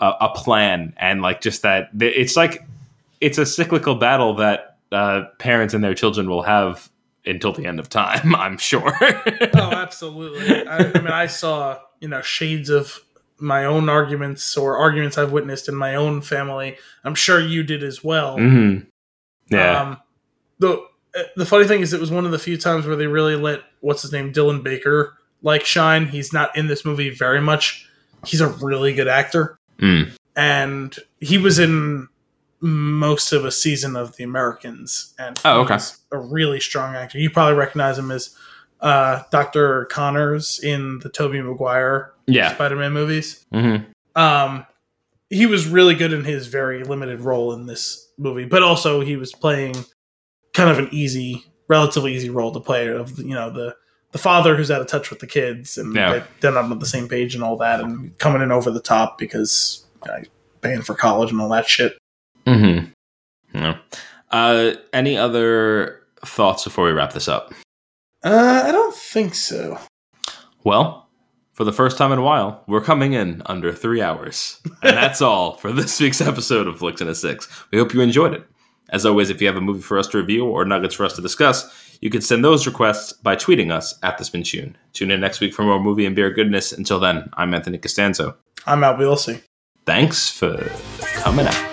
a, 0.00 0.12
a 0.22 0.32
plan, 0.34 0.94
and 0.96 1.20
like 1.20 1.42
just 1.42 1.62
that 1.62 1.90
it's 2.00 2.34
like 2.34 2.66
it's 3.20 3.36
a 3.36 3.44
cyclical 3.44 3.94
battle 3.94 4.34
that 4.36 4.78
uh, 4.90 5.24
parents 5.38 5.74
and 5.74 5.84
their 5.84 5.94
children 5.94 6.28
will 6.30 6.42
have 6.42 6.90
until 7.26 7.52
the 7.52 7.66
end 7.66 7.78
of 7.78 7.88
time. 7.88 8.34
I'm 8.34 8.58
sure. 8.58 8.92
oh, 9.54 9.72
absolutely. 9.72 10.66
I, 10.66 10.78
I 10.78 10.92
mean, 10.92 11.06
I 11.08 11.26
saw 11.26 11.78
you 12.00 12.08
know 12.08 12.22
shades 12.22 12.70
of 12.70 13.00
my 13.42 13.64
own 13.64 13.88
arguments 13.88 14.56
or 14.56 14.76
arguments 14.78 15.18
I've 15.18 15.32
witnessed 15.32 15.68
in 15.68 15.74
my 15.74 15.96
own 15.96 16.22
family. 16.22 16.76
I'm 17.04 17.14
sure 17.14 17.40
you 17.40 17.62
did 17.62 17.82
as 17.82 18.02
well. 18.04 18.36
hmm 18.38 18.78
Yeah. 19.50 19.80
Um, 19.82 19.96
the 20.58 20.82
the 21.36 21.44
funny 21.44 21.66
thing 21.66 21.80
is, 21.82 21.92
it 21.92 22.00
was 22.00 22.10
one 22.10 22.24
of 22.24 22.30
the 22.30 22.38
few 22.38 22.56
times 22.56 22.86
where 22.86 22.96
they 22.96 23.06
really 23.06 23.36
let 23.36 23.60
what's 23.80 24.02
his 24.02 24.12
name, 24.12 24.32
Dylan 24.32 24.62
Baker, 24.62 25.18
like 25.42 25.64
shine. 25.66 26.06
He's 26.06 26.32
not 26.32 26.56
in 26.56 26.68
this 26.68 26.84
movie 26.84 27.10
very 27.10 27.40
much. 27.40 27.86
He's 28.24 28.40
a 28.40 28.48
really 28.48 28.94
good 28.94 29.08
actor, 29.08 29.58
Mm. 29.80 30.12
and 30.36 30.96
he 31.20 31.36
was 31.38 31.58
in 31.58 32.08
most 32.60 33.32
of 33.32 33.44
a 33.44 33.50
season 33.50 33.96
of 33.96 34.16
The 34.16 34.22
Americans. 34.24 35.12
And 35.18 35.38
Oh, 35.44 35.62
okay. 35.62 35.78
a 36.12 36.18
really 36.18 36.60
strong 36.60 36.94
actor. 36.94 37.18
You 37.18 37.28
probably 37.28 37.58
recognize 37.58 37.98
him 37.98 38.12
as 38.12 38.36
uh, 38.82 39.22
Doctor 39.30 39.86
Connors 39.86 40.58
in 40.62 40.98
the 40.98 41.08
Tobey 41.08 41.40
Maguire 41.40 42.12
Yeah. 42.26 42.52
Spider-Man 42.54 42.92
movies. 42.92 43.44
hmm 43.52 43.76
Um, 44.16 44.66
he 45.30 45.46
was 45.46 45.66
really 45.66 45.94
good 45.94 46.12
in 46.12 46.24
his 46.24 46.48
very 46.48 46.84
limited 46.84 47.20
role 47.20 47.52
in 47.54 47.64
this 47.66 48.06
movie, 48.18 48.44
but 48.44 48.62
also 48.62 49.00
he 49.00 49.16
was 49.16 49.32
playing 49.32 49.74
kind 50.52 50.68
of 50.68 50.78
an 50.78 50.88
easy, 50.92 51.44
relatively 51.68 52.14
easy 52.14 52.28
role 52.28 52.52
to 52.52 52.60
play 52.60 52.88
of 52.88 53.18
you 53.18 53.34
know 53.34 53.48
the 53.50 53.74
the 54.10 54.18
father 54.18 54.54
who's 54.56 54.70
out 54.70 54.82
of 54.82 54.86
touch 54.88 55.08
with 55.08 55.20
the 55.20 55.26
kids 55.26 55.78
and 55.78 55.94
Yeah. 55.94 56.12
they- 56.12 56.24
they're 56.40 56.52
not 56.52 56.64
on 56.70 56.78
the 56.78 56.84
same 56.84 57.08
page 57.08 57.34
and 57.34 57.42
all 57.42 57.56
that, 57.58 57.80
and 57.80 58.16
coming 58.18 58.42
in 58.42 58.52
over 58.52 58.70
the 58.70 58.80
top 58.80 59.16
because 59.16 59.86
you 60.04 60.12
know, 60.12 60.22
paying 60.60 60.82
for 60.82 60.94
college 60.94 61.30
and 61.30 61.40
all 61.40 61.48
that 61.48 61.66
shit. 61.66 61.96
hmm 62.46 62.80
Yeah. 63.54 63.78
Uh, 64.30 64.72
any 64.92 65.16
other 65.16 66.00
thoughts 66.26 66.64
before 66.64 66.84
we 66.84 66.92
wrap 66.92 67.12
this 67.14 67.26
up? 67.28 67.54
Uh, 68.24 68.64
I 68.66 68.72
don't 68.72 68.94
think 68.94 69.34
so. 69.34 69.78
Well, 70.64 71.08
for 71.52 71.64
the 71.64 71.72
first 71.72 71.98
time 71.98 72.12
in 72.12 72.18
a 72.18 72.22
while, 72.22 72.62
we're 72.66 72.80
coming 72.80 73.12
in 73.12 73.42
under 73.46 73.72
three 73.72 74.00
hours. 74.00 74.60
And 74.82 74.96
that's 74.96 75.20
all 75.22 75.56
for 75.56 75.72
this 75.72 76.00
week's 76.00 76.20
episode 76.20 76.66
of 76.66 76.78
Flicks 76.78 77.00
in 77.00 77.08
a 77.08 77.14
Six. 77.14 77.48
We 77.70 77.78
hope 77.78 77.92
you 77.94 78.00
enjoyed 78.00 78.34
it. 78.34 78.44
As 78.90 79.06
always, 79.06 79.30
if 79.30 79.40
you 79.40 79.46
have 79.46 79.56
a 79.56 79.60
movie 79.60 79.80
for 79.80 79.98
us 79.98 80.06
to 80.08 80.18
review 80.18 80.46
or 80.46 80.64
nuggets 80.64 80.94
for 80.94 81.04
us 81.04 81.14
to 81.16 81.22
discuss, 81.22 81.96
you 82.00 82.10
can 82.10 82.20
send 82.20 82.44
those 82.44 82.66
requests 82.66 83.12
by 83.12 83.36
tweeting 83.36 83.72
us 83.72 83.98
at 84.02 84.18
The 84.18 84.24
Spin 84.24 84.42
Tune. 84.42 84.76
Tune 84.92 85.10
in 85.10 85.20
next 85.20 85.40
week 85.40 85.54
for 85.54 85.62
more 85.62 85.80
movie 85.80 86.04
and 86.04 86.16
beer 86.16 86.30
goodness. 86.30 86.72
Until 86.72 87.00
then, 87.00 87.30
I'm 87.34 87.54
Anthony 87.54 87.78
Costanzo. 87.78 88.36
I'm 88.66 88.84
out. 88.84 88.98
We'll. 88.98 89.16
Thanks 89.86 90.28
for 90.30 90.70
coming 91.22 91.46
out. 91.46 91.71